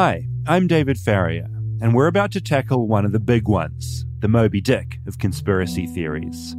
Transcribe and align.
Hi, 0.00 0.28
I'm 0.46 0.68
David 0.68 0.96
Farrier, 0.96 1.48
and 1.82 1.92
we're 1.92 2.06
about 2.06 2.30
to 2.30 2.40
tackle 2.40 2.86
one 2.86 3.04
of 3.04 3.10
the 3.10 3.18
big 3.18 3.48
ones 3.48 4.06
the 4.20 4.28
Moby 4.28 4.60
Dick 4.60 5.00
of 5.08 5.18
conspiracy 5.18 5.88
theories. 5.88 6.54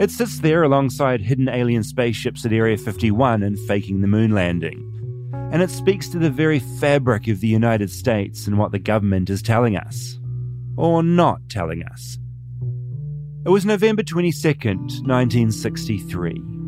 It 0.00 0.10
sits 0.10 0.40
there 0.40 0.64
alongside 0.64 1.20
hidden 1.20 1.48
alien 1.48 1.84
spaceships 1.84 2.44
at 2.44 2.52
Area 2.52 2.76
51 2.76 3.44
and 3.44 3.56
faking 3.68 4.00
the 4.00 4.08
moon 4.08 4.32
landing. 4.32 5.30
And 5.52 5.62
it 5.62 5.70
speaks 5.70 6.08
to 6.08 6.18
the 6.18 6.30
very 6.30 6.58
fabric 6.58 7.28
of 7.28 7.38
the 7.38 7.46
United 7.46 7.92
States 7.92 8.48
and 8.48 8.58
what 8.58 8.72
the 8.72 8.80
government 8.80 9.30
is 9.30 9.40
telling 9.40 9.76
us. 9.76 10.18
Or 10.76 11.00
not 11.04 11.48
telling 11.48 11.84
us. 11.84 12.18
It 13.46 13.50
was 13.50 13.64
November 13.64 14.02
22nd, 14.02 15.06
1963. 15.06 16.61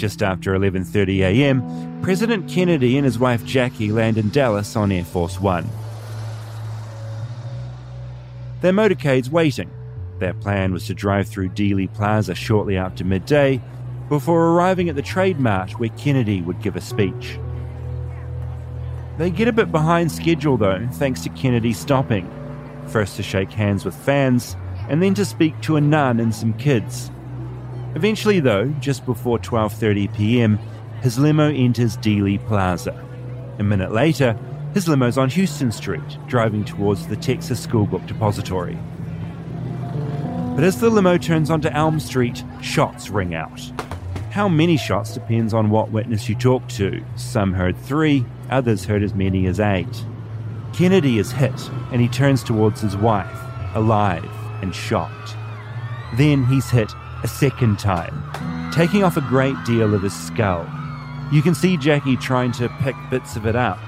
Just 0.00 0.22
after 0.22 0.54
11:30 0.54 1.18
a.m., 1.18 2.00
President 2.00 2.48
Kennedy 2.48 2.96
and 2.96 3.04
his 3.04 3.18
wife 3.18 3.44
Jackie 3.44 3.92
land 3.92 4.16
in 4.16 4.30
Dallas 4.30 4.74
on 4.74 4.90
Air 4.90 5.04
Force 5.04 5.38
1. 5.38 5.68
Their 8.62 8.72
motorcade's 8.72 9.28
waiting. 9.28 9.70
Their 10.18 10.32
plan 10.32 10.72
was 10.72 10.86
to 10.86 10.94
drive 10.94 11.28
through 11.28 11.50
Dealey 11.50 11.92
Plaza 11.92 12.34
shortly 12.34 12.78
after 12.78 13.04
midday 13.04 13.60
before 14.08 14.46
arriving 14.46 14.88
at 14.88 14.96
the 14.96 15.02
Trade 15.02 15.38
Mart 15.38 15.72
where 15.72 15.90
Kennedy 15.90 16.40
would 16.40 16.62
give 16.62 16.76
a 16.76 16.80
speech. 16.80 17.38
They 19.18 19.28
get 19.28 19.48
a 19.48 19.52
bit 19.52 19.70
behind 19.70 20.10
schedule 20.10 20.56
though, 20.56 20.88
thanks 20.92 21.20
to 21.24 21.28
Kennedy 21.28 21.74
stopping, 21.74 22.26
first 22.86 23.16
to 23.16 23.22
shake 23.22 23.50
hands 23.50 23.84
with 23.84 23.94
fans 23.94 24.56
and 24.88 25.02
then 25.02 25.12
to 25.12 25.26
speak 25.26 25.60
to 25.60 25.76
a 25.76 25.80
nun 25.82 26.20
and 26.20 26.34
some 26.34 26.54
kids. 26.54 27.10
Eventually 27.94 28.40
though, 28.40 28.68
just 28.80 29.04
before 29.04 29.38
12:30 29.38 30.14
p.m., 30.14 30.58
his 31.02 31.18
limo 31.18 31.50
enters 31.50 31.96
Dealey 31.96 32.44
Plaza. 32.46 33.04
A 33.58 33.62
minute 33.62 33.92
later, 33.92 34.38
his 34.74 34.86
limo's 34.86 35.18
on 35.18 35.30
Houston 35.30 35.72
Street, 35.72 36.18
driving 36.28 36.64
towards 36.64 37.06
the 37.06 37.16
Texas 37.16 37.66
Schoolbook 37.66 38.06
Depository. 38.06 38.78
But 40.54 40.64
as 40.64 40.78
the 40.78 40.90
limo 40.90 41.16
turns 41.18 41.50
onto 41.50 41.68
Elm 41.68 41.98
Street, 41.98 42.44
shots 42.60 43.10
ring 43.10 43.34
out. 43.34 43.60
How 44.30 44.48
many 44.48 44.76
shots 44.76 45.14
depends 45.14 45.52
on 45.52 45.70
what 45.70 45.90
witness 45.90 46.28
you 46.28 46.36
talk 46.36 46.66
to. 46.68 47.04
Some 47.16 47.52
heard 47.52 47.76
three, 47.76 48.24
others 48.48 48.84
heard 48.84 49.02
as 49.02 49.14
many 49.14 49.46
as 49.46 49.58
eight. 49.58 50.04
Kennedy 50.72 51.18
is 51.18 51.32
hit, 51.32 51.68
and 51.92 52.00
he 52.00 52.08
turns 52.08 52.44
towards 52.44 52.80
his 52.80 52.96
wife, 52.96 53.40
alive 53.74 54.30
and 54.62 54.74
shocked. 54.74 55.34
Then 56.16 56.44
he's 56.44 56.70
hit 56.70 56.92
a 57.22 57.28
second 57.28 57.78
time, 57.78 58.70
taking 58.72 59.04
off 59.04 59.16
a 59.16 59.22
great 59.22 59.56
deal 59.64 59.94
of 59.94 60.02
his 60.02 60.14
skull. 60.14 60.68
You 61.32 61.42
can 61.42 61.54
see 61.54 61.76
Jackie 61.76 62.16
trying 62.16 62.52
to 62.52 62.68
pick 62.80 62.96
bits 63.10 63.36
of 63.36 63.46
it 63.46 63.56
up, 63.56 63.78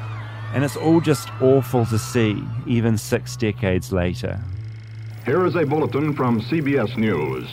and 0.55 0.62
it's 0.64 0.77
all 0.77 1.00
just 1.00 1.28
awful 1.41 1.86
to 1.86 1.98
see, 1.98 2.42
even 2.66 2.97
six 2.98 3.36
decades 3.36 3.92
later. 3.92 4.41
Here 5.24 5.44
is 5.47 5.56
a 5.56 5.64
bulletin 5.64 6.14
from 6.14 6.41
CBS 6.41 6.97
News. 6.97 7.48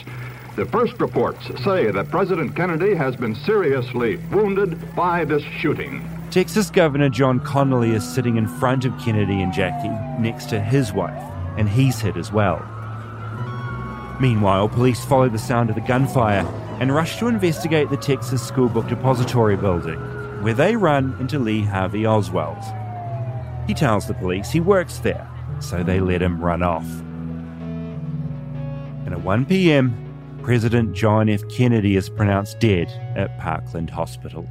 The 0.56 0.66
first 0.66 1.00
reports 1.00 1.46
say 1.62 1.90
that 1.90 2.10
President 2.10 2.54
Kennedy 2.54 2.94
has 2.94 3.16
been 3.16 3.34
seriously 3.34 4.16
wounded 4.30 4.94
by 4.94 5.24
this 5.24 5.42
shooting. 5.42 6.08
Texas 6.30 6.70
Governor 6.70 7.08
John 7.08 7.40
Connally 7.40 7.94
is 7.94 8.08
sitting 8.08 8.36
in 8.36 8.46
front 8.46 8.84
of 8.84 8.96
Kennedy 9.00 9.42
and 9.42 9.52
Jackie, 9.52 9.88
next 10.20 10.48
to 10.50 10.60
his 10.60 10.92
wife, 10.92 11.22
and 11.56 11.68
he's 11.68 12.00
hit 12.00 12.16
as 12.16 12.32
well. 12.32 12.58
Meanwhile, 14.20 14.68
police 14.68 15.02
follow 15.02 15.30
the 15.30 15.38
sound 15.38 15.70
of 15.70 15.76
the 15.76 15.80
gunfire 15.80 16.46
and 16.78 16.94
rush 16.94 17.18
to 17.18 17.26
investigate 17.26 17.88
the 17.88 17.96
Texas 17.96 18.48
Schoolbook 18.48 18.86
Depository 18.86 19.56
building, 19.56 19.98
where 20.42 20.52
they 20.52 20.76
run 20.76 21.16
into 21.18 21.38
Lee 21.38 21.62
Harvey 21.62 22.06
Oswald. 22.06 22.62
He 23.66 23.72
tells 23.72 24.06
the 24.06 24.12
police 24.12 24.50
he 24.50 24.60
works 24.60 24.98
there, 24.98 25.26
so 25.58 25.82
they 25.82 26.00
let 26.00 26.20
him 26.20 26.38
run 26.38 26.62
off. 26.62 26.84
And 29.06 29.14
at 29.14 29.22
1 29.22 29.46
p.m., 29.46 29.96
President 30.42 30.92
John 30.94 31.30
F. 31.30 31.40
Kennedy 31.48 31.96
is 31.96 32.10
pronounced 32.10 32.60
dead 32.60 32.88
at 33.16 33.38
Parkland 33.38 33.88
Hospital. 33.88 34.46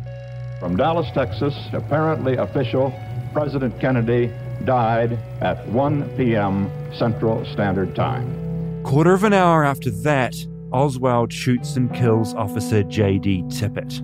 From 0.59 0.77
Dallas, 0.77 1.11
Texas, 1.13 1.53
apparently 1.73 2.37
official, 2.37 2.91
President 3.33 3.79
Kennedy 3.79 4.31
died 4.65 5.13
at 5.41 5.67
1 5.67 6.09
p.m. 6.17 6.71
Central 6.97 7.45
Standard 7.53 7.95
Time. 7.95 8.48
Quarter 8.89 9.13
of 9.13 9.23
an 9.23 9.33
hour 9.33 9.63
after 9.63 9.91
that, 9.91 10.33
Oswald 10.71 11.31
shoots 11.31 11.75
and 11.75 11.93
kills 11.93 12.33
Officer 12.33 12.81
J.D. 12.81 13.43
Tippit. 13.43 14.01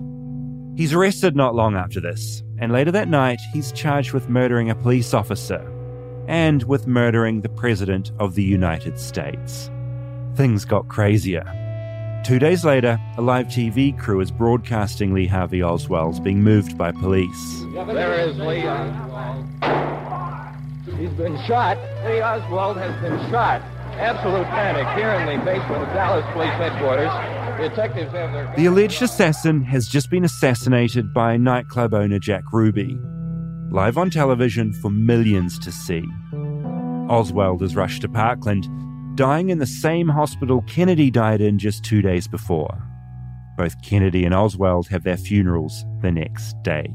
He's 0.78 0.94
arrested 0.94 1.36
not 1.36 1.56
long 1.56 1.76
after 1.76 2.00
this, 2.00 2.44
and 2.60 2.72
later 2.72 2.92
that 2.92 3.08
night, 3.08 3.40
he's 3.52 3.72
charged 3.72 4.14
with 4.14 4.30
murdering 4.30 4.70
a 4.70 4.76
police 4.76 5.16
officer 5.16 5.68
and 6.28 6.62
with 6.66 6.86
murdering 6.86 7.42
the 7.42 7.50
President 7.50 8.12
of 8.20 8.36
the 8.36 8.44
United 8.44 9.00
States. 9.00 9.72
Things 10.36 10.66
got 10.66 10.88
crazier. 10.88 12.22
Two 12.24 12.38
days 12.38 12.64
later, 12.64 13.00
a 13.18 13.24
live 13.24 13.48
TV 13.48 13.98
crew 13.98 14.22
is 14.22 14.30
broadcasting 14.30 15.16
Lee 15.16 15.26
Harvey 15.26 15.64
Oswald's 15.64 16.20
being 16.20 16.44
moved 16.44 16.78
by 16.78 16.92
police. 16.92 17.64
There 17.74 18.30
is 18.30 18.38
Lee 18.38 18.68
Oswald. 18.68 19.48
He's 21.00 21.10
been 21.10 21.44
shot. 21.48 21.80
Lee 22.06 22.22
Oswald 22.22 22.78
has 22.78 23.02
been 23.02 23.32
shot. 23.32 23.64
Absolute 23.98 24.46
panic 24.48 24.86
here 24.98 25.12
in 25.12 25.26
the 25.26 25.46
basement 25.46 25.84
of 25.84 25.88
Dallas 25.94 26.26
Police 26.34 26.50
Headquarters. 26.52 27.10
Detectives 27.58 28.12
have 28.12 28.34
their. 28.34 28.54
The 28.58 28.66
alleged 28.66 29.02
assassin 29.02 29.64
has 29.64 29.88
just 29.88 30.10
been 30.10 30.26
assassinated 30.26 31.14
by 31.14 31.38
nightclub 31.38 31.94
owner 31.94 32.20
Jack 32.20 32.44
Ruby. 32.52 33.00
Live 33.72 33.98
on 33.98 34.10
television 34.10 34.74
for 34.74 34.90
millions 34.90 35.58
to 35.60 35.72
see. 35.72 36.04
Oswald 37.10 37.62
is 37.64 37.76
rushed 37.76 38.02
to 38.02 38.10
Parkland, 38.10 38.68
dying 39.16 39.50
in 39.50 39.60
the 39.60 39.66
same 39.66 40.10
hospital 40.10 40.62
Kennedy 40.64 41.10
died 41.10 41.40
in 41.40 41.58
just 41.58 41.86
two 41.86 42.02
days 42.02 42.28
before. 42.28 42.86
Both 43.58 43.82
Kennedy 43.82 44.26
and 44.26 44.34
Oswald 44.34 44.90
have 44.90 45.04
their 45.04 45.18
funerals 45.18 45.86
the 46.02 46.12
next 46.12 46.62
day. 46.64 46.94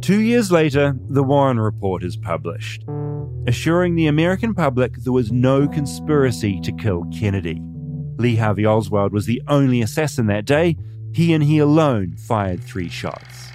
Two 0.00 0.20
years 0.20 0.50
later, 0.50 0.96
the 1.10 1.22
Warren 1.22 1.60
Report 1.60 2.02
is 2.02 2.16
published, 2.16 2.84
assuring 3.46 3.94
the 3.94 4.06
American 4.06 4.54
public 4.54 4.96
there 4.98 5.12
was 5.12 5.32
no 5.32 5.68
conspiracy 5.68 6.60
to 6.60 6.72
kill 6.72 7.04
Kennedy. 7.12 7.60
Lee 8.18 8.36
Harvey 8.36 8.66
Oswald 8.66 9.12
was 9.12 9.26
the 9.26 9.42
only 9.48 9.82
assassin 9.82 10.26
that 10.26 10.44
day. 10.44 10.76
He 11.12 11.34
and 11.34 11.42
he 11.42 11.58
alone 11.58 12.16
fired 12.16 12.62
three 12.62 12.88
shots. 12.88 13.48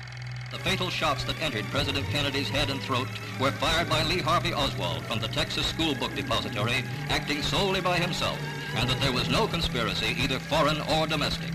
The 0.51 0.59
fatal 0.59 0.89
shots 0.89 1.23
that 1.25 1.41
entered 1.41 1.65
President 1.65 2.05
Kennedy's 2.07 2.49
head 2.49 2.69
and 2.69 2.79
throat 2.81 3.07
were 3.39 3.51
fired 3.51 3.89
by 3.89 4.03
Lee 4.03 4.19
Harvey 4.19 4.53
Oswald 4.53 5.03
from 5.05 5.19
the 5.19 5.27
Texas 5.27 5.65
School 5.65 5.95
Book 5.95 6.13
Depository, 6.15 6.83
acting 7.09 7.41
solely 7.41 7.81
by 7.81 7.97
himself, 7.97 8.39
and 8.75 8.89
that 8.89 8.99
there 9.01 9.11
was 9.11 9.29
no 9.29 9.47
conspiracy, 9.47 10.15
either 10.19 10.39
foreign 10.39 10.81
or 10.93 11.07
domestic. 11.07 11.51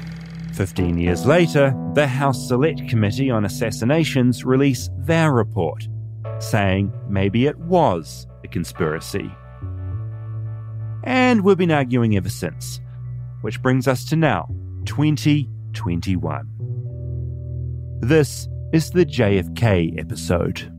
Fifteen 0.53 0.99
years 0.99 1.25
later, 1.25 1.75
the 1.94 2.06
House 2.06 2.49
Select 2.49 2.88
Committee 2.88 3.31
on 3.31 3.44
Assassinations 3.44 4.44
release 4.44 4.91
their 4.99 5.32
report, 5.32 5.88
saying 6.43 6.93
maybe 7.09 7.47
it 7.47 7.59
was 7.59 8.27
a 8.45 8.49
conspiracy. 8.49 9.31
And 11.05 11.43
we've 11.43 11.59
been 11.59 11.71
arguing 11.71 12.17
ever 12.17 12.29
since, 12.29 12.81
which 13.41 13.63
brings 13.63 13.89
us 13.89 14.05
to 14.07 14.17
now, 14.17 14.49
2021. 14.85 16.49
This 18.01 18.49
is 18.73 18.91
the 18.91 19.07
JFK 19.07 19.99
episode. 19.99 20.71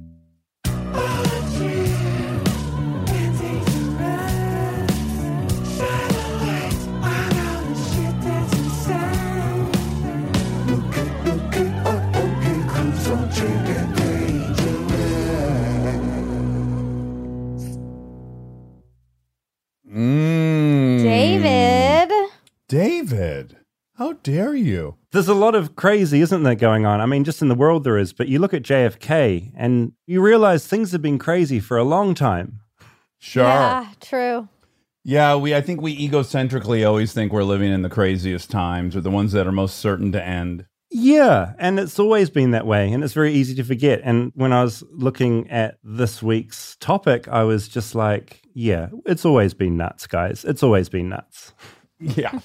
David, 23.04 23.58
how 23.96 24.14
dare 24.14 24.56
you? 24.56 24.96
There's 25.12 25.28
a 25.28 25.34
lot 25.34 25.56
of 25.56 25.76
crazy, 25.76 26.22
isn't 26.22 26.44
there, 26.44 26.56
going 26.56 26.86
on? 26.86 27.02
I 27.02 27.06
mean, 27.06 27.26
just 27.26 27.42
in 27.42 27.50
the 27.50 27.56
world 27.56 27.84
there 27.84 27.98
is, 27.98 28.14
but 28.14 28.30
you 28.30 28.40
look 28.40 28.54
at 28.54 28.64
JFK 28.64 29.52
and 29.58 29.92
you 30.08 30.22
realize 30.22 30.66
things 30.66 30.94
have 30.94 31.02
been 31.02 31.20
crazy 31.20 31.60
for 31.60 31.78
a 31.78 31.84
long 31.84 32.16
time. 32.16 32.62
Sure. 33.20 33.44
Yeah, 33.44 33.88
true. 34.00 34.48
Yeah, 35.04 35.36
we 35.36 35.54
I 35.54 35.60
think 35.60 35.82
we 35.82 35.98
egocentrically 35.98 36.88
always 36.88 37.12
think 37.12 37.34
we're 37.34 37.44
living 37.44 37.74
in 37.74 37.82
the 37.82 37.90
craziest 37.90 38.50
times 38.50 38.96
or 38.96 39.02
the 39.02 39.12
ones 39.12 39.34
that 39.34 39.48
are 39.48 39.52
most 39.52 39.80
certain 39.80 40.14
to 40.14 40.24
end. 40.24 40.66
Yeah, 40.90 41.56
and 41.60 41.82
it's 41.82 42.00
always 42.00 42.30
been 42.30 42.52
that 42.52 42.66
way, 42.66 42.90
and 42.90 43.04
it's 43.04 43.14
very 43.14 43.34
easy 43.34 43.54
to 43.56 43.66
forget. 43.66 44.00
And 44.06 44.32
when 44.36 44.54
I 44.54 44.64
was 44.64 44.82
looking 44.92 45.50
at 45.50 45.78
this 45.84 46.24
week's 46.24 46.78
topic, 46.80 47.28
I 47.28 47.44
was 47.44 47.68
just 47.68 47.96
like, 47.96 48.44
yeah, 48.54 48.88
it's 49.06 49.26
always 49.26 49.54
been 49.54 49.76
nuts, 49.76 50.08
guys. 50.08 50.46
It's 50.46 50.64
always 50.64 50.88
been 50.88 51.10
nuts. 51.10 51.52
Yeah. 52.04 52.40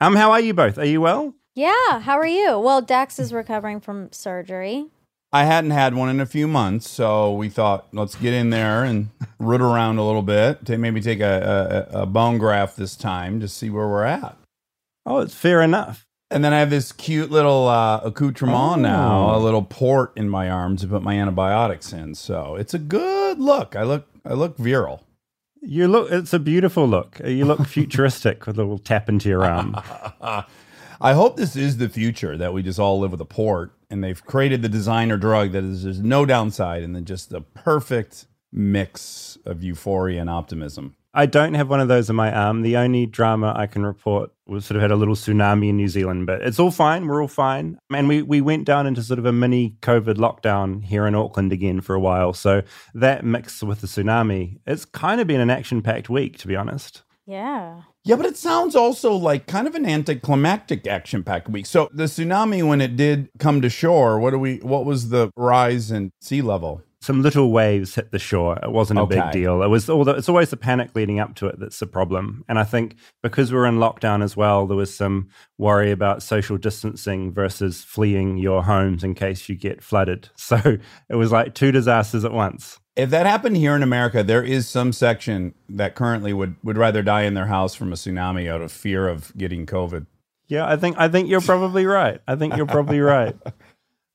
Um, 0.00 0.16
how 0.16 0.32
are 0.32 0.40
you 0.40 0.54
both? 0.54 0.78
Are 0.78 0.84
you 0.84 1.00
well? 1.00 1.34
Yeah, 1.54 2.00
how 2.00 2.18
are 2.18 2.26
you? 2.26 2.58
Well, 2.58 2.80
Dax 2.80 3.18
is 3.18 3.32
recovering 3.32 3.80
from 3.80 4.10
surgery. 4.12 4.86
I 5.34 5.44
hadn't 5.44 5.70
had 5.70 5.94
one 5.94 6.08
in 6.10 6.20
a 6.20 6.26
few 6.26 6.46
months, 6.48 6.88
so 6.90 7.32
we 7.32 7.48
thought 7.48 7.88
let's 7.92 8.14
get 8.14 8.34
in 8.34 8.50
there 8.50 8.84
and 8.84 9.08
root 9.38 9.60
around 9.62 9.98
a 9.98 10.04
little 10.06 10.22
bit. 10.22 10.64
To 10.66 10.76
maybe 10.78 11.00
take 11.00 11.20
a, 11.20 11.88
a, 11.92 12.02
a 12.02 12.06
bone 12.06 12.38
graft 12.38 12.76
this 12.76 12.96
time 12.96 13.40
to 13.40 13.48
see 13.48 13.70
where 13.70 13.86
we're 13.88 14.04
at. 14.04 14.36
Oh, 15.06 15.18
it's 15.20 15.34
fair 15.34 15.62
enough. 15.62 16.06
And 16.30 16.42
then 16.44 16.54
I 16.54 16.60
have 16.60 16.70
this 16.70 16.92
cute 16.92 17.30
little 17.30 17.66
uh, 17.68 18.00
accoutrement 18.04 18.58
Oh. 18.58 18.74
now, 18.76 19.36
a 19.36 19.38
little 19.38 19.62
port 19.62 20.12
in 20.16 20.28
my 20.30 20.48
arm 20.48 20.76
to 20.78 20.86
put 20.86 21.02
my 21.02 21.18
antibiotics 21.18 21.92
in. 21.92 22.14
So 22.14 22.54
it's 22.56 22.72
a 22.72 22.78
good 22.78 23.38
look. 23.38 23.76
I 23.76 23.82
look, 23.82 24.06
I 24.24 24.32
look 24.32 24.56
virile. 24.56 25.02
You 25.64 25.86
look, 25.86 26.10
it's 26.10 26.32
a 26.32 26.40
beautiful 26.40 26.88
look. 26.88 27.20
You 27.24 27.44
look 27.44 27.66
futuristic 27.66 28.46
with 28.46 28.58
a 28.58 28.62
little 28.62 28.78
tap 28.78 29.08
into 29.08 29.28
your 29.28 29.44
arm. 29.44 29.76
I 31.00 31.14
hope 31.14 31.36
this 31.36 31.56
is 31.56 31.76
the 31.76 31.88
future 31.88 32.36
that 32.36 32.52
we 32.52 32.62
just 32.62 32.78
all 32.78 32.98
live 33.00 33.12
with 33.12 33.20
a 33.20 33.24
port 33.24 33.72
and 33.88 34.02
they've 34.02 34.24
created 34.24 34.62
the 34.62 34.68
designer 34.68 35.16
drug 35.16 35.52
that 35.52 35.62
is 35.64 35.84
there's 35.84 36.00
no 36.00 36.24
downside 36.24 36.82
and 36.82 36.96
then 36.96 37.04
just 37.04 37.30
the 37.30 37.40
perfect 37.40 38.26
mix 38.52 39.38
of 39.44 39.62
euphoria 39.62 40.20
and 40.20 40.30
optimism. 40.30 40.96
I 41.14 41.26
don't 41.26 41.54
have 41.54 41.68
one 41.68 41.80
of 41.80 41.88
those 41.88 42.08
in 42.08 42.16
my 42.16 42.32
arm. 42.32 42.62
The 42.62 42.78
only 42.78 43.04
drama 43.04 43.52
I 43.54 43.66
can 43.66 43.84
report 43.84 44.30
was 44.46 44.64
sort 44.64 44.76
of 44.76 44.82
had 44.82 44.90
a 44.90 44.96
little 44.96 45.14
tsunami 45.14 45.68
in 45.68 45.76
New 45.76 45.88
Zealand, 45.88 46.26
but 46.26 46.40
it's 46.40 46.58
all 46.58 46.70
fine. 46.70 47.06
We're 47.06 47.20
all 47.20 47.28
fine. 47.28 47.78
And 47.92 48.08
we, 48.08 48.22
we 48.22 48.40
went 48.40 48.64
down 48.64 48.86
into 48.86 49.02
sort 49.02 49.18
of 49.18 49.26
a 49.26 49.32
mini 49.32 49.76
COVID 49.82 50.14
lockdown 50.14 50.82
here 50.82 51.06
in 51.06 51.14
Auckland 51.14 51.52
again 51.52 51.82
for 51.82 51.94
a 51.94 52.00
while. 52.00 52.32
So 52.32 52.62
that 52.94 53.24
mixed 53.24 53.62
with 53.62 53.82
the 53.82 53.86
tsunami, 53.86 54.58
it's 54.66 54.86
kind 54.86 55.20
of 55.20 55.26
been 55.26 55.40
an 55.40 55.50
action 55.50 55.82
packed 55.82 56.08
week, 56.08 56.38
to 56.38 56.46
be 56.46 56.56
honest. 56.56 57.02
Yeah. 57.26 57.82
Yeah, 58.04 58.16
but 58.16 58.26
it 58.26 58.36
sounds 58.36 58.74
also 58.74 59.14
like 59.14 59.46
kind 59.46 59.68
of 59.68 59.74
an 59.74 59.86
anticlimactic 59.86 60.86
action 60.86 61.22
packed 61.22 61.48
week. 61.48 61.66
So 61.66 61.88
the 61.92 62.04
tsunami 62.04 62.66
when 62.66 62.80
it 62.80 62.96
did 62.96 63.28
come 63.38 63.60
to 63.60 63.68
shore, 63.68 64.18
what 64.18 64.30
do 64.30 64.38
we 64.38 64.56
what 64.56 64.84
was 64.84 65.10
the 65.10 65.30
rise 65.36 65.90
in 65.90 66.10
sea 66.20 66.42
level? 66.42 66.82
Some 67.02 67.20
little 67.20 67.50
waves 67.50 67.96
hit 67.96 68.12
the 68.12 68.18
shore. 68.20 68.56
It 68.62 68.70
wasn't 68.70 69.00
a 69.00 69.06
big 69.06 69.32
deal. 69.32 69.60
It 69.62 69.66
was 69.66 69.90
all 69.90 70.04
the, 70.04 70.12
it's 70.12 70.28
always 70.28 70.50
the 70.50 70.56
panic 70.56 70.94
leading 70.94 71.18
up 71.18 71.34
to 71.36 71.46
it 71.48 71.58
that's 71.58 71.80
the 71.80 71.86
problem. 71.88 72.44
And 72.48 72.60
I 72.60 72.64
think 72.64 72.94
because 73.24 73.52
we're 73.52 73.66
in 73.66 73.78
lockdown 73.78 74.22
as 74.22 74.36
well, 74.36 74.68
there 74.68 74.76
was 74.76 74.94
some 74.94 75.28
worry 75.58 75.90
about 75.90 76.22
social 76.22 76.58
distancing 76.58 77.32
versus 77.32 77.82
fleeing 77.82 78.36
your 78.38 78.62
homes 78.62 79.02
in 79.02 79.14
case 79.14 79.48
you 79.48 79.56
get 79.56 79.82
flooded. 79.82 80.28
So 80.52 80.76
it 81.08 81.14
was 81.14 81.32
like 81.32 81.54
two 81.54 81.72
disasters 81.72 82.26
at 82.26 82.32
once. 82.32 82.78
If 82.94 83.08
that 83.10 83.24
happened 83.24 83.56
here 83.56 83.74
in 83.74 83.82
America, 83.82 84.22
there 84.22 84.42
is 84.42 84.68
some 84.68 84.92
section 84.92 85.54
that 85.70 85.94
currently 85.94 86.34
would, 86.34 86.56
would 86.62 86.76
rather 86.76 87.02
die 87.02 87.22
in 87.22 87.32
their 87.32 87.46
house 87.46 87.74
from 87.74 87.90
a 87.90 87.96
tsunami 87.96 88.50
out 88.50 88.60
of 88.60 88.70
fear 88.70 89.08
of 89.08 89.34
getting 89.36 89.64
COVID. 89.64 90.06
Yeah, 90.52 90.68
I 90.68 90.76
think 90.76 90.98
I 90.98 91.08
think 91.08 91.30
you're 91.30 91.40
probably 91.40 91.86
right. 91.86 92.20
I 92.28 92.36
think 92.36 92.56
you're 92.56 92.66
probably 92.66 93.00
right. 93.00 93.34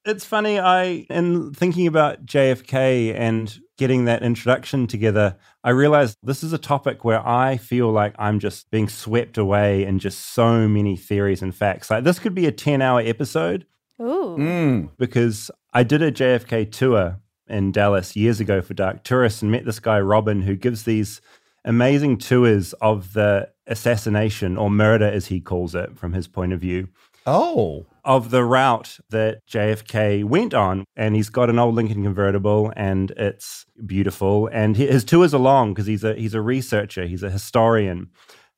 It's 0.07 0.23
funny, 0.23 0.57
I 0.57 1.05
in 1.09 1.53
thinking 1.53 1.85
about 1.85 2.25
JFK 2.25 3.13
and 3.13 3.59
getting 3.77 4.05
that 4.05 4.23
introduction 4.23 4.87
together, 4.87 5.35
I 5.65 5.71
realized 5.71 6.17
this 6.23 6.43
is 6.43 6.53
a 6.53 6.57
topic 6.57 7.03
where 7.03 7.25
I 7.27 7.57
feel 7.57 7.91
like 7.91 8.15
I'm 8.17 8.39
just 8.39 8.71
being 8.71 8.87
swept 8.87 9.37
away 9.37 9.83
in 9.83 9.99
just 9.99 10.33
so 10.33 10.65
many 10.65 10.95
theories 10.95 11.41
and 11.41 11.53
facts. 11.53 11.91
Like 11.91 12.05
this 12.05 12.19
could 12.19 12.33
be 12.33 12.45
a 12.45 12.53
10-hour 12.53 13.01
episode 13.01 13.65
Ooh. 14.01 14.37
Mm. 14.39 14.91
because 14.97 15.51
I 15.73 15.83
did 15.83 16.01
a 16.01 16.11
JFK 16.11 16.71
tour 16.71 17.19
in 17.49 17.73
Dallas 17.73 18.15
years 18.15 18.39
ago 18.39 18.61
for 18.61 18.73
Dark 18.73 19.03
Tourists 19.03 19.41
and 19.41 19.51
met 19.51 19.65
this 19.65 19.81
guy 19.81 19.99
Robin 19.99 20.41
who 20.41 20.55
gives 20.55 20.83
these 20.83 21.19
amazing 21.65 22.17
tours 22.17 22.71
of 22.73 23.11
the 23.11 23.49
assassination 23.67 24.55
or 24.55 24.71
murder 24.71 25.05
as 25.05 25.25
he 25.25 25.41
calls 25.41 25.75
it 25.75 25.97
from 25.97 26.13
his 26.13 26.29
point 26.29 26.53
of 26.53 26.61
view 26.61 26.87
Oh. 27.27 27.85
of 28.05 28.31
the 28.31 28.43
route 28.45 28.97
that 29.09 29.45
JFK 29.47 30.23
went 30.23 30.53
on. 30.53 30.85
And 30.95 31.15
he's 31.15 31.29
got 31.29 31.49
an 31.49 31.59
old 31.59 31.75
Lincoln 31.75 32.03
convertible 32.03 32.71
and 32.75 33.11
it's 33.11 33.65
beautiful. 33.85 34.47
And 34.51 34.77
hi- 34.77 34.85
his 34.85 35.03
tours 35.03 35.33
are 35.33 35.39
long 35.39 35.73
because 35.73 35.87
he's 35.87 36.03
a, 36.03 36.15
he's 36.15 36.33
a 36.33 36.41
researcher, 36.41 37.05
he's 37.05 37.23
a 37.23 37.29
historian. 37.29 38.09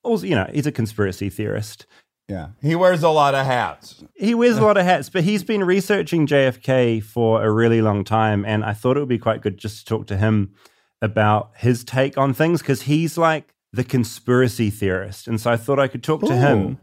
Also, 0.04 0.25
you 0.27 0.36
know, 0.36 0.48
he's 0.54 0.68
a 0.68 0.71
conspiracy 0.71 1.30
theorist. 1.30 1.86
Yeah. 2.30 2.50
He 2.62 2.75
wears 2.75 3.01
a 3.01 3.10
lot 3.10 3.33
of 3.33 3.44
hats. 3.45 4.04
He 4.13 4.36
wears 4.36 4.57
a 4.57 4.62
lot 4.62 4.77
of 4.77 4.86
hats, 4.86 5.10
but 5.10 5.24
he's 5.24 5.44
been 5.44 5.63
researching 5.63 6.27
JFK 6.27 7.04
for 7.04 7.44
a 7.44 7.51
really 7.51 7.81
long 7.81 8.04
time. 8.04 8.45
And 8.45 8.63
I 8.63 8.74
thought 8.74 8.98
it 8.98 9.00
would 9.00 9.10
be 9.10 9.18
quite 9.18 9.42
good 9.42 9.57
just 9.57 9.80
to 9.80 9.86
talk 9.86 10.06
to 10.07 10.18
him 10.18 10.54
about 11.01 11.50
his 11.57 11.83
take 11.83 12.19
on 12.19 12.33
things 12.36 12.62
because 12.62 12.83
he's 12.83 13.18
like 13.18 13.56
the 13.74 13.83
conspiracy 13.83 14.69
theorist. 14.69 15.27
And 15.27 15.42
so 15.42 15.50
I 15.51 15.57
thought 15.57 15.80
I 15.80 15.88
could 15.88 16.04
talk 16.04 16.21
to 16.21 16.36
him. 16.36 16.77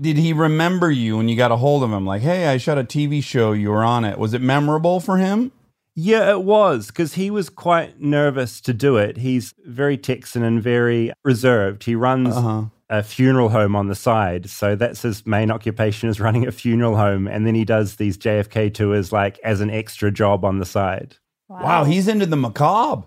Did 0.00 0.16
he 0.16 0.32
remember 0.32 0.90
you 0.90 1.16
when 1.16 1.28
you 1.28 1.36
got 1.36 1.52
a 1.52 1.56
hold 1.56 1.82
of 1.82 1.92
him? 1.92 2.06
Like, 2.06 2.22
hey, 2.22 2.46
I 2.48 2.56
shot 2.56 2.78
a 2.78 2.84
TV 2.84 3.22
show. 3.22 3.52
You 3.52 3.70
were 3.70 3.84
on 3.84 4.04
it. 4.04 4.18
Was 4.18 4.34
it 4.34 4.40
memorable 4.40 5.00
for 5.00 5.18
him? 5.18 5.52
Yeah, 5.94 6.30
it 6.30 6.42
was 6.42 6.86
because 6.86 7.14
he 7.14 7.30
was 7.30 7.50
quite 7.50 8.00
nervous 8.00 8.60
to 8.62 8.72
do 8.72 8.96
it. 8.96 9.18
He's 9.18 9.52
very 9.66 9.98
Texan 9.98 10.42
and 10.42 10.62
very 10.62 11.12
reserved. 11.22 11.84
He 11.84 11.94
runs 11.94 12.34
Uh-huh. 12.34 12.64
a 12.88 13.02
funeral 13.02 13.50
home 13.50 13.76
on 13.76 13.88
the 13.88 13.94
side. 13.94 14.48
So 14.48 14.74
that's 14.74 15.02
his 15.02 15.26
main 15.26 15.50
occupation 15.50 16.08
is 16.08 16.18
running 16.20 16.46
a 16.46 16.52
funeral 16.52 16.96
home. 16.96 17.26
And 17.28 17.46
then 17.46 17.54
he 17.54 17.66
does 17.66 17.96
these 17.96 18.16
JFK 18.16 18.70
tours 18.72 19.12
like 19.12 19.38
as 19.44 19.60
an 19.60 19.68
extra 19.70 20.10
job 20.10 20.44
on 20.46 20.58
the 20.58 20.64
side. 20.64 21.16
Wow, 21.50 21.84
he's 21.84 22.08
into 22.08 22.24
the 22.24 22.36
macabre. 22.36 23.06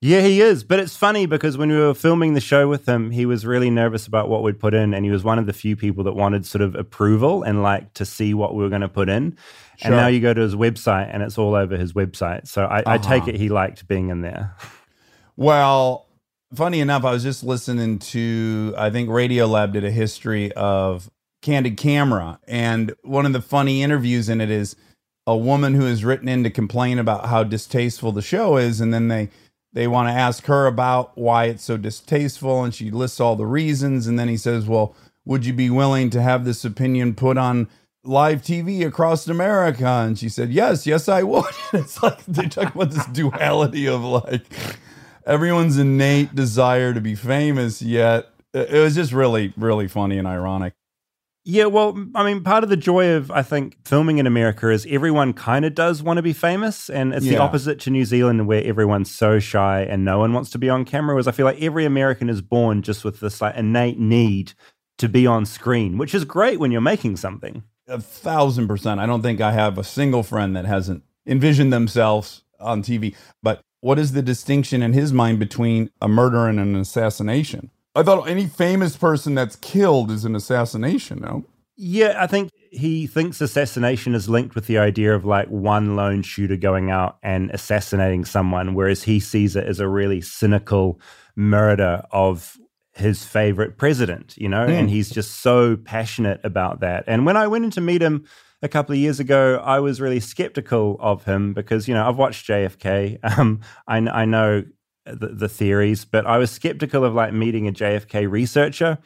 Yeah, 0.00 0.20
he 0.20 0.40
is. 0.40 0.62
But 0.62 0.78
it's 0.78 0.96
funny 0.96 1.26
because 1.26 1.58
when 1.58 1.70
we 1.70 1.76
were 1.76 1.92
filming 1.92 2.34
the 2.34 2.40
show 2.40 2.68
with 2.68 2.88
him, 2.88 3.10
he 3.10 3.26
was 3.26 3.44
really 3.44 3.68
nervous 3.68 4.06
about 4.06 4.28
what 4.28 4.44
we'd 4.44 4.60
put 4.60 4.72
in. 4.72 4.94
And 4.94 5.04
he 5.04 5.10
was 5.10 5.24
one 5.24 5.40
of 5.40 5.46
the 5.46 5.52
few 5.52 5.74
people 5.74 6.04
that 6.04 6.12
wanted 6.12 6.46
sort 6.46 6.62
of 6.62 6.76
approval 6.76 7.42
and 7.42 7.62
like 7.64 7.94
to 7.94 8.04
see 8.04 8.32
what 8.32 8.54
we 8.54 8.62
were 8.62 8.68
going 8.68 8.82
to 8.82 8.88
put 8.88 9.08
in. 9.08 9.32
Sure. 9.78 9.88
And 9.88 9.96
now 9.96 10.06
you 10.06 10.20
go 10.20 10.32
to 10.32 10.40
his 10.40 10.54
website 10.54 11.10
and 11.12 11.22
it's 11.22 11.36
all 11.36 11.54
over 11.56 11.76
his 11.76 11.94
website. 11.94 12.46
So 12.46 12.64
I, 12.64 12.82
I 12.86 12.98
take 12.98 13.22
Uh-huh. 13.22 13.30
it 13.32 13.36
he 13.40 13.48
liked 13.48 13.88
being 13.88 14.10
in 14.10 14.20
there. 14.20 14.54
Well, 15.36 16.06
funny 16.54 16.80
enough, 16.80 17.04
I 17.04 17.10
was 17.10 17.22
just 17.24 17.42
listening 17.42 17.98
to, 18.00 18.74
I 18.78 18.90
think 18.90 19.08
Radiolab 19.08 19.72
did 19.72 19.84
a 19.84 19.90
history 19.90 20.52
of 20.52 21.10
Candid 21.42 21.76
Camera. 21.76 22.38
And 22.46 22.94
one 23.02 23.26
of 23.26 23.32
the 23.32 23.42
funny 23.42 23.82
interviews 23.82 24.28
in 24.28 24.40
it 24.40 24.50
is 24.50 24.76
a 25.26 25.36
woman 25.36 25.74
who 25.74 25.84
has 25.86 26.04
written 26.04 26.28
in 26.28 26.42
to 26.44 26.50
complain 26.50 26.98
about 26.98 27.26
how 27.26 27.42
distasteful 27.44 28.12
the 28.12 28.22
show 28.22 28.56
is. 28.56 28.80
And 28.80 28.94
then 28.94 29.08
they, 29.08 29.28
they 29.72 29.86
want 29.86 30.08
to 30.08 30.12
ask 30.12 30.46
her 30.46 30.66
about 30.66 31.16
why 31.16 31.44
it's 31.44 31.64
so 31.64 31.76
distasteful. 31.76 32.64
And 32.64 32.74
she 32.74 32.90
lists 32.90 33.20
all 33.20 33.36
the 33.36 33.46
reasons. 33.46 34.06
And 34.06 34.18
then 34.18 34.28
he 34.28 34.36
says, 34.36 34.66
Well, 34.66 34.94
would 35.24 35.44
you 35.44 35.52
be 35.52 35.70
willing 35.70 36.10
to 36.10 36.22
have 36.22 36.44
this 36.44 36.64
opinion 36.64 37.14
put 37.14 37.36
on 37.36 37.68
live 38.04 38.42
TV 38.42 38.86
across 38.86 39.28
America? 39.28 39.86
And 39.86 40.18
she 40.18 40.28
said, 40.28 40.50
Yes, 40.50 40.86
yes, 40.86 41.08
I 41.08 41.22
would. 41.22 41.44
it's 41.72 42.02
like 42.02 42.24
they 42.26 42.48
talk 42.48 42.74
about 42.74 42.90
this 42.90 43.06
duality 43.06 43.86
of 43.86 44.02
like, 44.02 44.46
everyone's 45.28 45.78
innate 45.78 46.34
desire 46.34 46.94
to 46.94 47.00
be 47.00 47.14
famous, 47.14 47.82
yet 47.82 48.30
it 48.54 48.82
was 48.82 48.94
just 48.94 49.12
really, 49.12 49.52
really 49.56 49.86
funny 49.86 50.18
and 50.18 50.26
ironic. 50.26 50.72
Yeah, 51.50 51.64
well, 51.64 51.96
I 52.14 52.24
mean, 52.24 52.44
part 52.44 52.62
of 52.62 52.68
the 52.68 52.76
joy 52.76 53.12
of, 53.12 53.30
I 53.30 53.40
think, 53.40 53.78
filming 53.86 54.18
in 54.18 54.26
America 54.26 54.68
is 54.68 54.86
everyone 54.90 55.32
kind 55.32 55.64
of 55.64 55.74
does 55.74 56.02
want 56.02 56.18
to 56.18 56.22
be 56.22 56.34
famous. 56.34 56.90
And 56.90 57.14
it's 57.14 57.24
the 57.24 57.38
opposite 57.38 57.80
to 57.80 57.90
New 57.90 58.04
Zealand, 58.04 58.46
where 58.46 58.62
everyone's 58.62 59.10
so 59.10 59.38
shy 59.38 59.80
and 59.80 60.04
no 60.04 60.18
one 60.18 60.34
wants 60.34 60.50
to 60.50 60.58
be 60.58 60.68
on 60.68 60.84
camera. 60.84 61.14
Whereas 61.14 61.26
I 61.26 61.32
feel 61.32 61.46
like 61.46 61.62
every 61.62 61.86
American 61.86 62.28
is 62.28 62.42
born 62.42 62.82
just 62.82 63.02
with 63.02 63.20
this 63.20 63.40
like 63.40 63.56
innate 63.56 63.98
need 63.98 64.52
to 64.98 65.08
be 65.08 65.26
on 65.26 65.46
screen, 65.46 65.96
which 65.96 66.14
is 66.14 66.26
great 66.26 66.60
when 66.60 66.70
you're 66.70 66.82
making 66.82 67.16
something. 67.16 67.62
A 67.86 67.98
thousand 67.98 68.68
percent. 68.68 69.00
I 69.00 69.06
don't 69.06 69.22
think 69.22 69.40
I 69.40 69.52
have 69.52 69.78
a 69.78 69.84
single 69.84 70.22
friend 70.22 70.54
that 70.54 70.66
hasn't 70.66 71.02
envisioned 71.26 71.72
themselves 71.72 72.44
on 72.60 72.82
TV. 72.82 73.16
But 73.42 73.62
what 73.80 73.98
is 73.98 74.12
the 74.12 74.20
distinction 74.20 74.82
in 74.82 74.92
his 74.92 75.14
mind 75.14 75.38
between 75.38 75.88
a 76.02 76.08
murder 76.08 76.46
and 76.46 76.60
an 76.60 76.76
assassination? 76.76 77.70
I 77.98 78.04
thought 78.04 78.28
any 78.28 78.46
famous 78.46 78.96
person 78.96 79.34
that's 79.34 79.56
killed 79.56 80.12
is 80.12 80.24
an 80.24 80.36
assassination, 80.36 81.18
no? 81.18 81.44
Yeah, 81.76 82.16
I 82.16 82.28
think 82.28 82.52
he 82.70 83.08
thinks 83.08 83.40
assassination 83.40 84.14
is 84.14 84.28
linked 84.28 84.54
with 84.54 84.68
the 84.68 84.78
idea 84.78 85.16
of 85.16 85.24
like 85.24 85.48
one 85.48 85.96
lone 85.96 86.22
shooter 86.22 86.56
going 86.56 86.92
out 86.92 87.18
and 87.24 87.50
assassinating 87.50 88.24
someone, 88.24 88.74
whereas 88.74 89.02
he 89.02 89.18
sees 89.18 89.56
it 89.56 89.66
as 89.66 89.80
a 89.80 89.88
really 89.88 90.20
cynical 90.20 91.00
murder 91.34 92.04
of 92.12 92.56
his 92.92 93.24
favorite 93.24 93.78
president, 93.78 94.36
you 94.36 94.48
know, 94.48 94.64
and 94.64 94.90
he's 94.90 95.10
just 95.10 95.40
so 95.40 95.76
passionate 95.76 96.40
about 96.44 96.78
that. 96.80 97.02
And 97.08 97.26
when 97.26 97.36
I 97.36 97.48
went 97.48 97.64
in 97.64 97.72
to 97.72 97.80
meet 97.80 98.00
him 98.00 98.26
a 98.62 98.68
couple 98.68 98.92
of 98.92 98.98
years 98.98 99.18
ago, 99.18 99.60
I 99.64 99.80
was 99.80 100.00
really 100.00 100.20
skeptical 100.20 100.96
of 101.00 101.24
him 101.24 101.52
because, 101.52 101.88
you 101.88 101.94
know, 101.94 102.08
I've 102.08 102.16
watched 102.16 102.46
JFK. 102.46 103.18
Um, 103.38 103.60
I, 103.88 103.98
I 103.98 104.24
know 104.24 104.64
the, 105.14 105.28
the 105.28 105.48
theories, 105.48 106.04
but 106.04 106.26
I 106.26 106.38
was 106.38 106.50
skeptical 106.50 107.04
of 107.04 107.14
like 107.14 107.32
meeting 107.32 107.68
a 107.68 107.72
JFK 107.72 108.30
researcher. 108.30 108.98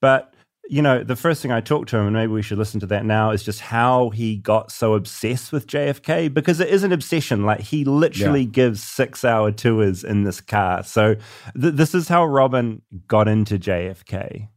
But 0.00 0.34
you 0.70 0.82
know, 0.82 1.02
the 1.02 1.16
first 1.16 1.42
thing 1.42 1.50
I 1.50 1.60
talked 1.60 1.88
to 1.88 1.96
him, 1.96 2.06
and 2.06 2.14
maybe 2.14 2.30
we 2.32 2.42
should 2.42 2.56
listen 2.58 2.78
to 2.78 2.86
that 2.86 3.04
now, 3.04 3.32
is 3.32 3.42
just 3.42 3.60
how 3.60 4.10
he 4.10 4.36
got 4.36 4.70
so 4.70 4.94
obsessed 4.94 5.50
with 5.50 5.66
JFK 5.66 6.32
because 6.32 6.60
it 6.60 6.68
is 6.68 6.84
an 6.84 6.92
obsession. 6.92 7.44
Like 7.44 7.60
he 7.60 7.84
literally 7.84 8.46
gives 8.46 8.80
six 8.80 9.24
hour 9.24 9.50
tours 9.50 10.04
in 10.04 10.22
this 10.22 10.40
car. 10.40 10.84
So 10.84 11.16
th- 11.60 11.74
this 11.74 11.92
is 11.92 12.06
how 12.06 12.24
Robin 12.24 12.82
got 13.08 13.26
into 13.26 13.58
JFK. 13.58 14.48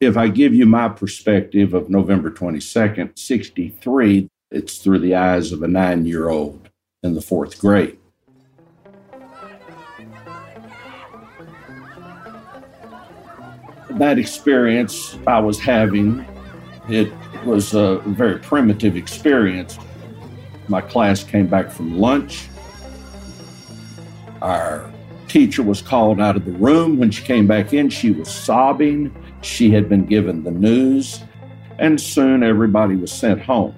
if 0.00 0.16
I 0.16 0.28
give 0.28 0.54
you 0.54 0.66
my 0.66 0.88
perspective 0.88 1.74
of 1.74 1.90
November 1.90 2.30
22nd, 2.30 3.18
63, 3.18 4.28
It's 4.50 4.78
through 4.78 5.00
the 5.00 5.14
eyes 5.14 5.52
of 5.52 5.62
a 5.62 5.68
nine 5.68 6.06
year 6.06 6.28
old 6.28 6.70
in 7.02 7.14
the 7.14 7.20
fourth 7.20 7.58
grade. 7.60 7.97
That 13.90 14.18
experience 14.18 15.18
I 15.26 15.40
was 15.40 15.58
having, 15.58 16.24
it 16.88 17.12
was 17.44 17.74
a 17.74 17.98
very 18.06 18.38
primitive 18.38 18.96
experience. 18.96 19.78
My 20.68 20.80
class 20.80 21.24
came 21.24 21.46
back 21.46 21.70
from 21.70 21.98
lunch. 21.98 22.48
Our 24.42 24.90
teacher 25.28 25.62
was 25.62 25.82
called 25.82 26.20
out 26.20 26.36
of 26.36 26.44
the 26.44 26.52
room. 26.52 26.98
When 26.98 27.10
she 27.10 27.24
came 27.24 27.46
back 27.46 27.72
in, 27.72 27.88
she 27.88 28.10
was 28.10 28.28
sobbing. 28.28 29.14
She 29.42 29.70
had 29.70 29.88
been 29.88 30.04
given 30.04 30.42
the 30.44 30.50
news, 30.50 31.22
and 31.78 32.00
soon 32.00 32.42
everybody 32.42 32.96
was 32.96 33.12
sent 33.12 33.40
home. 33.40 33.74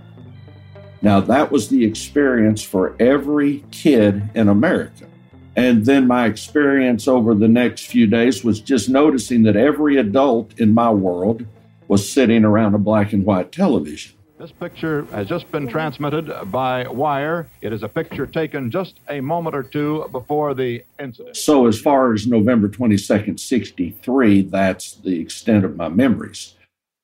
Now, 1.03 1.21
that 1.21 1.51
was 1.51 1.69
the 1.69 1.85
experience 1.85 2.63
for 2.63 2.95
every 3.01 3.65
kid 3.71 4.29
in 4.35 4.49
America. 4.49 5.10
And 5.57 5.85
then 5.85 6.07
my 6.07 6.27
experience 6.27 7.09
over 7.09 7.35
the 7.35 7.49
next 7.49 7.87
few 7.87 8.07
days 8.07 8.45
was 8.45 8.61
just 8.61 8.89
noticing 8.89 9.43
that 9.45 9.57
every 9.57 9.97
adult 9.97 10.59
in 10.59 10.73
my 10.73 10.91
world 10.91 11.45
was 11.89 12.11
sitting 12.11 12.45
around 12.45 12.75
a 12.75 12.79
black 12.79 13.13
and 13.13 13.25
white 13.25 13.51
television. 13.51 14.15
This 14.39 14.53
picture 14.53 15.05
has 15.13 15.27
just 15.27 15.51
been 15.53 15.69
transmitted 15.69 16.33
by 16.51 16.89
wire. 16.89 17.47
It 17.61 17.75
is 17.75 17.83
a 17.83 17.89
picture 17.89 18.27
taken 18.27 18.71
just 18.71 18.99
a 19.11 19.21
moment 19.21 19.55
or 19.55 19.63
two 19.63 20.09
before 20.13 20.55
the 20.55 20.83
incident. 20.99 21.37
So, 21.37 21.67
as 21.67 21.79
far 21.79 22.15
as 22.15 22.27
November 22.27 22.67
22nd, 22.67 23.39
63, 23.39 24.43
that's 24.43 24.95
the 24.95 25.21
extent 25.21 25.67
of 25.67 25.77
my 25.77 25.91
memories. 25.91 26.55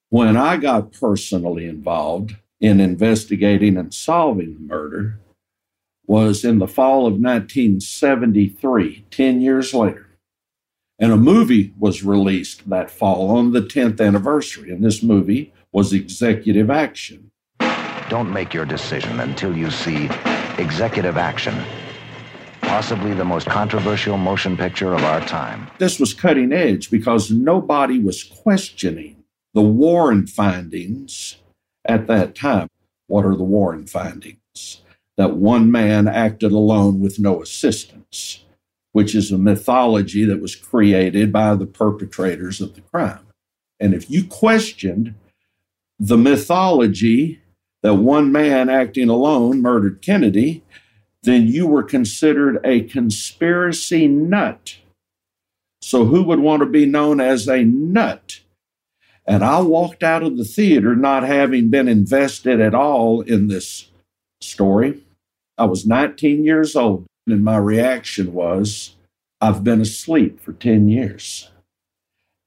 When 0.08 0.34
I 0.34 0.56
got 0.56 0.92
personally 0.92 1.66
involved 1.66 2.36
in 2.58 2.80
investigating 2.80 3.76
and 3.76 3.92
solving 3.92 4.54
the 4.54 4.60
murder, 4.60 5.18
was 6.06 6.44
in 6.44 6.58
the 6.58 6.68
fall 6.68 7.06
of 7.06 7.14
1973, 7.14 9.04
10 9.10 9.40
years 9.40 9.74
later. 9.74 10.06
And 10.98 11.12
a 11.12 11.16
movie 11.16 11.74
was 11.78 12.02
released 12.02 12.68
that 12.70 12.90
fall 12.90 13.30
on 13.36 13.52
the 13.52 13.60
10th 13.60 14.00
anniversary. 14.00 14.70
And 14.70 14.82
this 14.82 15.02
movie 15.02 15.52
was 15.72 15.92
Executive 15.92 16.70
Action. 16.70 17.30
Don't 18.08 18.32
make 18.32 18.54
your 18.54 18.64
decision 18.64 19.20
until 19.20 19.56
you 19.56 19.70
see 19.70 20.08
Executive 20.58 21.18
Action, 21.18 21.54
possibly 22.62 23.12
the 23.12 23.24
most 23.24 23.46
controversial 23.46 24.16
motion 24.16 24.56
picture 24.56 24.94
of 24.94 25.04
our 25.04 25.20
time. 25.26 25.68
This 25.78 26.00
was 26.00 26.14
cutting 26.14 26.52
edge 26.52 26.90
because 26.90 27.30
nobody 27.30 27.98
was 27.98 28.22
questioning 28.22 29.24
the 29.52 29.62
Warren 29.62 30.26
findings 30.26 31.36
at 31.84 32.06
that 32.06 32.34
time. 32.34 32.68
What 33.06 33.24
are 33.26 33.36
the 33.36 33.44
Warren 33.44 33.86
findings? 33.86 34.38
That 35.16 35.36
one 35.36 35.70
man 35.70 36.08
acted 36.08 36.52
alone 36.52 37.00
with 37.00 37.18
no 37.18 37.42
assistance, 37.42 38.44
which 38.92 39.14
is 39.14 39.32
a 39.32 39.38
mythology 39.38 40.24
that 40.24 40.42
was 40.42 40.54
created 40.54 41.32
by 41.32 41.54
the 41.54 41.66
perpetrators 41.66 42.60
of 42.60 42.74
the 42.74 42.82
crime. 42.82 43.26
And 43.80 43.94
if 43.94 44.10
you 44.10 44.26
questioned 44.26 45.14
the 45.98 46.18
mythology 46.18 47.40
that 47.82 47.94
one 47.94 48.32
man 48.32 48.68
acting 48.68 49.08
alone 49.08 49.62
murdered 49.62 50.02
Kennedy, 50.02 50.62
then 51.22 51.46
you 51.46 51.66
were 51.66 51.82
considered 51.82 52.58
a 52.64 52.82
conspiracy 52.82 54.06
nut. 54.06 54.76
So, 55.80 56.04
who 56.04 56.22
would 56.24 56.40
want 56.40 56.60
to 56.60 56.66
be 56.66 56.86
known 56.86 57.20
as 57.20 57.48
a 57.48 57.64
nut? 57.64 58.40
And 59.26 59.44
I 59.44 59.60
walked 59.60 60.02
out 60.02 60.22
of 60.22 60.36
the 60.36 60.44
theater 60.44 60.94
not 60.94 61.22
having 61.24 61.68
been 61.68 61.88
invested 61.88 62.60
at 62.60 62.74
all 62.74 63.20
in 63.22 63.48
this 63.48 63.90
story. 64.40 65.02
I 65.58 65.64
was 65.64 65.86
19 65.86 66.44
years 66.44 66.76
old, 66.76 67.06
and 67.26 67.42
my 67.42 67.56
reaction 67.56 68.32
was, 68.32 68.96
I've 69.40 69.64
been 69.64 69.80
asleep 69.80 70.40
for 70.40 70.52
10 70.52 70.88
years. 70.88 71.50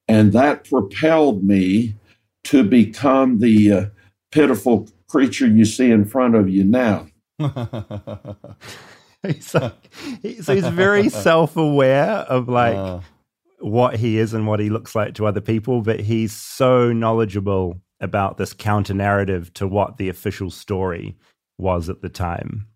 And 0.07 0.33
that 0.33 0.69
propelled 0.69 1.43
me 1.43 1.95
to 2.45 2.63
become 2.63 3.39
the 3.39 3.71
uh, 3.71 3.85
pitiful 4.31 4.87
creature 5.07 5.47
you 5.47 5.65
see 5.65 5.91
in 5.91 6.05
front 6.05 6.35
of 6.35 6.49
you 6.49 6.63
now. 6.63 7.07
he's 9.23 9.53
like, 9.53 9.93
he, 10.21 10.41
so 10.41 10.55
he's 10.55 10.67
very 10.67 11.09
self-aware 11.25 12.05
of 12.05 12.49
like 12.49 12.75
uh 12.75 12.99
what 13.59 13.97
he 13.97 14.17
is 14.17 14.33
and 14.33 14.47
what 14.47 14.59
he 14.59 14.69
looks 14.69 14.95
like 14.95 15.13
to 15.15 15.25
other 15.25 15.41
people, 15.41 15.81
but 15.81 15.99
he's 15.99 16.33
so 16.33 16.91
knowledgeable 16.91 17.79
about 17.99 18.37
this 18.37 18.53
counter 18.53 18.93
narrative 18.93 19.53
to 19.53 19.67
what 19.67 19.97
the 19.97 20.09
official 20.09 20.49
story 20.49 21.15
was 21.57 21.89
at 21.89 22.01
the 22.01 22.09
time. 22.09 22.68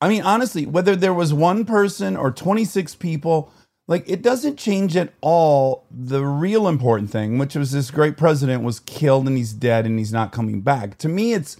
I 0.00 0.08
mean, 0.08 0.22
honestly, 0.22 0.66
whether 0.66 0.96
there 0.96 1.14
was 1.14 1.34
one 1.34 1.64
person 1.64 2.16
or 2.16 2.30
26 2.30 2.94
people, 2.96 3.52
like 3.86 4.08
it 4.08 4.22
doesn't 4.22 4.58
change 4.58 4.96
at 4.96 5.12
all 5.20 5.84
the 5.90 6.24
real 6.24 6.68
important 6.68 7.10
thing, 7.10 7.38
which 7.38 7.54
was 7.54 7.72
this 7.72 7.90
great 7.90 8.16
president 8.16 8.62
was 8.62 8.80
killed 8.80 9.26
and 9.26 9.36
he's 9.36 9.52
dead 9.52 9.84
and 9.84 9.98
he's 9.98 10.12
not 10.12 10.32
coming 10.32 10.62
back. 10.62 10.96
To 10.98 11.08
me, 11.08 11.34
it's 11.34 11.56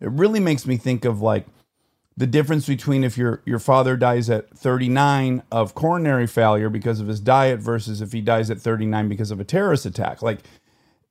it 0.00 0.10
really 0.10 0.40
makes 0.40 0.66
me 0.66 0.76
think 0.76 1.04
of 1.04 1.20
like 1.20 1.46
the 2.16 2.26
difference 2.26 2.66
between 2.66 3.04
if 3.04 3.18
your 3.18 3.42
your 3.44 3.58
father 3.58 3.96
dies 3.96 4.30
at 4.30 4.50
39 4.56 5.42
of 5.50 5.74
coronary 5.74 6.26
failure 6.26 6.68
because 6.68 7.00
of 7.00 7.08
his 7.08 7.20
diet 7.20 7.60
versus 7.60 8.00
if 8.00 8.12
he 8.12 8.20
dies 8.20 8.50
at 8.50 8.60
39 8.60 9.08
because 9.08 9.30
of 9.30 9.40
a 9.40 9.44
terrorist 9.44 9.86
attack 9.86 10.22
like 10.22 10.40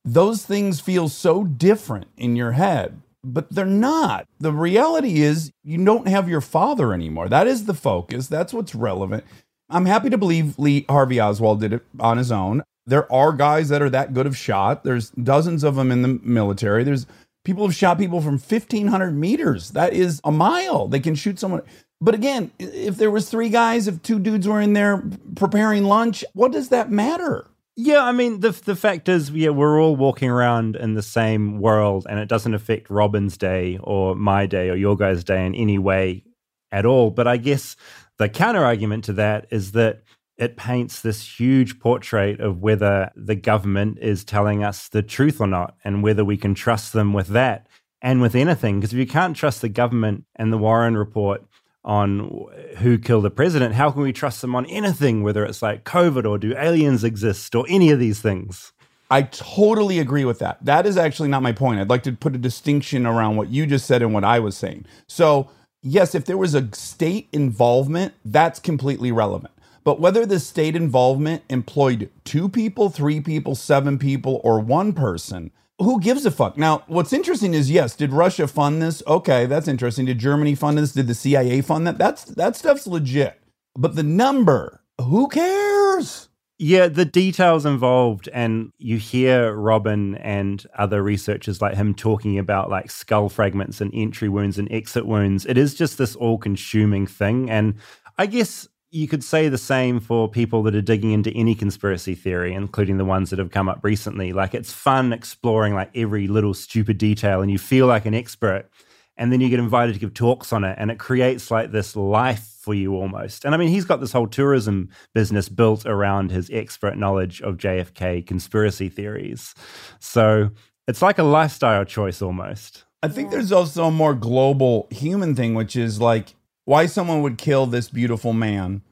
those 0.04 0.44
things 0.44 0.80
feel 0.80 1.08
so 1.08 1.44
different 1.44 2.06
in 2.16 2.36
your 2.36 2.52
head 2.52 3.00
but 3.24 3.50
they're 3.50 3.64
not 3.64 4.26
the 4.38 4.52
reality 4.52 5.22
is 5.22 5.50
you 5.62 5.82
don't 5.84 6.08
have 6.08 6.28
your 6.28 6.40
father 6.40 6.92
anymore 6.92 7.28
that 7.28 7.46
is 7.46 7.64
the 7.64 7.74
focus 7.74 8.26
that's 8.28 8.52
what's 8.52 8.74
relevant 8.74 9.24
i'm 9.70 9.86
happy 9.86 10.10
to 10.10 10.18
believe 10.18 10.58
lee 10.58 10.84
harvey 10.88 11.20
oswald 11.20 11.60
did 11.60 11.72
it 11.72 11.82
on 11.98 12.18
his 12.18 12.30
own 12.30 12.62
there 12.86 13.10
are 13.10 13.32
guys 13.32 13.70
that 13.70 13.82
are 13.82 13.90
that 13.90 14.12
good 14.14 14.26
of 14.26 14.36
shot 14.36 14.84
there's 14.84 15.10
dozens 15.10 15.64
of 15.64 15.74
them 15.74 15.90
in 15.90 16.02
the 16.02 16.20
military 16.22 16.84
there's 16.84 17.06
People 17.44 17.66
have 17.66 17.76
shot 17.76 17.98
people 17.98 18.22
from 18.22 18.38
1,500 18.38 19.12
meters. 19.12 19.70
That 19.70 19.92
is 19.92 20.20
a 20.24 20.32
mile. 20.32 20.88
They 20.88 21.00
can 21.00 21.14
shoot 21.14 21.38
someone. 21.38 21.60
But 22.00 22.14
again, 22.14 22.50
if 22.58 22.96
there 22.96 23.10
was 23.10 23.28
three 23.28 23.50
guys, 23.50 23.86
if 23.86 24.02
two 24.02 24.18
dudes 24.18 24.48
were 24.48 24.60
in 24.60 24.72
there 24.72 25.04
preparing 25.36 25.84
lunch, 25.84 26.24
what 26.32 26.52
does 26.52 26.70
that 26.70 26.90
matter? 26.90 27.46
Yeah, 27.76 28.04
I 28.04 28.12
mean 28.12 28.40
the 28.40 28.50
the 28.50 28.76
fact 28.76 29.08
is, 29.08 29.30
yeah, 29.30 29.50
we're 29.50 29.80
all 29.80 29.96
walking 29.96 30.30
around 30.30 30.76
in 30.76 30.94
the 30.94 31.02
same 31.02 31.58
world, 31.58 32.06
and 32.08 32.20
it 32.20 32.28
doesn't 32.28 32.54
affect 32.54 32.88
Robin's 32.88 33.36
day 33.36 33.78
or 33.82 34.14
my 34.14 34.46
day 34.46 34.70
or 34.70 34.76
your 34.76 34.96
guys' 34.96 35.24
day 35.24 35.44
in 35.44 35.54
any 35.54 35.78
way 35.78 36.24
at 36.70 36.86
all. 36.86 37.10
But 37.10 37.26
I 37.26 37.36
guess 37.36 37.74
the 38.18 38.28
counter 38.28 38.64
argument 38.64 39.04
to 39.04 39.12
that 39.14 39.46
is 39.50 39.72
that 39.72 40.02
it 40.36 40.56
paints 40.56 41.00
this 41.00 41.38
huge 41.38 41.80
portrait 41.80 42.40
of 42.40 42.60
whether 42.60 43.10
the 43.16 43.36
government 43.36 43.98
is 44.00 44.24
telling 44.24 44.62
us 44.64 44.88
the 44.88 45.02
truth 45.02 45.40
or 45.40 45.46
not 45.46 45.76
and 45.84 46.02
whether 46.02 46.24
we 46.24 46.36
can 46.36 46.54
trust 46.54 46.92
them 46.92 47.12
with 47.12 47.28
that 47.28 47.68
and 48.02 48.20
with 48.20 48.34
anything. 48.34 48.78
Because 48.80 48.92
if 48.92 48.98
you 48.98 49.06
can't 49.06 49.36
trust 49.36 49.62
the 49.62 49.68
government 49.68 50.24
and 50.36 50.52
the 50.52 50.58
Warren 50.58 50.96
report 50.96 51.44
on 51.84 52.46
who 52.78 52.98
killed 52.98 53.24
the 53.24 53.30
president, 53.30 53.74
how 53.74 53.90
can 53.90 54.02
we 54.02 54.12
trust 54.12 54.40
them 54.40 54.54
on 54.54 54.66
anything, 54.66 55.22
whether 55.22 55.44
it's 55.44 55.62
like 55.62 55.84
COVID 55.84 56.28
or 56.28 56.38
do 56.38 56.56
aliens 56.56 57.04
exist 57.04 57.54
or 57.54 57.66
any 57.68 57.90
of 57.90 57.98
these 57.98 58.20
things? 58.20 58.72
I 59.10 59.22
totally 59.22 59.98
agree 59.98 60.24
with 60.24 60.38
that. 60.38 60.64
That 60.64 60.86
is 60.86 60.96
actually 60.96 61.28
not 61.28 61.42
my 61.42 61.52
point. 61.52 61.78
I'd 61.78 61.90
like 61.90 62.02
to 62.04 62.12
put 62.12 62.34
a 62.34 62.38
distinction 62.38 63.06
around 63.06 63.36
what 63.36 63.50
you 63.50 63.66
just 63.66 63.86
said 63.86 64.02
and 64.02 64.14
what 64.14 64.24
I 64.24 64.38
was 64.38 64.56
saying. 64.56 64.86
So, 65.06 65.50
yes, 65.82 66.14
if 66.14 66.24
there 66.24 66.38
was 66.38 66.54
a 66.54 66.74
state 66.74 67.28
involvement, 67.32 68.14
that's 68.24 68.58
completely 68.58 69.12
relevant. 69.12 69.52
But 69.84 70.00
whether 70.00 70.24
the 70.24 70.40
state 70.40 70.74
involvement 70.74 71.42
employed 71.50 72.10
two 72.24 72.48
people, 72.48 72.88
three 72.88 73.20
people, 73.20 73.54
seven 73.54 73.98
people, 73.98 74.40
or 74.42 74.58
one 74.58 74.94
person, 74.94 75.50
who 75.78 76.00
gives 76.00 76.24
a 76.24 76.30
fuck? 76.30 76.56
Now, 76.56 76.84
what's 76.86 77.12
interesting 77.12 77.54
is 77.54 77.70
yes, 77.70 77.96
did 77.96 78.12
Russia 78.12 78.46
fund 78.46 78.80
this? 78.80 79.02
Okay, 79.06 79.46
that's 79.46 79.68
interesting. 79.68 80.06
Did 80.06 80.18
Germany 80.18 80.54
fund 80.54 80.78
this? 80.78 80.92
Did 80.92 81.06
the 81.06 81.14
CIA 81.14 81.60
fund 81.62 81.86
that? 81.86 81.98
That's 81.98 82.24
that 82.24 82.56
stuff's 82.56 82.86
legit. 82.86 83.40
But 83.76 83.96
the 83.96 84.02
number, 84.02 84.82
who 85.00 85.28
cares? 85.28 86.28
Yeah, 86.58 86.86
the 86.86 87.04
details 87.04 87.66
involved, 87.66 88.28
and 88.32 88.70
you 88.78 88.96
hear 88.96 89.52
Robin 89.52 90.14
and 90.18 90.64
other 90.78 91.02
researchers 91.02 91.60
like 91.60 91.74
him 91.74 91.94
talking 91.94 92.38
about 92.38 92.70
like 92.70 92.92
skull 92.92 93.28
fragments 93.28 93.80
and 93.80 93.90
entry 93.92 94.28
wounds 94.28 94.56
and 94.56 94.70
exit 94.70 95.04
wounds. 95.04 95.44
It 95.46 95.58
is 95.58 95.74
just 95.74 95.98
this 95.98 96.14
all 96.14 96.38
consuming 96.38 97.08
thing. 97.08 97.50
And 97.50 97.74
I 98.18 98.26
guess 98.26 98.68
you 98.94 99.08
could 99.08 99.24
say 99.24 99.48
the 99.48 99.58
same 99.58 99.98
for 99.98 100.28
people 100.28 100.62
that 100.62 100.74
are 100.74 100.80
digging 100.80 101.10
into 101.10 101.32
any 101.32 101.56
conspiracy 101.56 102.14
theory, 102.14 102.54
including 102.54 102.96
the 102.96 103.04
ones 103.04 103.30
that 103.30 103.40
have 103.40 103.50
come 103.50 103.68
up 103.68 103.80
recently. 103.82 104.32
Like 104.32 104.54
it's 104.54 104.72
fun 104.72 105.12
exploring 105.12 105.74
like 105.74 105.90
every 105.96 106.28
little 106.28 106.54
stupid 106.54 106.96
detail 106.96 107.42
and 107.42 107.50
you 107.50 107.58
feel 107.58 107.88
like 107.88 108.06
an 108.06 108.14
expert. 108.14 108.70
And 109.16 109.32
then 109.32 109.40
you 109.40 109.48
get 109.48 109.58
invited 109.58 109.94
to 109.94 110.00
give 110.00 110.12
talks 110.12 110.52
on 110.52 110.64
it, 110.64 110.76
and 110.76 110.90
it 110.90 110.98
creates 110.98 111.48
like 111.48 111.70
this 111.70 111.94
life 111.94 112.56
for 112.60 112.74
you 112.74 112.96
almost. 112.96 113.44
And 113.44 113.54
I 113.54 113.58
mean, 113.58 113.68
he's 113.68 113.84
got 113.84 114.00
this 114.00 114.10
whole 114.10 114.26
tourism 114.26 114.88
business 115.12 115.48
built 115.48 115.86
around 115.86 116.32
his 116.32 116.50
expert 116.52 116.98
knowledge 116.98 117.40
of 117.40 117.56
JFK 117.56 118.26
conspiracy 118.26 118.88
theories. 118.88 119.54
So 120.00 120.50
it's 120.88 121.00
like 121.00 121.18
a 121.18 121.22
lifestyle 121.22 121.84
choice 121.84 122.22
almost. 122.22 122.84
I 123.04 123.08
think 123.08 123.30
there's 123.30 123.52
also 123.52 123.84
a 123.84 123.90
more 123.92 124.14
global 124.14 124.88
human 124.90 125.36
thing, 125.36 125.54
which 125.54 125.76
is 125.76 126.00
like 126.00 126.34
why 126.64 126.86
someone 126.86 127.22
would 127.22 127.38
kill 127.38 127.66
this 127.66 127.88
beautiful 127.88 128.32
man 128.32 128.82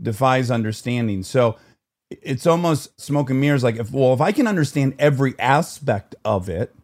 defies 0.00 0.50
understanding. 0.50 1.22
So 1.22 1.56
it's 2.10 2.46
almost 2.46 3.00
smoke 3.00 3.30
and 3.30 3.40
mirrors. 3.40 3.64
Like, 3.64 3.76
if 3.76 3.92
well, 3.92 4.14
if 4.14 4.20
I 4.20 4.32
can 4.32 4.46
understand 4.46 4.94
every 4.98 5.38
aspect 5.38 6.14
of 6.24 6.48
it, 6.48 6.74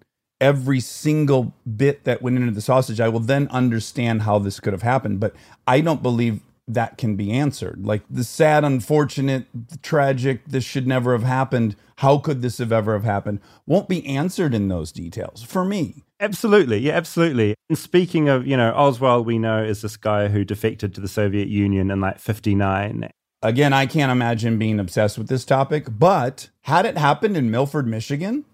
every 0.41 0.81
single 0.81 1.55
bit 1.77 2.05
that 2.05 2.23
went 2.23 2.37
into 2.37 2.53
the 2.53 2.61
sausage, 2.61 3.01
I 3.01 3.09
will 3.09 3.21
then 3.21 3.49
understand 3.49 4.23
how 4.23 4.39
this 4.39 4.61
could 4.61 4.73
have 4.73 4.83
happened. 4.83 5.21
But 5.21 5.35
I 5.67 5.81
don't 5.81 6.03
believe 6.03 6.41
that 6.67 6.99
can 6.99 7.17
be 7.17 7.31
answered. 7.31 7.87
Like 7.87 8.03
the 8.11 8.25
sad, 8.25 8.65
unfortunate, 8.65 9.47
the 9.55 9.79
tragic, 9.79 10.45
this 10.47 10.65
should 10.65 10.87
never 10.87 11.13
have 11.13 11.23
happened. 11.23 11.77
How 11.97 12.19
could 12.19 12.43
this 12.43 12.59
have 12.59 12.73
ever 12.73 12.95
have 12.95 13.05
happened? 13.05 13.41
Won't 13.67 13.89
be 13.89 14.05
answered 14.07 14.55
in 14.55 14.69
those 14.69 14.93
details 14.93 15.43
for 15.43 15.65
me. 15.65 16.03
Absolutely. 16.21 16.78
Yeah, 16.78 16.92
absolutely. 16.94 17.54
And 17.68 17.76
speaking 17.76 18.28
of, 18.28 18.47
you 18.47 18.56
know, 18.56 18.73
Oswald, 18.73 19.26
we 19.26 19.38
know 19.38 19.62
is 19.62 19.83
this 19.83 19.97
guy 19.97 20.28
who 20.28 20.44
defected 20.44 20.94
to 20.94 21.00
the 21.00 21.09
Soviet 21.09 21.49
Union 21.49 21.90
in 21.90 22.00
like 22.00 22.18
59. 22.18 23.11
Again, 23.42 23.73
I 23.73 23.87
can't 23.87 24.12
imagine 24.12 24.59
being 24.59 24.80
obsessed 24.80 25.18
with 25.18 25.28
this 25.28 25.44
topic, 25.44 25.87
but 25.90 26.49
had 26.62 26.87
it 26.87 26.97
happened 26.97 27.37
in 27.37 27.50
Milford, 27.50 27.87
Michigan, 27.87 28.44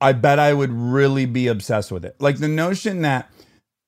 I 0.00 0.12
bet 0.12 0.38
I 0.38 0.54
would 0.54 0.70
really 0.70 1.26
be 1.26 1.48
obsessed 1.48 1.90
with 1.90 2.04
it. 2.04 2.14
Like 2.20 2.38
the 2.38 2.46
notion 2.46 3.02
that 3.02 3.30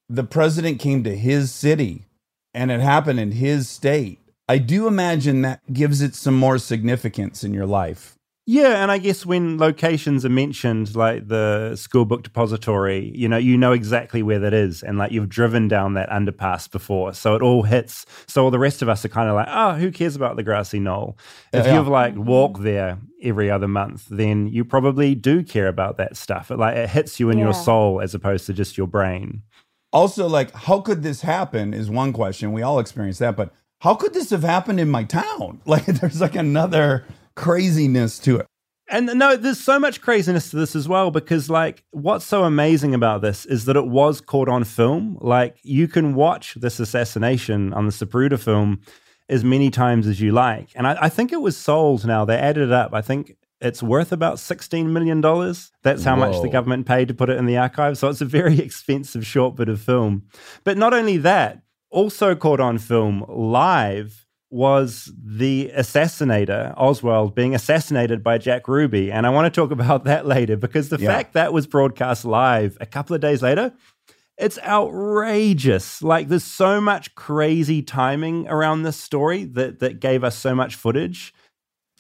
the 0.09 0.25
president 0.25 0.81
came 0.81 1.05
to 1.05 1.17
his 1.17 1.53
city 1.53 2.07
and 2.53 2.73
it 2.73 2.81
happened 2.81 3.21
in 3.21 3.33
his 3.33 3.69
state. 3.69 4.19
I 4.49 4.59
do 4.59 4.89
imagine 4.89 5.43
that 5.43 5.61
gives 5.73 6.03
it 6.03 6.17
some 6.17 6.35
more 6.35 6.59
significance 6.59 7.45
in 7.45 7.55
your 7.55 7.67
life. 7.67 8.17
Yeah, 8.53 8.83
and 8.83 8.91
I 8.91 8.99
guess 8.99 9.25
when 9.25 9.59
locations 9.59 10.25
are 10.25 10.29
mentioned, 10.29 10.97
like 10.97 11.29
the 11.29 11.77
school 11.77 12.05
book 12.05 12.25
depository, 12.25 13.13
you 13.15 13.29
know, 13.29 13.37
you 13.37 13.57
know 13.57 13.71
exactly 13.71 14.25
where 14.25 14.41
that 14.41 14.53
is, 14.53 14.83
and 14.83 14.99
like 14.99 15.13
you've 15.13 15.29
driven 15.29 15.69
down 15.69 15.95
that 15.95 16.09
underpass 16.09 16.69
before, 16.69 17.15
so 17.15 17.37
it 17.37 17.43
all 17.43 17.63
hits. 17.63 18.05
So 18.27 18.43
all 18.43 18.51
the 18.51 18.59
rest 18.59 18.83
of 18.83 18.89
us 18.89 19.05
are 19.05 19.09
kind 19.09 19.29
of 19.29 19.37
like, 19.37 19.47
oh, 19.49 19.75
who 19.75 19.93
cares 19.93 20.17
about 20.17 20.35
the 20.35 20.43
grassy 20.43 20.81
knoll? 20.81 21.17
If 21.53 21.65
Yeah. 21.65 21.75
you've 21.77 21.87
like 21.87 22.17
walked 22.17 22.65
there 22.65 22.99
every 23.23 23.53
other 23.53 23.69
month, 23.69 24.07
then 24.11 24.49
you 24.49 24.65
probably 24.65 25.15
do 25.15 25.45
care 25.45 25.69
about 25.69 25.97
that 25.99 26.17
stuff. 26.17 26.51
It 26.51 26.57
like 26.59 26.77
it 26.77 26.91
hits 26.91 27.21
you 27.21 27.31
in 27.31 27.39
your 27.39 27.55
soul 27.55 28.01
as 28.01 28.17
opposed 28.17 28.47
to 28.47 28.53
just 28.53 28.77
your 28.77 28.89
brain. 28.89 29.43
Also, 29.93 30.27
like, 30.27 30.53
how 30.53 30.81
could 30.81 31.05
this 31.05 31.21
happen 31.21 31.73
is 31.73 31.89
one 31.89 32.13
question. 32.13 32.51
We 32.51 32.63
all 32.63 32.81
experience 32.81 33.19
that, 33.19 33.37
but 33.37 33.55
how 33.79 33.95
could 33.95 34.13
this 34.13 34.31
have 34.31 34.43
happened 34.43 34.81
in 34.81 34.91
my 34.91 35.05
town? 35.05 35.61
Like, 35.67 35.87
there's 35.87 36.21
like 36.21 36.35
another 36.35 37.05
craziness 37.41 38.19
to 38.19 38.37
it. 38.37 38.47
And 38.91 39.07
no, 39.07 39.37
there's 39.37 39.61
so 39.61 39.79
much 39.79 40.01
craziness 40.01 40.51
to 40.51 40.57
this 40.57 40.77
as 40.77 40.89
well 40.89 41.11
because, 41.11 41.49
like, 41.49 41.85
what's 41.93 42.27
so 42.27 42.45
amazing 42.45 42.93
about 42.93 43.23
this 43.23 43.47
is 43.47 43.65
that 43.65 43.77
it 43.77 43.87
was 43.87 44.21
caught 44.21 44.49
on 44.49 44.65
film. 44.65 45.17
Like, 45.21 45.57
you 45.63 45.89
can 45.89 46.15
watch 46.15 46.55
this 46.55 46.81
assassination 46.81 47.73
on 47.73 47.87
the 47.87 47.93
Zapruder 47.93 48.39
film 48.39 48.81
as 49.29 49.45
many 49.45 49.71
times 49.71 50.07
as 50.07 50.21
you 50.21 50.33
like. 50.33 50.71
And 50.75 50.87
I, 50.87 50.99
I 51.03 51.09
think 51.09 51.33
it 51.33 51.41
was 51.41 51.57
sold 51.57 52.05
now. 52.05 52.25
They 52.25 52.37
added 52.37 52.65
it 52.65 52.73
up. 52.73 52.93
I 52.93 53.01
think 53.01 53.37
it's 53.61 53.83
worth 53.83 54.11
about 54.11 54.37
$16 54.37 54.87
million. 54.87 55.21
That's 55.83 56.05
how 56.05 56.17
much 56.17 56.43
the 56.43 56.49
government 56.49 56.87
paid 56.87 57.09
to 57.09 57.15
put 57.15 57.31
it 57.31 57.39
in 57.39 57.47
the 57.47 57.59
archive. 57.59 57.97
So 57.97 58.09
it's 58.09 58.21
a 58.21 58.27
very 58.27 58.59
expensive 58.69 59.25
short 59.25 59.55
bit 59.55 59.69
of 59.69 59.81
film. 59.81 60.25
But 60.65 60.77
not 60.77 60.93
only 60.93 61.17
that, 61.19 61.63
also 61.91 62.35
caught 62.35 62.61
on 62.61 62.79
film 62.79 63.25
live 63.29 64.27
was 64.51 65.13
the 65.17 65.71
assassinator, 65.77 66.75
Oswald, 66.77 67.35
being 67.35 67.55
assassinated 67.55 68.23
by 68.23 68.37
Jack 68.39 68.67
Ruby. 68.69 69.13
And 69.13 69.27
I 69.27 69.31
want 69.31 69.53
to 69.53 69.61
talk 69.61 69.71
about 69.79 70.05
that 70.05 70.27
later 70.27 70.57
because 70.57 70.89
the 70.89 70.99
Yeah. 70.99 71.13
fact 71.13 71.35
that 71.35 71.53
was 71.53 71.67
broadcast 71.67 72.25
live 72.25 72.77
a 72.81 72.87
couple 72.87 73.15
of 73.15 73.21
days 73.21 73.43
later, 73.43 73.73
it's 74.37 74.59
outrageous. 74.61 76.03
Like 76.03 76.29
there's 76.29 76.45
so 76.45 76.81
much 76.81 77.15
crazy 77.15 77.83
timing 77.83 78.49
around 78.49 78.83
this 78.83 78.97
story 78.97 79.45
that 79.45 79.81
that 79.81 80.01
gave 80.01 80.25
us 80.25 80.37
so 80.37 80.55
much 80.55 80.75
footage. 80.75 81.33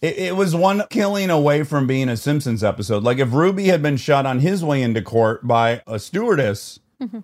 It, 0.02 0.16
it 0.18 0.36
was 0.36 0.54
one 0.54 0.82
killing 0.90 1.28
away 1.30 1.62
from 1.62 1.86
being 1.86 2.08
a 2.08 2.16
Simpsons 2.16 2.64
episode. 2.64 3.02
Like, 3.02 3.18
if 3.18 3.34
Ruby 3.34 3.66
had 3.66 3.82
been 3.82 3.98
shot 3.98 4.24
on 4.24 4.38
his 4.38 4.64
way 4.64 4.80
into 4.80 5.02
court 5.02 5.46
by 5.46 5.82
a 5.86 5.98
stewardess, 5.98 6.80
mm-hmm. 7.00 7.18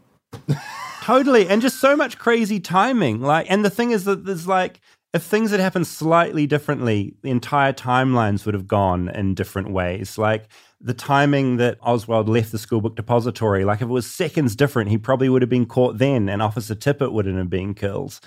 Totally. 1.02 1.48
And 1.48 1.62
just 1.62 1.80
so 1.80 1.96
much 1.96 2.18
crazy 2.18 2.58
timing. 2.60 3.20
Like, 3.22 3.46
and 3.48 3.64
the 3.64 3.70
thing 3.70 3.92
is 3.92 4.04
that 4.04 4.24
there's 4.26 4.46
like, 4.48 4.80
if 5.14 5.22
things 5.22 5.50
had 5.50 5.60
happened 5.60 5.86
slightly 5.86 6.46
differently, 6.46 7.14
the 7.22 7.30
entire 7.30 7.72
timelines 7.72 8.44
would 8.44 8.54
have 8.54 8.68
gone 8.68 9.08
in 9.08 9.34
different 9.34 9.70
ways. 9.70 10.18
Like 10.18 10.48
the 10.80 10.94
timing 10.94 11.56
that 11.56 11.78
Oswald 11.80 12.28
left 12.28 12.52
the 12.52 12.58
schoolbook 12.58 12.96
depository, 12.96 13.64
like 13.64 13.78
if 13.80 13.88
it 13.88 13.92
was 13.92 14.06
seconds 14.06 14.54
different, 14.54 14.90
he 14.90 14.98
probably 14.98 15.28
would 15.28 15.42
have 15.42 15.48
been 15.48 15.66
caught 15.66 15.98
then, 15.98 16.28
and 16.28 16.42
Officer 16.42 16.74
Tippit 16.74 17.12
wouldn't 17.12 17.38
have 17.38 17.48
been 17.50 17.72
killed. 17.74 18.20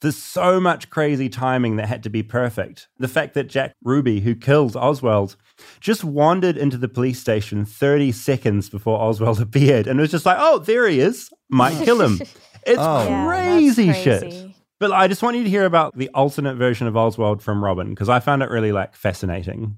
There's 0.00 0.16
so 0.16 0.58
much 0.58 0.88
crazy 0.88 1.28
timing 1.28 1.76
that 1.76 1.86
had 1.86 2.02
to 2.04 2.08
be 2.08 2.22
perfect. 2.22 2.88
The 2.98 3.08
fact 3.08 3.34
that 3.34 3.48
Jack 3.50 3.74
Ruby, 3.84 4.20
who 4.20 4.34
killed 4.34 4.74
Oswald, 4.74 5.36
just 5.78 6.04
wandered 6.04 6.56
into 6.56 6.78
the 6.78 6.88
police 6.88 7.20
station 7.20 7.66
30 7.66 8.12
seconds 8.12 8.70
before 8.70 8.98
Oswald 8.98 9.40
appeared 9.42 9.86
and 9.86 10.00
was 10.00 10.10
just 10.10 10.24
like, 10.24 10.38
oh, 10.40 10.60
there 10.60 10.88
he 10.88 11.00
is. 11.00 11.28
Might 11.50 11.84
kill 11.84 12.00
him. 12.00 12.18
It's 12.66 12.78
Oh. 12.78 13.08
Yeah, 13.08 13.26
crazy, 13.26 13.90
shit. 13.94 14.49
But 14.80 14.92
I 14.92 15.08
just 15.08 15.22
want 15.22 15.36
you 15.36 15.44
to 15.44 15.50
hear 15.50 15.66
about 15.66 15.96
the 15.96 16.08
alternate 16.14 16.54
version 16.54 16.86
of 16.86 16.96
Oswald 16.96 17.42
from 17.42 17.62
Robin 17.62 17.90
because 17.90 18.08
I 18.08 18.18
found 18.18 18.42
it 18.42 18.48
really 18.48 18.72
like 18.72 18.96
fascinating. 18.96 19.76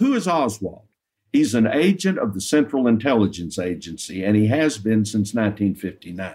Who 0.00 0.14
is 0.14 0.26
Oswald? 0.26 0.88
He's 1.32 1.54
an 1.54 1.68
agent 1.68 2.18
of 2.18 2.34
the 2.34 2.40
Central 2.40 2.88
Intelligence 2.88 3.56
Agency, 3.56 4.24
and 4.24 4.36
he 4.36 4.48
has 4.48 4.78
been 4.78 5.04
since 5.04 5.32
1959. 5.32 6.34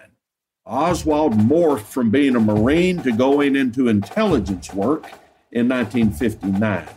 Oswald 0.66 1.34
morphed 1.34 1.82
from 1.82 2.10
being 2.10 2.38
a 2.38 2.40
Marine 2.40 3.02
to 3.04 3.12
going 3.12 3.58
into 3.58 3.90
intelligence 3.90 4.74
work 4.74 5.12
in 5.52 5.68
1959. 5.68 6.88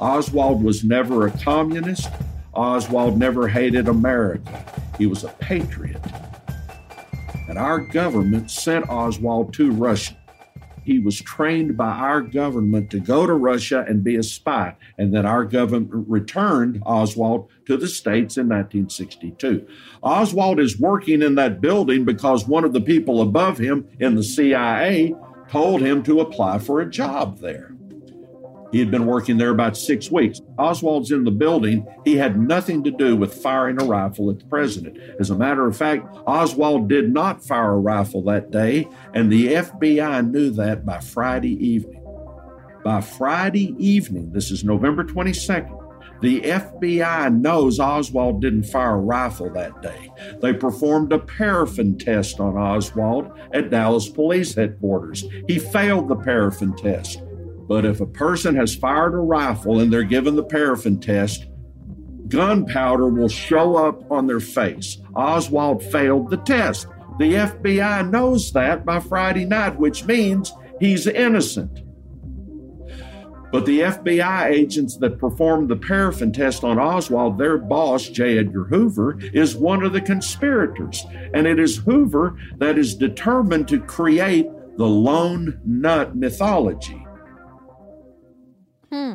Oswald 0.00 0.64
was 0.64 0.82
never 0.82 1.26
a 1.26 1.38
communist. 1.38 2.08
Oswald 2.52 3.16
never 3.16 3.46
hated 3.46 3.86
America. 3.86 4.64
He 4.98 5.06
was 5.06 5.22
a 5.22 5.28
patriot. 5.28 6.02
And 7.48 7.58
our 7.58 7.78
government 7.78 8.50
sent 8.50 8.88
Oswald 8.88 9.52
to 9.54 9.70
Russia. 9.70 10.16
He 10.84 11.00
was 11.00 11.20
trained 11.20 11.76
by 11.76 11.90
our 11.90 12.20
government 12.20 12.90
to 12.90 13.00
go 13.00 13.26
to 13.26 13.34
Russia 13.34 13.84
and 13.88 14.04
be 14.04 14.14
a 14.16 14.22
spy. 14.22 14.76
And 14.96 15.12
that 15.14 15.24
our 15.24 15.44
government 15.44 15.90
returned 16.08 16.80
Oswald 16.86 17.48
to 17.66 17.76
the 17.76 17.88
States 17.88 18.36
in 18.36 18.48
1962. 18.48 19.66
Oswald 20.02 20.60
is 20.60 20.78
working 20.78 21.22
in 21.22 21.34
that 21.34 21.60
building 21.60 22.04
because 22.04 22.46
one 22.46 22.64
of 22.64 22.72
the 22.72 22.80
people 22.80 23.20
above 23.20 23.58
him 23.58 23.88
in 23.98 24.14
the 24.14 24.22
CIA 24.22 25.14
told 25.48 25.80
him 25.80 26.02
to 26.04 26.20
apply 26.20 26.58
for 26.58 26.80
a 26.80 26.90
job 26.90 27.38
there. 27.38 27.75
He 28.72 28.78
had 28.78 28.90
been 28.90 29.06
working 29.06 29.38
there 29.38 29.50
about 29.50 29.76
six 29.76 30.10
weeks. 30.10 30.40
Oswald's 30.58 31.12
in 31.12 31.24
the 31.24 31.30
building. 31.30 31.86
He 32.04 32.16
had 32.16 32.40
nothing 32.40 32.82
to 32.84 32.90
do 32.90 33.16
with 33.16 33.34
firing 33.34 33.80
a 33.80 33.84
rifle 33.84 34.30
at 34.30 34.40
the 34.40 34.44
president. 34.46 34.98
As 35.20 35.30
a 35.30 35.36
matter 35.36 35.66
of 35.66 35.76
fact, 35.76 36.06
Oswald 36.26 36.88
did 36.88 37.12
not 37.12 37.44
fire 37.44 37.72
a 37.72 37.78
rifle 37.78 38.22
that 38.24 38.50
day, 38.50 38.88
and 39.14 39.30
the 39.30 39.48
FBI 39.48 40.30
knew 40.30 40.50
that 40.50 40.84
by 40.84 41.00
Friday 41.00 41.54
evening. 41.64 42.02
By 42.84 43.00
Friday 43.00 43.74
evening, 43.78 44.32
this 44.32 44.50
is 44.50 44.62
November 44.62 45.04
22nd, 45.04 45.86
the 46.22 46.40
FBI 46.40 47.40
knows 47.40 47.78
Oswald 47.78 48.40
didn't 48.40 48.64
fire 48.64 48.94
a 48.94 48.98
rifle 48.98 49.50
that 49.52 49.82
day. 49.82 50.10
They 50.40 50.54
performed 50.54 51.12
a 51.12 51.18
paraffin 51.18 51.98
test 51.98 52.40
on 52.40 52.56
Oswald 52.56 53.30
at 53.52 53.70
Dallas 53.70 54.08
Police 54.08 54.54
Headquarters. 54.54 55.24
He 55.46 55.58
failed 55.58 56.08
the 56.08 56.16
paraffin 56.16 56.74
test. 56.76 57.22
But 57.68 57.84
if 57.84 58.00
a 58.00 58.06
person 58.06 58.54
has 58.56 58.74
fired 58.74 59.14
a 59.14 59.18
rifle 59.18 59.80
and 59.80 59.92
they're 59.92 60.04
given 60.04 60.36
the 60.36 60.44
paraffin 60.44 61.00
test, 61.00 61.46
gunpowder 62.28 63.08
will 63.08 63.28
show 63.28 63.76
up 63.76 64.10
on 64.10 64.26
their 64.26 64.40
face. 64.40 64.98
Oswald 65.14 65.82
failed 65.82 66.30
the 66.30 66.36
test. 66.38 66.86
The 67.18 67.34
FBI 67.34 68.10
knows 68.10 68.52
that 68.52 68.84
by 68.84 69.00
Friday 69.00 69.44
night, 69.44 69.78
which 69.78 70.04
means 70.04 70.52
he's 70.80 71.06
innocent. 71.06 71.80
But 73.52 73.64
the 73.64 73.80
FBI 73.80 74.50
agents 74.50 74.96
that 74.98 75.18
performed 75.18 75.68
the 75.68 75.76
paraffin 75.76 76.32
test 76.32 76.64
on 76.64 76.78
Oswald, 76.78 77.38
their 77.38 77.56
boss, 77.56 78.08
J. 78.08 78.38
Edgar 78.38 78.64
Hoover, 78.64 79.18
is 79.32 79.56
one 79.56 79.82
of 79.82 79.92
the 79.92 80.00
conspirators. 80.00 81.06
And 81.32 81.46
it 81.46 81.58
is 81.58 81.78
Hoover 81.78 82.36
that 82.58 82.76
is 82.76 82.94
determined 82.94 83.68
to 83.68 83.80
create 83.80 84.46
the 84.76 84.86
lone 84.86 85.60
nut 85.64 86.16
mythology. 86.16 87.05
Hmm. 88.90 89.14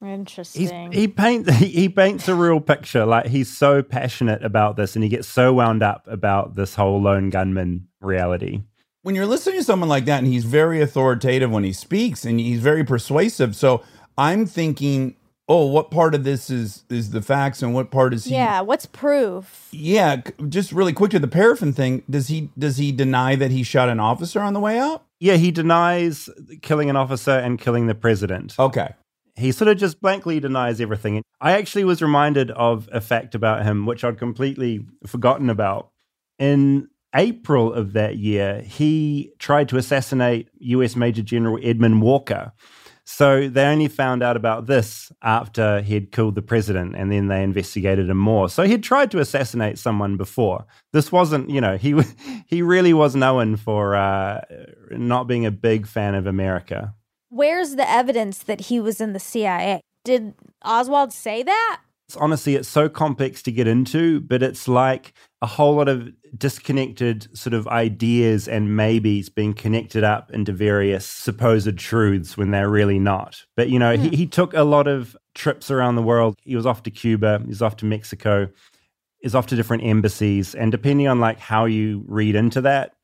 He's, 0.00 0.10
Interesting. 0.10 0.92
he 0.92 1.08
paints 1.08 1.52
he, 1.56 1.66
he 1.66 1.88
paints 1.88 2.28
a 2.28 2.34
real 2.34 2.60
picture. 2.60 3.04
Like 3.04 3.26
he's 3.26 3.54
so 3.56 3.82
passionate 3.82 4.44
about 4.44 4.76
this, 4.76 4.94
and 4.94 5.02
he 5.02 5.08
gets 5.08 5.26
so 5.26 5.52
wound 5.54 5.82
up 5.82 6.06
about 6.06 6.54
this 6.54 6.74
whole 6.76 7.00
lone 7.02 7.30
gunman 7.30 7.88
reality. 8.00 8.62
when 9.02 9.14
you're 9.16 9.26
listening 9.26 9.58
to 9.58 9.64
someone 9.64 9.88
like 9.88 10.04
that 10.04 10.18
and 10.18 10.26
he's 10.28 10.44
very 10.44 10.80
authoritative 10.80 11.50
when 11.50 11.64
he 11.64 11.72
speaks 11.72 12.24
and 12.24 12.38
he's 12.38 12.60
very 12.60 12.84
persuasive 12.84 13.56
so 13.56 13.82
i'm 14.16 14.46
thinking 14.46 15.16
oh, 15.48 15.66
what 15.66 15.90
part 15.90 16.14
of 16.14 16.24
this 16.24 16.50
is 16.50 16.84
is 16.90 17.10
the 17.10 17.22
facts 17.22 17.62
and 17.62 17.74
what 17.74 17.90
part 17.90 18.12
is 18.12 18.26
he? 18.26 18.34
Yeah, 18.34 18.60
what's 18.60 18.86
proof? 18.86 19.68
Yeah, 19.72 20.20
just 20.48 20.72
really 20.72 20.92
quick 20.92 21.10
to 21.12 21.18
the 21.18 21.26
paraffin 21.28 21.72
thing. 21.72 22.02
Does 22.08 22.28
he 22.28 22.50
does 22.58 22.76
he 22.76 22.92
deny 22.92 23.34
that 23.36 23.50
he 23.50 23.62
shot 23.62 23.88
an 23.88 23.98
officer 23.98 24.40
on 24.40 24.52
the 24.52 24.60
way 24.60 24.78
out? 24.78 25.04
Yeah, 25.20 25.34
he 25.34 25.50
denies 25.50 26.28
killing 26.62 26.90
an 26.90 26.96
officer 26.96 27.32
and 27.32 27.58
killing 27.58 27.86
the 27.86 27.94
president. 27.94 28.54
Okay. 28.58 28.94
He 29.36 29.52
sort 29.52 29.68
of 29.68 29.78
just 29.78 30.00
blankly 30.00 30.40
denies 30.40 30.80
everything. 30.80 31.22
I 31.40 31.52
actually 31.52 31.84
was 31.84 32.02
reminded 32.02 32.50
of 32.52 32.88
a 32.92 33.00
fact 33.00 33.34
about 33.34 33.64
him, 33.64 33.86
which 33.86 34.02
I'd 34.04 34.18
completely 34.18 34.84
forgotten 35.06 35.48
about. 35.48 35.90
In 36.38 36.88
April 37.14 37.72
of 37.72 37.92
that 37.94 38.16
year, 38.16 38.60
he 38.62 39.32
tried 39.38 39.68
to 39.70 39.76
assassinate 39.76 40.48
US 40.58 40.96
Major 40.96 41.22
General 41.22 41.58
Edmund 41.62 42.02
Walker. 42.02 42.52
So 43.10 43.48
they 43.48 43.64
only 43.64 43.88
found 43.88 44.22
out 44.22 44.36
about 44.36 44.66
this 44.66 45.10
after 45.22 45.80
he 45.80 45.94
had 45.94 46.12
killed 46.12 46.34
the 46.34 46.42
president, 46.42 46.94
and 46.94 47.10
then 47.10 47.28
they 47.28 47.42
investigated 47.42 48.10
him 48.10 48.18
more. 48.18 48.50
So 48.50 48.64
he'd 48.64 48.82
tried 48.84 49.10
to 49.12 49.18
assassinate 49.18 49.78
someone 49.78 50.18
before. 50.18 50.66
This 50.92 51.10
wasn't, 51.10 51.48
you 51.48 51.62
know, 51.62 51.76
he 51.84 51.98
he 52.46 52.60
really 52.60 52.92
was 52.92 53.16
known 53.16 53.56
for 53.56 53.96
uh, 53.96 54.42
not 54.90 55.24
being 55.26 55.46
a 55.46 55.50
big 55.50 55.86
fan 55.86 56.14
of 56.14 56.26
America. 56.26 56.94
Where's 57.30 57.76
the 57.76 57.90
evidence 57.90 58.40
that 58.40 58.60
he 58.60 58.78
was 58.78 59.00
in 59.00 59.14
the 59.14 59.20
CIA? 59.20 59.80
Did 60.04 60.34
Oswald 60.62 61.14
say 61.14 61.42
that? 61.42 61.80
It's, 62.08 62.16
honestly, 62.16 62.54
it's 62.54 62.68
so 62.68 62.88
complex 62.88 63.42
to 63.42 63.52
get 63.52 63.68
into, 63.68 64.20
but 64.20 64.42
it's 64.42 64.66
like 64.66 65.12
a 65.42 65.46
whole 65.46 65.74
lot 65.74 65.90
of 65.90 66.08
disconnected 66.38 67.28
sort 67.36 67.52
of 67.52 67.68
ideas 67.68 68.48
and 68.48 68.74
maybes 68.74 69.28
being 69.28 69.52
connected 69.52 70.04
up 70.04 70.30
into 70.32 70.52
various 70.52 71.04
supposed 71.04 71.76
truths 71.76 72.34
when 72.34 72.50
they're 72.50 72.70
really 72.70 72.98
not. 72.98 73.44
But, 73.56 73.68
you 73.68 73.78
know, 73.78 73.94
he, 73.94 74.08
hmm. 74.08 74.14
he 74.14 74.26
took 74.26 74.54
a 74.54 74.62
lot 74.62 74.86
of 74.88 75.14
trips 75.34 75.70
around 75.70 75.96
the 75.96 76.02
world. 76.02 76.36
He 76.40 76.56
was 76.56 76.64
off 76.64 76.82
to 76.84 76.90
Cuba, 76.90 77.40
he 77.42 77.48
was 77.48 77.60
off 77.60 77.76
to 77.76 77.84
Mexico, 77.84 78.48
he's 79.18 79.34
off 79.34 79.46
to 79.48 79.56
different 79.56 79.84
embassies. 79.84 80.54
And 80.54 80.72
depending 80.72 81.08
on 81.08 81.20
like 81.20 81.38
how 81.38 81.66
you 81.66 82.04
read 82.08 82.36
into 82.36 82.62
that, 82.62 82.94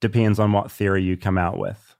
depends 0.00 0.40
on 0.40 0.50
what 0.50 0.72
theory 0.72 1.04
you 1.04 1.16
come 1.16 1.38
out 1.38 1.56
with. 1.56 1.94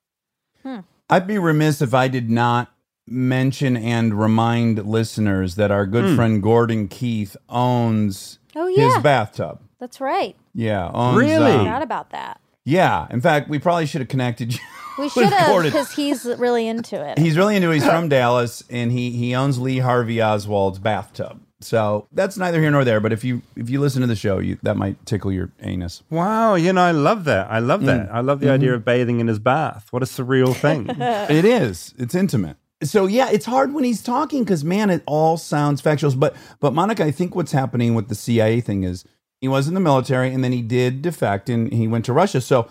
Hmm. 0.65 0.81
I'd 1.09 1.29
be 1.29 1.39
remiss 1.39 1.81
if 1.81 1.95
I 1.95 2.09
did 2.09 2.29
not 2.29 2.73
mention 3.07 3.77
and 3.77 4.19
remind 4.19 4.87
listeners 4.87 5.57
that 5.57 5.71
our 5.71 5.87
good 5.87 6.11
hmm. 6.11 6.17
friend 6.17 6.43
Gordon 6.43 6.89
Keith 6.89 7.37
owns 7.49 8.39
Oh, 8.57 8.67
yeah. 8.67 8.95
his 8.95 9.03
bathtub. 9.03 9.61
That's 9.79 10.01
right. 10.01 10.37
Yeah, 10.55 10.91
owns, 10.93 11.19
Really? 11.19 11.53
um, 11.53 11.59
Forgot 11.61 11.83
about 11.83 12.11
that. 12.11 12.41
yeah. 12.65 13.07
In 13.11 13.21
fact, 13.21 13.49
we 13.49 13.59
probably 13.59 13.87
should 13.87 14.01
have 14.01 14.09
connected 14.09 14.55
you. 14.55 14.61
We 14.99 15.05
with 15.05 15.13
should 15.15 15.33
have 15.33 15.49
Gordon. 15.49 15.71
because 15.71 15.93
he's 15.93 16.27
really 16.27 16.69
into 16.69 17.03
it. 17.03 17.17
He's 17.19 17.35
really 17.35 17.57
into. 17.57 17.71
it. 17.71 17.75
He's 17.75 17.87
from 17.87 18.11
Dallas, 18.11 18.63
and 18.69 18.93
he 18.93 19.13
he 19.13 19.35
owns 19.35 19.59
Lee 19.59 19.79
Harvey 19.79 20.17
Oswald's 20.17 20.79
bathtub. 20.79 21.41
So 21.61 22.07
that's 22.13 22.37
neither 22.37 22.61
here 22.61 22.71
nor 22.71 22.85
there. 22.85 23.01
But 23.01 23.13
if 23.13 23.25
you 23.25 23.41
if 23.57 23.71
you 23.71 23.81
listen 23.81 24.01
to 24.03 24.07
the 24.07 24.17
show, 24.17 24.39
you 24.39 24.59
that 24.63 24.77
might 24.77 25.07
tickle 25.07 25.33
your 25.33 25.53
anus. 25.61 26.03
Wow, 26.11 26.55
you 26.55 26.73
know, 26.73 26.83
I 26.83 26.91
love 26.91 27.25
that. 27.25 27.51
I 27.51 27.61
love 27.61 27.81
mm. 27.83 27.87
that. 27.87 28.13
I 28.13 28.21
love 28.21 28.41
the 28.41 28.47
mm-hmm. 28.47 28.55
idea 28.55 28.75
of 28.75 28.85
bathing 28.85 29.21
in 29.21 29.29
his 29.29 29.39
bath. 29.39 29.87
What 29.91 30.03
a 30.03 30.07
surreal 30.07 30.55
thing. 30.55 30.87
it 30.99 31.45
is. 31.45 31.95
It's 31.97 32.15
intimate. 32.15 32.57
So 32.83 33.07
yeah, 33.07 33.29
it's 33.31 33.45
hard 33.47 33.75
when 33.75 33.85
he's 33.85 34.03
talking 34.03 34.43
because 34.45 34.65
man, 34.65 34.89
it 34.91 35.03
all 35.07 35.37
sounds 35.37 35.81
factual. 35.81 36.15
But 36.15 36.35
but 36.61 36.73
Monica, 36.73 37.05
I 37.05 37.11
think 37.11 37.35
what's 37.35 37.53
happening 37.53 37.95
with 37.95 38.09
the 38.09 38.15
CIA 38.15 38.61
thing 38.61 38.85
is 38.85 39.05
he 39.41 39.49
was 39.49 39.69
in 39.69 39.75
the 39.75 39.81
military 39.81 40.33
and 40.33 40.43
then 40.43 40.53
he 40.53 40.63
did 40.63 41.03
defect 41.03 41.49
and 41.49 41.73
he 41.73 41.87
went 41.89 42.05
to 42.07 42.13
Russia. 42.13 42.41
So 42.41 42.69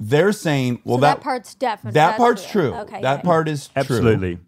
they're 0.00 0.32
saying, 0.32 0.80
well, 0.84 0.96
so 0.96 1.02
that 1.02 1.16
that, 1.18 1.22
part's 1.22 1.54
definitely 1.54 1.94
that 1.94 2.16
part's 2.16 2.50
true. 2.50 2.74
Okay, 2.74 3.00
that 3.02 3.22
good. 3.22 3.26
part 3.26 3.48
is 3.48 3.68
true. 3.68 3.80
Absolutely. 3.80 4.38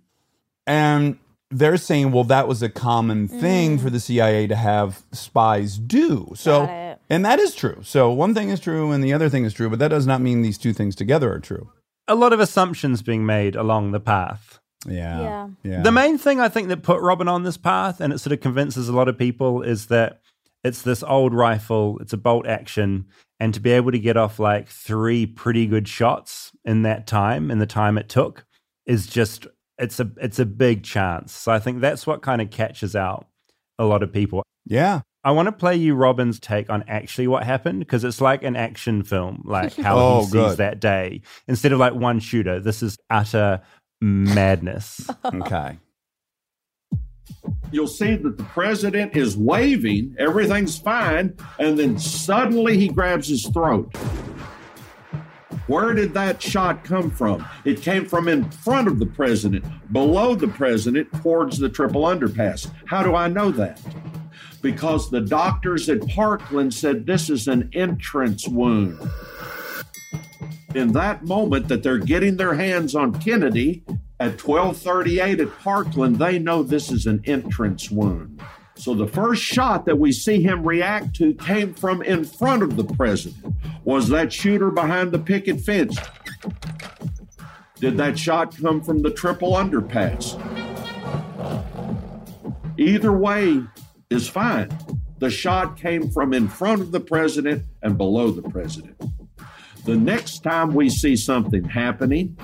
And 0.67 1.19
they're 1.51 1.77
saying, 1.77 2.11
well, 2.11 2.25
that 2.25 2.49
was 2.49 2.63
a 2.63 2.69
common 2.69 3.29
Mm. 3.29 3.41
thing 3.41 3.79
for 3.79 3.89
the 3.91 4.01
CIA 4.01 4.49
to 4.49 4.57
have 4.57 5.03
spies 5.13 5.79
do. 5.79 6.33
So, 6.35 6.67
Got 6.67 6.71
it. 6.75 6.99
and 7.09 7.25
that 7.25 7.39
is 7.39 7.55
true. 7.55 7.79
So, 7.85 8.11
one 8.11 8.35
thing 8.35 8.51
is 8.51 8.59
true 8.59 8.91
and 8.91 9.03
the 9.05 9.13
other 9.13 9.29
thing 9.29 9.45
is 9.45 9.55
true, 9.55 9.71
but 9.71 9.79
that 9.79 9.89
does 9.89 10.07
not 10.07 10.21
mean 10.21 10.43
these 10.43 10.59
two 10.59 10.73
things 10.73 10.97
together 10.97 11.33
are 11.33 11.39
true. 11.39 11.71
A 12.09 12.17
lot 12.17 12.33
of 12.33 12.41
assumptions 12.41 13.03
being 13.03 13.25
made 13.25 13.55
along 13.55 13.93
the 13.93 14.01
path. 14.01 14.59
Yeah. 14.89 15.21
Yeah. 15.21 15.49
Yeah. 15.63 15.83
The 15.83 15.93
main 15.93 16.19
thing 16.19 16.41
I 16.41 16.49
think 16.49 16.69
that 16.69 16.83
put 16.83 17.01
Robin 17.01 17.29
on 17.29 17.43
this 17.43 17.57
path, 17.57 18.01
and 18.01 18.13
it 18.13 18.19
sort 18.19 18.33
of 18.33 18.41
convinces 18.41 18.89
a 18.89 18.93
lot 18.93 19.09
of 19.09 19.19
people, 19.19 19.63
is 19.63 19.87
that 19.87 20.21
it's 20.65 20.83
this 20.83 21.03
old 21.03 21.33
rifle, 21.35 21.99
it's 22.01 22.13
a 22.13 22.17
bolt 22.17 22.47
action, 22.47 23.07
and 23.39 23.53
to 23.55 23.61
be 23.61 23.71
able 23.71 23.93
to 23.93 23.99
get 23.99 24.17
off 24.17 24.39
like 24.39 24.69
three 24.69 25.27
pretty 25.27 25.67
good 25.67 25.87
shots 25.89 26.53
in 26.65 26.83
that 26.83 27.07
time, 27.07 27.51
in 27.51 27.59
the 27.59 27.67
time 27.67 27.99
it 27.99 28.09
took, 28.09 28.45
is 28.87 29.07
just 29.07 29.47
it's 29.79 30.01
a 30.01 30.11
it's 30.21 30.39
a 30.39 30.47
big 30.47 30.83
chance. 30.83 31.33
So 31.33 31.53
I 31.53 31.59
think 31.59 31.81
that's 31.81 32.07
what 32.07 32.23
kind 32.23 32.41
of 32.41 32.51
catches 32.51 32.97
out 32.97 33.27
a 33.79 33.85
lot 33.85 34.03
of 34.03 34.13
people. 34.13 34.43
yeah. 34.65 35.01
I 35.25 35.33
want 35.33 35.47
to 35.47 35.53
play 35.53 35.75
you 35.75 35.97
Robin's 35.97 36.39
take 36.39 36.71
on 36.71 36.85
actually 36.87 37.27
what 37.27 37.43
happened 37.43 37.81
because 37.81 38.05
it's 38.05 38.21
like 38.21 38.45
an 38.45 38.55
action 38.55 39.03
film, 39.03 39.43
like 39.45 39.75
how 39.75 39.99
Oh, 39.99 40.19
he 40.21 40.25
sees 40.27 40.33
good. 40.33 40.57
that 40.59 40.79
day. 40.79 41.21
Instead 41.49 41.73
of 41.73 41.81
like 41.81 41.95
one 41.95 42.21
shooter, 42.21 42.61
this 42.61 42.81
is 42.81 42.97
utter 43.11 43.61
madness. 44.01 45.09
Okay. 45.25 45.79
You'll 47.73 47.89
see 47.89 48.15
that 48.15 48.37
the 48.37 48.45
president 48.45 49.17
is 49.17 49.37
waving, 49.37 50.15
everything's 50.19 50.79
fine, 50.79 51.37
and 51.59 51.79
then 51.79 51.99
suddenly 51.99 52.79
he 52.79 52.89
grabs 52.89 53.29
his 53.29 53.47
throat. 53.49 53.95
Where 55.67 55.93
did 55.95 56.15
that 56.15 56.41
shot 56.41 56.85
come 56.85 57.11
from? 57.11 57.45
It 57.65 57.83
came 57.83 58.07
from 58.07 58.29
in 58.29 58.49
front 58.51 58.87
of 58.87 59.01
the 59.01 59.07
president, 59.07 59.65
below 59.93 60.37
the 60.37 60.47
president, 60.47 61.13
towards 61.23 61.59
the 61.59 61.69
triple 61.69 62.03
underpass. 62.03 62.71
How 62.87 63.03
do 63.03 63.17
I 63.17 63.27
know 63.27 63.51
that? 63.53 63.81
Because 64.63 65.11
the 65.11 65.21
doctors 65.21 65.89
at 65.89 66.07
Parkland 66.09 66.73
said 66.73 67.05
this 67.05 67.29
is 67.29 67.49
an 67.49 67.69
entrance 67.73 68.47
wound. 68.47 68.99
In 70.77 70.93
that 70.93 71.25
moment 71.25 71.69
that 71.69 71.83
they're 71.83 71.97
getting 71.97 72.37
their 72.37 72.53
hands 72.53 72.95
on 72.95 73.19
Kennedy 73.19 73.83
at 74.21 74.33
1238 74.33 75.41
at 75.41 75.59
Parkland, 75.61 76.19
they 76.19 76.39
know 76.39 76.63
this 76.63 76.93
is 76.93 77.07
an 77.07 77.23
entrance 77.25 77.91
wound. 77.91 78.43
So 78.75 78.93
the 78.93 79.07
first 79.07 79.43
shot 79.43 79.87
that 79.87 79.99
we 79.99 80.13
see 80.13 80.43
him 80.43 80.67
react 80.67 81.17
to 81.17 81.33
came 81.33 81.73
from 81.73 82.03
in 82.03 82.25
front 82.25 82.63
of 82.63 82.77
the 82.77 82.85
president. 82.85 83.55
Was 83.85 84.09
that 84.11 84.31
shooter 84.31 84.71
behind 84.71 85.13
the 85.13 85.19
picket 85.19 85.63
fence? 85.63 85.97
Did 87.77 87.97
that 87.97 88.19
shot 88.19 88.55
come 88.55 88.83
from 88.83 89.01
the 89.01 89.11
triple 89.11 89.53
underpass? 89.53 90.37
Either 92.77 93.13
way 93.13 93.63
is 94.11 94.29
fine. 94.29 94.69
The 95.21 95.31
shot 95.31 95.79
came 95.79 96.11
from 96.11 96.35
in 96.35 96.49
front 96.49 96.83
of 96.83 96.93
the 96.93 97.01
president 97.01 97.63
and 97.83 97.97
below 97.97 98.31
the 98.31 98.43
president. 98.43 98.95
The 99.87 99.97
next 99.97 100.43
time 100.43 100.75
we 100.75 100.91
see 100.91 101.15
something 101.15 101.63
happening, 101.63 102.37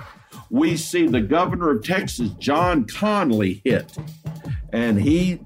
we 0.48 0.76
see 0.76 1.08
the 1.08 1.20
governor 1.20 1.70
of 1.72 1.82
Texas, 1.82 2.30
John 2.38 2.84
Connally, 2.84 3.60
hit, 3.64 3.98
and 4.72 5.00
he 5.00 5.40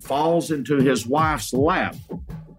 falls 0.00 0.50
into 0.50 0.78
his 0.78 1.06
wife's 1.06 1.52
lap. 1.52 1.94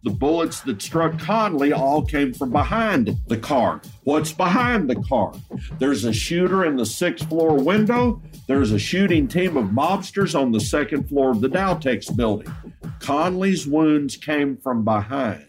The 0.03 0.11
bullets 0.11 0.61
that 0.61 0.79
struck 0.79 1.13
Connally 1.13 1.75
all 1.75 2.05
came 2.05 2.35
from 2.35 2.51
behind 2.51 3.17
the 3.25 3.37
car. 3.37 3.81
What's 4.03 4.31
behind 4.31 4.87
the 4.87 5.01
car? 5.09 5.33
There's 5.79 6.05
a 6.05 6.13
shooter 6.13 6.63
in 6.63 6.75
the 6.75 6.85
sixth 6.85 7.27
floor 7.29 7.57
window. 7.57 8.21
There's 8.47 8.73
a 8.73 8.79
shooting 8.79 9.27
team 9.27 9.57
of 9.57 9.69
mobsters 9.69 10.39
on 10.39 10.51
the 10.51 10.59
second 10.59 11.09
floor 11.09 11.31
of 11.31 11.41
the 11.41 11.49
Daltex 11.49 12.15
building. 12.15 12.53
Connally's 12.99 13.65
wounds 13.65 14.17
came 14.17 14.55
from 14.57 14.85
behind. 14.85 15.47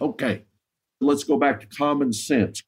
Okay, 0.00 0.42
let's 1.00 1.24
go 1.24 1.36
back 1.36 1.60
to 1.60 1.66
common 1.66 2.12
sense. 2.12 2.62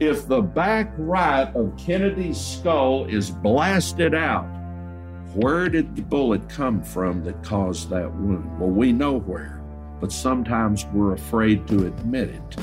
If 0.00 0.28
the 0.28 0.40
back 0.40 0.92
right 0.96 1.50
of 1.54 1.76
Kennedy's 1.76 2.40
skull 2.40 3.06
is 3.06 3.30
blasted 3.30 4.14
out, 4.14 4.46
where 5.34 5.68
did 5.68 5.94
the 5.96 6.02
bullet 6.02 6.48
come 6.48 6.82
from 6.82 7.24
that 7.24 7.42
caused 7.42 7.90
that 7.90 8.12
wound? 8.14 8.60
Well, 8.60 8.70
we 8.70 8.92
know 8.92 9.18
where, 9.18 9.60
but 10.00 10.12
sometimes 10.12 10.86
we're 10.86 11.14
afraid 11.14 11.66
to 11.68 11.86
admit 11.86 12.30
it. 12.30 12.56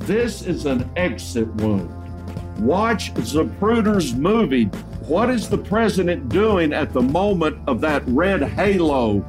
This 0.00 0.42
is 0.42 0.66
an 0.66 0.90
exit 0.96 1.48
wound. 1.56 1.90
Watch 2.58 3.12
Zapruder's 3.14 4.14
movie. 4.14 4.66
What 5.06 5.28
is 5.28 5.48
the 5.48 5.58
president 5.58 6.28
doing 6.30 6.72
at 6.72 6.92
the 6.92 7.02
moment 7.02 7.58
of 7.68 7.80
that 7.82 8.02
red 8.06 8.42
halo? 8.42 9.24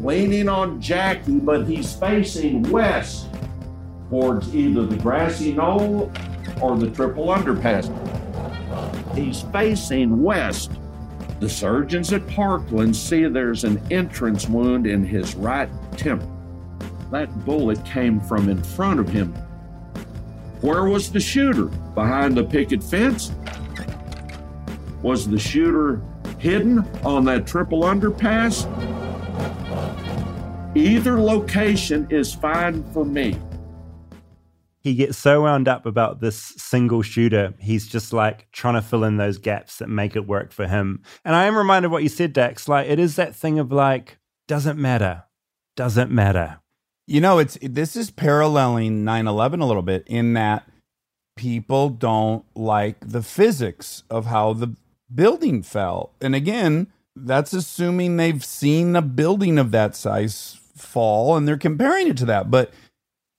Leaning 0.00 0.48
on 0.48 0.80
Jackie, 0.80 1.38
but 1.38 1.66
he's 1.66 1.94
facing 1.94 2.62
west 2.70 3.26
towards 4.08 4.54
either 4.54 4.86
the 4.86 4.96
grassy 4.96 5.52
knoll 5.52 6.12
or 6.62 6.76
the 6.76 6.90
triple 6.90 7.26
underpass. 7.26 7.86
He's 9.14 9.42
facing 9.52 10.22
west. 10.22 10.72
The 11.40 11.48
surgeons 11.48 12.12
at 12.12 12.26
Parkland 12.28 12.96
see 12.96 13.24
there's 13.26 13.64
an 13.64 13.80
entrance 13.90 14.48
wound 14.48 14.86
in 14.86 15.04
his 15.04 15.34
right 15.34 15.68
temple. 15.96 16.30
That 17.10 17.44
bullet 17.44 17.84
came 17.84 18.20
from 18.20 18.48
in 18.48 18.62
front 18.62 19.00
of 19.00 19.08
him. 19.08 19.32
Where 20.60 20.84
was 20.84 21.10
the 21.10 21.20
shooter? 21.20 21.66
Behind 21.94 22.36
the 22.36 22.44
picket 22.44 22.82
fence? 22.82 23.32
Was 25.02 25.28
the 25.28 25.38
shooter 25.38 26.02
hidden 26.38 26.80
on 27.04 27.24
that 27.24 27.46
triple 27.46 27.82
underpass, 27.82 28.66
either 30.78 31.20
location 31.20 32.06
is 32.10 32.32
fine 32.32 32.84
for 32.92 33.04
me. 33.04 33.38
He 34.80 34.94
gets 34.94 35.18
so 35.18 35.42
wound 35.42 35.68
up 35.68 35.86
about 35.86 36.20
this 36.20 36.36
single 36.36 37.02
shooter, 37.02 37.52
he's 37.58 37.86
just 37.88 38.12
like 38.12 38.50
trying 38.52 38.74
to 38.74 38.82
fill 38.82 39.04
in 39.04 39.16
those 39.16 39.36
gaps 39.36 39.78
that 39.78 39.88
make 39.88 40.16
it 40.16 40.26
work 40.26 40.52
for 40.52 40.66
him. 40.66 41.02
And 41.24 41.34
I 41.34 41.44
am 41.44 41.56
reminded 41.56 41.86
of 41.86 41.92
what 41.92 42.04
you 42.04 42.08
said, 42.08 42.32
Dax. 42.32 42.68
Like, 42.68 42.88
it 42.88 42.98
is 42.98 43.16
that 43.16 43.34
thing 43.34 43.58
of 43.58 43.72
like, 43.72 44.18
doesn't 44.46 44.78
matter, 44.78 45.24
doesn't 45.76 46.10
matter. 46.10 46.60
You 47.06 47.20
know, 47.20 47.38
it's 47.38 47.58
this 47.60 47.96
is 47.96 48.10
paralleling 48.10 49.04
9/11 49.04 49.60
a 49.60 49.66
little 49.66 49.82
bit 49.82 50.04
in 50.06 50.34
that 50.34 50.68
people 51.36 51.88
don't 51.88 52.44
like 52.54 52.96
the 53.00 53.22
physics 53.22 54.04
of 54.10 54.26
how 54.26 54.52
the 54.52 54.74
building 55.14 55.62
fell. 55.62 56.14
And 56.20 56.34
again, 56.34 56.88
that's 57.16 57.52
assuming 57.52 58.16
they've 58.16 58.44
seen 58.44 58.94
a 58.94 59.02
building 59.02 59.58
of 59.58 59.70
that 59.72 59.96
size 59.96 60.60
fall 60.80 61.36
and 61.36 61.46
they're 61.46 61.56
comparing 61.56 62.08
it 62.08 62.16
to 62.18 62.24
that. 62.26 62.50
But 62.50 62.72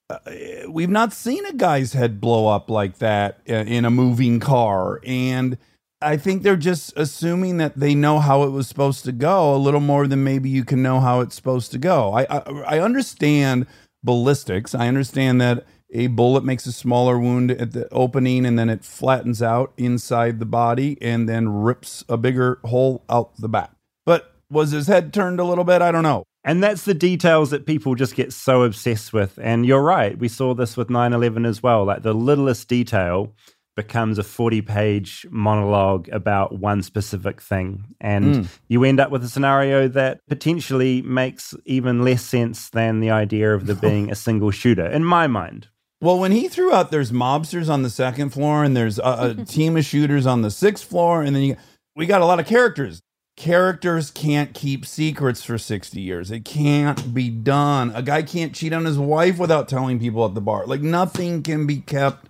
uh, 0.10 0.20
we've 0.68 0.90
not 0.90 1.14
seen 1.14 1.46
a 1.46 1.54
guy's 1.54 1.94
head 1.94 2.20
blow 2.20 2.48
up 2.48 2.70
like 2.70 2.98
that 2.98 3.42
uh, 3.50 3.54
in 3.54 3.86
a 3.86 3.92
moving 3.92 4.40
car. 4.40 5.00
And 5.06 5.58
I 6.02 6.18
think 6.18 6.44
they're 6.44 6.56
just 6.56 6.94
assuming 6.96 7.58
that 7.58 7.78
they 7.78 7.94
know 7.94 8.20
how 8.20 8.44
it 8.44 8.50
was 8.50 8.68
supposed 8.68 9.04
to 9.06 9.12
go 9.12 9.56
a 9.56 9.58
little 9.58 9.82
more 9.82 10.08
than 10.08 10.24
maybe 10.24 10.50
you 10.50 10.64
can 10.64 10.82
know 10.82 11.00
how 11.00 11.20
it's 11.20 11.36
supposed 11.36 11.72
to 11.74 11.78
go. 11.78 12.14
I, 12.14 12.24
I, 12.24 12.38
I 12.68 12.80
understand 12.80 13.68
ballistics. 14.04 14.74
I 14.74 14.88
understand 14.88 15.42
that 15.42 15.66
a 15.92 16.08
bullet 16.08 16.44
makes 16.44 16.66
a 16.66 16.72
smaller 16.72 17.20
wound 17.20 17.52
at 17.52 17.74
the 17.74 17.92
opening 17.92 18.46
and 18.46 18.58
then 18.58 18.70
it 18.70 18.86
flattens 18.86 19.42
out 19.42 19.74
inside 19.78 20.40
the 20.40 20.46
body 20.46 20.98
and 21.02 21.28
then 21.28 21.50
rips 21.50 22.04
a 22.08 22.18
bigger 22.18 22.60
hole 22.64 23.04
out 23.10 23.36
the 23.38 23.50
back. 23.50 23.72
But 24.06 24.34
was 24.50 24.72
his 24.72 24.88
head 24.88 25.14
turned 25.14 25.40
a 25.40 25.44
little 25.44 25.64
bit? 25.64 25.82
I 25.82 25.92
don't 25.92 26.04
know. 26.04 26.24
And 26.50 26.64
that's 26.64 26.86
the 26.86 26.96
details 26.96 27.52
that 27.52 27.68
people 27.68 27.94
just 27.94 28.16
get 28.16 28.34
so 28.34 28.64
obsessed 28.64 29.14
with. 29.14 29.38
And 29.40 29.68
you're 29.68 29.84
right. 29.84 30.18
We 30.18 30.28
saw 30.28 30.56
this 30.56 30.76
with 30.76 30.90
9 30.90 31.14
11 31.14 31.46
as 31.46 31.62
well. 31.62 31.86
Like 31.86 32.02
the 32.02 32.16
littlest 32.16 32.68
detail 32.68 33.36
becomes 33.76 34.18
a 34.18 34.24
40 34.24 34.64
page 34.64 35.28
monologue 35.30 36.10
about 36.10 36.58
one 36.58 36.82
specific 36.82 37.40
thing. 37.40 37.86
And 38.02 38.26
mm. 38.26 38.48
you 38.68 38.84
end 38.84 39.00
up 39.00 39.12
with 39.12 39.24
a 39.24 39.30
scenario 39.30 39.88
that 39.90 40.22
potentially 40.28 41.04
makes 41.04 41.54
even 41.66 42.04
less 42.04 42.26
sense 42.26 42.72
than 42.72 43.00
the 43.00 43.12
idea 43.12 43.54
of 43.54 43.68
there 43.68 43.76
being 43.90 44.10
a 44.10 44.16
single 44.16 44.50
shooter, 44.50 44.88
in 44.88 45.06
my 45.06 45.28
mind. 45.28 45.68
Well, 46.02 46.18
when 46.18 46.32
he 46.32 46.48
threw 46.48 46.74
out 46.74 46.90
there's 46.90 47.12
mobsters 47.12 47.70
on 47.70 47.84
the 47.84 47.92
second 47.92 48.32
floor 48.32 48.64
and 48.64 48.76
there's 48.76 48.98
a, 48.98 49.36
a 49.38 49.46
team 49.46 49.78
of 49.78 49.86
shooters 49.86 50.26
on 50.26 50.42
the 50.42 50.50
sixth 50.50 50.90
floor, 50.90 51.22
and 51.22 51.36
then 51.36 51.44
you, 51.44 51.58
we 51.96 52.08
got 52.08 52.22
a 52.22 52.26
lot 52.26 52.40
of 52.40 52.48
characters. 52.48 53.04
Characters 53.40 54.12
can't 54.12 54.54
keep 54.54 54.86
secrets 54.86 55.46
for 55.46 55.58
60 55.58 56.02
years. 56.02 56.30
It 56.30 56.44
can't 56.44 57.14
be 57.14 57.30
done. 57.30 57.90
A 57.96 58.02
guy 58.02 58.22
can't 58.22 58.54
cheat 58.54 58.74
on 58.74 58.84
his 58.84 59.00
wife 59.00 59.38
without 59.38 59.70
telling 59.70 59.98
people 59.98 60.26
at 60.26 60.34
the 60.34 60.42
bar. 60.42 60.66
Like 60.66 60.82
nothing 60.82 61.42
can 61.42 61.66
be 61.66 61.78
kept 61.78 62.28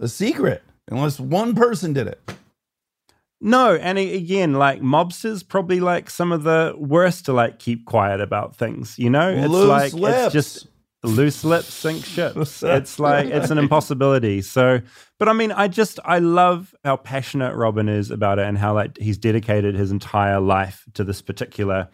a 0.00 0.08
secret 0.08 0.62
unless 0.90 1.20
one 1.20 1.54
person 1.54 1.92
did 1.92 2.06
it. 2.06 2.18
No, 3.42 3.74
and 3.74 3.98
again, 3.98 4.54
like 4.54 4.80
mobsters, 4.80 5.46
probably 5.46 5.80
like 5.80 6.08
some 6.08 6.32
of 6.32 6.44
the 6.44 6.74
worst 6.78 7.26
to 7.26 7.34
like 7.34 7.58
keep 7.58 7.84
quiet 7.84 8.22
about 8.22 8.56
things. 8.56 8.98
You 8.98 9.10
know, 9.10 9.28
it's 9.28 9.50
Loose 9.50 9.68
like 9.68 9.92
lips. 9.92 10.16
it's 10.16 10.32
just 10.32 10.66
loose 11.02 11.44
lips 11.44 11.72
sink 11.72 12.04
ships. 12.04 12.62
it's 12.62 12.98
like 12.98 13.26
it's 13.28 13.50
an 13.50 13.58
impossibility. 13.58 14.42
So, 14.42 14.80
but 15.18 15.28
I 15.28 15.32
mean, 15.32 15.52
I 15.52 15.68
just 15.68 16.00
I 16.04 16.18
love 16.18 16.74
how 16.84 16.96
passionate 16.96 17.54
Robin 17.54 17.88
is 17.88 18.10
about 18.10 18.38
it 18.38 18.46
and 18.46 18.58
how 18.58 18.74
like 18.74 18.98
he's 18.98 19.18
dedicated 19.18 19.74
his 19.74 19.90
entire 19.90 20.40
life 20.40 20.84
to 20.94 21.04
this 21.04 21.22
particular 21.22 21.88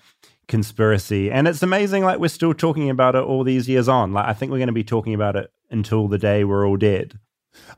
conspiracy. 0.49 1.31
And 1.31 1.49
it's 1.49 1.63
amazing 1.63 2.05
like 2.05 2.19
we're 2.19 2.29
still 2.29 2.55
talking 2.55 2.91
about 2.91 3.15
it 3.15 3.23
all 3.23 3.45
these 3.45 3.69
years 3.69 3.89
on. 3.89 4.13
Like 4.13 4.27
I 4.27 4.33
think 4.33 4.53
we're 4.53 4.59
going 4.59 4.69
to 4.69 4.73
be 4.73 4.85
talking 4.85 5.15
about 5.15 5.37
it 5.37 5.51
until 5.71 6.09
the 6.09 6.19
day 6.19 6.45
we're 6.45 6.67
all 6.67 6.77
dead. 6.77 7.19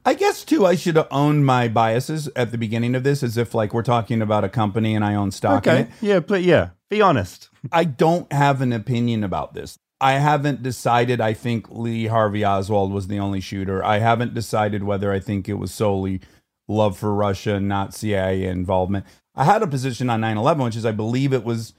I 0.07 0.15
guess 0.15 0.45
too, 0.45 0.65
I 0.65 0.75
should 0.75 0.97
have 0.97 1.09
owned 1.11 1.45
my 1.45 1.69
biases 1.69 2.29
at 2.35 2.51
the 2.51 2.57
beginning 2.57 2.95
of 2.95 3.03
this, 3.03 3.23
as 3.23 3.37
if 3.37 3.55
like 3.55 3.75
we're 3.75 3.83
talking 3.83 4.23
about 4.23 4.43
a 4.43 4.49
company 4.49 4.95
and 4.95 5.05
I 5.05 5.15
own 5.15 5.31
stock 5.31 5.67
in 5.67 5.77
it. 5.77 5.91
Yeah, 6.01 6.21
but 6.21 6.43
yeah, 6.43 6.71
be 6.89 7.03
honest. 7.03 7.51
I 7.73 7.85
don't 7.85 8.33
have 8.33 8.63
an 8.63 8.73
opinion 8.73 9.23
about 9.23 9.53
this. 9.53 9.79
I 10.01 10.15
haven't 10.15 10.63
decided. 10.63 11.21
I 11.21 11.33
think 11.33 11.71
Lee 11.71 12.07
Harvey 12.07 12.45
Oswald 12.45 12.93
was 12.93 13.09
the 13.09 13.19
only 13.19 13.41
shooter. 13.41 13.85
I 13.85 13.99
haven't 13.99 14.35
decided 14.35 14.85
whether 14.85 15.13
I 15.13 15.21
think 15.21 15.49
it 15.49 15.55
was 15.55 15.73
solely 15.73 16.21
love 16.69 16.99
for 16.99 17.15
Russia, 17.15 17.61
not 17.61 17.95
CIA 17.95 18.45
involvement. 18.45 19.07
I 19.35 19.45
had 19.45 19.63
a 19.63 19.67
position 19.67 20.11
on 20.11 20.21
9 20.21 20.37
11, 20.37 20.65
which 20.65 20.77
is 20.77 20.87
I 20.87 20.93
believe 20.93 21.33
it 21.33 21.45
was 21.45 21.73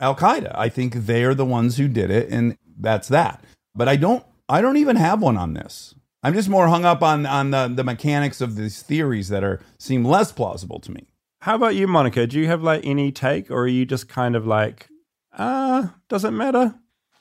Al 0.00 0.14
Qaeda. 0.14 0.52
I 0.54 0.68
think 0.68 0.94
they're 0.94 1.34
the 1.34 1.44
ones 1.44 1.76
who 1.76 1.88
did 1.88 2.10
it, 2.10 2.28
and 2.30 2.56
that's 2.78 3.08
that. 3.08 3.42
But 3.74 3.88
I 3.88 3.96
don't. 3.96 4.24
I 4.48 4.60
don't 4.60 4.76
even 4.76 4.96
have 4.96 5.22
one 5.22 5.38
on 5.38 5.54
this. 5.54 5.94
I'm 6.22 6.34
just 6.34 6.48
more 6.48 6.68
hung 6.68 6.84
up 6.84 7.02
on 7.02 7.26
on 7.26 7.50
the, 7.50 7.68
the 7.68 7.84
mechanics 7.84 8.40
of 8.40 8.56
these 8.56 8.82
theories 8.82 9.28
that 9.28 9.42
are 9.42 9.60
seem 9.78 10.04
less 10.04 10.32
plausible 10.32 10.80
to 10.80 10.92
me. 10.92 11.08
How 11.40 11.56
about 11.56 11.74
you, 11.74 11.86
Monica? 11.86 12.26
Do 12.26 12.38
you 12.38 12.46
have 12.46 12.62
like 12.62 12.84
any 12.84 13.10
take, 13.12 13.50
or 13.50 13.64
are 13.64 13.68
you 13.68 13.84
just 13.84 14.08
kind 14.08 14.36
of 14.36 14.46
like, 14.46 14.88
ah, 15.36 15.78
uh, 15.78 15.88
doesn't 16.08 16.36
matter? 16.36 16.74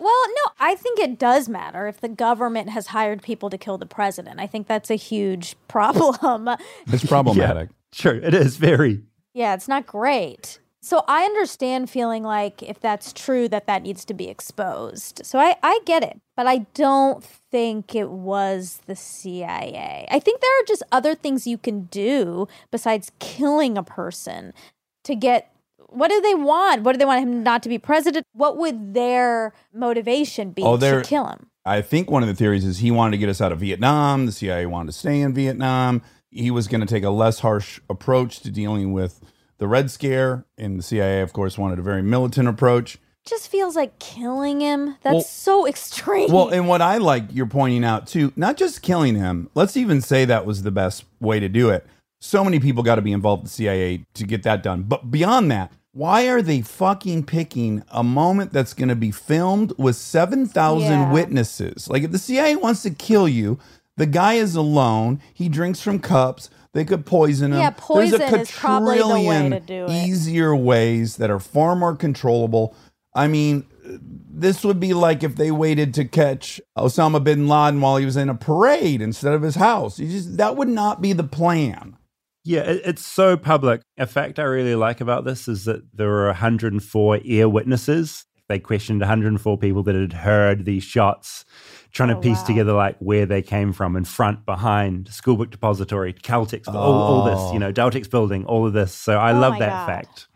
Well, 0.04 0.28
no, 0.28 0.52
I 0.60 0.76
think 0.76 1.00
it 1.00 1.18
does 1.18 1.48
matter 1.48 1.88
if 1.88 2.02
the 2.02 2.10
government 2.10 2.70
has 2.70 2.88
hired 2.88 3.22
people 3.22 3.50
to 3.50 3.58
kill 3.58 3.78
the 3.78 3.86
president. 3.86 4.38
I 4.38 4.48
think 4.48 4.68
that's 4.68 4.92
a 4.92 4.96
huge 4.96 5.56
problem. 5.70 6.50
It's 6.88 7.06
problematic. 7.06 7.70
yeah, 7.94 8.02
sure, 8.02 8.16
it 8.16 8.34
is 8.34 8.58
very. 8.58 9.02
Yeah, 9.34 9.54
it's 9.54 9.70
not 9.70 9.88
great. 9.88 10.60
So 10.82 11.06
I 11.08 11.24
understand 11.24 11.90
feeling 11.90 12.24
like 12.24 12.62
if 12.62 12.82
that's 12.82 13.14
true 13.14 13.48
that 13.48 13.66
that 13.68 13.84
needs 13.84 14.04
to 14.04 14.14
be 14.14 14.28
exposed. 14.28 15.22
So 15.24 15.40
I 15.40 15.56
I 15.64 15.80
get 15.86 16.04
it, 16.04 16.20
but 16.36 16.48
I 16.48 16.66
don't 16.74 17.24
think 17.24 17.96
it 17.96 18.10
was 18.10 18.82
the 18.86 18.98
CIA. 18.98 20.06
I 20.12 20.20
think 20.20 20.42
there 20.42 20.60
are 20.60 20.66
just 20.68 20.84
other 20.92 21.16
things 21.16 21.48
you 21.48 21.58
can 21.58 21.84
do 21.84 22.50
besides 22.70 23.14
killing 23.20 23.78
a 23.78 23.84
person 23.84 24.54
to 25.06 25.16
get 25.16 25.53
what 25.94 26.10
do 26.10 26.22
they 26.22 26.36
want? 26.36 26.84
What 26.84 26.94
do 26.94 26.98
they 26.98 27.06
want 27.06 27.22
him 27.22 27.44
not 27.44 27.64
to 27.64 27.70
be 27.70 27.78
president? 27.78 28.26
What 28.34 28.58
would 28.58 28.94
their 28.94 29.54
motivation 29.74 30.52
be 30.52 30.64
oh, 30.64 30.78
to 30.78 31.02
kill 31.04 31.28
him? 31.28 31.48
I 31.66 31.82
think 31.82 32.12
one 32.12 32.24
of 32.24 32.28
the 32.28 32.36
theories 32.36 32.66
is 32.66 32.80
he 32.80 32.92
wanted 32.92 33.12
to 33.12 33.18
get 33.18 33.30
us 33.30 33.40
out 33.40 33.52
of 33.52 33.60
Vietnam. 33.60 34.26
The 34.26 34.32
CIA 34.32 34.66
wanted 34.66 34.92
to 34.92 34.98
stay 34.98 35.22
in 35.22 35.34
Vietnam. 35.34 36.02
He 36.30 36.52
was 36.52 36.68
going 36.68 36.82
to 36.82 36.88
take 36.88 37.04
a 37.04 37.10
less 37.10 37.40
harsh 37.40 37.80
approach 37.90 38.42
to 38.42 38.52
dealing 38.52 38.92
with 38.92 39.22
the 39.60 39.68
Red 39.68 39.90
Scare. 39.90 40.46
And 40.58 40.78
the 40.78 40.84
CIA, 40.84 41.22
of 41.22 41.32
course, 41.32 41.58
wanted 41.58 41.80
a 41.80 41.84
very 41.84 42.02
militant 42.02 42.48
approach. 42.50 42.98
Just 43.26 43.48
feels 43.48 43.78
like 43.78 43.98
killing 44.00 44.60
him. 44.60 44.98
That's 45.02 45.14
well, 45.14 45.22
so 45.22 45.68
extreme. 45.68 46.30
Well, 46.30 46.50
and 46.50 46.68
what 46.68 46.82
I 46.82 46.98
like 46.98 47.24
you're 47.32 47.46
pointing 47.46 47.86
out 47.86 48.08
too, 48.08 48.34
not 48.36 48.58
just 48.58 48.82
killing 48.82 49.16
him. 49.16 49.50
Let's 49.56 49.78
even 49.78 50.02
say 50.02 50.26
that 50.26 50.46
was 50.46 50.64
the 50.64 50.72
best 50.72 51.06
way 51.22 51.40
to 51.40 51.48
do 51.48 51.70
it. 51.70 51.88
So 52.20 52.44
many 52.44 52.60
people 52.60 52.84
got 52.84 52.96
to 52.96 53.02
be 53.02 53.14
involved 53.14 53.42
in 53.42 53.46
the 53.46 53.50
CIA 53.52 54.06
to 54.16 54.26
get 54.26 54.44
that 54.44 54.64
done. 54.64 54.84
But 54.84 55.10
beyond 55.10 55.50
that, 55.52 55.72
why 55.94 56.28
are 56.28 56.42
they 56.42 56.62
fucking 56.62 57.24
picking 57.24 57.84
a 57.90 58.04
moment 58.04 58.52
that's 58.52 58.74
going 58.74 58.90
to 58.90 58.96
be 58.96 59.12
filmed 59.12 59.74
with 59.78 59.96
7,000 59.96 60.82
yeah. 60.82 61.12
witnesses? 61.14 61.88
Like, 61.88 62.04
if 62.04 62.12
the 62.12 62.18
CIA 62.18 62.56
wants 62.56 62.82
to 62.82 62.90
kill 62.90 63.30
you, 63.30 63.60
the 63.96 64.08
guy 64.08 64.34
is 64.34 64.56
alone. 64.56 65.22
He 65.34 65.50
drinks 65.50 65.82
from 65.82 66.00
cups. 66.00 66.50
They 66.74 66.84
could 66.84 67.06
poison 67.06 67.54
him. 67.54 67.60
Yeah, 67.60 67.70
poison 67.78 68.18
There's 68.20 68.34
a 68.34 68.42
is 68.42 68.52
probably 68.52 68.98
the 68.98 69.30
way 69.30 69.50
to 69.50 69.60
do 69.60 69.86
it. 69.86 70.08
easier 70.08 70.56
ways 70.56 71.18
that 71.18 71.30
are 71.30 71.40
far 71.40 71.76
more 71.76 71.96
controllable. 71.96 72.76
I 73.14 73.28
mean, 73.28 73.68
this 73.86 74.64
would 74.64 74.80
be 74.80 74.96
like 74.96 75.22
if 75.22 75.36
they 75.36 75.52
waited 75.52 75.94
to 75.94 76.06
catch 76.06 76.60
Osama 76.76 77.24
bin 77.24 77.48
Laden 77.48 77.80
while 77.82 77.98
he 77.98 78.06
was 78.06 78.18
in 78.18 78.30
a 78.30 78.36
parade 78.36 79.00
instead 79.00 79.34
of 79.34 79.44
his 79.44 79.56
house. 79.56 79.98
Just, 79.98 80.38
that 80.38 80.56
would 80.56 80.70
not 80.70 81.02
be 81.02 81.14
the 81.14 81.24
plan. 81.24 81.96
Yeah, 82.46 82.62
it's 82.62 83.06
so 83.06 83.38
public. 83.38 83.82
A 83.98 84.06
fact 84.06 84.38
I 84.38 84.44
really 84.44 84.76
like 84.76 85.00
about 85.00 85.24
this 85.24 85.48
is 85.48 85.66
that 85.66 85.82
there 85.96 86.10
were 86.10 86.28
104 86.28 87.20
ear 87.24 87.48
witnesses. 87.48 88.26
They 88.50 88.60
questioned 88.60 89.00
104 89.00 89.58
people 89.58 89.84
that 89.84 89.96
had 89.96 90.12
heard 90.12 90.66
these 90.66 90.84
shots, 90.84 91.46
trying 91.92 92.12
oh, 92.12 92.16
to 92.16 92.20
piece 92.20 92.40
wow. 92.40 92.46
together 92.46 92.74
like 92.74 92.98
where 93.00 93.26
they 93.26 93.42
came 93.42 93.72
from 93.72 93.96
in 93.96 94.04
front, 94.04 94.46
behind, 94.46 95.08
schoolbook 95.08 95.50
depository, 95.52 96.14
Caltex, 96.14 96.64
oh. 96.68 96.78
all, 96.78 96.94
all, 96.94 97.24
this, 97.24 97.54
you 97.54 97.60
know, 97.60 97.70
oh. 97.70 97.74
Daltex 97.74 98.10
building, 98.10 98.46
all 98.46 98.68
of 98.68 98.74
this. 98.74 98.94
So 98.94 99.18
I 99.18 99.32
oh 99.32 99.40
love 99.40 99.60
that 99.60 99.70
God. 99.70 99.86
fact. 99.86 100.28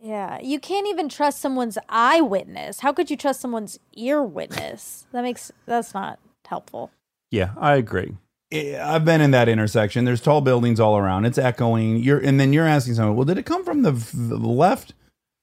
Yeah, 0.00 0.38
you 0.40 0.60
can't 0.60 0.86
even 0.86 1.08
trust 1.08 1.40
someone's 1.40 1.76
eyewitness. 1.88 2.80
How 2.80 2.92
could 2.92 3.10
you 3.10 3.16
trust 3.16 3.40
someone's 3.40 3.80
ear 3.94 4.22
witness? 4.22 5.06
That 5.12 5.22
makes 5.22 5.50
that's 5.66 5.92
not 5.92 6.20
helpful. 6.46 6.92
Yeah, 7.32 7.50
I 7.58 7.74
agree. 7.74 8.16
I've 8.52 9.04
been 9.04 9.20
in 9.20 9.30
that 9.32 9.48
intersection. 9.48 10.04
There's 10.04 10.20
tall 10.20 10.40
buildings 10.40 10.80
all 10.80 10.96
around. 10.96 11.26
It's 11.26 11.38
echoing. 11.38 11.98
You're 11.98 12.18
and 12.18 12.40
then 12.40 12.52
you're 12.52 12.66
asking 12.66 12.94
someone, 12.94 13.16
well, 13.16 13.26
did 13.26 13.38
it 13.38 13.46
come 13.46 13.64
from 13.64 13.82
the, 13.82 13.92
the 13.92 14.36
left? 14.36 14.94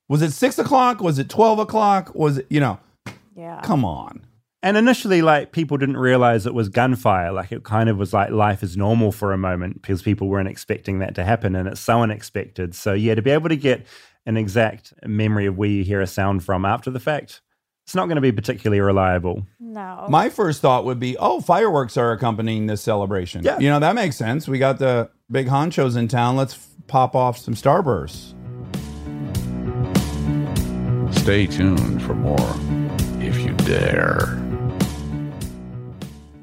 Was 0.09 0.21
it 0.21 0.31
six 0.31 0.57
o'clock? 0.57 1.01
Was 1.01 1.19
it 1.19 1.29
twelve 1.29 1.59
o'clock? 1.59 2.13
Was 2.15 2.39
it 2.39 2.47
you 2.49 2.59
know? 2.59 2.79
Yeah. 3.35 3.61
Come 3.63 3.85
on. 3.85 4.25
And 4.63 4.77
initially, 4.77 5.21
like 5.21 5.51
people 5.51 5.77
didn't 5.77 5.97
realize 5.97 6.47
it 6.47 6.55
was 6.55 6.69
gunfire. 6.69 7.31
Like 7.31 7.51
it 7.51 7.63
kind 7.63 7.89
of 7.89 7.97
was 7.97 8.13
like 8.13 8.31
life 8.31 8.63
is 8.63 8.75
normal 8.75 9.11
for 9.11 9.31
a 9.31 9.37
moment 9.37 9.81
because 9.81 10.01
people 10.01 10.27
weren't 10.27 10.47
expecting 10.47 10.97
that 10.99 11.13
to 11.15 11.23
happen, 11.23 11.55
and 11.55 11.67
it's 11.67 11.81
so 11.81 12.01
unexpected. 12.01 12.73
So 12.73 12.93
yeah, 12.93 13.13
to 13.13 13.21
be 13.21 13.29
able 13.29 13.49
to 13.49 13.55
get 13.55 13.85
an 14.25 14.37
exact 14.37 14.93
memory 15.05 15.45
of 15.45 15.55
where 15.55 15.69
you 15.69 15.83
hear 15.83 16.01
a 16.01 16.07
sound 16.07 16.43
from 16.43 16.65
after 16.65 16.89
the 16.89 16.99
fact, 16.99 17.41
it's 17.85 17.93
not 17.93 18.07
going 18.07 18.15
to 18.15 18.21
be 18.21 18.31
particularly 18.31 18.81
reliable. 18.81 19.45
No. 19.59 20.07
My 20.09 20.29
first 20.29 20.59
thought 20.59 20.85
would 20.85 20.99
be, 20.99 21.15
oh, 21.17 21.39
fireworks 21.39 21.97
are 21.97 22.11
accompanying 22.11 22.65
this 22.65 22.81
celebration. 22.81 23.43
Yeah. 23.43 23.59
You 23.59 23.69
know, 23.69 23.77
that 23.79 23.93
makes 23.93 24.15
sense. 24.15 24.47
We 24.47 24.57
got 24.57 24.79
the 24.79 25.11
big 25.29 25.45
honchos 25.47 25.95
in 25.95 26.07
town. 26.07 26.35
Let's 26.35 26.55
f- 26.55 26.67
pop 26.87 27.13
off 27.13 27.37
some 27.37 27.53
starbursts. 27.53 28.33
Stay 31.13 31.45
tuned 31.45 32.01
for 32.01 32.15
more 32.15 32.55
if 33.21 33.39
you 33.41 33.53
dare. 33.67 34.41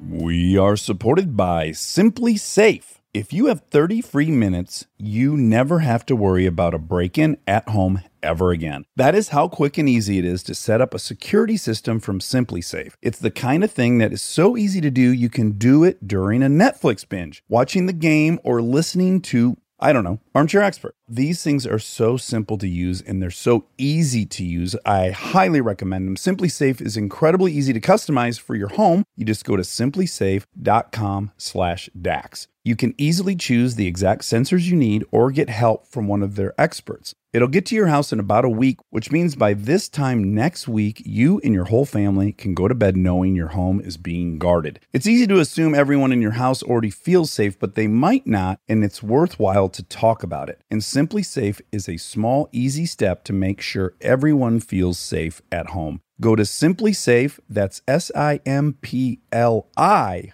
We 0.08 0.56
are 0.56 0.76
supported 0.76 1.36
by 1.36 1.70
SimpliSafe. 1.70 2.98
If 3.14 3.30
you 3.30 3.48
have 3.48 3.60
30 3.70 4.00
free 4.00 4.30
minutes, 4.30 4.86
you 4.96 5.36
never 5.36 5.80
have 5.80 6.06
to 6.06 6.16
worry 6.16 6.46
about 6.46 6.72
a 6.72 6.78
break 6.78 7.18
in 7.18 7.36
at 7.46 7.68
home 7.68 8.00
ever 8.22 8.52
again. 8.52 8.86
That 8.96 9.14
is 9.14 9.28
how 9.28 9.48
quick 9.48 9.76
and 9.76 9.86
easy 9.86 10.18
it 10.18 10.24
is 10.24 10.42
to 10.44 10.54
set 10.54 10.80
up 10.80 10.94
a 10.94 10.98
security 10.98 11.58
system 11.58 12.00
from 12.00 12.20
SimpliSafe. 12.20 12.94
It's 13.02 13.18
the 13.18 13.30
kind 13.30 13.62
of 13.62 13.70
thing 13.70 13.98
that 13.98 14.14
is 14.14 14.22
so 14.22 14.56
easy 14.56 14.80
to 14.80 14.90
do, 14.90 15.12
you 15.12 15.28
can 15.28 15.58
do 15.58 15.84
it 15.84 16.08
during 16.08 16.42
a 16.42 16.46
Netflix 16.46 17.06
binge, 17.06 17.44
watching 17.50 17.84
the 17.84 17.92
game, 17.92 18.40
or 18.44 18.62
listening 18.62 19.20
to 19.22 19.58
I 19.78 19.92
don't 19.92 20.04
know, 20.04 20.20
armchair 20.32 20.62
expert. 20.62 20.94
These 21.08 21.42
things 21.42 21.66
are 21.66 21.80
so 21.80 22.16
simple 22.16 22.56
to 22.58 22.68
use 22.68 23.02
and 23.02 23.20
they're 23.20 23.32
so 23.32 23.66
easy 23.76 24.24
to 24.26 24.44
use. 24.44 24.76
I 24.86 25.10
highly 25.10 25.60
recommend 25.60 26.06
them. 26.06 26.14
SimpliSafe 26.14 26.80
is 26.80 26.96
incredibly 26.96 27.52
easy 27.52 27.72
to 27.72 27.80
customize 27.80 28.38
for 28.38 28.54
your 28.54 28.68
home. 28.68 29.02
You 29.16 29.24
just 29.24 29.44
go 29.44 29.56
to 29.56 29.62
simplisafe.com/dax. 29.62 32.46
You 32.64 32.76
can 32.76 32.94
easily 32.96 33.34
choose 33.34 33.74
the 33.74 33.88
exact 33.88 34.22
sensors 34.22 34.62
you 34.62 34.76
need 34.76 35.04
or 35.10 35.32
get 35.32 35.48
help 35.48 35.88
from 35.88 36.06
one 36.06 36.22
of 36.22 36.36
their 36.36 36.54
experts. 36.56 37.12
It'll 37.32 37.48
get 37.48 37.66
to 37.66 37.74
your 37.74 37.88
house 37.88 38.12
in 38.12 38.20
about 38.20 38.44
a 38.44 38.48
week, 38.48 38.78
which 38.90 39.10
means 39.10 39.34
by 39.34 39.54
this 39.54 39.88
time 39.88 40.32
next 40.32 40.68
week, 40.68 41.02
you 41.04 41.40
and 41.42 41.52
your 41.52 41.64
whole 41.64 41.84
family 41.84 42.30
can 42.30 42.54
go 42.54 42.68
to 42.68 42.74
bed 42.74 42.96
knowing 42.96 43.34
your 43.34 43.48
home 43.48 43.80
is 43.80 43.96
being 43.96 44.38
guarded. 44.38 44.78
It's 44.92 45.08
easy 45.08 45.26
to 45.26 45.40
assume 45.40 45.74
everyone 45.74 46.12
in 46.12 46.22
your 46.22 46.32
house 46.32 46.62
already 46.62 46.90
feels 46.90 47.32
safe, 47.32 47.58
but 47.58 47.74
they 47.74 47.88
might 47.88 48.28
not, 48.28 48.60
and 48.68 48.84
it's 48.84 49.02
worthwhile 49.02 49.68
to 49.70 49.82
talk 49.82 50.22
about 50.22 50.48
it. 50.48 50.60
And 50.70 50.82
SimpliSafe 50.82 51.62
is 51.72 51.88
a 51.88 51.96
small, 51.96 52.48
easy 52.52 52.86
step 52.86 53.24
to 53.24 53.32
make 53.32 53.60
sure 53.60 53.96
everyone 54.00 54.60
feels 54.60 55.00
safe 55.00 55.42
at 55.50 55.70
home. 55.70 56.00
Go 56.20 56.36
to 56.36 56.44
SimpliSafe, 56.44 57.40
that's 57.48 57.82
S 57.88 58.12
I 58.14 58.38
M 58.46 58.76
P 58.80 59.18
L 59.32 59.66
I 59.76 60.32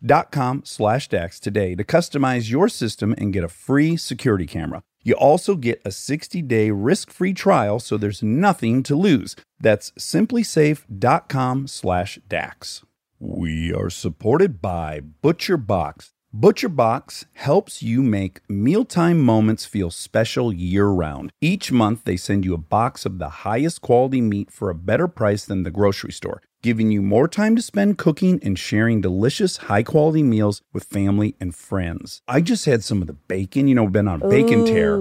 safe.com 0.00 0.62
slash 0.64 1.08
DAX 1.08 1.40
today 1.40 1.74
to 1.74 1.84
customize 1.84 2.50
your 2.50 2.68
system 2.68 3.14
and 3.18 3.32
get 3.32 3.44
a 3.44 3.48
free 3.48 3.96
security 3.96 4.46
camera. 4.46 4.82
You 5.02 5.14
also 5.14 5.56
get 5.56 5.80
a 5.84 5.88
60-day 5.88 6.70
risk-free 6.70 7.32
trial, 7.34 7.80
so 7.80 7.96
there's 7.96 8.22
nothing 8.22 8.82
to 8.84 8.94
lose. 8.94 9.34
That's 9.58 9.92
simplisafe.com 9.92 11.66
slash 11.68 12.18
DAX. 12.28 12.82
We 13.18 13.72
are 13.72 13.90
supported 13.90 14.60
by 14.60 15.00
Butcher 15.00 15.56
Box. 16.32 16.40
Butcher 16.40 16.68
Box 16.68 17.26
helps 17.34 17.82
you 17.82 18.02
make 18.02 18.40
mealtime 18.48 19.20
moments 19.20 19.66
feel 19.66 19.90
special 19.90 20.52
year 20.52 20.86
round. 20.86 21.32
Each 21.40 21.72
month, 21.72 22.04
they 22.04 22.16
send 22.16 22.44
you 22.44 22.54
a 22.54 22.58
box 22.58 23.04
of 23.04 23.18
the 23.18 23.28
highest 23.28 23.80
quality 23.80 24.20
meat 24.20 24.50
for 24.50 24.70
a 24.70 24.74
better 24.74 25.08
price 25.08 25.44
than 25.44 25.64
the 25.64 25.70
grocery 25.70 26.12
store, 26.12 26.42
giving 26.62 26.90
you 26.90 27.02
more 27.02 27.26
time 27.26 27.56
to 27.56 27.62
spend 27.62 27.98
cooking 27.98 28.38
and 28.42 28.58
sharing 28.58 29.00
delicious, 29.00 29.56
high 29.56 29.82
quality 29.82 30.22
meals 30.22 30.62
with 30.72 30.84
family 30.84 31.34
and 31.40 31.54
friends. 31.54 32.22
I 32.28 32.40
just 32.40 32.64
had 32.64 32.84
some 32.84 33.00
of 33.00 33.06
the 33.06 33.14
bacon, 33.14 33.66
you 33.68 33.74
know, 33.74 33.88
been 33.88 34.08
on 34.08 34.22
a 34.22 34.28
bacon 34.28 34.64
tear. 34.64 34.96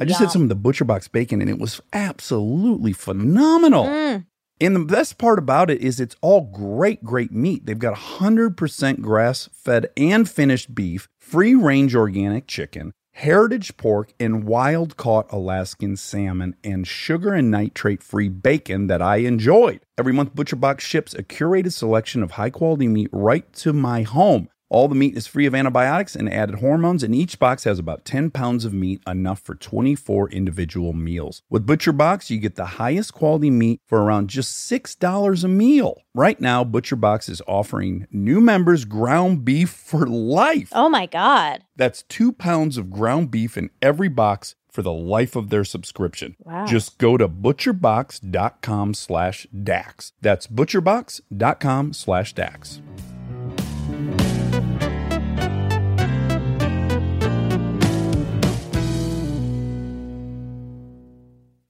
I 0.00 0.04
just 0.04 0.20
had 0.20 0.30
some 0.30 0.42
of 0.42 0.48
the 0.48 0.54
Butcher 0.54 0.84
Box 0.84 1.08
bacon 1.08 1.40
and 1.40 1.48
it 1.48 1.58
was 1.58 1.80
absolutely 1.92 2.92
phenomenal. 2.92 3.84
Mm. 3.84 4.26
And 4.60 4.76
the 4.76 4.84
best 4.84 5.18
part 5.18 5.38
about 5.38 5.68
it 5.68 5.80
is 5.80 5.98
it's 5.98 6.16
all 6.20 6.42
great, 6.42 7.02
great 7.02 7.32
meat. 7.32 7.66
They've 7.66 7.78
got 7.78 7.96
100% 7.96 9.00
grass 9.00 9.48
fed 9.52 9.88
and 9.96 10.30
finished 10.30 10.74
beef, 10.74 11.08
free 11.18 11.56
range 11.56 11.96
organic 11.96 12.46
chicken, 12.46 12.92
heritage 13.14 13.76
pork, 13.76 14.12
and 14.20 14.44
wild 14.44 14.96
caught 14.96 15.32
Alaskan 15.32 15.96
salmon, 15.96 16.54
and 16.62 16.86
sugar 16.86 17.34
and 17.34 17.50
nitrate 17.50 18.02
free 18.02 18.28
bacon 18.28 18.86
that 18.86 19.02
I 19.02 19.16
enjoyed. 19.16 19.80
Every 19.98 20.12
month, 20.12 20.34
ButcherBox 20.36 20.80
ships 20.80 21.14
a 21.14 21.24
curated 21.24 21.72
selection 21.72 22.22
of 22.22 22.32
high 22.32 22.50
quality 22.50 22.86
meat 22.86 23.10
right 23.12 23.52
to 23.54 23.72
my 23.72 24.02
home. 24.02 24.48
All 24.70 24.88
the 24.88 24.94
meat 24.94 25.16
is 25.16 25.26
free 25.26 25.46
of 25.46 25.54
antibiotics 25.54 26.16
and 26.16 26.32
added 26.32 26.56
hormones, 26.56 27.02
and 27.02 27.14
each 27.14 27.38
box 27.38 27.64
has 27.64 27.78
about 27.78 28.04
10 28.04 28.30
pounds 28.30 28.64
of 28.64 28.72
meat, 28.72 29.02
enough 29.06 29.40
for 29.40 29.54
24 29.54 30.30
individual 30.30 30.92
meals. 30.92 31.42
With 31.50 31.66
ButcherBox, 31.66 32.30
you 32.30 32.38
get 32.38 32.56
the 32.56 32.64
highest 32.64 33.12
quality 33.14 33.50
meat 33.50 33.80
for 33.86 34.02
around 34.02 34.30
just 34.30 34.70
$6 34.70 35.44
a 35.44 35.48
meal. 35.48 36.02
Right 36.14 36.40
now, 36.40 36.64
ButcherBox 36.64 37.28
is 37.28 37.42
offering 37.46 38.06
new 38.10 38.40
members 38.40 38.84
ground 38.84 39.44
beef 39.44 39.70
for 39.70 40.06
life. 40.06 40.70
Oh 40.72 40.88
my 40.88 41.06
God. 41.06 41.64
That's 41.76 42.02
two 42.02 42.32
pounds 42.32 42.78
of 42.78 42.90
ground 42.90 43.30
beef 43.30 43.56
in 43.58 43.70
every 43.82 44.08
box 44.08 44.54
for 44.74 44.82
the 44.82 44.92
life 44.92 45.36
of 45.36 45.50
their 45.50 45.64
subscription. 45.64 46.34
Wow. 46.40 46.66
Just 46.66 46.98
go 46.98 47.16
to 47.16 47.28
butcherbox.com 47.28 48.94
slash 48.94 49.46
DAX. 49.62 50.12
That's 50.20 50.48
butcherbox.com 50.48 51.92
slash 51.92 52.32
DAX. 52.32 52.80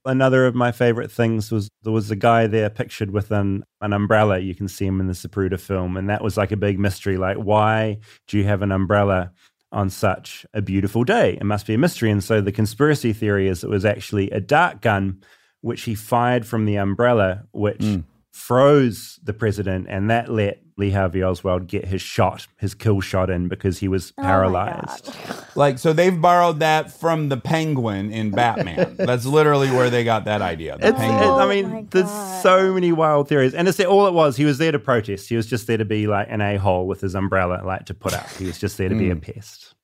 Another 0.07 0.47
of 0.47 0.55
my 0.55 0.71
favorite 0.71 1.11
things 1.11 1.51
was 1.51 1.71
there 1.83 1.93
was 1.93 2.11
a 2.11 2.17
guy 2.17 2.47
there 2.47 2.69
pictured 2.69 3.11
with 3.11 3.31
an, 3.31 3.64
an 3.81 3.93
umbrella. 3.93 4.38
You 4.38 4.55
can 4.55 4.69
see 4.69 4.87
him 4.87 5.01
in 5.01 5.07
the 5.07 5.14
Zapruder 5.14 5.59
film. 5.59 5.97
And 5.97 6.11
that 6.11 6.23
was 6.23 6.37
like 6.37 6.53
a 6.53 6.57
big 6.57 6.79
mystery. 6.79 7.17
Like, 7.17 7.38
why 7.38 7.99
do 8.29 8.37
you 8.37 8.45
have 8.45 8.61
an 8.61 8.71
umbrella 8.71 9.33
on 9.73 9.88
such 9.88 10.45
a 10.53 10.61
beautiful 10.61 11.05
day? 11.05 11.38
It 11.40 11.45
must 11.45 11.67
be 11.67 11.75
a 11.75 11.79
mystery. 11.79 12.11
And 12.11 12.23
so 12.23 12.43
the 12.43 12.53
conspiracy 12.53 13.14
theory 13.14 13.49
is 13.49 13.64
it 13.64 13.71
was 13.71 13.87
actually 13.87 14.31
a 14.31 14.40
dart 14.40 14.83
gun, 14.83 15.23
which 15.62 15.83
he 15.83 15.95
fired 15.95 16.47
from 16.47 16.67
the 16.67 16.77
umbrella, 16.77 17.45
which 17.53 17.83
hmm. 17.83 18.01
froze 18.31 19.19
the 19.23 19.33
president. 19.33 19.87
And 19.88 20.11
that 20.11 20.31
let 20.31 20.63
Lee 20.77 20.91
Harvey 20.91 21.23
Oswald 21.23 21.69
get 21.69 21.85
his 21.87 22.03
shot, 22.03 22.47
his 22.59 22.75
kill 22.75 23.01
shot 23.01 23.31
in 23.31 23.47
because 23.47 23.79
he 23.79 23.87
was 23.87 24.13
Oh 24.19 24.23
paralyzed. 24.23 25.05
God. 25.07 25.45
Like, 25.55 25.79
so 25.79 25.93
they've 25.93 26.21
borrowed 26.21 26.59
that 26.59 26.91
from 26.93 27.29
the 27.29 27.37
penguin 27.37 28.11
in 28.11 28.31
Batman. 28.33 28.97
That's 28.99 29.25
literally 29.25 29.71
where 29.71 29.89
they 29.89 30.03
got 30.03 30.25
that 30.25 30.43
idea. 30.43 30.77
The 30.79 30.89
It's, 30.89 30.97
it, 30.99 31.01
penguin. 31.01 31.29
I 31.29 31.33
Oh 31.33 31.39
my 31.39 31.47
mean, 31.55 31.89
there's 31.93 32.11
so 32.43 32.73
many 32.75 32.91
wild 32.91 33.29
theories, 33.29 33.55
and 33.55 33.69
it's 33.69 33.79
all 33.81 34.07
it 34.09 34.15
was. 34.15 34.37
He 34.37 34.45
was 34.45 34.59
there 34.59 34.73
to 34.73 34.79
protest. 34.81 35.29
He 35.29 35.37
was 35.37 35.47
just 35.47 35.69
there 35.69 35.77
to 35.79 35.85
be 35.85 36.09
like 36.09 36.27
an 36.29 36.41
a 36.41 36.57
hole 36.57 36.89
with 36.89 37.01
his 37.01 37.15
umbrella, 37.15 37.63
like 37.65 37.87
to 37.87 37.95
put 37.95 38.13
up. 38.13 38.29
He 38.31 38.47
was 38.47 38.59
just 38.59 38.77
there 38.77 38.89
to 38.89 38.95
be 38.97 39.11
a 39.11 39.17
pest. 39.17 39.75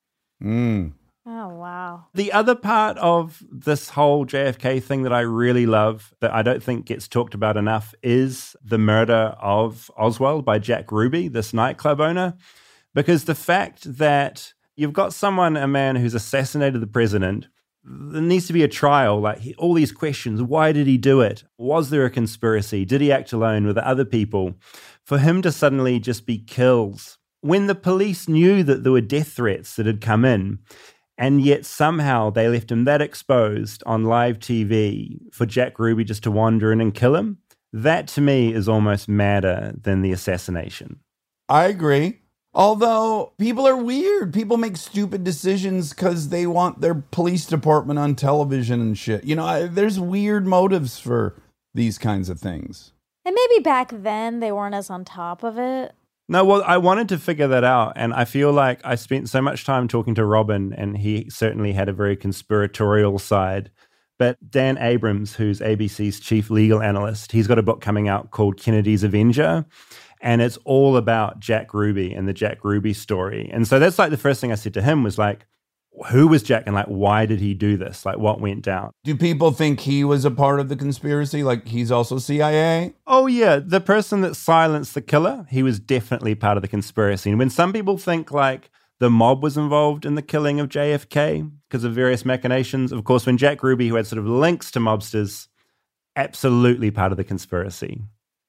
Mm. 0.42 0.92
Oh 1.26 1.48
wow. 1.48 2.06
The 2.14 2.33
other 2.33 2.54
part 2.54 2.96
of 2.98 3.42
this 3.50 3.90
whole 3.90 4.24
JFK 4.24 4.83
thing 4.83 5.02
that 5.02 5.12
I 5.12 5.20
really 5.20 5.66
love, 5.66 6.14
that 6.20 6.33
I 6.33 6.42
don't 6.42 6.62
think 6.62 6.87
gets 6.87 7.09
talked 7.09 7.35
about 7.35 7.56
enough, 7.56 7.94
is 8.02 8.56
the 8.64 8.78
murder 8.78 9.37
of 9.38 9.90
Oswald 9.98 10.44
by 10.44 10.59
Jack 10.59 10.90
Ruby, 10.90 11.28
this 11.28 11.52
nightclub 11.52 12.00
owner. 12.00 12.35
Because 12.94 13.24
the 13.24 13.35
fact 13.35 13.83
that 13.98 14.54
you've 14.76 14.94
got 14.94 15.12
someone, 15.12 15.56
a 15.56 15.68
man 15.68 15.96
who's 15.96 16.14
assassinated 16.14 16.80
the 16.80 16.87
president, 16.87 17.48
there 17.85 18.22
needs 18.22 18.46
to 18.46 18.52
be 18.54 18.62
a 18.62 18.68
trial. 18.68 19.20
Like 19.20 19.38
he, 19.38 19.54
all 19.54 19.74
these 19.74 19.92
questions 19.92 20.42
why 20.42 20.72
did 20.72 20.87
he 20.87 20.96
do 20.96 21.20
it? 21.20 21.44
Was 21.59 21.90
there 21.90 22.06
a 22.06 22.11
conspiracy? 22.11 22.87
Did 22.87 23.02
he 23.02 23.12
act 23.12 23.33
alone 23.33 23.66
with 23.66 23.76
other 23.76 24.06
people? 24.06 24.54
For 25.04 25.18
him 25.18 25.42
to 25.42 25.52
suddenly 25.52 26.00
just 26.00 26.24
be 26.24 26.38
killed 26.38 27.18
when 27.42 27.66
the 27.66 27.74
police 27.74 28.28
knew 28.28 28.62
that 28.62 28.83
there 28.83 28.92
were 28.92 29.00
death 29.00 29.33
threats 29.33 29.76
that 29.76 29.87
had 29.87 30.00
come 30.00 30.24
in, 30.24 30.59
and 31.20 31.42
yet 31.42 31.66
somehow 31.66 32.30
they 32.30 32.49
left 32.49 32.72
him 32.72 32.84
that 32.86 33.03
exposed 33.03 33.82
on 33.84 34.05
live 34.05 34.38
TV 34.38 35.20
for 35.30 35.44
Jack 35.44 35.78
Ruby 35.78 36.03
just 36.03 36.22
to 36.22 36.30
wander 36.30 36.72
in 36.72 36.80
and 36.80 36.94
kill 36.94 37.14
him. 37.14 37.36
That 37.74 38.09
to 38.09 38.22
me 38.22 38.55
is 38.55 38.70
almost 38.70 39.07
madder 39.07 39.74
than 39.78 40.01
the 40.01 40.12
assassination. 40.12 41.01
I 41.47 41.66
agree. 41.66 42.20
Although 42.55 43.34
people 43.38 43.68
are 43.68 43.76
weird. 43.76 44.32
People 44.32 44.57
make 44.57 44.78
stupid 44.78 45.22
decisions 45.22 45.90
because 45.90 46.30
they 46.30 46.47
want 46.47 46.80
their 46.80 46.94
police 46.94 47.44
department 47.44 47.99
on 47.99 48.14
television 48.14 48.80
and 48.80 48.97
shit. 48.97 49.22
You 49.22 49.36
know, 49.36 49.44
I, 49.44 49.66
there's 49.66 50.01
weird 50.01 50.47
motives 50.47 50.99
for 50.99 51.36
these 51.74 51.99
kinds 51.99 52.30
of 52.30 52.40
things. 52.40 52.92
And 53.26 53.34
maybe 53.34 53.62
back 53.62 53.92
then 53.92 54.40
they 54.40 54.53
weren't 54.53 54.74
as 54.74 54.88
on 54.88 55.05
top 55.05 55.44
of 55.44 55.59
it. 55.59 55.94
No, 56.31 56.45
well, 56.45 56.62
I 56.64 56.76
wanted 56.76 57.09
to 57.09 57.18
figure 57.18 57.49
that 57.49 57.64
out. 57.64 57.95
And 57.97 58.14
I 58.14 58.24
feel 58.24 58.53
like 58.53 58.81
I 58.85 58.95
spent 58.95 59.28
so 59.28 59.43
much 59.43 59.64
time 59.64 59.89
talking 59.89 60.14
to 60.14 60.24
Robin, 60.24 60.72
and 60.72 60.97
he 60.97 61.28
certainly 61.28 61.72
had 61.72 61.89
a 61.89 61.93
very 61.93 62.16
conspiratorial 62.16 63.18
side. 63.18 63.72
But 64.16 64.39
Dan 64.49 64.78
Abrams, 64.78 65.35
who's 65.35 65.59
ABC's 65.59 66.20
chief 66.20 66.49
legal 66.49 66.81
analyst, 66.81 67.33
he's 67.33 67.49
got 67.49 67.59
a 67.59 67.64
book 67.64 67.81
coming 67.81 68.07
out 68.07 68.31
called 68.31 68.59
Kennedy's 68.59 69.03
Avenger. 69.03 69.66
And 70.20 70.41
it's 70.41 70.57
all 70.59 70.97
about 70.97 71.41
Jack 71.41 71.74
Ruby 71.74 72.12
and 72.12 72.28
the 72.28 72.33
Jack 72.33 72.62
Ruby 72.62 72.95
story. 72.95 73.51
And 73.53 73.66
so 73.66 73.81
that's 73.81 73.99
like 73.99 74.11
the 74.11 74.16
first 74.16 74.41
thing 74.41 74.53
I 74.53 74.55
said 74.55 74.74
to 74.74 74.83
him 74.83 75.03
was 75.03 75.18
like, 75.18 75.47
who 76.11 76.28
was 76.28 76.43
Jack 76.43 76.64
and 76.66 76.74
like 76.74 76.86
why 76.86 77.26
did 77.26 77.41
he 77.41 77.55
do 77.55 77.76
this? 77.76 78.07
Like 78.07 78.18
what 78.18 78.41
went 78.41 78.62
down? 78.62 78.93
Do 79.05 79.16
people 79.16 79.51
think 79.51 79.80
he 79.80 80.05
was 80.05 80.24
a 80.24 80.30
part 80.30 80.61
of 80.61 80.68
the 80.68 80.76
conspiracy? 80.76 81.43
Like 81.43 81.66
he's 81.66 81.91
also 81.91 82.18
CIA? 82.18 82.95
Oh 83.07 83.26
yeah, 83.26 83.61
the 83.62 83.80
person 83.80 84.20
that 84.22 84.36
silenced 84.36 84.95
the 84.95 85.03
killer, 85.03 85.47
he 85.51 85.62
was 85.62 85.78
definitely 85.78 86.34
part 86.34 86.57
of 86.57 86.62
the 86.62 86.68
conspiracy. 86.68 87.30
And 87.30 87.38
when 87.38 87.51
some 87.51 87.72
people 87.72 87.99
think 87.99 88.30
like 88.30 88.70
the 88.99 89.11
mob 89.11 89.43
was 89.43 89.57
involved 89.57 90.05
in 90.05 90.14
the 90.14 90.22
killing 90.22 90.61
of 90.61 90.68
JFK 90.68 91.51
because 91.68 91.84
of 91.84 91.95
various 91.95 92.24
machinations, 92.24 92.93
of 92.93 93.05
course, 93.05 93.26
when 93.26 93.38
Jack 93.38 93.62
Ruby, 93.62 93.88
who 93.88 93.97
had 93.97 94.07
sort 94.07 94.18
of 94.18 94.26
links 94.26 94.70
to 94.72 94.78
mobsters, 94.78 95.49
absolutely 96.16 96.91
part 96.91 97.12
of 97.12 97.18
the 97.18 97.24
conspiracy. 97.24 98.03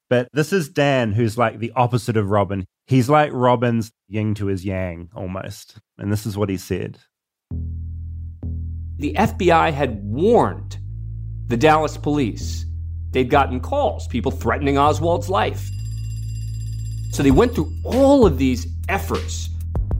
But 0.09 0.27
this 0.33 0.51
is 0.51 0.67
Dan, 0.67 1.13
who's 1.13 1.37
like 1.37 1.59
the 1.59 1.71
opposite 1.73 2.17
of 2.17 2.29
Robin. 2.29 2.65
He's 2.85 3.09
like 3.09 3.31
Robin's 3.31 3.93
yin 4.09 4.35
to 4.35 4.47
his 4.47 4.65
yang 4.65 5.09
almost. 5.15 5.77
And 5.97 6.11
this 6.11 6.25
is 6.25 6.37
what 6.37 6.49
he 6.49 6.57
said. 6.57 6.99
The 8.97 9.13
FBI 9.13 9.73
had 9.73 10.03
warned 10.03 10.77
the 11.47 11.57
Dallas 11.57 11.97
police. 11.97 12.65
They'd 13.11 13.29
gotten 13.29 13.59
calls, 13.59 14.07
people 14.07 14.31
threatening 14.31 14.77
Oswald's 14.77 15.29
life. 15.29 15.67
So 17.11 17.23
they 17.23 17.31
went 17.31 17.53
through 17.55 17.73
all 17.83 18.25
of 18.25 18.37
these 18.37 18.67
efforts 18.87 19.49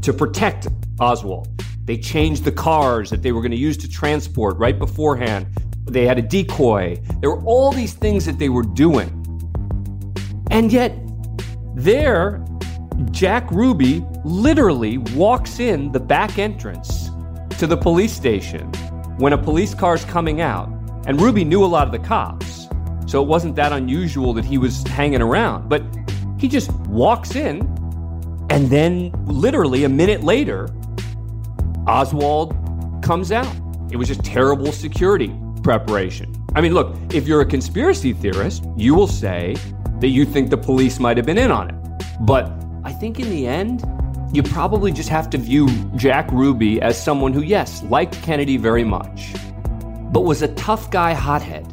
to 0.01 0.13
protect 0.13 0.67
Oswald. 0.99 1.49
They 1.85 1.97
changed 1.97 2.45
the 2.45 2.51
cars 2.51 3.09
that 3.09 3.21
they 3.21 3.31
were 3.31 3.41
going 3.41 3.51
to 3.51 3.57
use 3.57 3.75
to 3.77 3.89
transport 3.89 4.57
right 4.57 4.77
beforehand. 4.77 5.47
They 5.85 6.05
had 6.05 6.17
a 6.17 6.21
decoy. 6.21 7.01
There 7.19 7.31
were 7.31 7.43
all 7.43 7.71
these 7.71 7.93
things 7.93 8.25
that 8.25 8.39
they 8.39 8.49
were 8.49 8.63
doing. 8.63 9.09
And 10.51 10.71
yet, 10.71 10.95
there, 11.75 12.45
Jack 13.11 13.49
Ruby 13.51 14.05
literally 14.23 14.99
walks 14.99 15.59
in 15.59 15.91
the 15.91 15.99
back 15.99 16.37
entrance 16.37 17.10
to 17.61 17.67
the 17.67 17.77
police 17.77 18.11
station 18.11 18.67
when 19.19 19.33
a 19.33 19.37
police 19.37 19.75
car's 19.75 20.03
coming 20.05 20.41
out. 20.41 20.67
And 21.05 21.21
Ruby 21.21 21.43
knew 21.43 21.63
a 21.63 21.67
lot 21.67 21.85
of 21.85 21.91
the 21.91 21.99
cops, 21.99 22.67
so 23.05 23.21
it 23.21 23.27
wasn't 23.27 23.55
that 23.55 23.71
unusual 23.71 24.33
that 24.33 24.43
he 24.43 24.57
was 24.57 24.81
hanging 24.87 25.21
around. 25.21 25.69
But 25.69 25.83
he 26.39 26.47
just 26.47 26.71
walks 26.87 27.35
in, 27.35 27.59
and 28.49 28.67
then 28.71 29.11
literally 29.27 29.83
a 29.83 29.89
minute 29.89 30.23
later, 30.23 30.69
Oswald 31.85 32.55
comes 33.03 33.31
out. 33.31 33.55
It 33.91 33.97
was 33.97 34.07
just 34.07 34.25
terrible 34.25 34.71
security 34.71 35.31
preparation. 35.61 36.33
I 36.55 36.61
mean, 36.61 36.73
look, 36.73 36.95
if 37.13 37.27
you're 37.27 37.41
a 37.41 37.45
conspiracy 37.45 38.11
theorist, 38.11 38.65
you 38.75 38.95
will 38.95 39.07
say 39.07 39.55
that 39.99 40.07
you 40.07 40.25
think 40.25 40.49
the 40.49 40.57
police 40.57 40.99
might 40.99 41.15
have 41.15 41.27
been 41.27 41.37
in 41.37 41.51
on 41.51 41.69
it. 41.69 42.05
But 42.21 42.51
I 42.83 42.91
think 42.91 43.19
in 43.19 43.29
the 43.29 43.45
end, 43.45 43.83
you 44.33 44.41
probably 44.41 44.93
just 44.93 45.09
have 45.09 45.29
to 45.31 45.37
view 45.37 45.67
Jack 45.97 46.31
Ruby 46.31 46.81
as 46.81 47.01
someone 47.01 47.33
who, 47.33 47.41
yes, 47.41 47.83
liked 47.83 48.21
Kennedy 48.21 48.55
very 48.55 48.85
much, 48.85 49.33
but 50.13 50.21
was 50.21 50.41
a 50.41 50.47
tough 50.55 50.89
guy 50.89 51.13
hothead. 51.13 51.67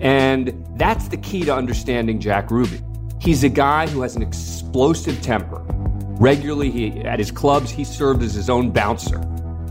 And 0.00 0.64
that's 0.76 1.08
the 1.08 1.16
key 1.16 1.44
to 1.44 1.54
understanding 1.54 2.20
Jack 2.20 2.50
Ruby. 2.50 2.82
He's 3.18 3.44
a 3.44 3.48
guy 3.48 3.86
who 3.86 4.02
has 4.02 4.14
an 4.14 4.22
explosive 4.22 5.22
temper. 5.22 5.64
Regularly, 6.20 6.70
he, 6.70 7.00
at 7.00 7.18
his 7.18 7.30
clubs, 7.30 7.70
he 7.70 7.82
served 7.82 8.22
as 8.22 8.34
his 8.34 8.50
own 8.50 8.70
bouncer, 8.70 9.18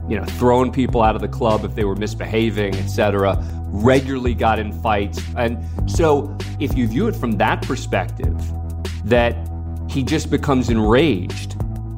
you 0.10 0.18
know, 0.18 0.26
throwing 0.26 0.72
people 0.72 1.04
out 1.04 1.16
of 1.16 1.22
the 1.22 1.28
club 1.28 1.64
if 1.64 1.76
they 1.76 1.84
were 1.84 1.96
misbehaving, 1.96 2.76
etc. 2.76 3.38
Regularly 3.68 4.34
got 4.34 4.58
in 4.58 4.72
fights. 4.82 5.22
And 5.36 5.64
so, 5.90 6.36
if 6.60 6.76
you 6.76 6.88
view 6.88 7.08
it 7.08 7.16
from 7.16 7.34
that 7.34 7.62
perspective, 7.62 8.36
that 9.04 9.36
he 9.90 10.04
just 10.04 10.30
becomes 10.30 10.70
enraged 10.70 11.57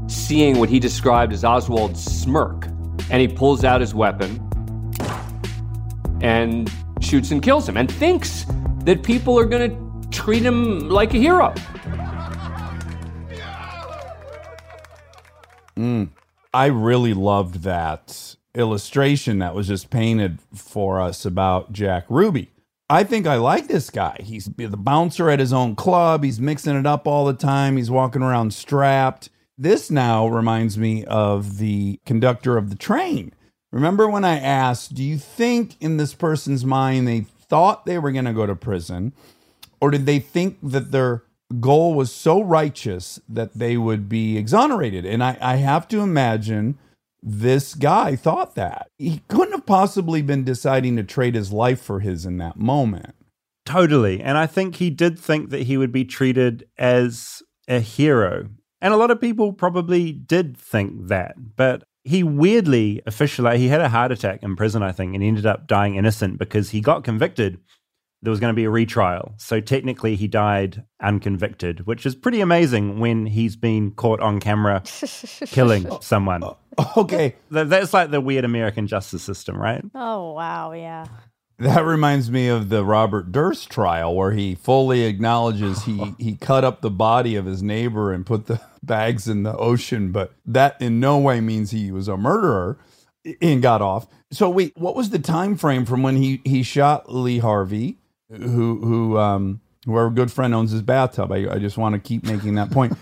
seeing 0.10 0.60
what 0.60 0.70
he 0.70 0.80
described 0.80 1.32
as 1.32 1.44
Oswald's 1.44 2.04
smirk, 2.04 2.66
and 3.10 3.22
he 3.22 3.28
pulls 3.28 3.64
out 3.64 3.80
his 3.80 3.94
weapon 3.94 4.46
and 6.22 6.72
shoots 7.00 7.32
and 7.32 7.42
kills 7.42 7.68
him, 7.68 7.78
and 7.78 7.90
thinks 7.90 8.46
that 8.84 9.04
people 9.04 9.38
are 9.40 9.46
going 9.46 9.70
to 9.70 10.10
treat 10.10 10.44
him 10.44 10.90
like 10.90 11.14
a 11.14 11.18
hero. 11.18 11.54
Mm. 15.78 16.10
I 16.54 16.66
really 16.66 17.14
loved 17.14 17.64
that 17.64 18.36
illustration 18.54 19.40
that 19.40 19.56
was 19.56 19.68
just 19.68 19.90
painted 19.90 20.40
for 20.54 21.00
us 21.00 21.24
about 21.24 21.72
Jack 21.72 22.06
Ruby. 22.10 22.52
I 22.90 23.04
think 23.04 23.28
I 23.28 23.36
like 23.36 23.68
this 23.68 23.90
guy. 23.90 24.18
He's 24.22 24.46
the 24.46 24.76
bouncer 24.76 25.30
at 25.30 25.40
his 25.40 25.54
own 25.54 25.76
club. 25.76 26.24
He's 26.24 26.40
mixing 26.40 26.76
it 26.76 26.88
up 26.88 27.08
all 27.08 27.26
the 27.26 27.34
time. 27.34 27.78
He's 27.78 27.92
walking 27.92 28.24
around 28.24 28.54
strapped. 28.54 29.30
This 29.62 29.92
now 29.92 30.26
reminds 30.26 30.78
me 30.78 31.04
of 31.04 31.58
the 31.58 32.00
conductor 32.06 32.56
of 32.56 32.70
the 32.70 32.78
train. 32.78 33.34
Remember 33.74 34.08
when 34.08 34.24
I 34.24 34.40
asked, 34.40 34.94
do 34.94 35.04
you 35.04 35.18
think 35.18 35.76
in 35.82 35.98
this 35.98 36.14
person's 36.14 36.64
mind 36.64 37.06
they 37.06 37.26
thought 37.50 37.86
they 37.86 38.00
were 38.00 38.14
going 38.14 38.24
to 38.24 38.32
go 38.32 38.46
to 38.46 38.56
prison, 38.56 39.12
or 39.82 39.92
did 39.92 40.06
they 40.06 40.20
think 40.20 40.58
that 40.64 40.92
their 40.92 41.24
goal 41.60 41.94
was 41.94 42.10
so 42.10 42.40
righteous 42.42 43.20
that 43.28 43.54
they 43.54 43.76
would 43.76 44.08
be 44.08 44.38
exonerated? 44.38 45.06
And 45.06 45.22
I, 45.22 45.38
I 45.42 45.58
have 45.58 45.90
to 45.90 46.00
imagine 46.00 46.78
this 47.22 47.76
guy 47.76 48.16
thought 48.16 48.56
that. 48.56 48.88
He 48.98 49.24
couldn't 49.28 49.52
have 49.52 49.66
possibly 49.66 50.22
been 50.22 50.46
deciding 50.46 50.96
to 50.96 51.04
trade 51.04 51.36
his 51.36 51.52
life 51.52 51.82
for 51.82 52.00
his 52.00 52.26
in 52.26 52.38
that 52.38 52.58
moment. 52.58 53.14
Totally. 53.66 54.22
And 54.22 54.38
I 54.38 54.48
think 54.48 54.76
he 54.76 54.90
did 54.90 55.20
think 55.20 55.50
that 55.50 55.64
he 55.64 55.76
would 55.76 55.92
be 55.92 56.06
treated 56.06 56.66
as 56.78 57.44
a 57.68 57.82
hero. 57.82 58.48
And 58.82 58.94
a 58.94 58.98
lot 58.98 59.12
of 59.12 59.20
people 59.20 59.54
probably 59.54 60.12
did 60.12 60.58
think 60.58 61.08
that. 61.08 61.36
But 61.56 61.84
he 62.04 62.24
weirdly, 62.24 63.02
officially, 63.06 63.58
he 63.58 63.68
had 63.68 63.82
a 63.82 63.90
heart 63.90 64.12
attack 64.12 64.42
in 64.42 64.56
prison, 64.56 64.84
I 64.84 64.92
think, 64.92 65.14
and 65.14 65.24
ended 65.24 65.46
up 65.46 65.68
dying 65.68 65.96
innocent 65.96 66.40
because 66.40 66.70
he 66.70 66.82
got 66.82 67.04
convicted. 67.04 67.60
There 68.22 68.32
was 68.32 68.40
going 68.40 68.52
to 68.52 68.56
be 68.56 68.66
a 68.66 68.70
retrial. 68.70 69.34
So 69.38 69.62
technically, 69.62 70.16
he 70.16 70.28
died 70.28 70.84
unconvicted, 71.02 71.88
which 71.88 72.06
is 72.06 72.16
pretty 72.16 72.42
amazing 72.42 73.00
when 73.00 73.26
he's 73.26 73.56
been 73.56 73.92
caught 73.92 74.20
on 74.20 74.40
camera 74.40 74.82
killing 75.46 75.88
someone. 76.02 76.44
Oh, 76.44 76.58
okay. 76.98 77.36
That's 77.50 77.94
like 77.94 78.12
the 78.12 78.20
weird 78.20 78.44
American 78.44 78.88
justice 78.88 79.24
system, 79.24 79.58
right? 79.58 79.84
Oh, 79.96 80.34
wow. 80.34 80.74
Yeah. 80.74 81.06
That 81.60 81.86
reminds 81.86 82.32
me 82.32 82.48
of 82.48 82.70
the 82.70 82.86
Robert 82.86 83.34
Durst 83.34 83.70
trial 83.70 84.16
where 84.16 84.32
he 84.32 84.56
fully 84.56 85.04
acknowledges 85.04 85.84
he, 85.84 86.16
he 86.20 86.36
cut 86.38 86.64
up 86.64 86.82
the 86.82 86.90
body 86.90 87.36
of 87.36 87.46
his 87.46 87.62
neighbor 87.62 88.14
and 88.14 88.26
put 88.26 88.48
the 88.48 88.62
bags 88.84 89.28
in 89.28 89.44
the 89.44 89.56
ocean, 89.58 90.12
but 90.12 90.34
that 90.46 90.82
in 90.82 91.02
no 91.02 91.18
way 91.18 91.42
means 91.42 91.72
he 91.72 91.92
was 91.92 92.08
a 92.08 92.16
murderer 92.16 92.78
and 93.42 93.62
got 93.62 93.82
off. 93.82 94.08
So 94.32 94.50
wait, 94.50 94.78
what 94.78 94.96
was 94.96 95.10
the 95.10 95.20
time 95.20 95.58
frame 95.58 95.86
from 95.86 96.02
when 96.02 96.16
he, 96.16 96.42
he 96.46 96.64
shot 96.64 97.14
Lee 97.14 97.40
Harvey, 97.40 97.98
who 98.30 98.80
who 98.80 99.18
um 99.18 99.60
who 99.86 99.96
our 99.96 100.10
good 100.10 100.32
friend 100.32 100.54
owns 100.56 100.72
his 100.72 100.82
bathtub? 100.82 101.32
I, 101.32 101.56
I 101.56 101.60
just 101.60 101.78
want 101.78 101.94
to 101.94 102.00
keep 102.00 102.24
making 102.24 102.56
that 102.56 102.72
point. 102.72 102.94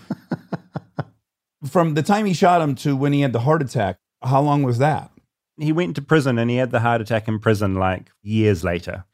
from 1.70 1.94
the 1.94 2.02
time 2.02 2.26
he 2.26 2.34
shot 2.34 2.60
him 2.60 2.74
to 2.76 2.96
when 2.96 3.12
he 3.12 3.20
had 3.20 3.32
the 3.32 3.40
heart 3.40 3.62
attack, 3.62 3.98
how 4.22 4.40
long 4.40 4.64
was 4.64 4.78
that? 4.78 5.12
He 5.58 5.72
went 5.72 5.96
to 5.96 6.02
prison 6.02 6.38
and 6.38 6.50
he 6.50 6.56
had 6.56 6.70
the 6.70 6.80
heart 6.80 7.00
attack 7.00 7.28
in 7.28 7.38
prison 7.38 7.74
like 7.74 8.10
years 8.22 8.64
later. 8.64 9.04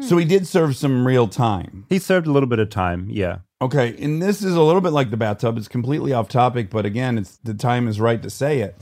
So 0.00 0.16
he 0.16 0.24
hmm. 0.24 0.28
did 0.28 0.46
serve 0.46 0.76
some 0.76 1.06
real 1.06 1.26
time. 1.26 1.86
He 1.88 1.98
served 1.98 2.28
a 2.28 2.32
little 2.32 2.48
bit 2.48 2.60
of 2.60 2.70
time, 2.70 3.08
yeah. 3.10 3.38
Okay, 3.60 3.96
and 4.00 4.22
this 4.22 4.42
is 4.42 4.54
a 4.54 4.62
little 4.62 4.80
bit 4.80 4.92
like 4.92 5.10
the 5.10 5.16
bathtub. 5.16 5.56
It's 5.56 5.68
completely 5.68 6.12
off 6.12 6.28
topic, 6.28 6.70
but 6.70 6.86
again, 6.86 7.18
it's 7.18 7.38
the 7.44 7.54
time 7.54 7.88
is 7.88 8.00
right 8.00 8.22
to 8.22 8.30
say 8.30 8.60
it. 8.60 8.76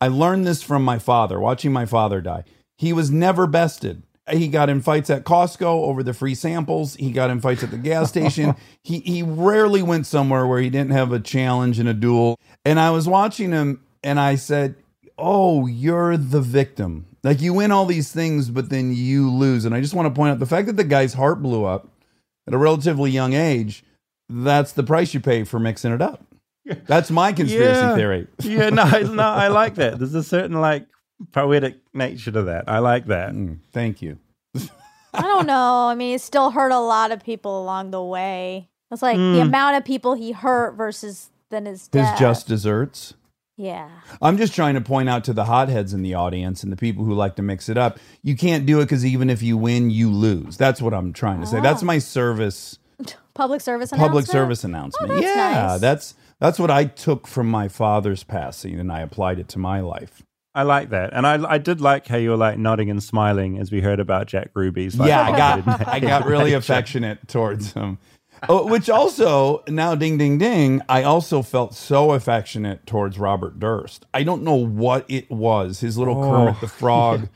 I 0.00 0.08
learned 0.08 0.46
this 0.46 0.62
from 0.62 0.84
my 0.84 0.98
father, 0.98 1.38
watching 1.38 1.72
my 1.72 1.86
father 1.86 2.20
die. 2.20 2.44
He 2.76 2.92
was 2.92 3.10
never 3.10 3.46
bested. 3.46 4.02
He 4.30 4.48
got 4.48 4.68
in 4.68 4.80
fights 4.80 5.10
at 5.10 5.24
Costco 5.24 5.62
over 5.62 6.02
the 6.02 6.14
free 6.14 6.34
samples. 6.34 6.94
He 6.96 7.10
got 7.10 7.30
in 7.30 7.40
fights 7.40 7.62
at 7.62 7.70
the 7.70 7.78
gas 7.78 8.08
station. 8.08 8.54
he 8.82 9.00
he 9.00 9.22
rarely 9.22 9.82
went 9.82 10.06
somewhere 10.06 10.46
where 10.46 10.60
he 10.60 10.70
didn't 10.70 10.92
have 10.92 11.12
a 11.12 11.20
challenge 11.20 11.78
and 11.78 11.88
a 11.88 11.94
duel. 11.94 12.38
And 12.64 12.80
I 12.80 12.90
was 12.90 13.08
watching 13.08 13.50
him 13.50 13.84
and 14.02 14.18
I 14.18 14.36
said, 14.36 14.76
"Oh, 15.18 15.66
you're 15.66 16.16
the 16.16 16.40
victim. 16.40 17.06
Like 17.22 17.40
you 17.40 17.54
win 17.54 17.70
all 17.72 17.86
these 17.86 18.10
things 18.12 18.50
but 18.50 18.68
then 18.70 18.92
you 18.94 19.30
lose." 19.30 19.64
And 19.64 19.74
I 19.74 19.80
just 19.80 19.94
want 19.94 20.06
to 20.06 20.14
point 20.18 20.32
out 20.32 20.38
the 20.38 20.46
fact 20.46 20.66
that 20.66 20.76
the 20.76 20.84
guy's 20.84 21.14
heart 21.14 21.42
blew 21.42 21.64
up 21.64 21.88
at 22.46 22.54
a 22.54 22.58
relatively 22.58 23.10
young 23.10 23.32
age, 23.34 23.84
that's 24.28 24.72
the 24.72 24.82
price 24.82 25.14
you 25.14 25.20
pay 25.20 25.44
for 25.44 25.58
mixing 25.60 25.92
it 25.92 26.02
up. 26.02 26.24
That's 26.86 27.10
my 27.10 27.32
conspiracy 27.32 27.80
Yeah. 27.80 27.94
theory. 27.96 28.26
yeah, 28.42 28.70
no, 28.70 28.82
I, 28.82 29.02
no, 29.02 29.22
I 29.24 29.48
like 29.48 29.74
that. 29.76 29.98
There's 29.98 30.14
a 30.14 30.22
certain 30.22 30.60
like 30.60 30.86
poetic 31.32 31.76
nature 31.92 32.30
to 32.30 32.42
that. 32.44 32.68
I 32.68 32.78
like 32.78 33.06
that. 33.06 33.32
Mm, 33.32 33.58
thank 33.72 34.00
you. 34.00 34.18
I 35.14 35.22
don't 35.22 35.46
know. 35.46 35.88
I 35.88 35.94
mean, 35.96 36.12
he 36.12 36.18
still 36.18 36.50
hurt 36.50 36.70
a 36.72 36.78
lot 36.78 37.10
of 37.10 37.22
people 37.24 37.60
along 37.60 37.90
the 37.90 38.02
way. 38.02 38.68
It's 38.92 39.02
like 39.02 39.16
the 39.16 39.22
Mm. 39.40 39.42
amount 39.42 39.76
of 39.76 39.84
people 39.84 40.14
he 40.14 40.32
hurt 40.32 40.74
versus 40.76 41.30
then 41.50 41.66
his 41.66 41.88
His 41.92 42.08
just 42.18 42.46
desserts. 42.46 43.14
Yeah. 43.62 43.88
I'm 44.20 44.38
just 44.38 44.56
trying 44.56 44.74
to 44.74 44.80
point 44.80 45.08
out 45.08 45.22
to 45.24 45.32
the 45.32 45.44
hotheads 45.44 45.94
in 45.94 46.02
the 46.02 46.14
audience 46.14 46.64
and 46.64 46.72
the 46.72 46.76
people 46.76 47.04
who 47.04 47.14
like 47.14 47.36
to 47.36 47.42
mix 47.42 47.68
it 47.68 47.78
up. 47.78 48.00
You 48.20 48.36
can't 48.36 48.66
do 48.66 48.80
it 48.80 48.86
because 48.86 49.06
even 49.06 49.30
if 49.30 49.40
you 49.40 49.56
win, 49.56 49.88
you 49.88 50.10
lose. 50.10 50.56
That's 50.56 50.82
what 50.82 50.92
I'm 50.92 51.12
trying 51.12 51.40
to 51.42 51.46
say. 51.46 51.60
That's 51.60 51.80
oh. 51.80 51.86
my 51.86 51.98
service, 51.98 52.80
Public 53.34 53.60
service 53.60 53.90
public 53.90 54.08
announcement? 54.08 54.28
service 54.28 54.64
announcement. 54.64 55.12
Oh, 55.12 55.14
that's 55.14 55.26
yeah, 55.26 55.66
nice. 55.66 55.80
that's 55.80 56.14
that's 56.40 56.58
what 56.58 56.72
I 56.72 56.86
took 56.86 57.28
from 57.28 57.48
my 57.48 57.68
father's 57.68 58.24
passing 58.24 58.80
and 58.80 58.90
I 58.90 59.00
applied 59.00 59.38
it 59.38 59.48
to 59.50 59.60
my 59.60 59.80
life. 59.80 60.22
I 60.54 60.64
like 60.64 60.90
that, 60.90 61.14
and 61.14 61.24
I 61.24 61.42
I 61.48 61.58
did 61.58 61.80
like 61.80 62.08
how 62.08 62.16
you 62.16 62.30
were 62.30 62.36
like 62.36 62.58
nodding 62.58 62.90
and 62.90 63.02
smiling 63.02 63.58
as 63.58 63.70
we 63.70 63.80
heard 63.80 64.00
about 64.00 64.26
Jack 64.26 64.50
Ruby's. 64.54 64.98
Like, 64.98 65.08
yeah, 65.08 65.22
I 65.22 65.36
got 65.36 65.88
I 65.88 66.00
got 66.00 66.26
really 66.26 66.52
affectionate 66.52 67.26
towards 67.28 67.72
him. 67.72 67.98
Oh, 68.48 68.66
which 68.66 68.90
also 68.90 69.62
now 69.68 69.94
ding 69.94 70.18
ding 70.18 70.38
ding, 70.38 70.82
I 70.88 71.02
also 71.04 71.42
felt 71.42 71.74
so 71.74 72.12
affectionate 72.12 72.86
towards 72.86 73.18
Robert 73.18 73.60
Durst. 73.60 74.04
I 74.12 74.22
don't 74.24 74.42
know 74.42 74.56
what 74.56 75.04
it 75.08 75.30
was. 75.30 75.80
His 75.80 75.96
little 75.96 76.22
Oh. 76.22 76.30
Kermit 76.30 76.60
the 76.60 76.68
Frog 76.80 77.28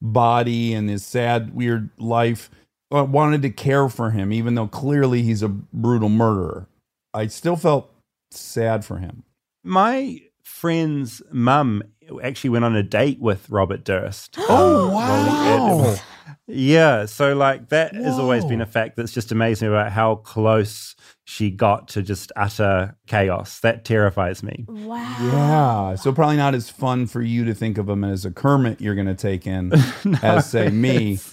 body 0.00 0.72
and 0.74 0.88
his 0.88 1.04
sad 1.04 1.54
weird 1.54 1.90
life. 1.98 2.50
I 2.90 3.02
wanted 3.02 3.42
to 3.42 3.50
care 3.50 3.88
for 3.88 4.10
him 4.10 4.32
even 4.32 4.54
though 4.54 4.68
clearly 4.68 5.22
he's 5.22 5.42
a 5.42 5.48
brutal 5.48 6.08
murderer. 6.08 6.68
I 7.12 7.26
still 7.26 7.56
felt 7.56 7.92
sad 8.30 8.84
for 8.84 8.98
him. 8.98 9.24
My 9.64 10.20
friend's 10.42 11.22
mum 11.32 11.82
actually 12.22 12.50
went 12.50 12.64
on 12.64 12.76
a 12.76 12.82
date 12.82 13.20
with 13.20 13.50
Robert 13.50 13.84
Durst. 13.84 14.36
Oh, 14.48 14.90
wow. 14.94 15.96
Rolling 16.26 16.38
Ed. 16.48 16.54
Yeah, 16.62 17.06
so 17.06 17.34
like 17.36 17.68
that 17.70 17.94
has 17.94 18.18
always 18.18 18.44
been 18.44 18.60
a 18.60 18.66
fact 18.66 18.96
that's 18.96 19.12
just 19.12 19.32
amazing 19.32 19.68
about 19.68 19.92
how 19.92 20.16
close 20.16 20.94
she 21.24 21.50
got 21.50 21.88
to 21.88 22.02
just 22.02 22.30
utter 22.36 22.96
chaos. 23.06 23.60
That 23.60 23.84
terrifies 23.84 24.42
me. 24.42 24.64
Wow. 24.68 25.16
Yeah. 25.20 25.94
So 25.96 26.12
probably 26.12 26.36
not 26.36 26.54
as 26.54 26.70
fun 26.70 27.06
for 27.06 27.20
you 27.22 27.44
to 27.46 27.54
think 27.54 27.78
of 27.78 27.88
him 27.88 28.04
as 28.04 28.24
a 28.24 28.30
Kermit 28.30 28.80
you're 28.80 28.94
going 28.94 29.06
to 29.08 29.14
take 29.14 29.46
in 29.46 29.72
as 30.22 30.50
say 30.50 30.68
me. 30.70 31.18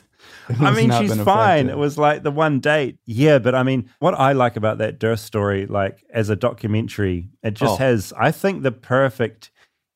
I 0.60 0.72
mean, 0.72 0.90
she's 0.92 1.16
fine. 1.24 1.68
affected. 1.68 1.70
It 1.70 1.78
was 1.78 1.98
like 1.98 2.24
the 2.24 2.32
one 2.32 2.60
date. 2.60 2.98
Yeah, 3.06 3.40
but 3.40 3.56
I 3.56 3.64
mean, 3.64 3.90
what 4.00 4.14
I 4.14 4.34
like 4.34 4.56
about 4.58 4.78
that 4.80 5.00
Durst 5.00 5.26
story, 5.26 5.68
like 5.68 6.04
as 6.10 6.30
a 6.30 6.36
documentary, 6.36 7.30
it 7.44 7.54
just 7.54 7.74
Oh. 7.74 7.78
has, 7.78 8.14
I 8.20 8.32
think, 8.32 8.64
the 8.64 8.72
perfect 8.72 9.52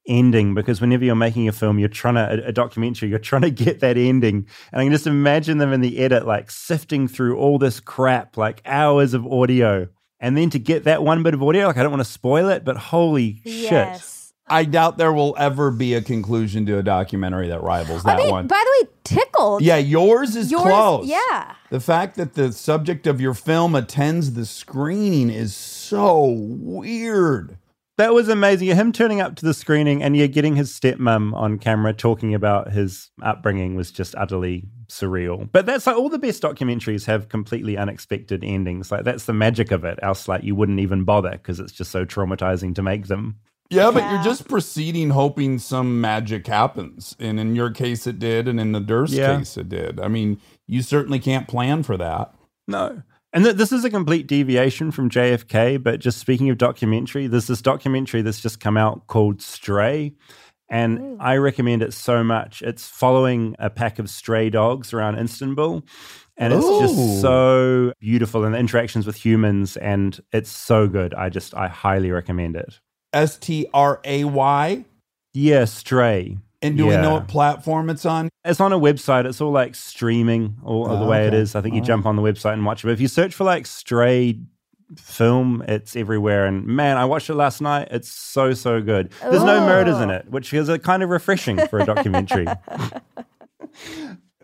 ending 0.07 0.53
because 0.53 0.79
whenever 0.81 1.03
you're 1.05 1.15
making 1.15 1.47
a 1.47 1.51
film, 1.51 1.79
you're 1.79 1.89
trying 1.89 2.15
to, 2.15 2.45
a, 2.45 2.49
a 2.49 2.51
documentary, 2.51 3.09
you're 3.09 3.19
trying 3.19 3.41
to 3.43 3.49
get 3.51 3.79
that 3.81 3.97
ending. 3.97 4.47
And 4.71 4.81
I 4.81 4.83
can 4.85 4.91
just 4.93 5.07
imagine 5.07 5.57
them 5.57 5.73
in 5.73 5.81
the 5.81 5.99
edit, 5.99 6.25
like 6.25 6.49
sifting 6.51 7.07
through 7.07 7.37
all 7.37 7.57
this 7.59 7.79
crap, 7.79 8.37
like 8.37 8.61
hours 8.65 9.13
of 9.13 9.25
audio. 9.25 9.87
And 10.19 10.35
then 10.35 10.49
to 10.51 10.59
get 10.59 10.85
that 10.85 11.03
one 11.03 11.21
bit 11.23 11.33
of 11.33 11.43
audio, 11.43 11.67
like 11.67 11.77
I 11.77 11.83
don't 11.83 11.91
want 11.91 12.03
to 12.03 12.11
spoil 12.11 12.49
it, 12.49 12.65
but 12.65 12.77
holy 12.77 13.41
shit. 13.45 14.01
I 14.49 14.63
doubt 14.63 14.97
there 14.97 15.11
will 15.11 15.35
ever 15.37 15.71
be 15.71 15.93
a 15.93 16.01
conclusion 16.01 16.65
to 16.67 16.77
a 16.77 16.81
documentary 16.81 17.49
that 17.49 17.61
rivals 17.61 18.05
I 18.05 18.11
that 18.15 18.23
mean, 18.23 18.31
one. 18.31 18.47
by 18.47 18.63
the 18.65 18.85
way, 18.85 18.91
tickled. 19.03 19.61
yeah, 19.61 19.75
yours 19.75 20.37
is 20.37 20.49
Yours, 20.49 20.63
close. 20.63 21.05
yeah. 21.05 21.53
The 21.69 21.81
fact 21.81 22.15
that 22.15 22.35
the 22.35 22.53
subject 22.53 23.07
of 23.07 23.19
your 23.19 23.33
film 23.33 23.75
attends 23.75 24.33
the 24.35 24.45
screening 24.45 25.29
is 25.29 25.53
so 25.53 26.27
weird. 26.37 27.57
That 27.97 28.13
was 28.13 28.29
amazing. 28.29 28.67
Him 28.67 28.91
turning 28.91 29.21
up 29.21 29.35
to 29.37 29.45
the 29.45 29.55
screening 29.55 30.03
and 30.03 30.15
yeah, 30.15 30.27
getting 30.27 30.55
his 30.55 30.71
stepmom 30.71 31.33
on 31.33 31.57
camera 31.57 31.93
talking 31.93 32.35
about 32.35 32.71
his 32.71 33.09
upbringing 33.23 33.75
was 33.75 33.91
just 33.91 34.13
utterly 34.15 34.65
surreal. 34.87 35.49
But 35.51 35.65
that's 35.65 35.87
like 35.87 35.97
all 35.97 36.07
the 36.07 36.19
best 36.19 36.43
documentaries 36.43 37.05
have 37.05 37.27
completely 37.27 37.75
unexpected 37.75 38.43
endings. 38.43 38.91
Like 38.91 39.03
that's 39.03 39.25
the 39.25 39.33
magic 39.33 39.71
of 39.71 39.83
it. 39.83 39.97
Else, 40.03 40.27
like 40.27 40.43
you 40.43 40.53
wouldn't 40.55 40.79
even 40.79 41.05
bother 41.05 41.31
because 41.31 41.59
it's 41.59 41.71
just 41.71 41.91
so 41.91 42.05
traumatizing 42.05 42.75
to 42.75 42.83
make 42.83 43.07
them. 43.07 43.37
Yeah, 43.69 43.91
but 43.91 44.09
you're 44.09 44.23
just 44.23 44.47
proceeding 44.47 45.09
hoping 45.09 45.57
some 45.59 45.99
magic 45.99 46.47
happens. 46.47 47.15
And 47.19 47.39
in 47.39 47.53
your 47.55 47.71
case, 47.71 48.07
it 48.07 48.19
did. 48.19 48.47
And 48.47 48.59
in 48.59 48.71
the 48.71 48.79
Durst 48.79 49.11
Yeah. 49.13 49.37
case, 49.39 49.57
it 49.57 49.69
did. 49.69 49.99
I 49.99 50.07
mean, 50.07 50.39
you 50.67 50.81
certainly 50.81 51.19
can't 51.19 51.47
plan 51.47 51.83
for 51.83 51.97
that. 51.97 52.33
No. 52.67 53.01
And 53.37 53.45
th- 53.45 53.55
this 53.55 53.71
is 53.71 53.85
a 53.85 53.91
complete 53.91 54.25
deviation 54.25 54.89
from 54.89 55.11
JFK, 55.11 55.83
but 55.83 55.99
just 55.99 56.17
speaking 56.17 56.49
of 56.49 56.57
documentary, 56.57 57.27
there's 57.27 57.45
this 57.45 57.61
documentary 57.61 58.23
that's 58.23 58.41
just 58.41 58.59
come 58.59 58.77
out 58.77 59.05
called 59.05 59.43
Stray. 59.43 60.13
And 60.71 61.21
I 61.21 61.35
recommend 61.37 61.83
it 61.83 61.93
so 61.93 62.23
much. 62.23 62.63
It's 62.63 62.87
following 62.87 63.55
a 63.59 63.69
pack 63.69 63.99
of 63.99 64.09
stray 64.09 64.49
dogs 64.49 64.91
around 64.91 65.19
Istanbul. 65.19 65.83
And 66.35 66.51
it's 66.51 66.65
Ooh. 66.65 66.79
just 66.79 67.21
so 67.21 67.93
beautiful 67.99 68.43
and 68.43 68.55
the 68.55 68.57
interactions 68.57 69.05
with 69.05 69.23
humans. 69.23 69.77
And 69.77 70.19
it's 70.31 70.49
so 70.49 70.87
good. 70.87 71.13
I 71.13 71.29
just, 71.29 71.53
I 71.53 71.67
highly 71.67 72.09
recommend 72.09 72.55
it. 72.55 72.79
S 73.13 73.37
T 73.37 73.67
R 73.71 74.01
A 74.03 74.23
Y. 74.23 74.83
Yeah, 75.35 75.65
Stray. 75.65 76.39
And 76.61 76.77
do 76.77 76.87
we 76.87 76.95
know 76.97 77.13
what 77.13 77.27
platform 77.27 77.89
it's 77.89 78.05
on? 78.05 78.29
It's 78.43 78.59
on 78.59 78.73
a 78.73 78.79
website. 78.79 79.25
It's 79.25 79.41
all 79.41 79.51
like 79.51 79.75
streaming, 79.75 80.57
all 80.63 80.85
Oh, 80.89 80.97
the 80.97 81.05
ah, 81.05 81.09
way 81.09 81.25
it 81.25 81.27
okay. 81.29 81.37
is. 81.37 81.55
I 81.55 81.61
think 81.61 81.75
you 81.75 81.81
All 81.81 81.87
jump 81.87 82.05
on 82.07 82.15
the 82.15 82.21
website 82.23 82.53
and 82.53 82.65
watch 82.65 82.83
it. 82.83 82.87
But 82.87 82.93
if 82.93 83.01
you 83.01 83.07
search 83.07 83.35
for 83.35 83.43
like 83.43 83.67
stray 83.67 84.39
film, 84.97 85.63
it's 85.67 85.95
everywhere. 85.95 86.45
And 86.47 86.65
man, 86.65 86.97
I 86.97 87.05
watched 87.05 87.29
it 87.29 87.35
last 87.35 87.61
night. 87.61 87.89
It's 87.91 88.09
so 88.09 88.53
so 88.53 88.81
good. 88.81 89.11
There's 89.21 89.43
no 89.43 89.59
murders 89.61 89.99
in 90.01 90.09
it, 90.09 90.29
which 90.31 90.53
is 90.53 90.67
a 90.69 90.79
kind 90.79 91.03
of 91.03 91.09
refreshing 91.09 91.57
for 91.67 91.79
a 91.79 91.85
documentary. 91.85 92.47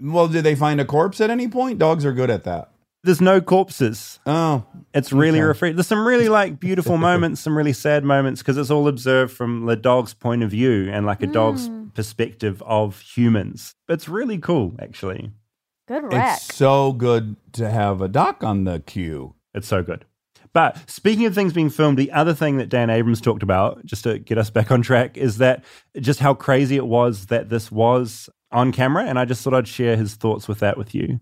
Well, 0.02 0.28
did 0.28 0.44
they 0.44 0.56
find 0.56 0.82
a 0.82 0.86
corpse 0.86 1.22
at 1.22 1.30
any 1.30 1.48
point? 1.48 1.80
Dogs 1.80 2.06
are 2.06 2.12
good 2.12 2.30
at 2.30 2.44
that. 2.44 2.72
There's 3.04 3.22
no 3.22 3.42
corpses. 3.42 4.20
Oh, 4.26 4.64
It's 4.94 5.12
really 5.12 5.40
Okay. 5.40 5.48
refreshing. 5.48 5.76
There's 5.76 5.88
some 5.88 6.08
really 6.08 6.30
like 6.30 6.60
beautiful 6.60 6.98
moments, 7.10 7.42
some 7.42 7.58
really 7.58 7.74
sad 7.74 8.04
moments 8.04 8.42
because 8.42 8.58
it's 8.58 8.70
all 8.70 8.88
observed 8.88 9.34
from 9.34 9.66
the 9.66 9.76
dog's 9.76 10.14
point 10.14 10.44
of 10.44 10.52
view 10.52 10.90
and 10.92 11.06
like 11.06 11.22
a 11.22 11.28
dog's 11.28 11.68
hmm. 11.68 11.88
perspective 11.90 12.62
of 12.64 13.00
humans. 13.02 13.76
It's 13.90 14.08
really 14.08 14.38
cool, 14.38 14.76
actually. 14.80 15.32
Good 15.88 16.04
wreck. 16.14 16.38
it's 16.38 16.56
so 16.56 16.94
good 16.94 17.36
to 17.54 17.70
have 17.70 18.02
a 18.02 18.08
doc 18.08 18.44
on 18.44 18.64
the 18.64 18.80
queue. 18.80 19.36
It's 19.54 19.68
so 19.68 19.84
good. 19.84 20.06
But 20.54 20.78
speaking 20.90 21.26
of 21.26 21.34
things 21.34 21.52
being 21.52 21.72
filmed, 21.72 21.98
the 21.98 22.12
other 22.12 22.34
thing 22.34 22.58
that 22.58 22.70
Dan 22.70 22.90
Abrams 22.90 23.20
talked 23.20 23.44
about, 23.44 23.84
just 23.86 24.04
to 24.04 24.20
get 24.20 24.38
us 24.38 24.50
back 24.52 24.72
on 24.72 24.82
track, 24.82 25.18
is 25.18 25.40
that 25.40 25.64
just 26.00 26.20
how 26.20 26.36
crazy 26.36 26.76
it 26.78 26.86
was 26.86 27.26
that 27.26 27.50
this 27.50 27.72
was 27.72 28.30
on 28.52 28.72
camera. 28.72 29.04
And 29.04 29.18
I 29.18 29.26
just 29.26 29.44
thought 29.44 29.56
I'd 29.56 29.68
share 29.68 29.98
his 29.98 30.14
thoughts 30.16 30.48
with 30.48 30.60
that 30.60 30.78
with 30.78 30.94
you. 30.94 31.20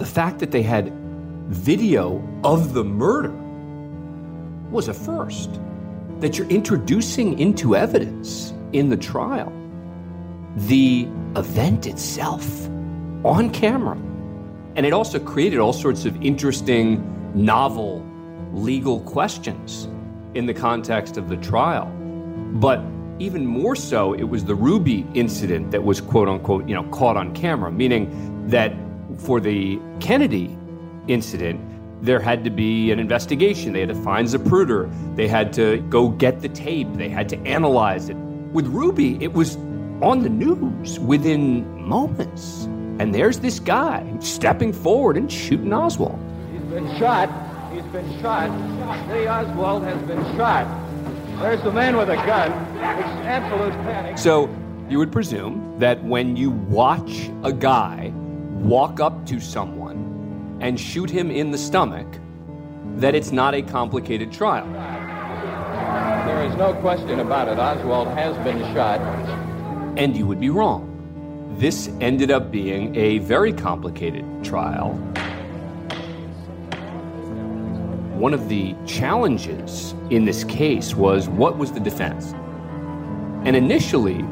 The 0.00 0.06
fact 0.06 0.38
that 0.38 0.50
they 0.50 0.62
had 0.62 0.94
video 1.48 2.26
of 2.42 2.72
the 2.72 2.82
murder 2.82 3.34
was 4.70 4.88
a 4.88 4.94
first. 4.94 5.60
That 6.20 6.38
you're 6.38 6.48
introducing 6.48 7.38
into 7.38 7.76
evidence 7.76 8.54
in 8.72 8.88
the 8.88 8.96
trial 8.96 9.52
the 10.56 11.06
event 11.36 11.86
itself 11.86 12.66
on 13.26 13.50
camera. 13.50 13.98
And 14.74 14.86
it 14.86 14.94
also 14.94 15.18
created 15.18 15.58
all 15.58 15.74
sorts 15.74 16.06
of 16.06 16.20
interesting, 16.24 17.04
novel 17.34 18.02
legal 18.54 19.00
questions 19.00 19.86
in 20.32 20.46
the 20.46 20.54
context 20.54 21.18
of 21.18 21.28
the 21.28 21.36
trial. 21.36 21.84
But 22.54 22.82
even 23.18 23.44
more 23.44 23.76
so, 23.76 24.14
it 24.14 24.24
was 24.24 24.46
the 24.46 24.54
Ruby 24.54 25.06
incident 25.12 25.70
that 25.72 25.84
was 25.84 26.00
quote 26.00 26.26
unquote, 26.26 26.66
you 26.66 26.74
know, 26.74 26.84
caught 26.84 27.18
on 27.18 27.34
camera, 27.34 27.70
meaning 27.70 28.48
that 28.48 28.74
for 29.18 29.40
the 29.40 29.78
Kennedy 30.00 30.56
incident, 31.08 31.60
there 32.02 32.20
had 32.20 32.44
to 32.44 32.50
be 32.50 32.90
an 32.90 32.98
investigation. 32.98 33.72
They 33.72 33.80
had 33.80 33.90
to 33.90 33.94
find 33.94 34.26
Zapruder. 34.26 34.90
They 35.16 35.28
had 35.28 35.52
to 35.54 35.78
go 35.90 36.08
get 36.08 36.40
the 36.40 36.48
tape. 36.48 36.88
They 36.94 37.08
had 37.08 37.28
to 37.30 37.38
analyze 37.40 38.08
it. 38.08 38.16
With 38.52 38.66
Ruby, 38.66 39.22
it 39.22 39.34
was 39.34 39.56
on 40.00 40.22
the 40.22 40.30
news 40.30 40.98
within 41.00 41.64
moments. 41.80 42.64
And 42.98 43.14
there's 43.14 43.40
this 43.40 43.60
guy 43.60 44.04
stepping 44.20 44.72
forward 44.72 45.16
and 45.16 45.30
shooting 45.30 45.72
Oswald. 45.72 46.18
He's 46.52 46.62
been 46.62 46.98
shot. 46.98 47.28
He's 47.72 47.82
been 47.84 48.20
shot. 48.20 48.50
Lee 49.10 49.26
Oswald 49.26 49.82
has 49.84 50.00
been 50.06 50.22
shot. 50.36 50.66
There's 51.40 51.62
the 51.62 51.72
man 51.72 51.96
with 51.96 52.10
a 52.10 52.16
gun. 52.16 52.50
It's 52.76 53.26
absolute 53.26 53.72
panic. 53.84 54.18
So 54.18 54.54
you 54.88 54.98
would 54.98 55.12
presume 55.12 55.78
that 55.78 56.02
when 56.04 56.36
you 56.36 56.50
watch 56.50 57.30
a 57.44 57.52
guy 57.52 58.12
walk 58.60 59.00
up 59.00 59.26
to 59.26 59.40
someone 59.40 60.58
and 60.60 60.78
shoot 60.78 61.08
him 61.08 61.30
in 61.30 61.50
the 61.50 61.58
stomach, 61.58 62.06
that 62.96 63.14
it's 63.14 63.32
not 63.32 63.54
a 63.54 63.62
complicated 63.62 64.30
trial. 64.30 64.70
There 66.26 66.44
is 66.44 66.54
no 66.56 66.74
question 66.74 67.20
about 67.20 67.48
it. 67.48 67.58
Oswald 67.58 68.08
has 68.08 68.36
been 68.44 68.60
shot. 68.74 69.00
And 69.98 70.16
you 70.16 70.26
would 70.26 70.40
be 70.40 70.50
wrong. 70.50 70.86
This 71.58 71.88
ended 72.00 72.30
up 72.30 72.50
being 72.50 72.94
a 72.94 73.18
very 73.18 73.52
complicated 73.52 74.24
trial. 74.44 74.92
One 78.14 78.34
of 78.34 78.50
the 78.50 78.74
challenges 78.86 79.94
in 80.10 80.26
this 80.26 80.44
case 80.44 80.94
was 80.94 81.28
what 81.28 81.56
was 81.56 81.72
the 81.72 81.80
defense? 81.80 82.34
And 83.44 83.56
initially, 83.56 84.22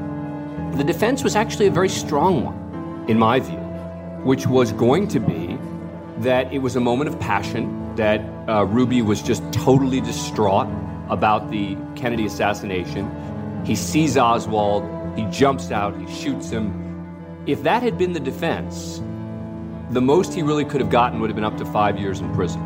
the 0.76 0.84
defense 0.84 1.24
was 1.24 1.34
actually 1.34 1.66
a 1.66 1.70
very 1.70 1.88
strong 1.88 2.44
one, 2.44 3.08
in 3.08 3.18
my 3.18 3.40
view, 3.40 3.58
which 4.24 4.46
was 4.46 4.72
going 4.72 5.08
to 5.08 5.20
be 5.20 5.58
that 6.18 6.52
it 6.52 6.58
was 6.58 6.76
a 6.76 6.80
moment 6.80 7.08
of 7.08 7.18
passion, 7.20 7.94
that 7.96 8.20
uh, 8.48 8.64
Ruby 8.64 9.02
was 9.02 9.22
just 9.22 9.42
totally 9.52 10.00
distraught 10.00 10.68
about 11.08 11.50
the 11.50 11.76
Kennedy 11.94 12.26
assassination. 12.26 13.10
He 13.64 13.74
sees 13.74 14.16
Oswald, 14.16 14.84
he 15.16 15.24
jumps 15.26 15.70
out, 15.70 15.98
he 15.98 16.06
shoots 16.12 16.50
him. 16.50 16.84
If 17.46 17.62
that 17.62 17.82
had 17.82 17.96
been 17.96 18.12
the 18.12 18.20
defense, 18.20 19.00
the 19.90 20.00
most 20.00 20.34
he 20.34 20.42
really 20.42 20.64
could 20.64 20.80
have 20.80 20.90
gotten 20.90 21.20
would 21.20 21.30
have 21.30 21.36
been 21.36 21.44
up 21.44 21.56
to 21.58 21.64
five 21.64 21.98
years 21.98 22.20
in 22.20 22.32
prison. 22.34 22.60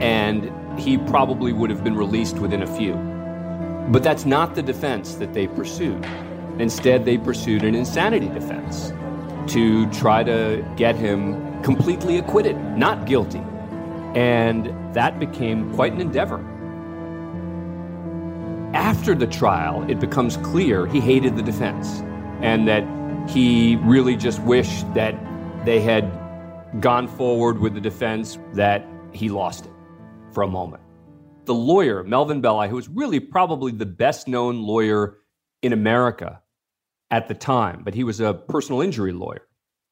And 0.00 0.50
he 0.78 0.98
probably 0.98 1.52
would 1.52 1.70
have 1.70 1.82
been 1.82 1.96
released 1.96 2.38
within 2.38 2.62
a 2.62 2.66
few. 2.66 2.94
But 3.90 4.02
that's 4.02 4.24
not 4.24 4.54
the 4.54 4.62
defense 4.62 5.14
that 5.16 5.34
they 5.34 5.46
pursued. 5.46 6.04
Instead, 6.58 7.04
they 7.04 7.18
pursued 7.18 7.64
an 7.64 7.74
insanity 7.74 8.28
defense 8.28 8.92
to 9.48 9.90
try 9.90 10.22
to 10.22 10.64
get 10.76 10.96
him 10.96 11.62
completely 11.62 12.18
acquitted, 12.18 12.56
not 12.76 13.06
guilty. 13.06 13.42
And 14.14 14.94
that 14.94 15.18
became 15.18 15.72
quite 15.74 15.92
an 15.92 16.00
endeavor. 16.00 16.40
After 18.74 19.14
the 19.14 19.26
trial, 19.26 19.88
it 19.90 20.00
becomes 20.00 20.36
clear 20.38 20.86
he 20.86 21.00
hated 21.00 21.36
the 21.36 21.42
defense 21.42 22.02
and 22.40 22.68
that 22.68 22.84
he 23.28 23.76
really 23.76 24.16
just 24.16 24.40
wished 24.42 24.92
that 24.94 25.14
they 25.64 25.80
had 25.80 26.10
gone 26.80 27.08
forward 27.08 27.58
with 27.58 27.74
the 27.74 27.80
defense, 27.80 28.38
that 28.52 28.86
he 29.12 29.28
lost 29.28 29.66
it 29.66 29.72
for 30.32 30.42
a 30.42 30.48
moment. 30.48 30.82
The 31.46 31.54
lawyer, 31.54 32.04
Melvin 32.04 32.40
Belli, 32.40 32.68
who 32.68 32.76
was 32.76 32.88
really 32.88 33.20
probably 33.20 33.72
the 33.72 33.86
best 33.86 34.28
known 34.28 34.62
lawyer 34.62 35.18
in 35.62 35.72
America 35.72 36.42
at 37.10 37.28
the 37.28 37.34
time, 37.34 37.82
but 37.84 37.94
he 37.94 38.04
was 38.04 38.20
a 38.20 38.34
personal 38.34 38.80
injury 38.80 39.12
lawyer. 39.12 39.46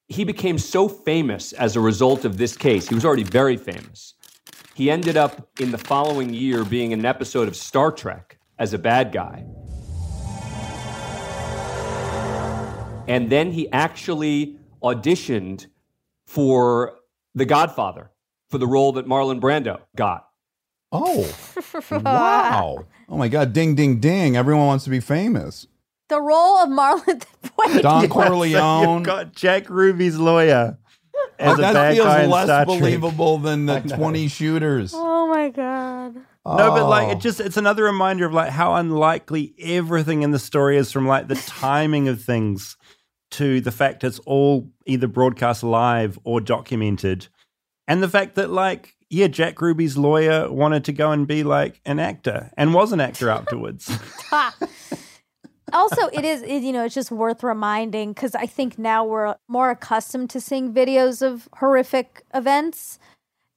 He 0.08 0.24
became 0.24 0.58
so 0.58 0.88
famous 0.88 1.52
as 1.52 1.76
a 1.76 1.80
result 1.80 2.24
of 2.24 2.36
this 2.36 2.56
case. 2.56 2.88
He 2.88 2.94
was 2.94 3.04
already 3.04 3.22
very 3.22 3.56
famous. 3.56 4.14
He 4.74 4.90
ended 4.90 5.16
up 5.16 5.48
in 5.60 5.70
the 5.70 5.78
following 5.78 6.34
year 6.34 6.64
being 6.64 6.92
in 6.92 7.00
an 7.00 7.06
episode 7.06 7.48
of 7.48 7.56
Star 7.56 7.92
Trek 7.92 8.38
as 8.58 8.74
a 8.74 8.78
bad 8.78 9.12
guy. 9.12 9.44
And 13.06 13.30
then 13.30 13.52
he 13.52 13.70
actually 13.70 14.58
auditioned 14.82 15.66
for 16.26 16.96
The 17.34 17.44
Godfather 17.44 18.10
for 18.48 18.58
the 18.58 18.66
role 18.66 18.92
that 18.92 19.06
Marlon 19.06 19.40
Brando 19.40 19.80
got. 19.96 20.28
Oh, 20.92 21.32
wow. 21.90 22.86
Oh 23.08 23.16
my 23.16 23.28
God. 23.28 23.52
Ding, 23.52 23.74
ding, 23.74 24.00
ding. 24.00 24.36
Everyone 24.36 24.66
wants 24.66 24.84
to 24.84 24.90
be 24.90 25.00
famous. 25.00 25.66
The 26.08 26.20
role 26.20 26.58
of 26.58 26.68
Marlon. 26.68 27.24
Wait, 27.58 27.82
Don 27.82 28.02
So 28.02 28.08
Corleone. 28.08 28.94
you've 28.98 29.02
got 29.04 29.32
Jack 29.34 29.68
Ruby's 29.70 30.16
lawyer 30.16 30.78
as 31.38 31.58
a 31.58 31.62
that 31.62 31.72
bad 31.72 31.94
feels 31.94 32.06
guy 32.06 32.26
less 32.26 32.44
Star 32.46 32.66
believable 32.66 33.38
than 33.38 33.66
the 33.66 33.80
20 33.96 34.28
shooters. 34.28 34.92
Oh 34.94 35.26
my 35.28 35.48
god. 35.48 36.14
No, 36.46 36.70
but 36.72 36.88
like 36.88 37.08
Oh. 37.08 37.12
it 37.12 37.20
just 37.20 37.40
it's 37.40 37.56
another 37.56 37.84
reminder 37.84 38.26
of 38.26 38.34
like 38.34 38.50
how 38.50 38.74
unlikely 38.74 39.54
everything 39.58 40.22
in 40.22 40.30
the 40.30 40.38
story 40.38 40.76
is 40.76 40.92
from 40.92 41.06
like 41.06 41.28
the 41.28 41.36
timing 41.36 42.06
of 42.08 42.22
things 42.22 42.76
to 43.30 43.60
the 43.62 43.72
fact 43.72 44.04
it's 44.04 44.18
all 44.20 44.68
either 44.86 45.06
broadcast 45.08 45.62
live 45.62 46.18
or 46.24 46.40
documented. 46.40 47.28
And 47.88 48.02
the 48.02 48.08
fact 48.08 48.34
that 48.34 48.50
like 48.50 48.94
yeah, 49.08 49.28
Jack 49.28 49.60
Ruby's 49.62 49.96
lawyer 49.96 50.50
wanted 50.52 50.84
to 50.84 50.92
go 50.92 51.12
and 51.12 51.26
be 51.26 51.44
like 51.44 51.80
an 51.86 51.98
actor 51.98 52.50
and 52.58 52.74
was 52.74 52.92
an 52.92 53.00
actor 53.00 53.30
afterwards. 53.30 53.90
Ha. 55.72 55.78
also, 55.78 56.08
it 56.08 56.24
is, 56.24 56.42
it, 56.42 56.62
you 56.62 56.72
know, 56.72 56.84
it's 56.84 56.94
just 56.94 57.10
worth 57.10 57.42
reminding 57.42 58.12
because 58.12 58.34
I 58.34 58.46
think 58.46 58.78
now 58.78 59.04
we're 59.04 59.36
more 59.48 59.70
accustomed 59.70 60.30
to 60.30 60.40
seeing 60.40 60.72
videos 60.72 61.22
of 61.22 61.48
horrific 61.54 62.22
events. 62.34 62.98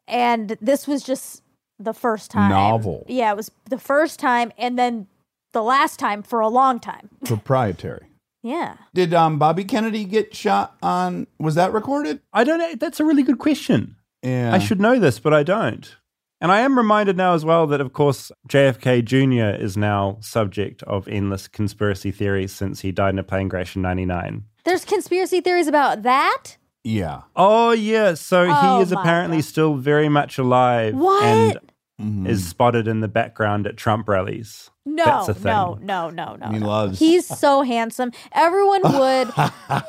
And 0.08 0.58
this 0.62 0.88
was 0.88 1.04
just 1.04 1.44
the 1.80 1.94
first 1.94 2.32
time. 2.32 2.50
Novel. 2.50 3.06
Yeah, 3.08 3.32
it 3.32 3.38
was 3.38 3.52
the 3.70 3.78
first 3.78 4.20
time 4.20 4.52
and 4.58 4.78
then 4.78 5.08
the 5.54 5.64
last 5.64 6.00
time 6.00 6.24
for 6.24 6.40
a 6.40 6.48
long 6.48 6.80
time. 6.80 7.10
Proprietary. 7.26 8.08
Yeah. 8.44 8.76
Did 8.94 9.14
um, 9.14 9.40
Bobby 9.40 9.64
Kennedy 9.64 10.06
get 10.06 10.36
shot 10.36 10.78
on? 10.82 11.28
Was 11.40 11.56
that 11.56 11.74
recorded? 11.74 12.22
I 12.32 12.44
don't 12.44 12.60
know. 12.60 12.76
That's 12.76 13.00
a 13.00 13.06
really 13.06 13.24
good 13.24 13.40
question. 13.40 13.96
Yeah. 14.24 14.54
I 14.54 14.60
should 14.60 14.80
know 14.80 15.00
this, 15.00 15.20
but 15.20 15.34
I 15.34 15.44
don't. 15.44 15.96
And 16.40 16.52
I 16.52 16.60
am 16.60 16.78
reminded 16.78 17.18
now 17.18 17.34
as 17.34 17.44
well 17.44 17.66
that, 17.68 17.82
of 17.82 17.94
course, 17.94 18.32
JFK 18.48 19.04
Jr. 19.04 19.60
is 19.60 19.76
now 19.76 20.18
subject 20.22 20.84
of 20.84 21.08
endless 21.08 21.48
conspiracy 21.48 22.12
theories 22.12 22.52
since 22.54 22.82
he 22.82 22.92
died 22.92 23.16
in 23.16 23.20
a 23.20 23.24
plane 23.24 23.50
crash 23.50 23.76
in 23.76 23.82
99. 23.82 24.44
There's 24.64 24.86
conspiracy 24.86 25.42
theories 25.42 25.68
about 25.68 26.04
that. 26.04 26.58
Yeah. 26.84 27.22
Oh, 27.36 27.72
yeah. 27.72 28.14
So 28.14 28.48
Oh 28.50 28.78
he 28.78 28.84
is 28.84 28.92
my 28.92 29.02
apparently 29.02 29.42
still 29.42 29.76
very 29.76 30.10
much 30.10 30.38
alive 30.38 30.94
What? 30.94 31.24
and 31.24 31.60
Mhm. 32.02 32.28
is 32.28 32.48
spotted 32.48 32.88
in 32.88 33.00
the 33.00 33.08
background 33.08 33.66
at 33.66 33.76
Trump 33.76 34.08
rallies. 34.08 34.70
No, 34.86 35.04
That's 35.04 35.30
a 35.30 35.34
thing. 35.34 35.44
no, 35.46 35.80
no, 35.82 36.10
no, 36.12 36.36
no. 36.36 36.48
He 36.50 36.60
no. 36.60 36.68
loves- 36.68 37.00
He's 37.00 37.26
so 37.28 37.64
handsome. 37.64 38.12
Everyone 38.32 38.82
would. 38.84 39.34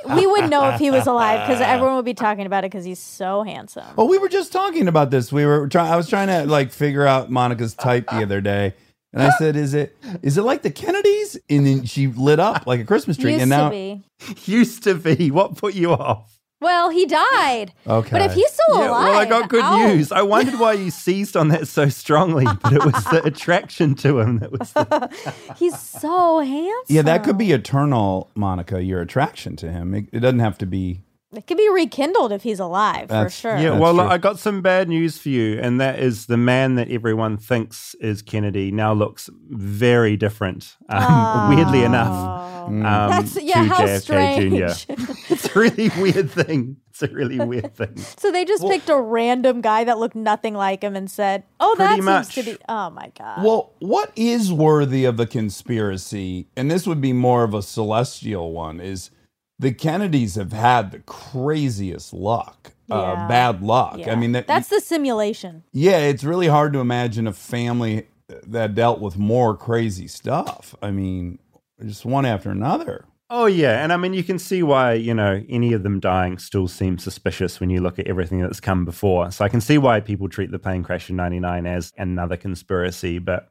we 0.16 0.26
would 0.26 0.48
know 0.50 0.70
if 0.70 0.80
he 0.80 0.90
was 0.90 1.06
alive 1.06 1.46
because 1.46 1.60
everyone 1.60 1.96
would 1.96 2.04
be 2.06 2.14
talking 2.14 2.46
about 2.46 2.64
it 2.64 2.70
because 2.70 2.84
he's 2.84 2.98
so 2.98 3.42
handsome. 3.42 3.84
Well, 3.94 4.08
we 4.08 4.18
were 4.18 4.28
just 4.30 4.52
talking 4.52 4.88
about 4.88 5.10
this. 5.10 5.30
We 5.30 5.44
were 5.46 5.68
trying. 5.68 5.92
I 5.92 5.96
was 5.96 6.08
trying 6.08 6.28
to 6.28 6.46
like 6.50 6.72
figure 6.72 7.06
out 7.06 7.30
Monica's 7.30 7.74
type 7.74 8.08
the 8.08 8.22
other 8.22 8.40
day, 8.40 8.74
and 9.12 9.22
I 9.22 9.30
said, 9.38 9.54
"Is 9.54 9.74
it 9.74 9.96
is 10.22 10.36
it 10.38 10.42
like 10.42 10.62
the 10.62 10.70
Kennedys?" 10.70 11.36
And 11.50 11.66
then 11.66 11.84
she 11.84 12.06
lit 12.08 12.40
up 12.40 12.66
like 12.66 12.80
a 12.80 12.84
Christmas 12.84 13.16
tree. 13.18 13.32
Used 13.32 13.42
and 13.42 13.50
now, 13.50 13.68
to 13.68 13.70
be. 13.70 14.02
Used 14.50 14.82
to 14.84 14.94
be. 14.94 15.30
What 15.30 15.56
put 15.58 15.74
you 15.74 15.92
off? 15.92 16.37
Well, 16.60 16.90
he 16.90 17.06
died. 17.06 17.72
Okay. 17.86 18.10
But 18.10 18.22
if 18.22 18.32
he's 18.32 18.50
still 18.52 18.80
Yeah, 18.80 18.90
alive, 18.90 19.04
well, 19.04 19.18
I 19.20 19.24
got 19.26 19.48
good 19.48 19.62
ouch. 19.62 19.78
news. 19.94 20.10
I 20.10 20.22
wondered 20.22 20.58
why 20.58 20.72
you 20.72 20.90
seized 20.90 21.36
on 21.36 21.48
that 21.48 21.68
so 21.68 21.88
strongly, 21.88 22.44
but 22.62 22.72
it 22.72 22.84
was 22.84 23.04
the 23.04 23.22
attraction 23.24 23.94
to 23.96 24.18
him 24.18 24.38
that 24.40 24.50
was 24.50 24.72
the 24.72 25.52
He's 25.56 25.78
so 25.78 26.40
handsome. 26.40 26.96
yeah, 26.96 27.02
that 27.02 27.22
could 27.22 27.38
be 27.38 27.52
eternal, 27.52 28.30
Monica. 28.34 28.82
Your 28.82 29.00
attraction 29.00 29.54
to 29.56 29.70
him. 29.70 29.94
It, 29.94 30.06
it 30.12 30.20
doesn't 30.20 30.40
have 30.40 30.58
to 30.58 30.66
be. 30.66 31.02
It 31.30 31.46
could 31.46 31.58
be 31.58 31.68
rekindled 31.68 32.32
if 32.32 32.42
he's 32.42 32.58
alive 32.58 33.10
for 33.10 33.28
sure. 33.28 33.56
Yeah, 33.56 33.70
That's 33.70 33.80
well, 33.80 33.94
true. 33.96 34.08
I 34.08 34.16
got 34.16 34.38
some 34.38 34.62
bad 34.62 34.88
news 34.88 35.18
for 35.18 35.28
you, 35.28 35.58
and 35.60 35.78
that 35.78 35.98
is 35.98 36.24
the 36.24 36.38
man 36.38 36.76
that 36.76 36.90
everyone 36.90 37.36
thinks 37.36 37.94
is 37.96 38.22
Kennedy 38.22 38.70
now 38.70 38.94
looks 38.94 39.28
very 39.50 40.16
different. 40.16 40.76
Um, 40.88 41.54
weirdly 41.54 41.82
enough, 41.82 42.38
um, 42.68 42.82
That's 42.82 43.40
yeah. 43.42 43.62
to 43.62 43.68
How 43.68 43.86
JFK 43.86 44.00
strange. 44.00 44.86
Jr. 44.86 44.92
It's 45.34 45.54
a 45.54 45.58
really 45.58 45.90
weird 45.98 46.30
thing. 46.30 46.76
It's 46.88 47.02
a 47.02 47.08
really 47.08 47.38
weird 47.38 47.74
thing. 47.74 47.96
so 48.16 48.32
they 48.32 48.46
just 48.46 48.62
picked 48.66 48.88
a 48.88 48.98
random 48.98 49.60
guy 49.60 49.84
that 49.84 49.98
looked 49.98 50.16
nothing 50.16 50.54
like 50.54 50.82
him 50.82 50.96
and 50.96 51.10
said, 51.10 51.44
"Oh, 51.60 51.74
that 51.76 51.96
seems 51.96 52.04
much. 52.04 52.34
to 52.36 52.42
be." 52.42 52.56
Oh 52.68 52.88
my 52.90 53.12
god. 53.18 53.44
Well, 53.44 53.74
what 53.80 54.12
is 54.16 54.50
worthy 54.50 55.04
of 55.04 55.20
a 55.20 55.26
conspiracy, 55.26 56.48
and 56.56 56.70
this 56.70 56.86
would 56.86 57.02
be 57.02 57.12
more 57.12 57.44
of 57.44 57.52
a 57.52 57.62
celestial 57.62 58.52
one, 58.52 58.80
is 58.80 59.10
the 59.58 59.72
Kennedys 59.72 60.36
have 60.36 60.52
had 60.52 60.92
the 60.92 61.00
craziest 61.00 62.12
luck, 62.12 62.72
Yeah. 62.86 62.96
uh, 62.96 63.28
bad 63.28 63.62
luck. 63.62 63.98
Yeah. 63.98 64.12
I 64.12 64.14
mean, 64.16 64.32
that, 64.32 64.46
that's 64.46 64.68
the 64.68 64.80
simulation. 64.80 65.64
Yeah, 65.72 65.98
it's 65.98 66.24
really 66.24 66.46
hard 66.48 66.72
to 66.74 66.78
imagine 66.78 67.26
a 67.26 67.32
family 67.32 68.06
that 68.46 68.74
dealt 68.74 69.00
with 69.00 69.16
more 69.18 69.56
crazy 69.56 70.06
stuff. 70.06 70.74
I 70.82 70.90
mean, 70.90 71.38
just 71.84 72.04
one 72.04 72.24
after 72.26 72.50
another. 72.50 73.04
Oh 73.30 73.44
yeah, 73.44 73.82
and 73.84 73.92
I 73.92 73.98
mean 73.98 74.14
you 74.14 74.24
can 74.24 74.38
see 74.38 74.62
why 74.62 74.94
you 74.94 75.12
know 75.12 75.44
any 75.50 75.74
of 75.74 75.82
them 75.82 76.00
dying 76.00 76.38
still 76.38 76.66
seems 76.66 77.04
suspicious 77.04 77.60
when 77.60 77.68
you 77.68 77.82
look 77.82 77.98
at 77.98 78.06
everything 78.06 78.40
that's 78.40 78.58
come 78.58 78.86
before. 78.86 79.30
So 79.32 79.44
I 79.44 79.50
can 79.50 79.60
see 79.60 79.76
why 79.76 80.00
people 80.00 80.30
treat 80.30 80.50
the 80.50 80.58
plane 80.58 80.82
crash 80.82 81.10
in 81.10 81.16
'99 81.16 81.66
as 81.66 81.92
another 81.98 82.38
conspiracy, 82.38 83.18
but 83.18 83.50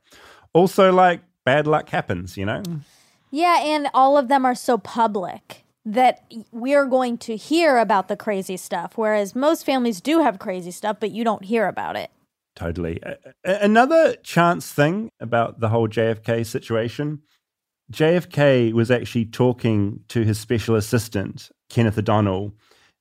also 0.53 0.91
like 0.91 1.21
bad 1.45 1.67
luck 1.67 1.89
happens, 1.89 2.37
you 2.37 2.45
know. 2.47 2.63
Yeah, 3.29 3.59
and 3.63 3.87
all 3.93 4.17
of 4.17 4.29
them 4.29 4.45
are 4.45 4.55
so 4.55 4.79
public 4.79 5.63
that 5.87 6.31
we're 6.51 6.85
going 6.85 7.17
to 7.19 7.35
hear 7.35 7.77
about 7.77 8.07
the 8.07 8.17
crazy 8.17 8.57
stuff, 8.57 8.97
whereas 8.97 9.35
most 9.35 9.65
families 9.65 10.01
do 10.01 10.19
have 10.19 10.39
crazy 10.39 10.71
stuff, 10.71 10.97
but 10.99 11.11
you 11.11 11.23
don't 11.23 11.45
hear 11.45 11.67
about 11.67 11.95
it. 11.95 12.11
Totally. 12.55 13.01
Another 13.43 14.15
chance 14.17 14.71
thing 14.71 15.09
about 15.19 15.59
the 15.59 15.69
whole 15.69 15.87
JFK 15.87 16.45
situation 16.45 17.21
JFK 17.91 18.73
was 18.73 18.91
actually 18.91 19.25
talking 19.25 20.01
to 20.09 20.23
his 20.23 20.39
special 20.39 20.75
assistant, 20.75 21.49
Kenneth 21.69 21.97
O'Donnell, 21.97 22.53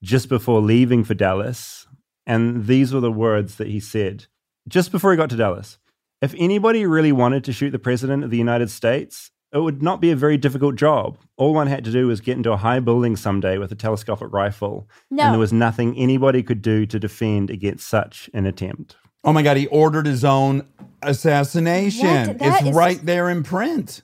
just 0.02 0.28
before 0.28 0.60
leaving 0.60 1.02
for 1.02 1.14
Dallas. 1.14 1.86
And 2.26 2.66
these 2.66 2.92
were 2.92 3.00
the 3.00 3.12
words 3.12 3.56
that 3.56 3.68
he 3.68 3.80
said 3.80 4.26
just 4.68 4.92
before 4.92 5.12
he 5.12 5.16
got 5.16 5.30
to 5.30 5.36
Dallas. 5.36 5.78
If 6.22 6.34
anybody 6.38 6.86
really 6.86 7.12
wanted 7.12 7.44
to 7.44 7.52
shoot 7.52 7.70
the 7.70 7.78
president 7.78 8.24
of 8.24 8.30
the 8.30 8.38
United 8.38 8.70
States, 8.70 9.30
it 9.52 9.58
would 9.58 9.82
not 9.82 10.00
be 10.00 10.10
a 10.10 10.16
very 10.16 10.36
difficult 10.36 10.76
job. 10.76 11.18
All 11.36 11.54
one 11.54 11.66
had 11.66 11.84
to 11.84 11.92
do 11.92 12.08
was 12.08 12.20
get 12.20 12.36
into 12.36 12.52
a 12.52 12.56
high 12.56 12.80
building 12.80 13.16
someday 13.16 13.58
with 13.58 13.72
a 13.72 13.76
telescopic 13.76 14.32
rifle. 14.32 14.88
No. 15.10 15.24
And 15.24 15.32
there 15.34 15.40
was 15.40 15.52
nothing 15.52 15.96
anybody 15.96 16.42
could 16.42 16.62
do 16.62 16.86
to 16.86 16.98
defend 16.98 17.50
against 17.50 17.88
such 17.88 18.28
an 18.34 18.46
attempt. 18.46 18.96
Oh 19.24 19.32
my 19.32 19.42
God, 19.42 19.56
he 19.56 19.66
ordered 19.68 20.06
his 20.06 20.24
own 20.24 20.66
assassination. 21.02 22.06
What? 22.06 22.36
It's 22.40 22.62
is- 22.62 22.74
right 22.74 23.04
there 23.04 23.30
in 23.30 23.42
print. 23.42 24.02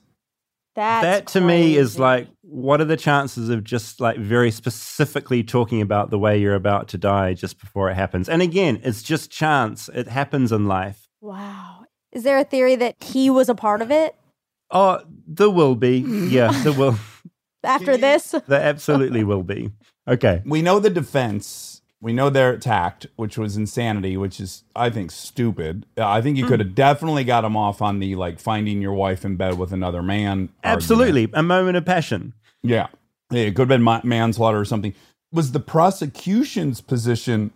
That's 0.75 1.03
that 1.03 1.27
to 1.39 1.41
me 1.43 1.77
is 1.77 1.99
like 1.99 2.29
what 2.41 2.81
are 2.81 2.87
the 2.87 2.97
chances 2.97 3.51
of 3.51 3.63
just 3.63 4.01
like 4.01 4.17
very 4.17 4.51
specifically 4.51 5.43
talking 5.43 5.83
about 5.83 6.09
the 6.09 6.19
way 6.19 6.39
you're 6.39 6.55
about 6.55 6.89
to 6.89 6.99
die 6.99 7.35
just 7.35 7.61
before 7.61 7.91
it 7.91 7.95
happens 7.95 8.27
and 8.27 8.41
again 8.41 8.81
it's 8.83 9.03
just 9.03 9.31
chance 9.31 9.91
it 9.93 10.09
happens 10.09 10.51
in 10.51 10.67
life 10.67 11.11
wow. 11.21 11.85
Is 12.11 12.25
there 12.25 12.39
a 12.39 12.45
theory 12.45 12.77
that 12.77 12.97
he 13.03 13.29
was 13.29 13.51
a 13.51 13.55
part 13.55 13.83
of 13.83 13.91
it 13.91 14.15
oh 14.73 15.01
there 15.27 15.51
will 15.51 15.75
be 15.75 16.01
hmm. 16.03 16.29
yeah 16.29 16.51
there 16.63 16.73
will 16.73 16.99
after 17.65 17.97
this? 17.97 18.35
there 18.49 18.61
absolutely 18.63 19.23
will 19.23 19.43
be 19.43 19.71
okay 20.09 20.43
We 20.45 20.63
know 20.63 20.81
the 20.81 20.91
defense. 20.91 21.81
We 22.01 22.13
know 22.13 22.31
they're 22.31 22.55
attacked, 22.55 23.07
which 23.15 23.39
was 23.39 23.57
insanity, 23.57 24.17
which 24.17 24.41
is, 24.41 24.65
I 24.75 24.91
think, 24.91 25.13
stupid. 25.13 25.87
I 25.97 26.21
think 26.21 26.37
you 26.37 26.43
hmm. 26.43 26.51
could 26.51 26.59
have 26.59 26.75
definitely 26.75 27.23
got 27.23 27.45
him 27.45 27.57
off 27.57 27.81
on 27.81 28.01
the 28.01 28.17
like 28.17 28.41
finding 28.41 28.83
your 28.83 28.93
wife 28.93 29.25
in 29.25 29.37
bed 29.37 29.57
with 29.57 29.73
another 29.73 30.03
man. 30.03 30.29
argument. 30.33 30.51
absolutely 30.65 31.31
a 31.33 31.43
moment 31.45 31.77
of 31.77 31.85
passion 31.85 32.33
Yeah. 32.65 32.89
Yeah, 33.31 33.43
It 33.43 33.55
could 33.55 33.63
have 33.63 33.69
been 33.69 33.83
ma- 33.83 34.01
manslaughter 34.03 34.59
or 34.59 34.65
something. 34.65 34.95
Was 35.31 35.53
the 35.53 35.61
prosecution's 35.61 36.81
position 36.81 37.53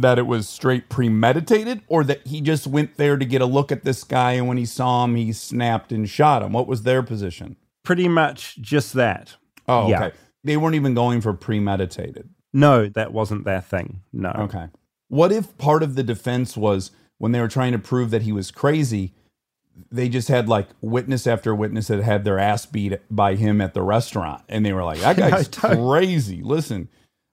that 0.00 0.18
it 0.18 0.26
was 0.26 0.48
straight 0.48 0.88
premeditated 0.88 1.82
or 1.88 2.04
that 2.04 2.26
he 2.26 2.40
just 2.40 2.66
went 2.66 2.96
there 2.96 3.16
to 3.16 3.24
get 3.24 3.40
a 3.42 3.46
look 3.46 3.70
at 3.72 3.84
this 3.84 4.04
guy 4.04 4.32
and 4.32 4.48
when 4.48 4.56
he 4.56 4.66
saw 4.66 5.04
him, 5.04 5.14
he 5.16 5.32
snapped 5.32 5.92
and 5.92 6.08
shot 6.08 6.42
him? 6.42 6.52
What 6.52 6.66
was 6.66 6.82
their 6.82 7.02
position? 7.02 7.56
Pretty 7.84 8.08
much 8.08 8.56
just 8.60 8.92
that. 8.94 9.36
Oh, 9.68 9.88
Yeah. 9.88 10.04
okay. 10.06 10.16
They 10.42 10.56
weren't 10.56 10.74
even 10.74 10.94
going 10.94 11.20
for 11.22 11.32
premeditated. 11.32 12.28
No, 12.52 12.88
that 12.90 13.12
wasn't 13.12 13.44
their 13.44 13.60
thing. 13.60 14.00
No. 14.12 14.30
Okay. 14.30 14.66
What 15.08 15.32
if 15.32 15.56
part 15.58 15.82
of 15.82 15.94
the 15.94 16.02
defense 16.02 16.56
was 16.56 16.90
when 17.18 17.32
they 17.32 17.40
were 17.40 17.48
trying 17.48 17.72
to 17.72 17.78
prove 17.78 18.10
that 18.10 18.22
he 18.22 18.32
was 18.32 18.50
crazy, 18.50 19.14
they 19.90 20.08
just 20.08 20.28
had 20.28 20.48
like 20.48 20.68
witness 20.80 21.26
after 21.26 21.54
witness 21.54 21.88
that 21.88 22.02
had 22.02 22.24
their 22.24 22.38
ass 22.38 22.66
beat 22.66 22.94
by 23.10 23.34
him 23.34 23.60
at 23.60 23.74
the 23.74 23.82
restaurant. 23.82 24.42
And 24.48 24.64
they 24.64 24.72
were 24.72 24.84
like, 24.84 25.00
that 25.00 25.16
guy's 25.16 25.48
crazy. 25.48 26.42
Listen, 26.42 26.88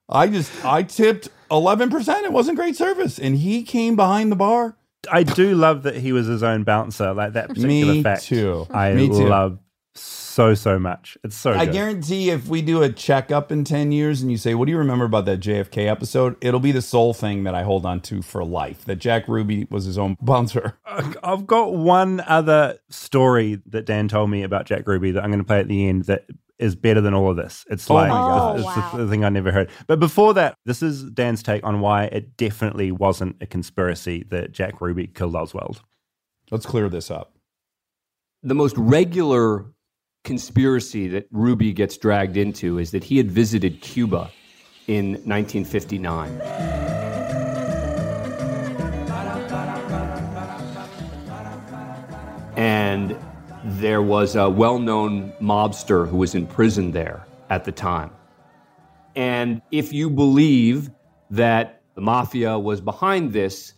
I 0.08 0.26
just, 0.28 0.64
I 0.64 0.82
tipped 0.82 1.28
11%. 1.50 2.22
It 2.24 2.32
wasn't 2.32 2.56
great 2.58 2.76
service. 2.76 3.18
And 3.18 3.36
he 3.36 3.62
came 3.62 3.96
behind 3.96 4.30
the 4.32 4.36
bar. 4.36 4.76
I 5.10 5.22
do 5.22 5.54
love 5.54 5.82
that 5.84 5.96
he 5.96 6.12
was 6.12 6.26
his 6.26 6.42
own 6.42 6.62
bouncer. 6.64 7.12
Like 7.12 7.32
that 7.32 7.48
particular 7.48 7.94
Me 7.94 8.02
fact. 8.02 8.24
too. 8.24 8.66
I 8.70 8.92
Me 8.92 9.08
too. 9.08 9.26
love 9.26 9.58
so 9.94 10.54
so 10.54 10.78
much. 10.78 11.18
It's 11.24 11.36
so 11.36 11.52
I 11.52 11.66
good. 11.66 11.72
guarantee 11.72 12.30
if 12.30 12.46
we 12.48 12.62
do 12.62 12.82
a 12.82 12.90
checkup 12.90 13.52
in 13.52 13.64
10 13.64 13.92
years 13.92 14.22
and 14.22 14.30
you 14.30 14.38
say, 14.38 14.54
What 14.54 14.64
do 14.64 14.72
you 14.72 14.78
remember 14.78 15.04
about 15.04 15.26
that 15.26 15.40
JFK 15.40 15.86
episode? 15.90 16.36
It'll 16.40 16.60
be 16.60 16.72
the 16.72 16.80
sole 16.80 17.12
thing 17.12 17.44
that 17.44 17.54
I 17.54 17.62
hold 17.64 17.84
on 17.84 18.00
to 18.02 18.22
for 18.22 18.42
life 18.42 18.84
that 18.86 18.96
Jack 18.96 19.28
Ruby 19.28 19.66
was 19.70 19.84
his 19.84 19.98
own 19.98 20.16
bouncer. 20.22 20.78
I've 20.86 21.46
got 21.46 21.74
one 21.74 22.20
other 22.26 22.78
story 22.88 23.60
that 23.66 23.84
Dan 23.84 24.08
told 24.08 24.30
me 24.30 24.42
about 24.42 24.64
Jack 24.66 24.86
Ruby 24.86 25.10
that 25.10 25.22
I'm 25.22 25.30
going 25.30 25.40
to 25.40 25.44
play 25.46 25.60
at 25.60 25.68
the 25.68 25.86
end 25.86 26.04
that 26.04 26.24
is 26.58 26.76
better 26.76 27.00
than 27.00 27.14
all 27.14 27.30
of 27.30 27.36
this. 27.36 27.64
It's 27.70 27.90
Oh 27.90 27.94
like 27.94 28.08
my 28.10 28.20
uh, 28.20 28.52
it's 28.54 28.62
the- 28.62 28.68
wow. 28.80 28.92
the 28.96 29.08
thing 29.08 29.24
I 29.24 29.28
never 29.28 29.50
heard. 29.52 29.70
But 29.86 29.98
before 30.00 30.34
that, 30.34 30.54
this 30.64 30.82
is 30.82 31.04
Dan's 31.04 31.42
take 31.42 31.64
on 31.64 31.80
why 31.80 32.04
it 32.04 32.36
definitely 32.36 32.92
wasn't 32.92 33.36
a 33.40 33.46
conspiracy 33.46 34.24
that 34.30 34.52
Jack 34.52 34.80
Ruby 34.80 35.06
killed 35.08 35.34
Oswald. 35.34 35.82
Let's 36.50 36.66
clear 36.66 36.88
this 36.88 37.10
up. 37.10 37.34
the 38.42 38.54
most 38.54 38.76
regular 38.76 39.66
conspiracy 40.24 41.08
that 41.08 41.26
Ruby 41.32 41.72
gets 41.72 41.96
dragged 41.96 42.36
into 42.36 42.78
is 42.78 42.90
that 42.92 43.02
he 43.04 43.16
had 43.16 43.30
visited 43.30 43.80
Cuba 43.80 44.30
in 44.86 45.12
1959. 45.24 46.38
And 52.56 53.16
there 53.64 54.02
was 54.02 54.34
a 54.36 54.48
well 54.50 54.78
known 54.78 55.32
mobster 55.40 56.08
who 56.08 56.16
was 56.16 56.34
in 56.34 56.46
prison 56.46 56.92
there 56.92 57.26
at 57.50 57.64
the 57.64 57.72
time. 57.72 58.10
And 59.14 59.62
if 59.70 59.92
you 59.92 60.10
believe 60.10 60.90
that 61.30 61.82
the 61.94 62.00
mafia 62.00 62.58
was 62.58 62.80
behind 62.80 63.32
this, 63.32 63.74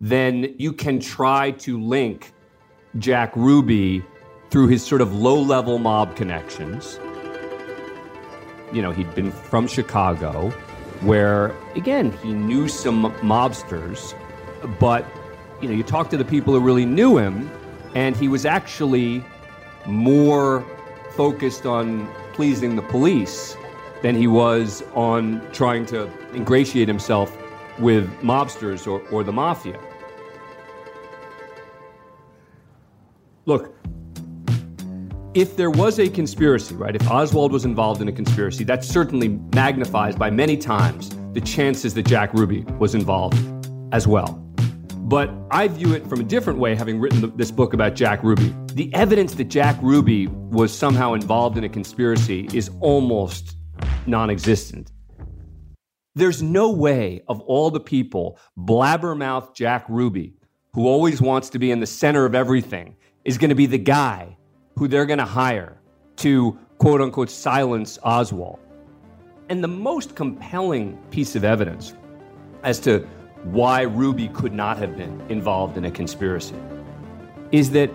then 0.00 0.54
you 0.58 0.72
can 0.72 1.00
try 1.00 1.50
to 1.52 1.80
link 1.80 2.32
Jack 2.98 3.34
Ruby 3.36 4.04
through 4.50 4.68
his 4.68 4.84
sort 4.84 5.00
of 5.00 5.14
low 5.14 5.40
level 5.40 5.78
mob 5.78 6.16
connections. 6.16 6.98
You 8.72 8.82
know, 8.82 8.92
he'd 8.92 9.12
been 9.14 9.32
from 9.32 9.66
Chicago, 9.66 10.50
where, 11.00 11.54
again, 11.74 12.12
he 12.22 12.32
knew 12.32 12.68
some 12.68 13.12
mobsters, 13.20 14.14
but, 14.78 15.06
you 15.60 15.68
know, 15.68 15.74
you 15.74 15.82
talk 15.82 16.10
to 16.10 16.16
the 16.16 16.24
people 16.24 16.54
who 16.54 16.60
really 16.60 16.86
knew 16.86 17.18
him, 17.18 17.50
and 17.96 18.14
he 18.14 18.28
was 18.28 18.44
actually 18.44 19.24
more 19.86 20.62
focused 21.12 21.64
on 21.64 22.06
pleasing 22.34 22.76
the 22.76 22.82
police 22.82 23.56
than 24.02 24.14
he 24.14 24.26
was 24.26 24.84
on 24.94 25.40
trying 25.50 25.86
to 25.86 26.06
ingratiate 26.34 26.88
himself 26.88 27.34
with 27.78 28.06
mobsters 28.20 28.86
or, 28.86 29.00
or 29.08 29.24
the 29.24 29.32
mafia. 29.32 29.80
Look, 33.46 33.74
if 35.32 35.56
there 35.56 35.70
was 35.70 35.98
a 35.98 36.06
conspiracy, 36.06 36.74
right, 36.74 36.94
if 36.94 37.10
Oswald 37.10 37.50
was 37.50 37.64
involved 37.64 38.02
in 38.02 38.08
a 38.08 38.12
conspiracy, 38.12 38.62
that 38.64 38.84
certainly 38.84 39.28
magnifies 39.54 40.16
by 40.16 40.28
many 40.28 40.58
times 40.58 41.16
the 41.32 41.40
chances 41.40 41.94
that 41.94 42.06
Jack 42.06 42.34
Ruby 42.34 42.60
was 42.78 42.94
involved 42.94 43.38
as 43.90 44.06
well. 44.06 44.45
But 45.06 45.30
I 45.52 45.68
view 45.68 45.94
it 45.94 46.04
from 46.08 46.18
a 46.18 46.24
different 46.24 46.58
way, 46.58 46.74
having 46.74 46.98
written 46.98 47.20
th- 47.20 47.34
this 47.36 47.52
book 47.52 47.74
about 47.74 47.94
Jack 47.94 48.24
Ruby. 48.24 48.52
The 48.72 48.92
evidence 48.92 49.34
that 49.34 49.44
Jack 49.44 49.78
Ruby 49.80 50.26
was 50.26 50.76
somehow 50.76 51.14
involved 51.14 51.56
in 51.56 51.62
a 51.62 51.68
conspiracy 51.68 52.48
is 52.52 52.72
almost 52.80 53.54
non 54.08 54.30
existent. 54.30 54.90
There's 56.16 56.42
no 56.42 56.72
way 56.72 57.22
of 57.28 57.40
all 57.42 57.70
the 57.70 57.78
people, 57.78 58.36
blabbermouth 58.58 59.54
Jack 59.54 59.84
Ruby, 59.88 60.34
who 60.72 60.88
always 60.88 61.20
wants 61.20 61.50
to 61.50 61.60
be 61.60 61.70
in 61.70 61.78
the 61.78 61.86
center 61.86 62.24
of 62.24 62.34
everything, 62.34 62.96
is 63.24 63.38
going 63.38 63.50
to 63.50 63.54
be 63.54 63.66
the 63.66 63.78
guy 63.78 64.36
who 64.76 64.88
they're 64.88 65.06
going 65.06 65.20
to 65.20 65.24
hire 65.24 65.80
to 66.16 66.58
quote 66.78 67.00
unquote 67.00 67.30
silence 67.30 67.96
Oswald. 68.02 68.58
And 69.50 69.62
the 69.62 69.68
most 69.68 70.16
compelling 70.16 70.98
piece 71.12 71.36
of 71.36 71.44
evidence 71.44 71.94
as 72.64 72.80
to 72.80 73.06
why 73.52 73.82
Ruby 73.82 74.28
could 74.28 74.52
not 74.52 74.78
have 74.78 74.96
been 74.96 75.22
involved 75.28 75.76
in 75.76 75.84
a 75.84 75.90
conspiracy 75.90 76.56
is 77.52 77.70
that 77.70 77.90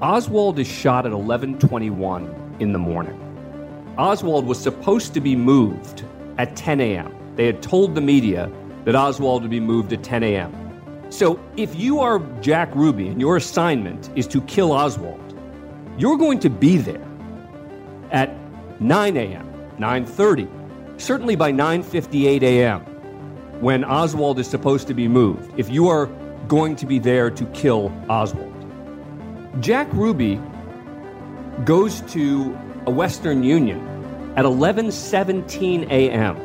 Oswald 0.00 0.58
is 0.58 0.66
shot 0.66 1.06
at 1.06 1.12
11:21 1.12 2.34
in 2.60 2.72
the 2.72 2.78
morning. 2.78 3.18
Oswald 3.98 4.46
was 4.46 4.58
supposed 4.58 5.14
to 5.14 5.20
be 5.20 5.36
moved 5.36 6.04
at 6.38 6.56
10 6.56 6.80
a.m. 6.80 7.12
They 7.36 7.46
had 7.46 7.62
told 7.62 7.94
the 7.94 8.00
media 8.00 8.50
that 8.84 8.94
Oswald 8.94 9.42
would 9.42 9.50
be 9.50 9.60
moved 9.60 9.92
at 9.92 10.02
10 10.02 10.22
a.m. 10.22 10.52
So 11.10 11.38
if 11.56 11.76
you 11.76 12.00
are 12.00 12.18
Jack 12.40 12.74
Ruby 12.74 13.08
and 13.08 13.20
your 13.20 13.36
assignment 13.36 14.10
is 14.16 14.26
to 14.28 14.40
kill 14.42 14.72
Oswald, 14.72 15.34
you're 15.98 16.16
going 16.16 16.40
to 16.40 16.50
be 16.50 16.78
there 16.78 17.06
at 18.10 18.34
9 18.80 19.16
a.m., 19.16 19.46
9:30, 19.78 20.48
certainly 21.00 21.36
by 21.36 21.52
9:58 21.52 22.42
a.m. 22.42 22.95
when 23.60 23.84
Oswald 23.84 24.38
is 24.38 24.46
supposed 24.46 24.86
to 24.88 24.94
be 24.94 25.08
moved. 25.08 25.52
If 25.58 25.70
you 25.70 25.88
are 25.88 26.06
going 26.48 26.76
to 26.76 26.86
be 26.86 26.98
there 26.98 27.30
to 27.30 27.44
kill 27.46 27.92
Oswald, 28.08 28.52
Jack 29.60 29.88
Ruby 29.92 30.40
goes 31.64 32.02
to 32.12 32.56
a 32.86 32.90
Western 32.90 33.42
Union 33.42 33.80
at 34.36 34.44
11:17 34.44 35.90
a.m. 35.90 36.36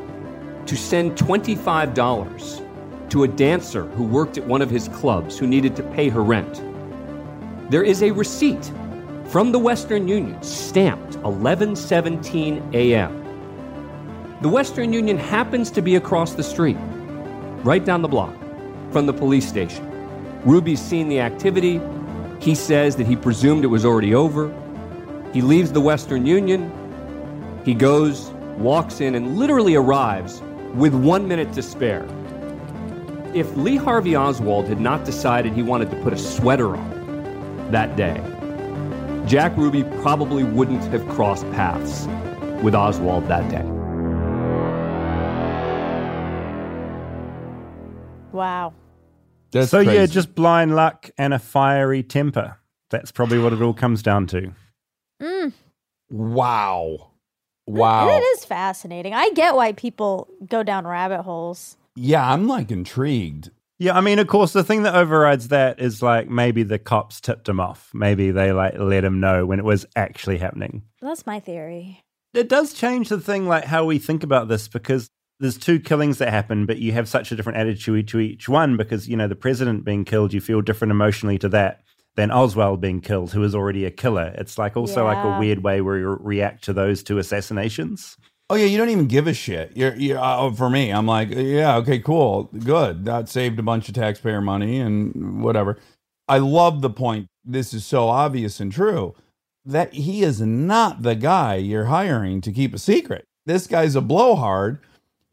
to 0.66 0.76
send 0.78 1.18
$25 1.18 3.10
to 3.10 3.24
a 3.24 3.28
dancer 3.28 3.86
who 3.88 4.06
worked 4.06 4.38
at 4.38 4.48
one 4.48 4.62
of 4.62 4.70
his 4.70 4.88
clubs 4.88 5.38
who 5.38 5.46
needed 5.46 5.76
to 5.76 5.84
pay 5.84 6.08
her 6.08 6.24
rent. 6.24 6.64
There 7.70 7.84
is 7.84 8.02
a 8.02 8.12
receipt 8.12 8.72
from 9.26 9.52
the 9.52 9.60
Western 9.60 10.08
Union 10.08 10.42
stamped 10.42 11.18
11:17 11.18 12.74
a.m. 12.74 13.18
The 14.42 14.50
Western 14.50 14.92
Union 14.94 15.18
happens 15.18 15.70
to 15.72 15.82
be 15.82 15.96
across 15.96 16.34
the 16.34 16.44
street, 16.44 16.78
right 17.64 17.84
down 17.84 18.02
the 18.02 18.08
block 18.08 18.36
from 18.92 19.06
the 19.06 19.14
police 19.14 19.48
station. 19.48 19.88
Ruby's 20.44 20.82
seen 20.82 21.08
the 21.08 21.20
activity. 21.20 21.80
He 22.40 22.56
says 22.56 22.96
that 22.96 23.06
he 23.06 23.16
presumed 23.16 23.64
it 23.64 23.68
was 23.68 23.86
already 23.86 24.16
over. 24.16 24.52
He 25.34 25.42
leaves 25.42 25.72
the 25.72 25.82
Western 25.82 26.26
Union. 26.26 26.72
He 27.64 27.74
goes, 27.74 28.32
walks 28.58 29.02
in, 29.02 29.16
and 29.16 29.38
literally 29.38 29.76
arrives 29.76 30.42
with 30.74 30.94
one 30.94 31.28
minute 31.28 31.54
to 31.54 31.62
spare. 31.62 32.06
If 33.34 33.56
Lee 33.56 33.78
Harvey 33.78 34.16
Oswald 34.16 34.68
had 34.68 34.82
not 34.82 35.06
decided 35.06 35.54
he 35.54 35.64
wanted 35.64 35.90
to 35.92 35.98
put 35.98 36.14
a 36.14 36.18
sweater 36.18 36.76
on 36.76 37.72
that 37.72 37.96
day, 37.96 38.20
Jack 39.28 39.56
Ruby 39.56 39.84
probably 40.02 40.44
wouldn't 40.44 40.84
have 40.86 41.08
crossed 41.10 41.50
paths 41.52 42.08
with 42.64 42.76
Oswald 42.76 43.28
that 43.28 43.50
day. 43.50 43.81
Wow. 48.32 48.74
That's 49.52 49.70
so 49.70 49.80
yeah, 49.80 50.06
just 50.06 50.34
blind 50.34 50.76
luck 50.76 51.10
and 51.18 51.34
a 51.34 51.40
fiery 51.40 52.04
temper. 52.04 52.58
That's 52.90 53.12
probably 53.12 53.40
what 53.40 53.54
it 53.54 53.62
all 53.62 53.74
comes 53.74 54.02
down 54.02 54.28
to. 54.28 54.54
Mm. 55.22 55.54
wow. 56.10 57.12
Wow. 57.68 58.10
It 58.10 58.22
is 58.22 58.44
fascinating. 58.44 59.14
I 59.14 59.30
get 59.32 59.56
why 59.56 59.72
people 59.74 60.28
go 60.48 60.64
down 60.64 60.88
rabbit 60.88 61.22
holes. 61.22 61.78
Yeah, 61.96 62.32
I'm 62.32 62.48
like 62.48 62.72
intrigued. 62.72 63.52
Yeah, 63.78 63.98
I 63.98 64.02
mean, 64.02 64.20
of 64.20 64.28
course, 64.28 64.54
the 64.54 64.64
thing 64.64 64.84
that 64.84 64.96
overrides 64.96 65.48
that 65.48 65.80
is 65.80 66.02
like 66.02 66.30
maybe 66.30 66.64
the 66.64 66.80
cops 66.80 67.20
tipped 67.20 67.50
him 67.50 67.60
off. 67.60 67.90
Maybe 67.94 68.32
they 68.32 68.52
like 68.52 68.78
let 68.78 69.04
him 69.04 69.20
know 69.20 69.46
when 69.46 69.60
it 69.60 69.66
was 69.66 69.86
actually 69.96 70.38
happening. 70.38 70.84
That's 71.02 71.26
my 71.26 71.40
theory. 71.40 72.04
It 72.34 72.48
does 72.48 72.74
change 72.74 73.10
the 73.10 73.20
thing, 73.20 73.48
like 73.48 73.66
how 73.66 73.86
we 73.86 74.00
think 74.00 74.24
about 74.24 74.48
this, 74.48 74.68
because 74.68 75.10
there's 75.42 75.58
two 75.58 75.80
killings 75.80 76.20
that 76.20 76.30
happen, 76.30 76.68
but 76.68 76.78
you 76.78 76.92
have 76.92 77.10
such 77.10 77.32
a 77.32 77.36
different 77.36 77.58
attitude 77.58 78.08
to 78.10 78.20
each 78.20 78.48
one 78.48 78.78
because, 78.78 79.10
you 79.10 79.18
know, 79.18 79.28
the 79.28 79.36
president 79.36 79.84
being 79.84 80.06
killed, 80.06 80.34
you 80.34 80.40
feel 80.40 80.62
different 80.62 80.92
emotionally 80.92 81.40
to 81.40 81.50
that 81.50 81.82
than 82.16 82.32
Oswald 82.32 82.80
being 82.80 83.02
killed, 83.02 83.34
who 83.34 83.44
is 83.44 83.56
already 83.56 83.84
a 83.86 83.92
killer. 83.92 84.34
It's 84.38 84.60
like 84.60 84.78
also 84.78 85.06
like 85.06 85.18
a 85.18 85.40
weird 85.40 85.64
way 85.64 85.82
where 85.82 85.98
you 85.98 86.10
react 86.20 86.64
to 86.66 86.74
those 86.74 87.02
two 87.02 87.18
assassinations. 87.18 88.18
Oh 88.52 88.56
yeah, 88.56 88.66
you 88.66 88.78
don't 88.78 88.90
even 88.90 89.08
give 89.08 89.26
a 89.26 89.34
shit. 89.34 89.76
You're, 89.76 89.96
you're 89.96 90.20
uh, 90.20 90.52
for 90.52 90.70
me. 90.70 90.92
I'm 90.92 91.08
like, 91.08 91.30
yeah, 91.32 91.78
okay, 91.78 92.00
cool, 92.00 92.50
good. 92.64 93.06
That 93.06 93.28
saved 93.28 93.58
a 93.58 93.64
bunch 93.64 93.90
of 93.90 93.96
taxpayer 93.96 94.42
money 94.42 94.80
and 94.80 95.42
whatever. 95.42 95.80
I 96.28 96.38
love 96.38 96.82
the 96.82 96.90
point. 96.90 97.28
This 97.44 97.74
is 97.74 97.84
so 97.84 98.10
obvious 98.10 98.60
and 98.60 98.72
true 98.72 99.16
that 99.66 99.94
he 99.94 100.22
is 100.22 100.40
not 100.40 101.02
the 101.02 101.16
guy 101.16 101.56
you're 101.56 101.86
hiring 101.86 102.42
to 102.42 102.52
keep 102.52 102.76
a 102.76 102.80
secret. 102.80 103.26
This 103.46 103.66
guy's 103.66 103.96
a 103.96 104.02
blowhard. 104.02 104.80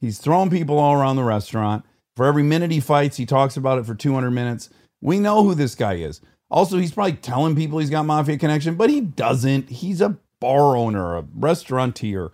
He's 0.01 0.19
throwing 0.19 0.51
people 0.51 0.79
all 0.79 0.95
around 0.95 1.17
the 1.17 1.25
restaurant. 1.25 1.85
For 2.17 2.27
every 2.27 2.43
minute 2.43 2.71
he 2.71 2.81
fights, 2.81 3.17
he 3.17 3.27
talks 3.27 3.57
about 3.57 3.79
it 3.79 3.87
for 3.87 3.95
200 3.95 4.31
minutes. 4.31 4.71
We 5.01 5.19
know 5.19 5.45
who 5.45 5.55
this 5.55 5.75
guy 5.75 5.95
is. 5.95 6.21
Also, 6.51 6.79
he's 6.79 6.93
probably 6.93 7.13
telling 7.13 7.55
people 7.55 7.79
he's 7.79 7.91
got 7.91 8.07
mafia 8.07 8.39
connection, 8.39 8.75
but 8.75 8.91
he 8.91 9.01
doesn't. 9.01 9.69
He's 9.69 10.01
a 10.01 10.19
bar 10.41 10.77
owner, 10.77 11.17
a 11.17 11.25
restaurateur. 11.35 12.31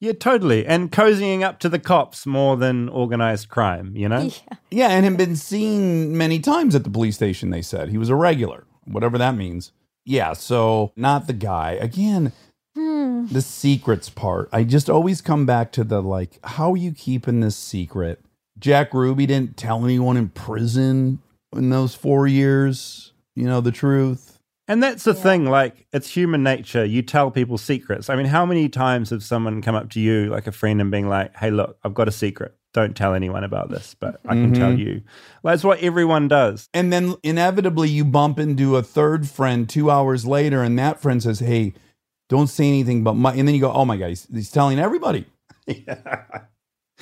Yeah, 0.00 0.12
totally. 0.12 0.66
And 0.66 0.92
cozying 0.92 1.42
up 1.42 1.58
to 1.60 1.68
the 1.68 1.78
cops 1.78 2.26
more 2.26 2.56
than 2.56 2.88
organized 2.88 3.48
crime, 3.48 3.96
you 3.96 4.08
know? 4.08 4.22
Yeah. 4.22 4.56
Yeah, 4.70 4.88
and 4.90 5.04
had 5.04 5.16
been 5.16 5.36
seen 5.36 6.16
many 6.16 6.38
times 6.38 6.74
at 6.74 6.84
the 6.84 6.90
police 6.90 7.16
station, 7.16 7.50
they 7.50 7.62
said. 7.62 7.88
He 7.88 7.98
was 7.98 8.08
a 8.08 8.14
regular, 8.14 8.64
whatever 8.84 9.18
that 9.18 9.34
means. 9.34 9.72
Yeah, 10.04 10.34
so 10.34 10.92
not 10.96 11.26
the 11.26 11.32
guy. 11.32 11.72
Again, 11.72 12.32
Hmm. 12.78 13.26
the 13.26 13.42
secrets 13.42 14.08
part. 14.08 14.48
I 14.52 14.62
just 14.62 14.88
always 14.88 15.20
come 15.20 15.46
back 15.46 15.72
to 15.72 15.82
the 15.84 16.00
like, 16.00 16.38
how 16.44 16.72
are 16.72 16.76
you 16.76 16.92
keeping 16.92 17.40
this 17.40 17.56
secret? 17.56 18.20
Jack 18.58 18.94
Ruby 18.94 19.26
didn't 19.26 19.56
tell 19.56 19.84
anyone 19.84 20.16
in 20.16 20.28
prison 20.28 21.18
in 21.56 21.70
those 21.70 21.94
four 21.96 22.26
years, 22.28 23.12
you 23.34 23.44
know, 23.44 23.60
the 23.60 23.72
truth. 23.72 24.38
And 24.68 24.82
that's 24.82 25.04
the 25.04 25.14
thing, 25.14 25.46
like, 25.46 25.86
it's 25.94 26.10
human 26.14 26.42
nature. 26.42 26.84
You 26.84 27.00
tell 27.02 27.30
people 27.30 27.56
secrets. 27.56 28.10
I 28.10 28.16
mean, 28.16 28.26
how 28.26 28.44
many 28.44 28.68
times 28.68 29.08
have 29.10 29.22
someone 29.24 29.62
come 29.62 29.74
up 29.74 29.88
to 29.90 30.00
you, 30.00 30.26
like 30.26 30.46
a 30.46 30.52
friend, 30.52 30.80
and 30.80 30.90
being 30.90 31.08
like, 31.08 31.34
hey, 31.36 31.50
look, 31.50 31.78
I've 31.82 31.94
got 31.94 32.06
a 32.06 32.12
secret. 32.12 32.54
Don't 32.74 32.94
tell 32.94 33.14
anyone 33.14 33.44
about 33.44 33.70
this, 33.70 33.96
but 33.98 34.20
I 34.26 34.34
can 34.34 34.52
tell 34.52 34.72
Mhm. 34.72 34.78
you. 34.78 35.02
Well, 35.42 35.52
that's 35.54 35.64
what 35.64 35.80
everyone 35.80 36.28
does. 36.28 36.68
And 36.74 36.92
then 36.92 37.14
inevitably 37.22 37.88
you 37.88 38.04
bump 38.04 38.38
into 38.38 38.76
a 38.76 38.82
third 38.82 39.26
friend 39.26 39.66
two 39.66 39.90
hours 39.90 40.26
later, 40.26 40.62
and 40.62 40.78
that 40.78 41.00
friend 41.00 41.22
says, 41.22 41.38
Hey, 41.40 41.72
don't 42.28 42.48
say 42.48 42.66
anything 42.66 43.02
but 43.04 43.14
my 43.14 43.32
and 43.32 43.46
then 43.46 43.54
you 43.54 43.60
go, 43.60 43.72
Oh 43.72 43.84
my 43.84 43.96
god, 43.96 44.08
he's, 44.08 44.26
he's 44.32 44.50
telling 44.50 44.78
everybody. 44.78 45.26
yeah. 45.66 46.24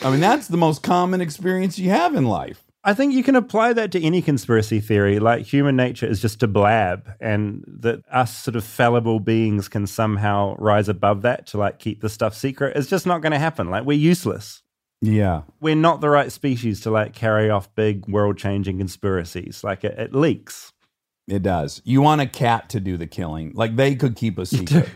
I 0.03 0.11
mean, 0.11 0.21
that's 0.21 0.49
the 0.49 0.57
most 0.57 0.83
common 0.83 1.21
experience 1.21 1.79
you 1.79 1.91
have 1.91 2.15
in 2.15 2.27
life. 2.27 2.63
I 2.85 2.95
think 2.95 3.15
you 3.15 3.25
can 3.25 3.35
apply 3.35 3.73
that 3.73 3.91
to 3.93 4.03
any 4.03 4.23
conspiracy 4.23 4.79
theory. 4.79 5.19
Like 5.19 5.45
human 5.45 5.75
nature 5.75 6.07
is 6.07 6.23
just 6.23 6.39
to 6.41 6.47
blab, 6.47 7.11
and 7.21 7.65
that 7.67 8.05
us 8.13 8.37
sort 8.37 8.55
of 8.55 8.63
fallible 8.63 9.19
beings 9.19 9.69
can 9.69 9.89
somehow 9.89 10.55
rise 10.59 10.89
above 10.89 11.23
that 11.23 11.49
to 11.49 11.59
like 11.59 11.81
keep 11.81 12.01
the 12.01 12.09
stuff 12.09 12.37
secret. 12.37 12.77
It's 12.77 12.89
just 12.89 13.05
not 13.05 13.23
going 13.23 13.33
to 13.33 13.41
happen. 13.41 13.71
Like 13.71 13.85
we're 13.85 13.99
useless. 13.99 14.63
Yeah. 15.03 15.43
We're 15.61 15.75
not 15.75 16.01
the 16.01 16.09
right 16.09 16.31
species 16.31 16.81
to 16.83 16.93
like 16.93 17.13
carry 17.13 17.51
off 17.51 17.75
big 17.75 18.07
world 18.07 18.39
changing 18.39 18.79
conspiracies. 18.79 19.65
Like 19.65 19.83
it, 19.83 19.99
it 19.99 20.15
leaks. 20.15 20.73
It 21.27 21.43
does. 21.43 21.83
You 21.85 22.03
want 22.03 22.21
a 22.21 22.27
cat 22.27 22.69
to 22.71 22.81
do 22.81 22.97
the 22.97 23.09
killing. 23.09 23.53
Like 23.55 23.75
they 23.75 23.97
could 23.97 24.15
keep 24.15 24.39
a 24.39 24.47
secret. 24.47 24.89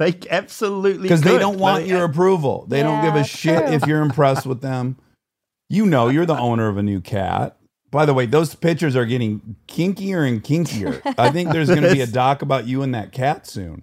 They 0.00 0.18
absolutely 0.30 1.02
Because 1.02 1.20
they 1.20 1.36
don't 1.36 1.58
want 1.58 1.82
Like, 1.82 1.90
your 1.90 2.04
approval. 2.04 2.64
They 2.66 2.82
don't 2.82 3.04
give 3.04 3.16
a 3.16 3.22
shit 3.22 3.66
true. 3.66 3.74
if 3.74 3.86
you're 3.86 4.00
impressed 4.00 4.46
with 4.46 4.62
them. 4.62 4.96
You 5.68 5.84
know 5.84 6.08
you're 6.08 6.24
the 6.24 6.38
owner 6.38 6.68
of 6.68 6.78
a 6.78 6.82
new 6.82 7.02
cat. 7.02 7.58
By 7.90 8.06
the 8.06 8.14
way, 8.14 8.24
those 8.24 8.54
pictures 8.54 8.96
are 8.96 9.04
getting 9.04 9.56
kinkier 9.68 10.26
and 10.26 10.42
kinkier. 10.42 11.02
I 11.18 11.30
think 11.30 11.52
there's 11.52 11.68
going 11.68 11.82
to 11.82 11.92
be 11.92 12.00
a 12.00 12.06
doc 12.06 12.40
about 12.40 12.66
you 12.66 12.82
and 12.82 12.94
that 12.94 13.12
cat 13.12 13.46
soon 13.46 13.82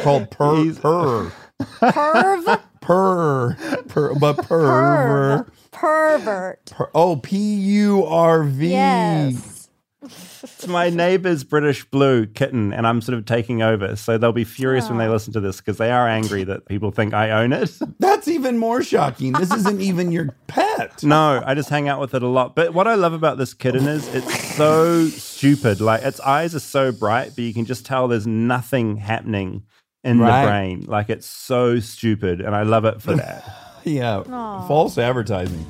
called 0.00 0.30
Purr 0.30 0.72
Purr 0.72 1.32
Perv. 1.60 2.62
Purr 2.80 3.56
Purr 3.88 4.14
but 4.14 4.36
Purr. 4.38 5.44
Perv. 5.44 5.50
Pervert. 5.70 6.64
Purr. 6.70 6.90
Oh, 6.94 7.16
P 7.16 7.36
U 7.36 8.04
R 8.06 8.42
V. 8.42 8.68
Yes. 8.70 9.57
It's 10.00 10.68
my 10.68 10.90
neighbor's 10.90 11.42
British 11.42 11.84
blue 11.84 12.26
kitten, 12.26 12.72
and 12.72 12.86
I'm 12.86 13.00
sort 13.00 13.18
of 13.18 13.24
taking 13.24 13.62
over. 13.62 13.96
So 13.96 14.16
they'll 14.16 14.30
be 14.32 14.44
furious 14.44 14.88
when 14.88 14.98
they 14.98 15.06
ah. 15.06 15.10
listen 15.12 15.32
to 15.32 15.40
this 15.40 15.56
because 15.56 15.78
they 15.78 15.90
are 15.90 16.06
angry 16.06 16.44
that 16.44 16.66
people 16.66 16.92
think 16.92 17.14
I 17.14 17.30
own 17.30 17.52
it. 17.52 17.76
That's 17.98 18.28
even 18.28 18.58
more 18.58 18.84
shocking. 18.84 19.32
This 19.32 19.52
isn't 19.52 19.80
even 19.80 20.12
your 20.12 20.36
pet. 20.46 21.02
No, 21.02 21.42
I 21.44 21.54
just 21.54 21.68
hang 21.70 21.88
out 21.88 22.00
with 22.00 22.14
it 22.14 22.22
a 22.22 22.28
lot. 22.28 22.54
But 22.54 22.74
what 22.74 22.86
I 22.86 22.94
love 22.94 23.12
about 23.12 23.38
this 23.38 23.54
kitten 23.54 23.86
is 23.88 24.06
it's 24.14 24.54
so 24.56 25.06
stupid. 25.06 25.80
Like 25.80 26.02
its 26.02 26.20
eyes 26.20 26.54
are 26.54 26.60
so 26.60 26.92
bright, 26.92 27.30
but 27.34 27.38
you 27.44 27.54
can 27.54 27.64
just 27.64 27.86
tell 27.86 28.08
there's 28.08 28.26
nothing 28.26 28.96
happening 28.96 29.64
in 30.04 30.18
Right. 30.18 30.42
the 30.42 30.48
brain. 30.48 30.84
Like 30.86 31.08
it's 31.08 31.26
so 31.26 31.80
stupid, 31.80 32.40
and 32.40 32.54
I 32.54 32.62
love 32.62 32.84
it 32.84 33.00
for 33.00 33.14
that. 33.16 33.80
Yeah. 33.84 34.18
Aw. 34.28 34.68
False 34.68 34.98
advertising. 34.98 35.64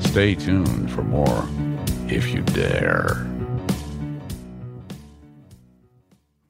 Stay 0.00 0.34
tuned 0.34 0.92
for 0.92 1.02
more 1.02 1.48
if 2.08 2.32
you 2.32 2.42
dare. 2.42 3.26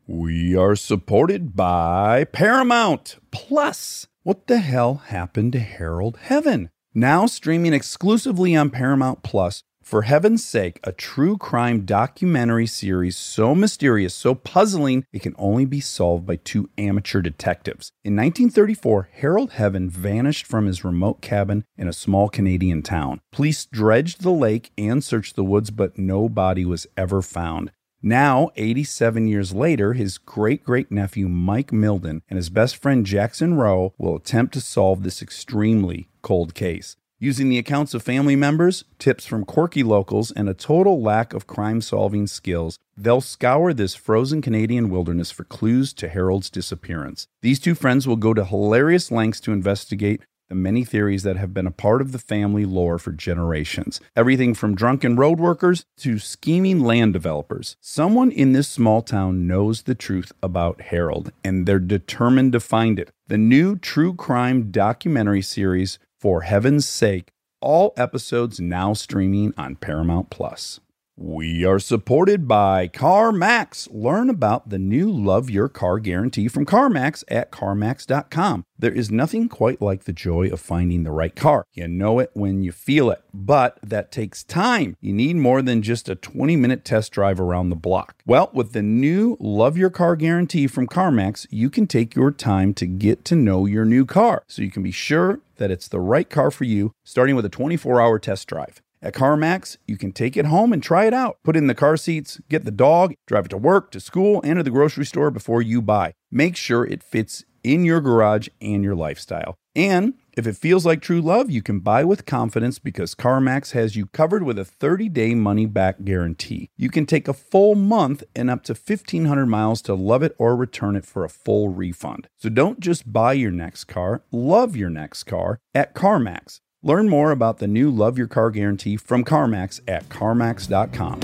We 0.06 0.56
are 0.56 0.76
supported 0.76 1.56
by 1.56 2.24
Paramount 2.24 3.16
Plus. 3.30 4.06
What 4.22 4.46
the 4.46 4.58
hell 4.58 4.96
happened 5.06 5.52
to 5.52 5.60
Harold 5.60 6.18
Heaven? 6.22 6.70
Now 6.94 7.26
streaming 7.26 7.72
exclusively 7.72 8.54
on 8.54 8.70
Paramount 8.70 9.22
Plus. 9.22 9.62
For 9.84 10.02
heaven's 10.02 10.42
sake, 10.42 10.80
a 10.82 10.92
true 10.92 11.36
crime 11.36 11.84
documentary 11.84 12.66
series 12.66 13.18
so 13.18 13.54
mysterious, 13.54 14.14
so 14.14 14.34
puzzling, 14.34 15.04
it 15.12 15.20
can 15.20 15.34
only 15.36 15.66
be 15.66 15.80
solved 15.80 16.24
by 16.24 16.36
two 16.36 16.70
amateur 16.78 17.20
detectives. 17.20 17.92
In 18.02 18.16
1934, 18.16 19.10
Harold 19.12 19.52
Heaven 19.52 19.90
vanished 19.90 20.46
from 20.46 20.64
his 20.64 20.86
remote 20.86 21.20
cabin 21.20 21.66
in 21.76 21.86
a 21.86 21.92
small 21.92 22.30
Canadian 22.30 22.80
town. 22.80 23.20
Police 23.30 23.66
dredged 23.66 24.22
the 24.22 24.30
lake 24.30 24.72
and 24.78 25.04
searched 25.04 25.36
the 25.36 25.44
woods, 25.44 25.70
but 25.70 25.98
no 25.98 26.30
body 26.30 26.64
was 26.64 26.86
ever 26.96 27.20
found. 27.20 27.70
Now, 28.02 28.52
87 28.56 29.28
years 29.28 29.52
later, 29.52 29.92
his 29.92 30.16
great 30.16 30.64
great 30.64 30.90
nephew 30.90 31.28
Mike 31.28 31.72
Milden 31.72 32.22
and 32.30 32.38
his 32.38 32.48
best 32.48 32.78
friend 32.78 33.04
Jackson 33.04 33.54
Rowe 33.54 33.92
will 33.98 34.16
attempt 34.16 34.54
to 34.54 34.62
solve 34.62 35.02
this 35.02 35.20
extremely 35.20 36.08
cold 36.22 36.54
case. 36.54 36.96
Using 37.24 37.48
the 37.48 37.56
accounts 37.56 37.94
of 37.94 38.02
family 38.02 38.36
members, 38.36 38.84
tips 38.98 39.24
from 39.24 39.46
quirky 39.46 39.82
locals, 39.82 40.30
and 40.30 40.46
a 40.46 40.52
total 40.52 41.00
lack 41.00 41.32
of 41.32 41.46
crime 41.46 41.80
solving 41.80 42.26
skills, 42.26 42.78
they'll 42.98 43.22
scour 43.22 43.72
this 43.72 43.94
frozen 43.94 44.42
Canadian 44.42 44.90
wilderness 44.90 45.30
for 45.30 45.44
clues 45.44 45.94
to 45.94 46.10
Harold's 46.10 46.50
disappearance. 46.50 47.26
These 47.40 47.60
two 47.60 47.74
friends 47.74 48.06
will 48.06 48.16
go 48.16 48.34
to 48.34 48.44
hilarious 48.44 49.10
lengths 49.10 49.40
to 49.40 49.52
investigate 49.52 50.20
the 50.50 50.54
many 50.54 50.84
theories 50.84 51.22
that 51.22 51.38
have 51.38 51.54
been 51.54 51.66
a 51.66 51.70
part 51.70 52.02
of 52.02 52.12
the 52.12 52.18
family 52.18 52.66
lore 52.66 52.98
for 52.98 53.10
generations. 53.10 54.02
Everything 54.14 54.52
from 54.52 54.74
drunken 54.74 55.16
road 55.16 55.40
workers 55.40 55.86
to 55.96 56.18
scheming 56.18 56.80
land 56.80 57.14
developers. 57.14 57.76
Someone 57.80 58.30
in 58.30 58.52
this 58.52 58.68
small 58.68 59.00
town 59.00 59.46
knows 59.46 59.84
the 59.84 59.94
truth 59.94 60.30
about 60.42 60.82
Harold, 60.82 61.32
and 61.42 61.64
they're 61.64 61.78
determined 61.78 62.52
to 62.52 62.60
find 62.60 62.98
it. 62.98 63.10
The 63.28 63.38
new 63.38 63.76
true 63.76 64.12
crime 64.12 64.70
documentary 64.70 65.40
series, 65.40 65.98
For 66.24 66.40
Heaven's 66.40 66.88
Sake, 66.88 67.32
all 67.60 67.92
episodes 67.98 68.58
now 68.58 68.94
streaming 68.94 69.52
on 69.58 69.76
Paramount 69.76 70.30
Plus. 70.30 70.80
We 71.16 71.64
are 71.64 71.78
supported 71.78 72.48
by 72.48 72.88
CarMax. 72.88 73.88
Learn 73.92 74.28
about 74.28 74.70
the 74.70 74.80
new 74.80 75.08
Love 75.08 75.48
Your 75.48 75.68
Car 75.68 76.00
guarantee 76.00 76.48
from 76.48 76.66
CarMax 76.66 77.22
at 77.28 77.52
CarMax.com. 77.52 78.64
There 78.76 78.92
is 78.92 79.12
nothing 79.12 79.48
quite 79.48 79.80
like 79.80 80.04
the 80.04 80.12
joy 80.12 80.48
of 80.48 80.58
finding 80.58 81.04
the 81.04 81.12
right 81.12 81.36
car. 81.36 81.66
You 81.72 81.86
know 81.86 82.18
it 82.18 82.30
when 82.34 82.64
you 82.64 82.72
feel 82.72 83.10
it, 83.10 83.22
but 83.32 83.78
that 83.80 84.10
takes 84.10 84.42
time. 84.42 84.96
You 85.00 85.12
need 85.12 85.36
more 85.36 85.62
than 85.62 85.82
just 85.82 86.08
a 86.08 86.16
20 86.16 86.56
minute 86.56 86.84
test 86.84 87.12
drive 87.12 87.38
around 87.38 87.68
the 87.70 87.76
block. 87.76 88.16
Well, 88.26 88.50
with 88.52 88.72
the 88.72 88.82
new 88.82 89.36
Love 89.38 89.78
Your 89.78 89.90
Car 89.90 90.16
guarantee 90.16 90.66
from 90.66 90.88
CarMax, 90.88 91.46
you 91.48 91.70
can 91.70 91.86
take 91.86 92.16
your 92.16 92.32
time 92.32 92.74
to 92.74 92.86
get 92.86 93.24
to 93.26 93.36
know 93.36 93.66
your 93.66 93.84
new 93.84 94.04
car 94.04 94.42
so 94.48 94.62
you 94.62 94.70
can 94.72 94.82
be 94.82 94.90
sure 94.90 95.38
that 95.58 95.70
it's 95.70 95.86
the 95.86 96.00
right 96.00 96.28
car 96.28 96.50
for 96.50 96.64
you, 96.64 96.92
starting 97.04 97.36
with 97.36 97.44
a 97.44 97.48
24 97.48 98.00
hour 98.00 98.18
test 98.18 98.48
drive. 98.48 98.82
At 99.04 99.12
CarMax, 99.12 99.76
you 99.86 99.98
can 99.98 100.12
take 100.12 100.34
it 100.34 100.46
home 100.46 100.72
and 100.72 100.82
try 100.82 101.04
it 101.04 101.12
out. 101.12 101.36
Put 101.44 101.56
in 101.56 101.66
the 101.66 101.74
car 101.74 101.98
seats, 101.98 102.40
get 102.48 102.64
the 102.64 102.70
dog, 102.70 103.12
drive 103.26 103.44
it 103.44 103.50
to 103.50 103.58
work, 103.58 103.90
to 103.90 104.00
school, 104.00 104.40
and 104.42 104.56
to 104.56 104.62
the 104.62 104.70
grocery 104.70 105.04
store 105.04 105.30
before 105.30 105.60
you 105.60 105.82
buy. 105.82 106.14
Make 106.32 106.56
sure 106.56 106.86
it 106.86 107.02
fits 107.02 107.44
in 107.62 107.84
your 107.84 108.00
garage 108.00 108.48
and 108.62 108.82
your 108.82 108.94
lifestyle. 108.94 109.56
And 109.76 110.14
if 110.32 110.46
it 110.46 110.56
feels 110.56 110.86
like 110.86 111.02
true 111.02 111.20
love, 111.20 111.50
you 111.50 111.60
can 111.60 111.80
buy 111.80 112.02
with 112.02 112.24
confidence 112.24 112.78
because 112.78 113.14
CarMax 113.14 113.72
has 113.72 113.94
you 113.94 114.06
covered 114.06 114.42
with 114.42 114.58
a 114.58 114.64
30 114.64 115.10
day 115.10 115.34
money 115.34 115.66
back 115.66 116.02
guarantee. 116.02 116.70
You 116.78 116.88
can 116.88 117.04
take 117.04 117.28
a 117.28 117.34
full 117.34 117.74
month 117.74 118.24
and 118.34 118.48
up 118.48 118.62
to 118.64 118.72
1,500 118.72 119.44
miles 119.44 119.82
to 119.82 119.94
love 119.94 120.22
it 120.22 120.34
or 120.38 120.56
return 120.56 120.96
it 120.96 121.04
for 121.04 121.24
a 121.24 121.28
full 121.28 121.68
refund. 121.68 122.28
So 122.38 122.48
don't 122.48 122.80
just 122.80 123.12
buy 123.12 123.34
your 123.34 123.50
next 123.50 123.84
car, 123.84 124.22
love 124.32 124.76
your 124.76 124.90
next 124.90 125.24
car 125.24 125.58
at 125.74 125.94
CarMax. 125.94 126.60
Learn 126.86 127.08
more 127.08 127.30
about 127.30 127.60
the 127.60 127.66
new 127.66 127.90
Love 127.90 128.18
Your 128.18 128.26
Car 128.26 128.50
Guarantee 128.50 128.98
from 128.98 129.24
CarMax 129.24 129.80
at 129.88 130.06
CarMax.com. 130.10 131.18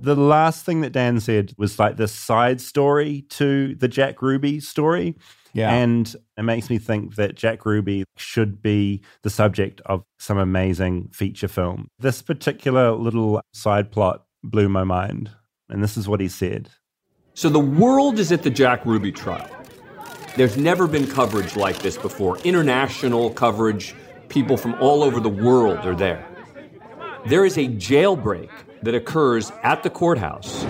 The 0.00 0.16
last 0.16 0.64
thing 0.64 0.80
that 0.80 0.92
Dan 0.92 1.20
said 1.20 1.52
was 1.58 1.78
like 1.78 1.98
the 1.98 2.08
side 2.08 2.62
story 2.62 3.26
to 3.28 3.74
the 3.74 3.88
Jack 3.88 4.22
Ruby 4.22 4.60
story. 4.60 5.18
Yeah. 5.52 5.70
And 5.70 6.16
it 6.38 6.42
makes 6.44 6.70
me 6.70 6.78
think 6.78 7.16
that 7.16 7.34
Jack 7.34 7.66
Ruby 7.66 8.04
should 8.16 8.62
be 8.62 9.02
the 9.22 9.28
subject 9.28 9.82
of 9.84 10.02
some 10.18 10.38
amazing 10.38 11.10
feature 11.12 11.48
film. 11.48 11.88
This 11.98 12.22
particular 12.22 12.92
little 12.92 13.42
side 13.52 13.92
plot 13.92 14.24
blew 14.42 14.70
my 14.70 14.84
mind. 14.84 15.30
And 15.68 15.84
this 15.84 15.98
is 15.98 16.08
what 16.08 16.20
he 16.20 16.28
said 16.28 16.70
so 17.40 17.48
the 17.48 17.58
world 17.58 18.18
is 18.18 18.32
at 18.32 18.42
the 18.42 18.50
Jack 18.50 18.84
Ruby 18.84 19.10
trial. 19.10 19.48
There's 20.36 20.58
never 20.58 20.86
been 20.86 21.06
coverage 21.06 21.56
like 21.56 21.78
this 21.78 21.96
before. 21.96 22.36
International 22.40 23.30
coverage, 23.30 23.94
people 24.28 24.58
from 24.58 24.74
all 24.74 25.02
over 25.02 25.20
the 25.20 25.30
world 25.30 25.78
are 25.86 25.94
there. 25.94 26.28
There 27.24 27.46
is 27.46 27.56
a 27.56 27.66
jailbreak 27.66 28.50
that 28.82 28.94
occurs 28.94 29.52
at 29.62 29.82
the 29.82 29.88
courthouse. 29.88 30.64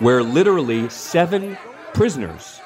Where 0.00 0.22
literally 0.22 0.90
seven 0.90 1.56
prisoners 1.94 2.60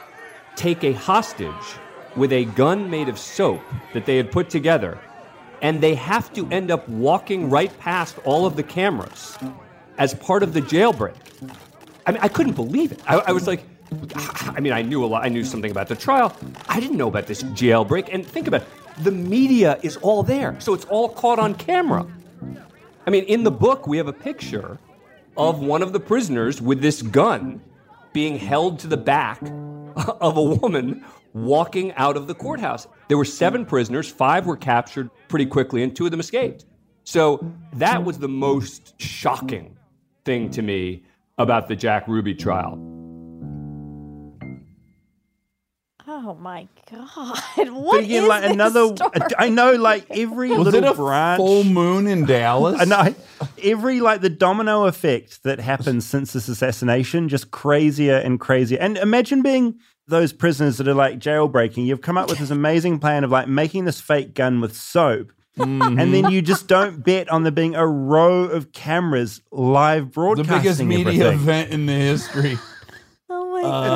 take 0.56 0.82
a 0.82 0.94
hostage 0.94 1.78
with 2.16 2.32
a 2.32 2.46
gun 2.46 2.90
made 2.90 3.08
of 3.08 3.16
soap 3.16 3.60
that 3.92 4.06
they 4.06 4.16
had 4.16 4.32
put 4.32 4.50
together, 4.50 4.98
and 5.64 5.80
they 5.80 5.94
have 5.94 6.30
to 6.34 6.46
end 6.50 6.70
up 6.70 6.86
walking 6.90 7.48
right 7.48 7.76
past 7.78 8.18
all 8.26 8.44
of 8.44 8.54
the 8.54 8.62
cameras 8.62 9.38
as 9.96 10.12
part 10.12 10.42
of 10.42 10.52
the 10.52 10.60
jailbreak. 10.60 11.16
I 12.06 12.12
mean, 12.12 12.20
I 12.20 12.28
couldn't 12.28 12.52
believe 12.52 12.92
it. 12.92 13.00
I, 13.06 13.16
I 13.28 13.32
was 13.32 13.46
like, 13.46 13.64
I 14.54 14.60
mean, 14.60 14.74
I 14.74 14.82
knew 14.82 15.02
a 15.02 15.06
lot. 15.06 15.24
I 15.24 15.30
knew 15.30 15.42
something 15.42 15.70
about 15.70 15.88
the 15.88 15.96
trial. 15.96 16.36
I 16.68 16.80
didn't 16.80 16.98
know 16.98 17.08
about 17.08 17.26
this 17.26 17.42
jailbreak. 17.42 18.10
And 18.12 18.26
think 18.26 18.46
about 18.46 18.60
it 18.60 18.68
the 18.98 19.10
media 19.10 19.80
is 19.82 19.96
all 19.96 20.22
there, 20.22 20.54
so 20.60 20.74
it's 20.74 20.84
all 20.84 21.08
caught 21.08 21.38
on 21.38 21.54
camera. 21.54 22.06
I 23.06 23.10
mean, 23.10 23.24
in 23.24 23.42
the 23.42 23.50
book, 23.50 23.86
we 23.86 23.96
have 23.96 24.06
a 24.06 24.12
picture 24.12 24.78
of 25.34 25.60
one 25.60 25.82
of 25.82 25.94
the 25.94 25.98
prisoners 25.98 26.60
with 26.60 26.82
this 26.82 27.00
gun 27.00 27.62
being 28.12 28.38
held 28.38 28.80
to 28.80 28.86
the 28.86 28.98
back 28.98 29.40
of 29.96 30.36
a 30.36 30.42
woman 30.42 31.04
walking 31.32 31.92
out 31.94 32.18
of 32.18 32.26
the 32.26 32.34
courthouse. 32.34 32.86
There 33.08 33.18
were 33.18 33.24
seven 33.24 33.66
prisoners, 33.66 34.10
five 34.10 34.46
were 34.46 34.56
captured 34.56 35.10
pretty 35.28 35.46
quickly, 35.46 35.82
and 35.82 35.94
two 35.94 36.04
of 36.06 36.10
them 36.10 36.20
escaped. 36.20 36.64
So 37.04 37.44
that 37.74 38.04
was 38.04 38.18
the 38.18 38.28
most 38.28 38.94
shocking 39.00 39.76
thing 40.24 40.50
to 40.50 40.62
me 40.62 41.04
about 41.36 41.68
the 41.68 41.76
Jack 41.76 42.08
Ruby 42.08 42.34
trial. 42.34 42.78
Oh 46.06 46.34
my 46.34 46.68
god! 46.90 47.38
But 47.56 47.68
What 47.72 48.04
again, 48.04 48.24
is 48.24 48.28
like 48.28 48.42
this 48.42 48.52
another, 48.52 48.94
story? 48.96 49.10
I 49.38 49.48
know, 49.48 49.72
like 49.72 50.06
every 50.10 50.50
Was 50.50 50.66
little 50.66 50.84
it 50.84 50.90
a 50.90 50.94
branch. 50.94 51.38
full 51.38 51.64
moon 51.64 52.06
in 52.06 52.26
Dallas? 52.26 52.76
I 52.80 52.84
know 52.84 53.14
every 53.62 54.00
like 54.00 54.20
the 54.20 54.28
domino 54.28 54.84
effect 54.84 55.42
that 55.44 55.60
happens 55.60 56.04
since 56.06 56.32
this 56.34 56.48
assassination, 56.48 57.28
just 57.30 57.50
crazier 57.50 58.16
and 58.16 58.38
crazier. 58.38 58.78
And 58.80 58.98
imagine 58.98 59.40
being 59.42 59.78
those 60.06 60.32
prisoners 60.32 60.76
that 60.78 60.88
are 60.88 60.94
like 60.94 61.18
jailbreaking. 61.18 61.86
You've 61.86 62.02
come 62.02 62.18
up 62.18 62.28
with 62.28 62.38
this 62.38 62.50
amazing 62.50 62.98
plan 62.98 63.24
of 63.24 63.30
like 63.30 63.48
making 63.48 63.84
this 63.84 64.00
fake 64.00 64.34
gun 64.34 64.60
with 64.60 64.76
soap. 64.76 65.32
Mm-hmm. 65.58 66.00
And 66.00 66.12
then 66.12 66.30
you 66.30 66.42
just 66.42 66.66
don't 66.66 67.04
bet 67.04 67.28
on 67.28 67.44
there 67.44 67.52
being 67.52 67.74
a 67.76 67.86
row 67.86 68.42
of 68.44 68.72
cameras 68.72 69.40
live 69.52 70.10
broadcasting. 70.12 70.48
the 70.48 70.58
biggest 70.58 70.82
media 71.06 71.26
everything. 71.28 71.34
event 71.40 71.70
in 71.70 71.86
the 71.86 71.92
history. 71.92 72.58
Oh 73.30 73.50
my 73.62 73.66
Uh, 73.68 73.88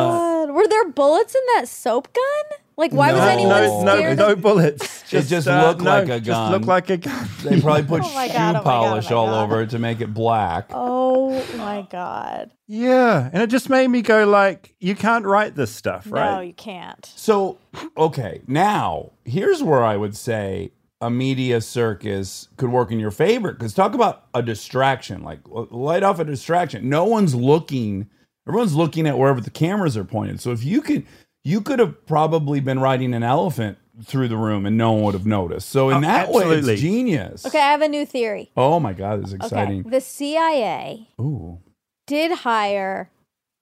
god! 0.46 0.50
Were 0.54 0.66
there 0.66 0.88
bullets 0.90 1.34
in 1.34 1.40
that 1.54 1.68
soap 1.68 2.12
gun? 2.14 2.58
Like, 2.78 2.92
why 2.92 3.12
was 3.12 3.20
No. 3.22 3.28
anyone 3.28 3.62
no, 3.62 3.82
no, 3.82 3.96
scared? 3.96 4.18
no 4.18 4.32
of- 4.32 4.40
bullets. 4.40 5.12
It 5.12 5.22
just 5.22 5.48
uh, 5.48 5.66
looked 5.66 5.80
no, 5.82 5.90
like 5.90 6.04
a 6.04 6.06
gun. 6.06 6.22
Just 6.22 6.50
looked 6.52 6.64
gun. 6.66 6.68
like 6.68 6.90
a 6.90 6.96
gun. 6.96 7.28
They 7.42 7.60
probably 7.60 7.82
put 7.82 8.02
Oh 8.04 8.14
my 8.14 8.28
shoe 8.28 8.32
God, 8.34 8.50
oh 8.50 8.52
my 8.52 8.52
God, 8.52 8.56
oh 8.60 8.62
polish 8.62 9.10
my 9.10 9.16
all 9.16 9.26
God. 9.26 9.42
over 9.44 9.62
it 9.62 9.70
to 9.70 9.78
make 9.78 10.00
it 10.00 10.14
black. 10.14 10.70
Oh 10.72 11.44
my 11.56 11.86
god! 11.90 12.52
Yeah, 12.66 13.30
and 13.32 13.42
it 13.42 13.48
just 13.48 13.68
made 13.68 13.88
me 13.88 14.00
go 14.02 14.26
like, 14.26 14.74
you 14.78 14.94
can't 14.94 15.24
write 15.24 15.54
this 15.56 15.70
stuff, 15.72 16.06
right? 16.08 16.24
No, 16.30 16.36
right? 16.36 16.46
you 16.46 16.52
can't. 16.52 17.04
So, 17.16 17.58
okay, 17.96 18.42
now 18.46 19.10
here's 19.24 19.62
where 19.62 19.82
I 19.82 19.96
would 19.96 20.16
say 20.16 20.70
a 21.00 21.10
media 21.10 21.60
circus 21.60 22.48
could 22.56 22.70
work 22.70 22.90
in 22.92 22.98
your 23.00 23.10
favor 23.10 23.52
because 23.52 23.72
talk 23.74 23.94
about 23.94 24.26
a 24.34 24.42
distraction, 24.42 25.22
like 25.22 25.40
l- 25.52 25.68
light 25.70 26.02
off 26.02 26.18
a 26.20 26.24
distraction. 26.24 26.88
No 26.88 27.04
one's 27.04 27.34
looking, 27.34 28.08
everyone's 28.46 28.74
looking 28.74 29.06
at 29.06 29.16
wherever 29.18 29.40
the 29.40 29.50
cameras 29.50 29.96
are 29.96 30.04
pointed. 30.04 30.40
So 30.40 30.50
if 30.52 30.64
you 30.64 30.80
could, 30.82 31.06
you 31.48 31.60
could 31.60 31.78
have 31.78 32.06
probably 32.06 32.60
been 32.60 32.78
riding 32.78 33.14
an 33.14 33.22
elephant 33.22 33.78
through 34.04 34.28
the 34.28 34.36
room 34.36 34.66
and 34.66 34.76
no 34.76 34.92
one 34.92 35.02
would 35.02 35.14
have 35.14 35.26
noticed. 35.26 35.68
So 35.70 35.88
in 35.90 35.96
Oh, 35.98 36.00
that 36.02 36.28
way, 36.30 36.42
absolutely. 36.44 36.72
it's 36.74 36.82
genius. 36.82 37.46
Okay, 37.46 37.58
I 37.60 37.70
have 37.72 37.82
a 37.82 37.88
new 37.88 38.04
theory. 38.06 38.50
Oh 38.56 38.78
my 38.78 38.92
God, 38.92 39.20
this 39.22 39.28
is 39.28 39.34
exciting. 39.34 39.80
Okay, 39.80 39.90
the 39.90 40.00
CIA 40.00 41.08
Ooh. 41.20 41.58
did 42.06 42.30
hire 42.40 43.10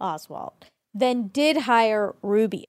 Oswald, 0.01 0.66
then 0.93 1.28
did 1.28 1.57
hire 1.59 2.14
Ruby, 2.22 2.64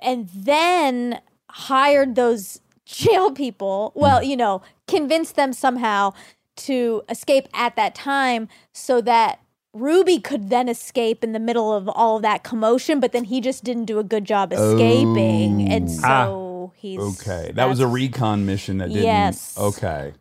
and 0.00 0.28
then 0.34 1.20
hired 1.50 2.14
those 2.14 2.60
jail 2.86 3.30
people. 3.32 3.92
Well, 3.94 4.22
you 4.22 4.36
know, 4.36 4.62
convinced 4.88 5.36
them 5.36 5.52
somehow 5.52 6.12
to 6.56 7.02
escape 7.08 7.48
at 7.52 7.76
that 7.76 7.94
time 7.94 8.48
so 8.72 9.00
that 9.02 9.40
Ruby 9.74 10.18
could 10.20 10.50
then 10.50 10.68
escape 10.68 11.24
in 11.24 11.32
the 11.32 11.38
middle 11.38 11.72
of 11.72 11.88
all 11.88 12.16
of 12.16 12.22
that 12.22 12.44
commotion, 12.44 13.00
but 13.00 13.12
then 13.12 13.24
he 13.24 13.40
just 13.40 13.64
didn't 13.64 13.86
do 13.86 13.98
a 13.98 14.04
good 14.04 14.24
job 14.24 14.52
escaping. 14.52 15.62
Oh. 15.62 15.74
And 15.74 15.88
ah. 16.04 16.24
so 16.26 16.72
he's 16.76 17.00
Okay. 17.00 17.52
That 17.54 17.68
was 17.68 17.80
a 17.80 17.86
recon 17.86 18.44
mission 18.44 18.78
that 18.78 18.88
didn't. 18.88 19.04
Yes. 19.04 19.56
Okay. 19.58 20.12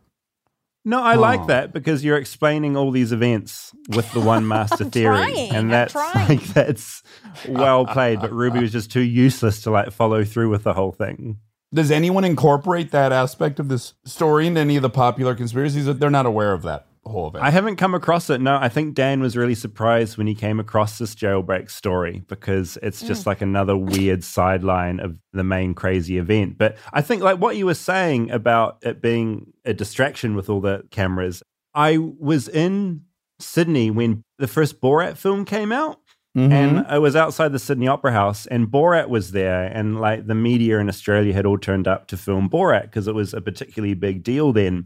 No, 0.84 1.04
I 1.04 1.14
Huh. 1.14 1.20
like 1.22 1.47
that 1.47 1.74
because 1.74 2.04
you're 2.04 2.18
explaining 2.18 2.76
all 2.76 2.89
these 2.89 3.12
events 3.12 3.72
with 3.89 4.12
the 4.14 4.20
one 4.20 4.47
master 4.47 4.86
theory, 4.86 5.16
trying, 5.16 5.49
I'm 5.52 5.56
and 5.58 5.72
that's 5.72 5.91
trying. 5.91 6.28
like 6.30 6.43
that's 6.54 7.04
well 7.47 7.86
played. 7.86 8.22
But 8.22 8.32
Ruby 8.32 8.62
was 8.62 8.72
just 8.72 8.91
too 8.91 9.02
useless 9.02 9.62
to 9.64 9.72
like 9.72 9.91
follow 9.91 10.24
through 10.24 10.49
with 10.49 10.64
the 10.64 10.74
whole 10.74 10.91
thing. 10.91 11.38
Does 11.74 11.91
anyone 11.91 12.24
incorporate 12.24 12.91
that 12.91 13.12
aspect 13.12 13.60
of 13.60 13.70
this 13.70 13.93
story 14.06 14.47
into 14.47 14.60
any 14.60 14.76
of 14.76 14.82
the 14.82 14.89
popular 14.89 15.36
conspiracies? 15.36 15.86
That 15.86 15.99
they're 15.99 16.10
not 16.10 16.26
aware 16.26 16.52
of 16.54 16.64
that 16.64 16.88
whole 17.10 17.30
event. 17.30 17.43
I 17.43 17.49
haven't 17.49 17.78
come 17.78 17.93
across 17.95 18.30
it. 18.30 18.41
No, 18.41 18.56
I 18.56 18.70
think 18.70 18.93
Dan 18.93 19.22
was 19.22 19.36
really 19.36 19.56
surprised 19.56 20.18
when 20.18 20.28
he 20.28 20.36
came 20.36 20.60
across 20.60 20.97
this 20.97 21.16
jailbreak 21.16 21.70
story 21.72 22.24
because 22.28 22.78
it's 22.84 23.02
just 23.02 23.26
like 23.26 23.41
another 23.41 23.76
weird 23.76 24.24
sideline 24.24 24.99
of 24.99 25.18
the 25.34 25.43
main 25.43 25.74
crazy 25.74 26.18
event. 26.18 26.58
But 26.58 26.78
I 26.93 27.02
think 27.02 27.24
like 27.24 27.39
what 27.39 27.56
you 27.56 27.66
were 27.66 27.74
saying 27.74 28.32
about 28.32 28.78
it 28.84 29.02
being 29.02 29.54
a 29.66 29.74
distraction 29.74 30.36
with 30.36 30.49
all 30.49 30.62
the 30.62 30.84
cameras. 30.91 31.41
I 31.74 31.97
was 31.97 32.47
in 32.47 33.02
Sydney 33.39 33.89
when 33.91 34.24
the 34.38 34.47
first 34.47 34.82
Borat 34.82 35.18
film 35.18 35.45
came 35.45 35.72
out. 35.72 35.99
Mm-hmm. 36.38 36.54
And 36.54 36.88
I 36.88 36.97
was 36.97 37.14
outside 37.14 37.52
the 37.52 37.60
Sydney 37.60 37.89
Opera 37.89 38.14
House, 38.14 38.45
and 38.45 38.68
Borat 38.68 39.10
was 39.10 39.32
there, 39.34 39.66
and 39.66 39.99
like 39.99 40.28
the 40.28 40.36
media 40.36 40.80
in 40.80 40.88
Australia 40.88 41.34
had 41.34 41.45
all 41.45 41.58
turned 41.58 41.89
up 41.89 42.08
to 42.08 42.16
film 42.16 42.49
Borat 42.49 42.84
because 42.84 43.06
it 43.10 43.14
was 43.14 43.34
a 43.34 43.41
particularly 43.41 43.95
big 43.95 44.24
deal 44.24 44.54
then. 44.54 44.86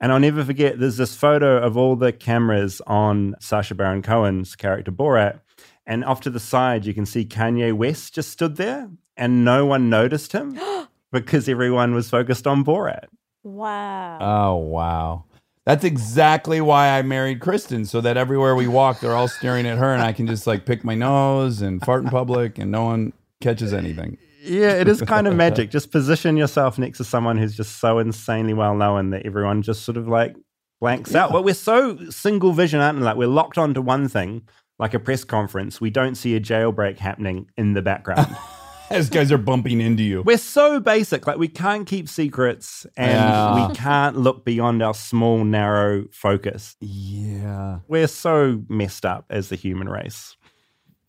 And 0.00 0.12
I'll 0.12 0.20
never 0.20 0.44
forget, 0.44 0.78
there's 0.78 0.96
this 0.96 1.16
photo 1.16 1.58
of 1.58 1.76
all 1.76 1.96
the 1.96 2.12
cameras 2.12 2.82
on 2.86 3.36
Sacha 3.40 3.74
Baron 3.74 4.02
Cohen's 4.02 4.56
character 4.56 4.92
Borat. 4.92 5.40
And 5.86 6.04
off 6.04 6.20
to 6.22 6.30
the 6.30 6.40
side, 6.40 6.84
you 6.84 6.94
can 6.94 7.06
see 7.06 7.24
Kanye 7.24 7.72
West 7.72 8.14
just 8.14 8.30
stood 8.30 8.56
there, 8.56 8.90
and 9.16 9.44
no 9.44 9.66
one 9.66 9.90
noticed 9.90 10.32
him 10.32 10.58
because 11.12 11.48
everyone 11.48 11.94
was 11.94 12.08
focused 12.08 12.46
on 12.46 12.64
Borat. 12.64 13.06
Wow. 13.42 14.18
oh 14.22 14.54
wow, 14.56 15.24
that's 15.66 15.84
exactly 15.84 16.62
why 16.62 16.96
I 16.98 17.02
married 17.02 17.40
Kristen, 17.40 17.84
so 17.84 18.00
that 18.00 18.16
everywhere 18.16 18.54
we 18.54 18.66
walk, 18.66 19.00
they're 19.00 19.14
all 19.14 19.28
staring 19.28 19.66
at 19.66 19.76
her, 19.76 19.92
and 19.92 20.02
I 20.02 20.14
can 20.14 20.26
just 20.26 20.46
like 20.46 20.64
pick 20.64 20.82
my 20.82 20.94
nose 20.94 21.60
and 21.60 21.84
fart 21.84 22.04
in 22.04 22.08
public, 22.08 22.58
and 22.58 22.70
no 22.70 22.84
one 22.84 23.12
catches 23.42 23.74
anything. 23.74 24.16
Yeah, 24.44 24.72
it 24.72 24.88
is 24.88 25.00
kind 25.06 25.26
of 25.26 25.34
magic. 25.34 25.70
Just 25.70 25.90
position 25.90 26.36
yourself 26.36 26.78
next 26.78 26.98
to 26.98 27.04
someone 27.04 27.36
who's 27.38 27.56
just 27.56 27.78
so 27.80 27.98
insanely 27.98 28.54
well 28.54 28.74
known 28.74 29.10
that 29.10 29.24
everyone 29.26 29.62
just 29.62 29.82
sort 29.84 29.96
of 29.96 30.06
like 30.08 30.36
blanks 30.80 31.14
out. 31.14 31.32
But 31.32 31.44
we're 31.44 31.54
so 31.54 31.98
single 32.10 32.52
vision, 32.52 32.80
aren't 32.80 32.98
we? 32.98 33.04
Like 33.04 33.16
we're 33.16 33.28
locked 33.28 33.58
onto 33.58 33.80
one 33.80 34.08
thing, 34.08 34.42
like 34.78 34.94
a 34.94 34.98
press 34.98 35.24
conference. 35.24 35.80
We 35.80 35.90
don't 35.90 36.14
see 36.14 36.34
a 36.36 36.40
jailbreak 36.40 36.98
happening 36.98 37.48
in 37.56 37.72
the 37.74 37.82
background. 37.82 38.36
As 38.90 39.08
guys 39.08 39.32
are 39.32 39.38
bumping 39.38 39.80
into 39.80 40.02
you. 40.02 40.22
we're 40.22 40.36
so 40.36 40.78
basic. 40.78 41.26
Like 41.26 41.38
we 41.38 41.48
can't 41.48 41.86
keep 41.86 42.06
secrets 42.06 42.86
and 42.98 43.12
Yeah. 43.12 43.68
we 43.68 43.74
can't 43.74 44.18
look 44.18 44.44
beyond 44.44 44.82
our 44.82 44.92
small, 44.92 45.42
narrow 45.42 46.04
focus. 46.12 46.76
Yeah. 46.82 47.78
We're 47.88 48.06
so 48.06 48.62
messed 48.68 49.06
up 49.06 49.24
as 49.30 49.48
the 49.48 49.56
human 49.56 49.88
race. 49.88 50.36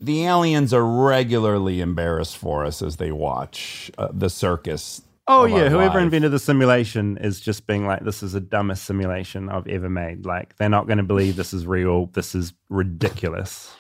The 0.06 0.26
aliens 0.26 0.72
are 0.72 0.86
regularly 0.86 1.82
embarrassed 1.82 2.38
for 2.38 2.64
us 2.64 2.84
as 2.84 2.98
they 2.98 3.12
watch 3.12 3.90
uh, 3.98 4.10
the 4.14 4.30
circus. 4.30 5.02
Oh 5.28 5.46
yeah, 5.46 5.68
whoever 5.70 5.96
life. 5.96 6.04
invented 6.04 6.32
the 6.32 6.38
simulation 6.38 7.18
is 7.18 7.40
just 7.40 7.66
being 7.66 7.88
like, 7.88 8.04
this 8.04 8.22
is 8.22 8.34
the 8.34 8.40
dumbest 8.40 8.84
simulation 8.84 9.50
I've 9.50 9.68
ever 9.68 9.90
made. 9.90 10.24
Like 10.24 10.56
they're 10.58 10.70
not 10.70 10.86
going 10.86 11.00
to 11.00 11.04
believe 11.04 11.38
this 11.38 11.56
is 11.56 11.66
real. 11.66 12.06
This 12.14 12.36
is 12.36 12.54
ridiculous. 12.70 13.74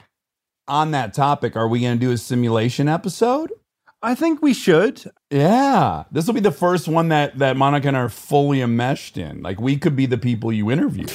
On 0.67 0.89
that 0.91 1.13
topic, 1.13 1.55
are 1.55 1.67
we 1.67 1.81
going 1.81 1.99
to 1.99 2.03
do 2.03 2.11
a 2.11 2.17
simulation 2.17 2.89
episode? 2.89 3.53
I 4.01 4.15
think 4.15 4.41
we 4.41 4.55
should. 4.55 5.03
Yeah, 5.29 6.05
this 6.11 6.25
will 6.25 6.33
be 6.33 6.39
the 6.39 6.49
first 6.51 6.87
one 6.87 7.09
that 7.09 7.37
that 7.37 7.55
Monica 7.55 7.87
and 7.87 7.97
I 7.97 7.99
are 7.99 8.09
fully 8.09 8.63
enmeshed 8.63 9.15
in. 9.15 9.43
Like 9.43 9.61
we 9.61 9.77
could 9.77 9.95
be 9.95 10.07
the 10.07 10.17
people 10.17 10.51
you 10.51 10.71
interview. 10.71 11.05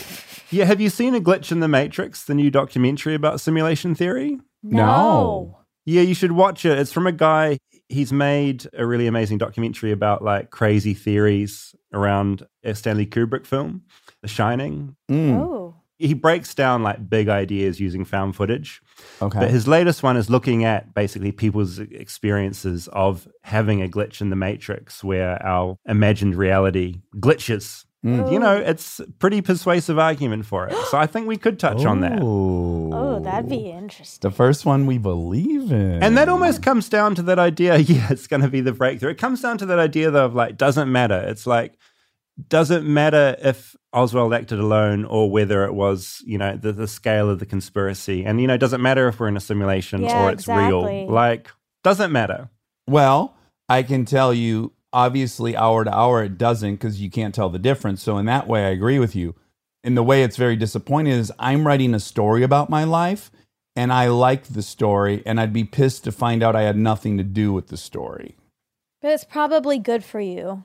Yeah, 0.53 0.67
have 0.67 0.81
you 0.81 0.89
seen 0.89 1.17
A 1.17 1.21
Glitch 1.21 1.51
in 1.51 1.59
the 1.59 1.67
Matrix, 1.67 2.23
the 2.23 2.35
new 2.35 2.49
documentary 2.49 3.17
about 3.17 3.41
simulation 3.41 3.97
theory? 3.97 4.39
No. 4.63 5.59
Yeah, 5.87 6.03
you 6.03 6.15
should 6.15 6.33
watch 6.33 6.65
it. 6.65 6.79
It's 6.79 6.93
from 6.93 7.07
a 7.07 7.13
guy, 7.13 7.59
he's 7.89 8.13
made 8.13 8.67
a 8.75 8.87
really 8.87 9.07
amazing 9.07 9.39
documentary 9.39 9.93
about 9.93 10.23
like 10.23 10.51
crazy 10.51 10.95
theories 10.95 11.75
around 11.93 12.47
a 12.63 12.75
Stanley 12.75 13.07
Kubrick 13.07 13.47
film, 13.47 13.83
The 14.23 14.29
Shining. 14.29 14.97
Mm. 15.11 15.39
Oh. 15.39 15.75
He 15.99 16.15
breaks 16.15 16.55
down 16.55 16.83
like 16.83 17.11
big 17.11 17.29
ideas 17.29 17.79
using 17.79 18.07
found 18.07 18.35
footage. 18.35 18.81
Okay. 19.21 19.39
But 19.39 19.51
his 19.51 19.69
latest 19.69 20.03
one 20.03 20.17
is 20.17 20.31
looking 20.31 20.65
at 20.65 20.95
basically 20.95 21.31
people's 21.31 21.79
experiences 21.79 22.89
of 22.89 23.29
having 23.43 23.83
a 23.83 23.89
glitch 23.89 24.23
in 24.23 24.31
the 24.31 24.37
matrix 24.37 25.05
where 25.05 25.45
our 25.45 25.77
imagined 25.87 26.37
reality 26.37 27.03
glitches. 27.17 27.85
Mm. 28.05 28.33
You 28.33 28.39
know, 28.39 28.57
it's 28.57 29.01
pretty 29.19 29.43
persuasive 29.43 29.99
argument 29.99 30.47
for 30.47 30.67
it. 30.67 30.75
So 30.87 30.97
I 30.97 31.07
think 31.07 31.27
we 31.27 31.37
could 31.37 31.59
touch 31.59 31.85
on 31.85 32.01
that. 32.01 32.21
Oh, 32.23 33.21
that'd 33.21 33.51
be 33.51 33.69
interesting. 33.71 34.27
The 34.27 34.35
first 34.35 34.65
one 34.65 34.87
we 34.87 34.97
believe 34.97 35.71
in. 35.71 36.03
And 36.03 36.17
that 36.17 36.29
almost 36.31 36.63
comes 36.63 36.89
down 36.89 37.15
to 37.17 37.23
that 37.23 37.39
idea. 37.39 37.77
Yeah, 37.91 38.09
it's 38.11 38.27
going 38.27 38.41
to 38.43 38.49
be 38.49 38.61
the 38.63 38.73
breakthrough. 38.73 39.11
It 39.11 39.19
comes 39.19 39.43
down 39.43 39.59
to 39.59 39.67
that 39.67 39.79
idea, 39.79 40.11
though, 40.11 40.25
of 40.25 40.35
like, 40.35 40.57
doesn't 40.57 40.91
matter. 40.91 41.19
It's 41.29 41.47
like, 41.47 41.77
doesn't 42.49 42.87
matter 42.87 43.37
if 43.43 43.77
Oswald 43.93 44.33
acted 44.33 44.59
alone 44.61 45.05
or 45.05 45.31
whether 45.31 45.65
it 45.65 45.75
was, 45.75 46.23
you 46.25 46.39
know, 46.39 46.57
the, 46.57 46.73
the 46.73 46.89
scale 46.89 47.29
of 47.29 47.39
the 47.39 47.45
conspiracy. 47.47 48.25
And, 48.25 48.41
you 48.41 48.47
know, 48.47 48.57
doesn't 48.57 48.81
matter 48.81 49.09
if 49.09 49.21
we're 49.21 49.29
in 49.29 49.37
a 49.37 49.41
simulation 49.41 50.03
Yeah, 50.03 50.25
or 50.25 50.31
it's 50.31 50.45
exactly. 50.45 50.69
real. 50.69 51.11
Like, 51.11 51.51
doesn't 51.85 52.13
matter. 52.13 52.49
Well, 52.87 53.37
I 53.69 53.83
can 53.83 54.05
tell 54.07 54.33
you, 54.33 54.73
obviously, 54.93 55.57
hour 55.57 55.85
to 55.85 55.95
hour, 55.95 56.23
it 56.25 56.39
doesn't 56.39 56.75
because 56.77 57.01
you 57.01 57.11
can't 57.11 57.35
tell 57.35 57.49
the 57.49 57.59
difference. 57.59 58.03
So, 58.03 58.19
in 58.19 58.27
that 58.27 58.47
way, 58.47 58.65
I 58.67 58.71
agree 58.71 58.99
with 58.99 59.15
you. 59.17 59.35
In 59.83 59.95
the 59.95 60.03
way 60.03 60.23
it's 60.23 60.37
very 60.37 60.57
disappointing 60.57 61.13
is 61.15 61.33
I'm 61.39 61.67
writing 61.67 61.95
a 61.95 62.01
story 62.01 62.43
about 62.43 62.69
my 62.69 62.85
life 62.85 63.31
and 63.77 63.93
I 63.93 64.09
like 64.09 64.45
the 64.45 64.63
story, 64.63 65.23
and 65.25 65.41
I'd 65.41 65.53
be 65.53 65.65
pissed 65.65 66.05
to 66.05 66.13
find 66.13 66.43
out 66.43 66.57
I 66.57 66.63
had 66.63 66.77
nothing 66.77 67.17
to 67.19 67.25
do 67.25 67.53
with 67.53 67.69
the 67.69 67.77
story. 67.77 68.35
But 69.01 69.13
it's 69.13 69.25
probably 69.25 69.79
good 69.79 70.05
for 70.05 70.21
you. 70.21 70.65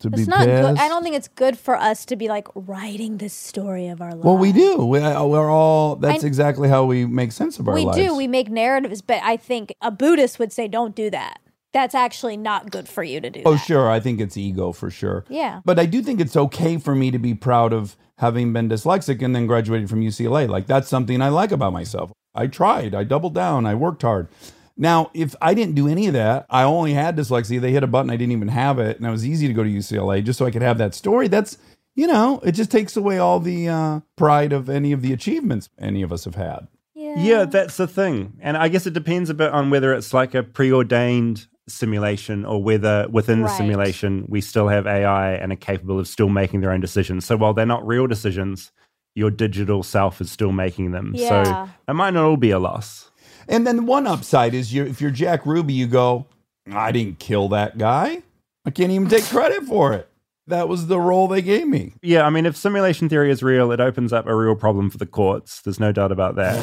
To 0.00 0.08
It's 0.08 0.22
be 0.22 0.24
not 0.26 0.44
good. 0.44 0.66
pissed. 0.74 0.80
I 0.82 0.88
don't 0.88 1.02
think 1.02 1.16
it's 1.16 1.28
good 1.28 1.58
for 1.58 1.76
us 1.76 2.04
to 2.06 2.16
be 2.16 2.28
like 2.28 2.46
writing 2.54 3.18
this 3.18 3.32
story 3.32 3.88
of 3.88 4.00
our 4.00 4.10
lives. 4.10 4.24
Well, 4.24 4.36
we 4.36 4.52
do. 4.52 4.84
We, 4.84 4.98
uh, 4.98 5.24
we're 5.24 5.50
all. 5.50 5.96
That's 5.96 6.22
I- 6.22 6.26
exactly 6.26 6.68
how 6.68 6.84
we 6.84 7.06
make 7.06 7.32
sense 7.32 7.58
of 7.58 7.68
our 7.68 7.74
we 7.74 7.84
lives. 7.84 7.96
We 7.96 8.04
do. 8.04 8.14
We 8.16 8.26
make 8.26 8.50
narratives, 8.50 9.00
but 9.00 9.22
I 9.22 9.36
think 9.36 9.72
a 9.80 9.90
Buddhist 9.90 10.38
would 10.38 10.52
say, 10.52 10.68
"Don't 10.68 10.94
do 10.94 11.10
that. 11.10 11.40
That's 11.72 11.94
actually 11.94 12.36
not 12.36 12.70
good 12.70 12.88
for 12.88 13.02
you 13.02 13.20
to 13.20 13.30
do." 13.30 13.42
Oh, 13.44 13.52
that. 13.52 13.58
sure. 13.58 13.90
I 13.90 14.00
think 14.00 14.20
it's 14.20 14.36
ego 14.36 14.72
for 14.72 14.90
sure. 14.90 15.24
Yeah. 15.28 15.60
But 15.64 15.78
I 15.78 15.86
do 15.86 16.02
think 16.02 16.20
it's 16.20 16.36
okay 16.36 16.78
for 16.78 16.94
me 16.94 17.10
to 17.10 17.18
be 17.18 17.34
proud 17.34 17.72
of 17.72 17.96
having 18.18 18.52
been 18.52 18.68
dyslexic 18.68 19.22
and 19.22 19.34
then 19.34 19.46
graduated 19.46 19.88
from 19.88 20.00
UCLA. 20.00 20.48
Like, 20.48 20.66
that's 20.66 20.88
something 20.88 21.22
I 21.22 21.28
like 21.28 21.52
about 21.52 21.72
myself. 21.72 22.12
I 22.34 22.46
tried, 22.46 22.94
I 22.94 23.04
doubled 23.04 23.34
down, 23.34 23.66
I 23.66 23.74
worked 23.74 24.02
hard. 24.02 24.28
Now, 24.76 25.10
if 25.12 25.34
I 25.40 25.54
didn't 25.54 25.74
do 25.74 25.88
any 25.88 26.06
of 26.06 26.12
that, 26.12 26.46
I 26.48 26.62
only 26.62 26.94
had 26.94 27.16
dyslexia, 27.16 27.60
they 27.60 27.72
hit 27.72 27.82
a 27.82 27.88
button, 27.88 28.10
I 28.10 28.16
didn't 28.16 28.32
even 28.32 28.48
have 28.48 28.78
it, 28.78 28.96
and 28.96 29.06
it 29.06 29.10
was 29.10 29.26
easy 29.26 29.48
to 29.48 29.54
go 29.54 29.64
to 29.64 29.70
UCLA 29.70 30.22
just 30.22 30.38
so 30.38 30.46
I 30.46 30.52
could 30.52 30.62
have 30.62 30.78
that 30.78 30.94
story. 30.94 31.26
That's, 31.26 31.58
you 31.96 32.06
know, 32.06 32.40
it 32.44 32.52
just 32.52 32.70
takes 32.70 32.96
away 32.96 33.18
all 33.18 33.40
the 33.40 33.68
uh, 33.68 34.00
pride 34.16 34.52
of 34.52 34.68
any 34.68 34.92
of 34.92 35.02
the 35.02 35.12
achievements 35.12 35.68
any 35.78 36.02
of 36.02 36.12
us 36.12 36.24
have 36.24 36.36
had. 36.36 36.68
Yeah, 36.94 37.46
that's 37.46 37.76
the 37.76 37.86
thing. 37.86 38.34
And 38.40 38.56
I 38.56 38.68
guess 38.68 38.86
it 38.86 38.92
depends 38.92 39.30
a 39.30 39.34
bit 39.34 39.50
on 39.50 39.70
whether 39.70 39.92
it's 39.94 40.12
like 40.12 40.34
a 40.34 40.42
preordained 40.42 41.46
simulation 41.70 42.44
or 42.44 42.62
whether 42.62 43.06
within 43.10 43.42
the 43.42 43.48
simulation 43.48 44.24
we 44.28 44.40
still 44.40 44.68
have 44.68 44.86
AI 44.86 45.32
and 45.34 45.52
are 45.52 45.56
capable 45.56 45.98
of 45.98 46.08
still 46.08 46.28
making 46.28 46.60
their 46.60 46.72
own 46.72 46.80
decisions. 46.80 47.24
So 47.24 47.36
while 47.36 47.54
they're 47.54 47.66
not 47.66 47.86
real 47.86 48.06
decisions, 48.06 48.72
your 49.14 49.30
digital 49.30 49.82
self 49.82 50.20
is 50.20 50.30
still 50.30 50.52
making 50.52 50.92
them. 50.92 51.12
Yeah. 51.14 51.44
So 51.66 51.70
it 51.88 51.94
might 51.94 52.14
not 52.14 52.24
all 52.24 52.36
be 52.36 52.50
a 52.50 52.58
loss. 52.58 53.10
And 53.48 53.66
then 53.66 53.86
one 53.86 54.06
upside 54.06 54.54
is 54.54 54.72
you 54.72 54.84
if 54.84 55.00
you're 55.00 55.10
Jack 55.10 55.46
Ruby, 55.46 55.72
you 55.72 55.86
go, 55.86 56.26
I 56.72 56.92
didn't 56.92 57.18
kill 57.18 57.48
that 57.50 57.78
guy. 57.78 58.22
I 58.64 58.70
can't 58.70 58.92
even 58.92 59.08
take 59.08 59.24
credit 59.24 59.64
for 59.64 59.94
it. 59.94 60.08
That 60.46 60.68
was 60.68 60.86
the 60.86 60.98
role 60.98 61.28
they 61.28 61.42
gave 61.42 61.66
me. 61.66 61.92
Yeah, 62.02 62.22
I 62.22 62.30
mean, 62.30 62.46
if 62.46 62.56
simulation 62.56 63.08
theory 63.08 63.30
is 63.30 63.42
real, 63.42 63.70
it 63.70 63.80
opens 63.80 64.12
up 64.12 64.26
a 64.26 64.34
real 64.34 64.54
problem 64.56 64.88
for 64.88 64.96
the 64.96 65.06
courts. 65.06 65.60
There's 65.60 65.80
no 65.80 65.92
doubt 65.92 66.12
about 66.12 66.36
that. 66.36 66.56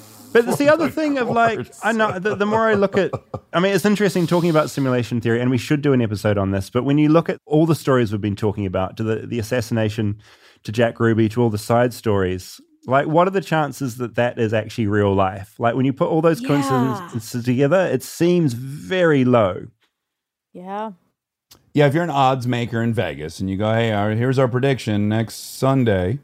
But 0.44 0.48
it's 0.50 0.58
the 0.58 0.68
other 0.68 0.88
thing 0.90 1.18
of 1.18 1.28
like, 1.28 1.66
I 1.82 1.92
know 1.92 2.18
the, 2.18 2.34
the 2.34 2.46
more 2.46 2.68
I 2.68 2.74
look 2.74 2.96
at, 2.96 3.10
I 3.52 3.60
mean, 3.60 3.74
it's 3.74 3.84
interesting 3.84 4.26
talking 4.26 4.50
about 4.50 4.70
simulation 4.70 5.20
theory, 5.20 5.40
and 5.40 5.50
we 5.50 5.58
should 5.58 5.82
do 5.82 5.92
an 5.92 6.00
episode 6.02 6.38
on 6.38 6.50
this. 6.50 6.70
But 6.70 6.84
when 6.84 6.98
you 6.98 7.08
look 7.08 7.28
at 7.28 7.38
all 7.46 7.66
the 7.66 7.74
stories 7.74 8.12
we've 8.12 8.20
been 8.20 8.36
talking 8.36 8.66
about, 8.66 8.96
to 8.98 9.02
the, 9.02 9.26
the 9.26 9.38
assassination, 9.38 10.20
to 10.64 10.72
Jack 10.72 11.00
Ruby, 11.00 11.28
to 11.30 11.42
all 11.42 11.50
the 11.50 11.58
side 11.58 11.92
stories, 11.94 12.60
like, 12.86 13.06
what 13.06 13.26
are 13.28 13.30
the 13.32 13.40
chances 13.40 13.96
that 13.98 14.14
that 14.14 14.38
is 14.38 14.54
actually 14.54 14.86
real 14.86 15.14
life? 15.14 15.54
Like, 15.58 15.74
when 15.74 15.84
you 15.84 15.92
put 15.92 16.08
all 16.08 16.22
those 16.22 16.40
Yeah. 16.40 16.48
coincidences 16.48 17.44
together, 17.44 17.80
it 17.86 18.02
seems 18.02 18.54
very 18.54 19.24
low. 19.24 19.66
Yeah. 20.52 20.92
Yeah, 21.74 21.86
if 21.86 21.94
you're 21.94 22.02
an 22.02 22.10
odds 22.10 22.46
maker 22.46 22.82
in 22.82 22.92
Vegas 22.94 23.40
and 23.40 23.48
you 23.50 23.56
go, 23.56 23.72
hey, 23.72 23.92
uh, 23.92 24.08
here's 24.16 24.38
our 24.38 24.48
prediction 24.48 25.08
next 25.08 25.34
Sunday, 25.58 26.18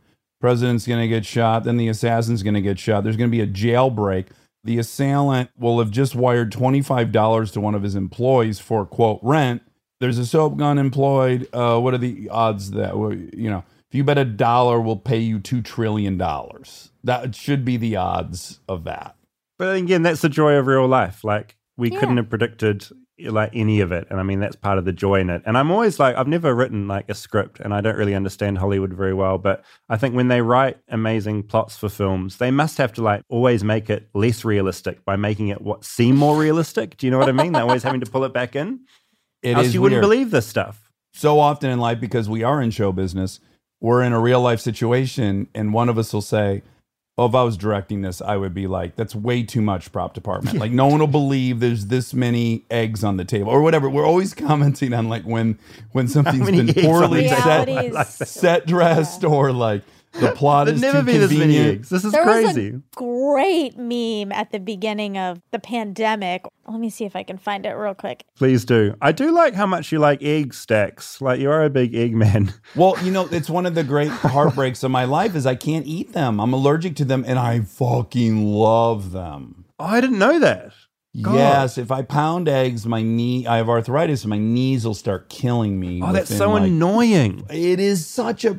president's 0.45 0.87
going 0.87 1.01
to 1.01 1.09
get 1.09 1.25
shot, 1.25 1.65
then 1.65 1.79
the 1.79 1.89
assassin's 1.89 2.43
going 2.43 2.53
to 2.53 2.61
get 2.61 2.79
shot. 2.79 3.03
There's 3.03 3.17
going 3.17 3.31
to 3.31 3.35
be 3.35 3.41
a 3.41 3.47
jailbreak. 3.47 4.27
The 4.63 4.79
assailant 4.79 5.49
will 5.59 5.79
have 5.79 5.91
just 5.91 6.15
wired 6.15 6.53
$25 6.53 7.53
to 7.55 7.61
one 7.63 7.75
of 7.75 7.83
his 7.83 7.95
employees 7.95 8.59
for, 8.61 8.85
quote, 8.85 9.21
rent. 9.23 9.63
There's 10.01 10.19
a 10.19 10.27
soap 10.27 10.59
gun 10.59 10.77
employed. 10.77 11.49
Uh, 11.51 11.79
what 11.81 11.95
are 11.95 11.99
the 11.99 12.29
odds 12.29 12.73
that, 12.73 12.99
well, 12.99 13.15
you 13.15 13.49
know, 13.49 13.65
if 13.91 13.97
you 13.97 14.05
bet 14.05 14.19
a 14.19 14.25
dollar, 14.27 14.79
we'll 14.83 14.97
pay 14.97 15.17
you 15.19 15.39
$2 15.39 15.65
trillion. 15.65 16.19
That 17.05 17.35
should 17.35 17.65
be 17.65 17.79
the 17.79 17.97
odds 17.97 18.61
of 18.69 18.85
that. 18.85 19.17
But 19.59 19.77
again, 19.77 20.03
that's 20.03 20.21
the 20.21 20.29
joy 20.29 20.57
of 20.57 20.67
real 20.67 20.87
life. 20.87 21.25
Like 21.25 21.57
we 21.79 21.91
Yeah. 21.91 22.01
couldn't 22.01 22.19
have 22.19 22.29
predicted 22.29 22.87
like 23.21 23.51
any 23.55 23.81
of 23.81 23.93
it, 23.93 24.07
and 24.11 24.19
I 24.19 24.23
mean 24.23 24.41
that's 24.41 24.57
part 24.57 24.79
of 24.79 24.85
the 24.85 24.93
joy 24.93 25.21
in 25.21 25.31
it. 25.31 25.43
And 25.47 25.57
I'm 25.57 25.71
always 25.71 25.99
like, 25.99 26.17
I've 26.17 26.27
never 26.29 26.55
written 26.55 26.89
like 26.89 27.09
a 27.09 27.15
script, 27.15 27.61
and 27.61 27.73
I 27.75 27.81
don't 27.81 27.97
really 27.97 28.15
understand 28.15 28.59
Hollywood 28.59 28.93
very 28.93 29.15
well. 29.15 29.39
But 29.39 29.65
I 29.89 29.97
think 29.97 30.15
when 30.15 30.29
they 30.29 30.41
write 30.43 30.79
amazing 30.89 31.45
plots 31.45 31.77
for 31.77 31.89
films, 31.89 32.39
they 32.39 32.51
must 32.51 32.79
have 32.79 32.93
to 32.95 33.03
like 33.03 33.23
always 33.29 33.63
make 33.65 33.89
it 33.91 34.09
less 34.15 34.45
realistic 34.45 35.05
by 35.05 35.17
making 35.17 35.49
it 35.49 35.61
what 35.61 35.85
seem 35.85 36.17
more 36.17 36.37
realistic. 36.37 36.97
Do 36.97 37.07
you 37.07 37.11
know 37.11 37.19
what 37.19 37.29
I 37.29 37.33
mean? 37.33 37.53
They're 37.53 37.63
always 37.63 37.83
having 37.83 38.01
to 38.01 38.11
pull 38.11 38.25
it 38.25 38.33
back 38.33 38.57
in. 38.57 38.81
It 39.43 39.57
Else 39.57 39.67
is 39.69 39.75
you 39.75 39.83
wouldn't 39.83 40.01
weird. 40.03 40.11
believe 40.11 40.31
this 40.31 40.47
stuff. 40.47 40.91
so 41.13 41.39
often 41.39 41.71
in 41.71 41.79
life 41.79 42.01
because 42.01 42.29
we 42.29 42.43
are 42.43 42.61
in 42.63 42.71
show 42.71 42.93
business 42.93 43.41
we're 43.81 44.03
in 44.03 44.13
a 44.15 44.21
real 44.21 44.41
life 44.41 44.61
situation 44.61 45.47
and 45.55 45.75
one 45.75 45.91
of 45.91 45.99
us 45.99 46.13
will 46.15 46.23
say 46.23 46.63
oh 47.17 47.27
if 47.27 47.35
i 47.35 47.43
was 47.43 47.57
directing 47.57 48.03
this 48.03 48.21
i 48.21 48.37
would 48.37 48.55
be 48.55 48.67
like 48.67 48.97
that's 48.97 49.15
way 49.15 49.43
too 49.43 49.61
much 49.61 49.93
prop 49.93 50.15
department. 50.15 50.59
Like 50.59 50.73
no 50.73 50.87
one 50.87 51.01
will 51.01 51.07
believe 51.07 51.61
there's 51.61 51.87
this 51.87 52.15
many 52.15 52.65
eggs 52.71 53.05
on 53.05 53.17
the 53.17 53.25
table 53.25 53.51
or 53.51 53.61
whatever. 53.63 53.89
We're 53.91 54.07
always 54.07 54.35
commenting 54.35 54.93
on 54.95 55.09
like 55.09 55.25
when 55.25 55.59
when 55.93 56.09
something's 56.09 56.51
been 56.51 56.73
poorly 56.75 57.29
set, 57.29 58.07
set 58.07 58.67
dressed 58.67 59.25
or 59.25 59.53
like 59.53 59.83
the 60.21 60.33
plot 60.33 60.67
There'd 60.67 60.77
is 60.77 60.81
never 60.83 61.01
too 61.01 61.07
be 61.07 61.13
this 61.19 61.31
many 61.31 61.41
convenient. 61.43 61.79
eggs. 61.79 61.89
This 61.89 62.05
is 62.05 62.13
There 62.13 62.23
crazy. 62.23 62.71
was 62.73 62.81
a 62.81 62.83
great 62.97 63.77
meme 63.77 64.33
at 64.33 64.51
the 64.53 64.59
beginning 64.61 65.19
of 65.19 65.41
the 65.51 65.59
pandemic. 65.59 66.45
Let 66.67 66.81
me 66.81 66.89
see 66.91 67.05
if 67.05 67.15
I 67.17 67.23
can 67.23 67.37
find 67.37 67.67
it 67.67 67.71
real 67.73 67.95
quick. 67.95 68.25
Please 68.37 68.65
do. 68.65 68.95
I 69.03 69.13
do 69.13 69.31
like 69.33 69.55
how 69.55 69.67
much 69.67 69.93
you 69.93 69.99
like 69.99 70.23
egg 70.23 70.55
stacks. 70.55 71.21
Like 71.21 71.41
you 71.41 71.51
are 71.51 71.65
a 71.65 71.71
big 71.71 71.95
egg 71.95 72.15
man. 72.15 72.53
Well, 72.77 72.97
you 73.05 73.13
know, 73.13 73.29
it's 73.31 73.49
one 73.51 73.67
of 73.67 73.75
the 73.75 73.85
great 73.85 74.09
heartbreaks 74.11 74.83
of 74.83 74.91
my 74.91 75.05
life 75.05 75.35
is 75.37 75.47
I 75.47 75.55
can't 75.55 75.87
eat 75.87 76.13
them. 76.13 76.41
I'm 76.41 76.53
allergic 76.53 76.97
to 76.97 77.05
them 77.05 77.25
and 77.27 77.39
I 77.39 77.61
fucking 77.61 78.45
love 78.47 79.13
them. 79.13 79.65
Oh, 79.79 79.85
I 79.85 80.01
didn't 80.01 80.19
know 80.19 80.39
that. 80.41 80.73
God. 81.23 81.35
Yes, 81.37 81.79
if 81.79 81.93
I 81.93 82.03
pound 82.03 82.49
eggs, 82.49 82.85
my 82.87 83.01
knee, 83.01 83.47
I 83.47 83.59
have 83.59 83.69
arthritis 83.69 84.25
and 84.25 84.31
my 84.31 84.39
knees 84.39 84.85
will 84.85 84.95
start 84.95 85.29
killing 85.29 85.79
me. 85.79 86.01
Oh, 86.03 86.13
that's 86.13 86.37
so 86.37 86.51
like- 86.51 86.65
annoying. 86.65 87.45
It 87.51 87.79
is 87.79 88.05
such 88.05 88.45
a 88.45 88.59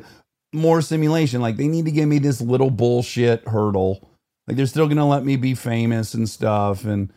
more 0.56 0.82
simulation. 0.82 1.40
Like 1.40 1.56
they 1.56 1.68
need 1.68 1.84
to 1.84 1.90
give 1.92 2.08
me 2.08 2.18
this 2.18 2.40
little 2.40 2.70
bullshit 2.70 3.46
hurdle. 3.46 4.08
Like 4.48 4.56
they're 4.56 4.66
still 4.66 4.88
gonna 4.88 5.06
let 5.08 5.24
me 5.24 5.36
be 5.36 5.54
famous 5.54 6.14
and 6.14 6.28
stuff 6.28 6.84
and 6.84 7.12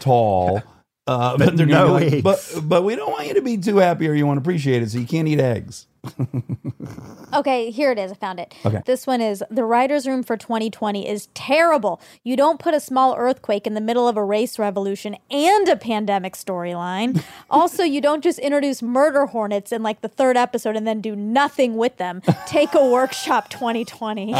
tall. 0.00 0.62
Uh, 1.04 1.36
But 1.36 1.56
they're 1.56 1.66
no 1.66 1.88
gonna 1.98 2.10
like, 2.10 2.22
but 2.22 2.60
but 2.62 2.84
we 2.84 2.94
don't 2.94 3.10
want 3.10 3.26
you 3.26 3.34
to 3.34 3.42
be 3.42 3.56
too 3.58 3.78
happy 3.78 4.06
or 4.06 4.14
you 4.14 4.24
want 4.24 4.36
to 4.36 4.40
appreciate 4.40 4.82
it, 4.84 4.90
so 4.92 4.98
you 4.98 5.06
can't 5.06 5.26
eat 5.26 5.40
eggs. 5.40 5.88
Okay, 7.34 7.70
here 7.70 7.90
it 7.90 7.98
is. 7.98 8.12
I 8.12 8.14
found 8.14 8.38
it. 8.40 8.54
Okay. 8.64 8.82
This 8.84 9.06
one 9.06 9.22
is 9.22 9.42
the 9.50 9.64
writer's 9.64 10.06
room 10.06 10.22
for 10.22 10.36
2020 10.36 11.08
is 11.08 11.28
terrible. 11.32 11.98
You 12.24 12.36
don't 12.36 12.58
put 12.58 12.74
a 12.74 12.80
small 12.80 13.14
earthquake 13.16 13.66
in 13.66 13.72
the 13.72 13.80
middle 13.80 14.06
of 14.06 14.18
a 14.18 14.24
race 14.24 14.58
revolution 14.58 15.16
and 15.30 15.66
a 15.68 15.76
pandemic 15.76 16.34
storyline. 16.34 17.24
also, 17.50 17.84
you 17.84 18.02
don't 18.02 18.22
just 18.22 18.38
introduce 18.38 18.82
murder 18.82 19.24
hornets 19.26 19.72
in 19.72 19.82
like 19.82 20.02
the 20.02 20.08
third 20.08 20.36
episode 20.36 20.76
and 20.76 20.86
then 20.86 21.00
do 21.00 21.16
nothing 21.16 21.76
with 21.76 21.96
them. 21.96 22.20
Take 22.46 22.74
a 22.74 22.86
workshop 22.86 23.48
2020. 23.48 24.32
but 24.32 24.36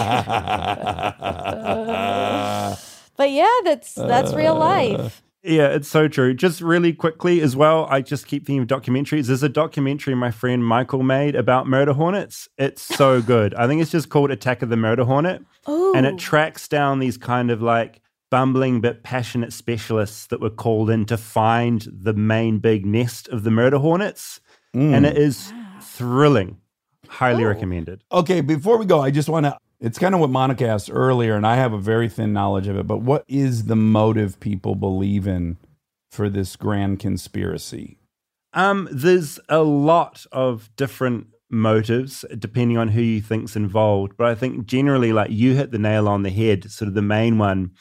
yeah, 3.31 3.49
that's 3.65 3.95
that's 3.95 4.35
real 4.35 4.57
uh, 4.57 4.59
life. 4.59 5.23
Yeah, 5.43 5.69
it's 5.69 5.89
so 5.89 6.06
true. 6.06 6.35
Just 6.35 6.60
really 6.60 6.93
quickly 6.93 7.40
as 7.40 7.56
well, 7.56 7.86
I 7.90 8.01
just 8.01 8.27
keep 8.27 8.47
thinking 8.47 8.62
of 8.62 8.69
documentaries. 8.69 9.27
There's 9.27 9.43
a 9.43 9.48
documentary 9.48 10.14
my 10.14 10.31
friend 10.31 10.64
Michael 10.64 11.02
made 11.02 11.35
about 11.35 11.66
murder 11.66 11.93
hornets. 11.93 12.48
It's 12.59 12.82
so 12.82 13.20
good. 13.35 13.52
I 13.55 13.66
think 13.66 13.82
it's 13.82 13.90
just 13.90 14.09
called 14.09 14.31
Attack 14.31 14.62
of 14.62 14.69
the 14.69 14.77
Murder 14.77 15.05
Hornet. 15.05 15.43
Ooh. 15.69 15.94
And 15.94 16.06
it 16.06 16.14
oh. 16.14 16.19
tracks 16.19 16.69
down 16.69 17.01
these 17.01 17.16
kind 17.16 17.51
of 17.51 17.60
like 17.60 18.01
bumbling 18.31 18.81
but 18.81 19.02
passionate 19.02 19.52
specialists 19.52 20.27
that 20.28 20.40
were 20.40 20.51
called 20.51 20.90
in 20.90 21.06
to 21.06 21.16
find 21.16 21.86
the 21.93 22.14
main 22.14 22.59
big 22.59 22.86
nest 22.86 23.28
of 23.28 23.43
the 23.43 23.51
murder 23.51 23.78
hornets. 23.78 24.40
And 24.74 25.05
it 25.05 25.16
mm. 25.16 25.19
is 25.19 25.52
thrilling. 25.82 26.59
Highly 27.09 27.44
oh. 27.44 27.48
recommended. 27.48 28.05
Okay, 28.10 28.40
before 28.40 28.78
we 28.78 28.86
go, 28.86 29.01
I 29.01 29.10
just 29.10 29.28
want 29.28 29.44
to. 29.44 29.59
It's 29.83 29.99
kind 29.99 30.15
of 30.15 30.21
what 30.21 30.31
Monica 30.31 30.65
asked 30.65 30.91
earlier, 30.93 31.35
and 31.35 31.45
I 31.45 31.57
have 31.57 31.73
a 31.73 31.79
very 31.79 32.09
thin 32.09 32.33
knowledge 32.33 32.69
of 32.69 32.79
it. 32.79 32.87
But 32.87 32.99
what 32.99 33.25
is 33.27 33.65
the 33.65 33.75
motive 33.75 34.39
people 34.39 34.77
believe 34.77 35.27
in 35.27 35.59
for 36.13 36.29
this 36.29 36.55
grand 36.55 37.01
conspiracy? 37.01 37.99
Um, 38.53 38.89
there's 38.93 39.41
a 39.49 39.63
lot 39.63 40.25
of 40.31 40.71
different 40.77 41.27
motives 41.51 42.25
depending 42.39 42.79
on 42.79 42.89
who 42.89 43.03
you 43.03 43.21
think's 43.21 43.57
involved. 43.57 44.17
But 44.17 44.29
I 44.29 44.37
think 44.37 44.67
generally, 44.67 45.13
like 45.13 45.33
you 45.33 45.57
hit 45.57 45.73
the 45.73 45.79
nail 45.79 46.07
on 46.07 46.23
the 46.23 46.31
head. 46.31 46.71
Sort 46.71 46.87
of 46.89 46.95
the 46.95 47.03
main 47.03 47.39
one 47.39 47.73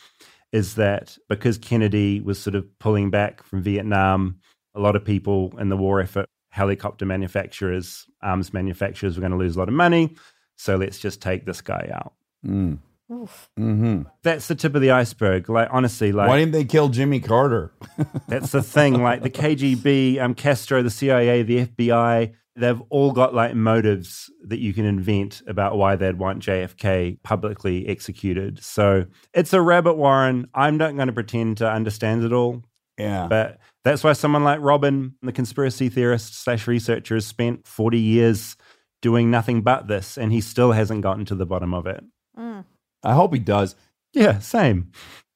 is 0.52 0.73
that 0.76 1.19
because 1.30 1.60
Kennedy 1.60 2.19
was 2.19 2.41
sort 2.41 2.56
of 2.56 2.65
pulling 2.80 3.11
back 3.11 3.44
from 3.44 3.61
Vietnam, 3.61 4.40
a 4.73 4.80
lot 4.80 4.95
of 4.95 5.06
people 5.06 5.53
in 5.60 5.69
the 5.69 5.78
war 5.78 6.02
effort, 6.02 6.26
helicopter 6.49 7.06
manufacturers, 7.06 8.07
arms 8.23 8.53
manufacturers, 8.53 9.15
were 9.15 9.22
going 9.22 9.32
to 9.32 9.38
lose 9.38 9.56
a 9.56 9.60
lot 9.60 9.69
of 9.69 9.76
money. 9.76 10.15
So 10.61 10.75
let's 10.75 10.99
just 10.99 11.23
take 11.23 11.43
this 11.43 11.59
guy 11.59 11.89
out. 11.91 12.13
Mm. 12.45 12.77
Oof. 13.11 13.49
hmm 13.57 14.03
That's 14.21 14.47
the 14.47 14.53
tip 14.53 14.75
of 14.75 14.81
the 14.81 14.91
iceberg. 14.91 15.49
Like 15.49 15.69
honestly, 15.71 16.11
like 16.11 16.29
Why 16.29 16.38
didn't 16.38 16.51
they 16.51 16.65
kill 16.65 16.89
Jimmy 16.89 17.19
Carter? 17.19 17.73
That's 18.27 18.51
the 18.51 18.61
thing. 18.61 19.01
Like 19.01 19.23
the 19.23 19.31
KGB, 19.31 20.21
um, 20.21 20.35
Castro, 20.35 20.83
the 20.83 20.91
CIA, 20.91 21.41
the 21.41 21.65
FBI, 21.65 22.33
they've 22.55 22.81
all 22.89 23.11
got 23.11 23.33
like 23.33 23.55
motives 23.55 24.29
that 24.45 24.59
you 24.59 24.71
can 24.71 24.85
invent 24.85 25.41
about 25.47 25.77
why 25.77 25.95
they'd 25.95 26.19
want 26.19 26.43
JFK 26.43 27.23
publicly 27.23 27.88
executed. 27.88 28.63
So 28.63 29.07
it's 29.33 29.53
a 29.53 29.61
rabbit 29.61 29.95
warren. 29.95 30.47
I'm 30.53 30.77
not 30.77 30.95
going 30.95 31.07
to 31.07 31.13
pretend 31.13 31.57
to 31.57 31.69
understand 31.69 32.23
it 32.23 32.33
all, 32.33 32.63
yeah. 32.99 33.25
but 33.27 33.57
that's 33.83 34.03
why 34.03 34.13
someone 34.13 34.43
like 34.43 34.59
Robin, 34.61 35.15
the 35.23 35.31
conspiracy 35.31 35.89
theorist 35.89 36.35
slash 36.35 36.67
researcher, 36.67 37.15
has 37.15 37.25
spent 37.25 37.67
40 37.67 37.99
years 37.99 38.55
doing 39.02 39.32
nothing 39.32 39.61
but 39.61 39.88
this, 39.88 40.18
and 40.18 40.32
he 40.32 40.41
still 40.41 40.72
hasn't 40.72 41.02
gotten 41.02 41.26
to 41.26 41.36
the 41.36 41.45
bottom 41.45 41.73
of 41.73 41.86
it. 41.88 42.03
Mm. 42.38 42.65
I 43.03 43.14
hope 43.14 43.34
he 43.34 43.40
does. 43.40 43.76
Yeah, 44.14 44.40
same. 44.40 44.91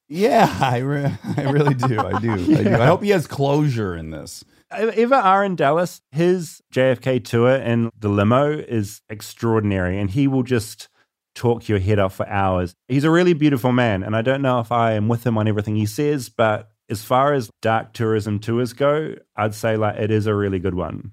Yeah, 0.08 0.56
I, 0.60 0.78
re- 0.78 1.18
I 1.36 1.42
really 1.50 1.74
do. 1.74 1.98
I 1.98 2.20
do. 2.20 2.32
I 2.58 2.62
do. 2.62 2.74
I 2.74 2.86
hope 2.86 3.02
he 3.02 3.10
has 3.10 3.26
closure 3.26 3.96
in 3.96 4.10
this. 4.10 4.44
Eva 4.72 5.00
ever 5.00 5.14
are 5.14 5.44
in 5.44 5.56
Dallas, 5.56 6.00
his 6.10 6.60
JFK 6.74 7.24
tour 7.24 7.54
in 7.54 7.90
the 7.98 8.08
limo 8.08 8.50
is 8.50 9.00
extraordinary, 9.08 9.98
and 9.98 10.10
he 10.10 10.26
will 10.26 10.42
just 10.42 10.88
talk 11.34 11.68
your 11.68 11.78
head 11.78 11.98
off 11.98 12.16
for 12.16 12.28
hours. 12.28 12.74
He's 12.88 13.04
a 13.04 13.10
really 13.10 13.32
beautiful 13.32 13.72
man, 13.72 14.02
and 14.02 14.16
I 14.16 14.22
don't 14.22 14.42
know 14.42 14.58
if 14.58 14.72
I 14.72 14.92
am 14.92 15.08
with 15.08 15.24
him 15.24 15.38
on 15.38 15.46
everything 15.46 15.76
he 15.76 15.86
says, 15.86 16.28
but 16.28 16.70
as 16.88 17.04
far 17.04 17.32
as 17.32 17.50
dark 17.62 17.92
tourism 17.92 18.38
tours 18.38 18.72
go, 18.72 19.14
I'd 19.36 19.54
say 19.54 19.76
like 19.76 19.98
it 19.98 20.10
is 20.10 20.26
a 20.26 20.34
really 20.34 20.58
good 20.58 20.74
one. 20.74 21.12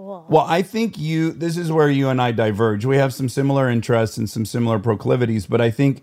Cool. 0.00 0.24
Well, 0.30 0.46
I 0.48 0.62
think 0.62 0.98
you, 0.98 1.30
this 1.30 1.58
is 1.58 1.70
where 1.70 1.90
you 1.90 2.08
and 2.08 2.22
I 2.22 2.32
diverge. 2.32 2.86
We 2.86 2.96
have 2.96 3.12
some 3.12 3.28
similar 3.28 3.68
interests 3.68 4.16
and 4.16 4.30
some 4.30 4.46
similar 4.46 4.78
proclivities, 4.78 5.46
but 5.46 5.60
I 5.60 5.70
think 5.70 6.02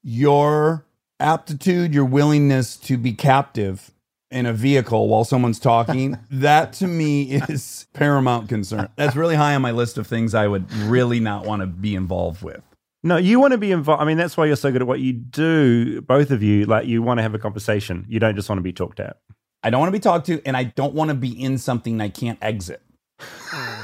your 0.00 0.84
aptitude, 1.18 1.92
your 1.92 2.04
willingness 2.04 2.76
to 2.76 2.96
be 2.96 3.12
captive 3.12 3.90
in 4.30 4.46
a 4.46 4.52
vehicle 4.52 5.08
while 5.08 5.24
someone's 5.24 5.58
talking, 5.58 6.20
that 6.30 6.72
to 6.74 6.86
me 6.86 7.32
is 7.32 7.88
paramount 7.94 8.48
concern. 8.48 8.88
That's 8.94 9.16
really 9.16 9.34
high 9.34 9.56
on 9.56 9.62
my 9.62 9.72
list 9.72 9.98
of 9.98 10.06
things 10.06 10.36
I 10.36 10.46
would 10.46 10.72
really 10.72 11.18
not 11.18 11.44
want 11.44 11.62
to 11.62 11.66
be 11.66 11.96
involved 11.96 12.42
with. 12.42 12.62
No, 13.02 13.16
you 13.16 13.40
want 13.40 13.50
to 13.52 13.58
be 13.58 13.72
involved. 13.72 14.00
I 14.00 14.04
mean, 14.04 14.18
that's 14.18 14.36
why 14.36 14.46
you're 14.46 14.54
so 14.54 14.70
good 14.70 14.82
at 14.82 14.86
what 14.86 15.00
you 15.00 15.14
do, 15.14 16.00
both 16.02 16.30
of 16.30 16.44
you. 16.44 16.66
Like, 16.66 16.86
you 16.86 17.02
want 17.02 17.18
to 17.18 17.22
have 17.22 17.34
a 17.34 17.40
conversation. 17.40 18.06
You 18.08 18.20
don't 18.20 18.36
just 18.36 18.48
want 18.48 18.60
to 18.60 18.62
be 18.62 18.72
talked 18.72 19.00
at. 19.00 19.16
I 19.64 19.70
don't 19.70 19.80
want 19.80 19.88
to 19.88 19.98
be 19.98 20.00
talked 20.00 20.26
to, 20.26 20.40
and 20.46 20.56
I 20.56 20.62
don't 20.62 20.94
want 20.94 21.08
to 21.08 21.14
be 21.14 21.30
in 21.30 21.58
something 21.58 22.00
I 22.00 22.08
can't 22.08 22.38
exit. 22.40 22.82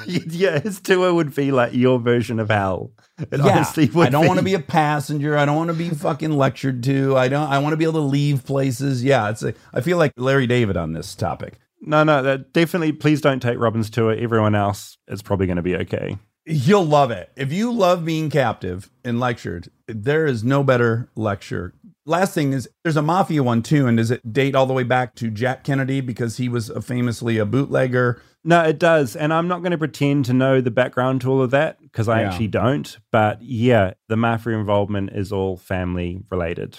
Yeah, 0.07 0.59
his 0.61 0.81
tour 0.81 1.13
would 1.13 1.35
be 1.35 1.53
like 1.53 1.75
your 1.75 1.99
version 1.99 2.41
of 2.41 2.49
hell. 2.49 2.93
It 3.19 3.29
yeah, 3.33 3.57
honestly 3.57 3.87
would 3.87 4.07
I 4.07 4.11
don't 4.11 4.27
want 4.27 4.39
to 4.39 4.45
be 4.45 4.55
a 4.55 4.61
passenger. 4.61 5.37
I 5.37 5.45
don't 5.45 5.57
want 5.57 5.69
to 5.69 5.75
be 5.75 5.91
fucking 5.91 6.33
lectured 6.33 6.83
to. 6.85 7.17
I 7.17 7.29
don't. 7.29 7.49
I 7.49 7.59
want 7.59 7.73
to 7.73 7.77
be 7.77 7.85
able 7.85 7.95
to 7.95 8.01
leave 8.01 8.45
places. 8.45 9.05
Yeah, 9.05 9.31
it's. 9.31 9.43
A, 9.43 9.55
I 9.75 9.81
feel 9.81 9.99
like 9.99 10.13
Larry 10.17 10.47
David 10.47 10.77
on 10.77 10.93
this 10.93 11.15
topic. 11.15 11.59
No, 11.81 12.05
no, 12.05 12.23
that 12.23 12.53
definitely. 12.53 12.93
Please 12.93 13.21
don't 13.21 13.41
take 13.41 13.59
Robin's 13.59 13.91
tour. 13.91 14.13
Everyone 14.13 14.55
else 14.55 14.99
is 15.09 15.23
probably 15.23 15.47
going 15.47 15.57
to 15.57 15.63
be 15.63 15.77
okay. 15.77 16.17
You'll 16.45 16.87
love 16.87 17.11
it 17.11 17.31
if 17.37 17.53
you 17.53 17.71
love 17.73 18.05
being 18.07 18.31
captive 18.31 18.91
and 19.05 19.21
lectured. 19.21 19.71
There 19.87 20.27
is 20.27 20.43
no 20.43 20.63
better 20.63 21.11
lecture. 21.15 21.75
Last 22.09 22.33
thing 22.33 22.55
is 22.55 22.67
there's 22.85 22.97
a 22.97 23.03
mafia 23.03 23.43
one 23.43 23.63
too, 23.63 23.87
and 23.87 23.99
does 23.99 24.11
it 24.11 24.33
date 24.33 24.55
all 24.55 24.65
the 24.67 24.73
way 24.73 24.83
back 24.83 25.15
to 25.17 25.31
Jack 25.31 25.63
Kennedy 25.63 26.01
because 26.01 26.39
he 26.39 26.49
was 26.49 26.71
a 26.71 26.81
famously 26.81 27.37
a 27.37 27.45
bootlegger? 27.45 28.23
No, 28.45 28.63
it 28.63 28.79
does. 28.79 29.15
And 29.15 29.33
I'm 29.33 29.47
not 29.47 29.59
going 29.61 29.73
to 29.73 29.79
pretend 29.79 30.25
to 30.25 30.33
know 30.33 30.63
the 30.63 30.71
background 30.71 31.21
to 31.21 31.31
all 31.31 31.43
of 31.43 31.51
that 31.51 31.81
because 31.83 32.09
I 32.09 32.23
Yeah. 32.23 32.29
actually 32.29 32.47
don't. 32.49 32.97
But 33.13 33.43
yeah, 33.43 33.93
the 34.09 34.17
mafia 34.17 34.57
involvement 34.57 35.11
is 35.13 35.33
all 35.33 35.59
family 35.59 36.23
related. 36.31 36.79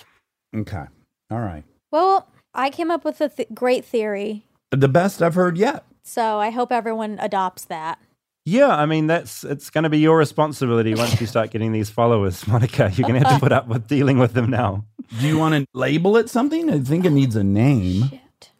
Okay, 0.56 0.85
all 1.30 1.39
right. 1.39 1.64
Well, 1.91 2.27
I 2.56 2.72
came 2.72 2.89
up 2.89 3.06
with 3.06 3.22
a 3.22 3.30
th- 3.30 3.49
great 3.53 3.85
theory, 3.85 4.45
The 4.72 4.88
best 4.88 5.22
I've 5.22 5.35
heard 5.35 5.57
yet. 5.60 5.84
so 6.03 6.39
I 6.39 6.49
hope 6.49 6.72
everyone 6.72 7.18
adopts 7.22 7.65
that. 7.65 7.99
Yeah, 8.45 8.69
I 8.75 8.85
mean 8.85 9.07
that's 9.07 9.43
it's 9.43 9.69
going 9.69 9.83
to 9.83 9.89
be 9.89 9.99
your 9.99 10.17
responsibility 10.17 10.95
once 10.95 11.19
you 11.21 11.27
start 11.27 11.51
getting 11.51 11.71
these 11.71 11.89
followers, 11.89 12.47
Monica. 12.47 12.91
You're 12.95 13.07
going 13.07 13.21
to 13.21 13.27
have 13.27 13.37
to 13.37 13.43
put 13.43 13.51
up 13.51 13.67
with 13.67 13.87
dealing 13.87 14.17
with 14.17 14.33
them 14.33 14.49
now. 14.49 14.85
Do 15.19 15.27
you 15.27 15.37
want 15.37 15.55
to 15.55 15.65
label 15.73 16.17
it 16.17 16.29
something? 16.29 16.69
I 16.69 16.79
think 16.79 17.05
it 17.05 17.11
needs 17.11 17.35
a 17.35 17.43
name. 17.43 18.09
Shit. 18.09 18.51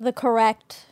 The 0.00 0.12
correct. 0.12 0.86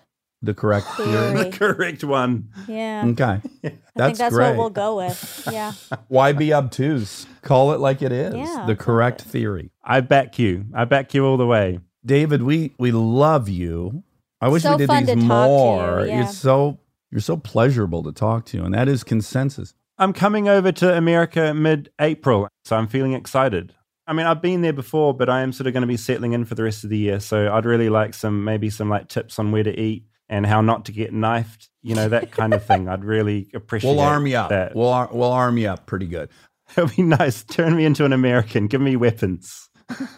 The 0.45 0.55
correct 0.55 0.87
Theory. 0.97 1.09
theory. 1.13 1.51
the 1.51 1.57
correct 1.57 2.03
one. 2.05 2.49
Yeah. 2.67 3.05
Okay, 3.07 3.25
I 3.25 3.41
think 3.63 3.81
that's 3.95 4.19
that's 4.19 4.35
great. 4.35 4.49
what 4.51 4.57
we'll 4.59 4.71
go 4.71 4.97
with. 4.97 5.49
Yeah. 5.53 5.73
Why 6.09 6.33
be 6.33 6.53
obtuse? 6.53 7.27
Call 7.43 7.73
it 7.73 7.79
like 7.81 8.03
it 8.03 8.11
is. 8.13 8.35
Yeah, 8.35 8.65
the 8.67 8.75
correct 8.75 9.21
it. 9.23 9.29
theory. 9.29 9.71
I 9.85 10.01
back 10.01 10.41
you. 10.41 10.67
I 10.75 10.85
back 10.85 11.15
you 11.15 11.25
all 11.27 11.37
the 11.37 11.47
way. 11.47 11.79
David, 12.05 12.43
we 12.43 12.73
we 12.79 12.91
love 12.91 13.49
you. 13.49 14.03
I 14.41 14.49
wish 14.49 14.65
So 14.65 14.73
we 14.73 14.79
did 14.79 14.91
these 14.91 15.07
to 15.07 15.15
talk 15.15 15.15
to 15.15 15.21
you, 15.21 15.29
more. 15.29 16.07
yeah. 16.07 16.19
You're 16.19 16.27
so 16.27 16.79
you're 17.13 17.21
so 17.21 17.37
pleasurable 17.37 18.03
to 18.03 18.13
talk 18.13 18.47
to, 18.47 18.65
and 18.65 18.75
that 18.75 18.89
is 18.89 19.05
consensus. 19.05 19.75
I'm 19.99 20.13
coming 20.13 20.49
over 20.49 20.73
to 20.73 20.97
America 20.97 21.55
mid 21.55 21.91
April, 22.01 22.49
so 22.65 22.75
I'm 22.77 22.89
feeling 22.89 23.13
excited. 23.13 23.75
I 24.07 24.15
mean, 24.15 24.27
I've 24.27 24.43
been 24.43 24.63
there 24.63 24.73
before, 24.73 25.15
but 25.15 25.29
I 25.29 25.43
am 25.43 25.53
sort 25.53 25.69
of 25.69 25.75
going 25.75 25.83
to 25.83 25.87
be 25.87 25.97
settling 25.97 26.33
in 26.33 26.45
for 26.45 26.57
the 26.57 26.65
rest 26.65 26.83
of 26.83 26.91
the 26.91 26.99
year. 26.99 27.21
So 27.21 27.53
I'd 27.53 27.65
really 27.65 27.89
like 27.89 28.15
some, 28.15 28.43
maybe 28.43 28.69
some 28.69 28.89
like 28.89 29.09
tips 29.09 29.39
on 29.39 29.53
where 29.53 29.63
to 29.63 29.79
eat 29.79 30.07
and 30.29 30.45
how 30.45 30.61
not 30.61 30.87
to 30.87 30.93
get 30.93 31.13
knifed, 31.13 31.69
you 31.83 31.95
know, 31.95 32.09
that 32.09 32.33
kind 32.33 32.53
of 32.53 32.65
thing. 32.65 32.89
I'd 32.89 33.05
really 33.05 33.49
appreciate 33.55 33.91
We'll 33.91 34.01
arm 34.01 34.27
you 34.27 34.37
up. 34.39 34.49
that. 34.49 34.75
We'll 34.75 34.89
ar- 34.89 35.11
we'll 35.13 35.31
arm 35.31 35.57
you 35.57 35.69
up 35.69 35.87
pretty 35.87 36.07
good. 36.07 36.31
It'll 36.77 36.89
be 36.89 37.03
nice. 37.03 37.45
Turn 37.45 37.77
me 37.77 37.85
into 37.85 38.05
an 38.05 38.13
American. 38.13 38.67
Give 38.67 38.81
me 38.81 38.97
weapons. 38.97 39.69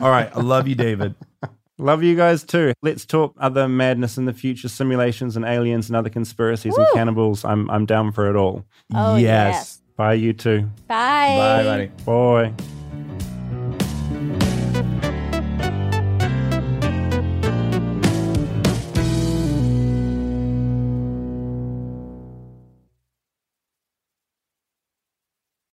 All 0.00 0.10
right, 0.10 0.30
I 0.34 0.40
love 0.40 0.66
you, 0.68 0.76
David. 0.76 1.14
Love 1.78 2.02
you 2.04 2.14
guys 2.14 2.44
too. 2.44 2.72
Let's 2.82 3.04
talk 3.04 3.34
other 3.38 3.68
madness 3.68 4.16
in 4.16 4.26
the 4.26 4.32
future, 4.32 4.68
simulations 4.68 5.36
and 5.36 5.44
aliens 5.44 5.88
and 5.88 5.96
other 5.96 6.10
conspiracies 6.10 6.76
and 6.76 6.86
cannibals. 6.94 7.44
I'm 7.44 7.68
I'm 7.70 7.84
down 7.84 8.12
for 8.12 8.30
it 8.30 8.36
all. 8.36 8.64
Oh, 8.94 9.16
yes. 9.16 9.54
yes. 9.54 9.80
Bye, 9.96 10.14
you 10.14 10.32
too. 10.32 10.70
Bye. 10.86 11.36
Bye, 11.36 11.64
buddy. 11.64 11.86
Boy. 12.04 12.52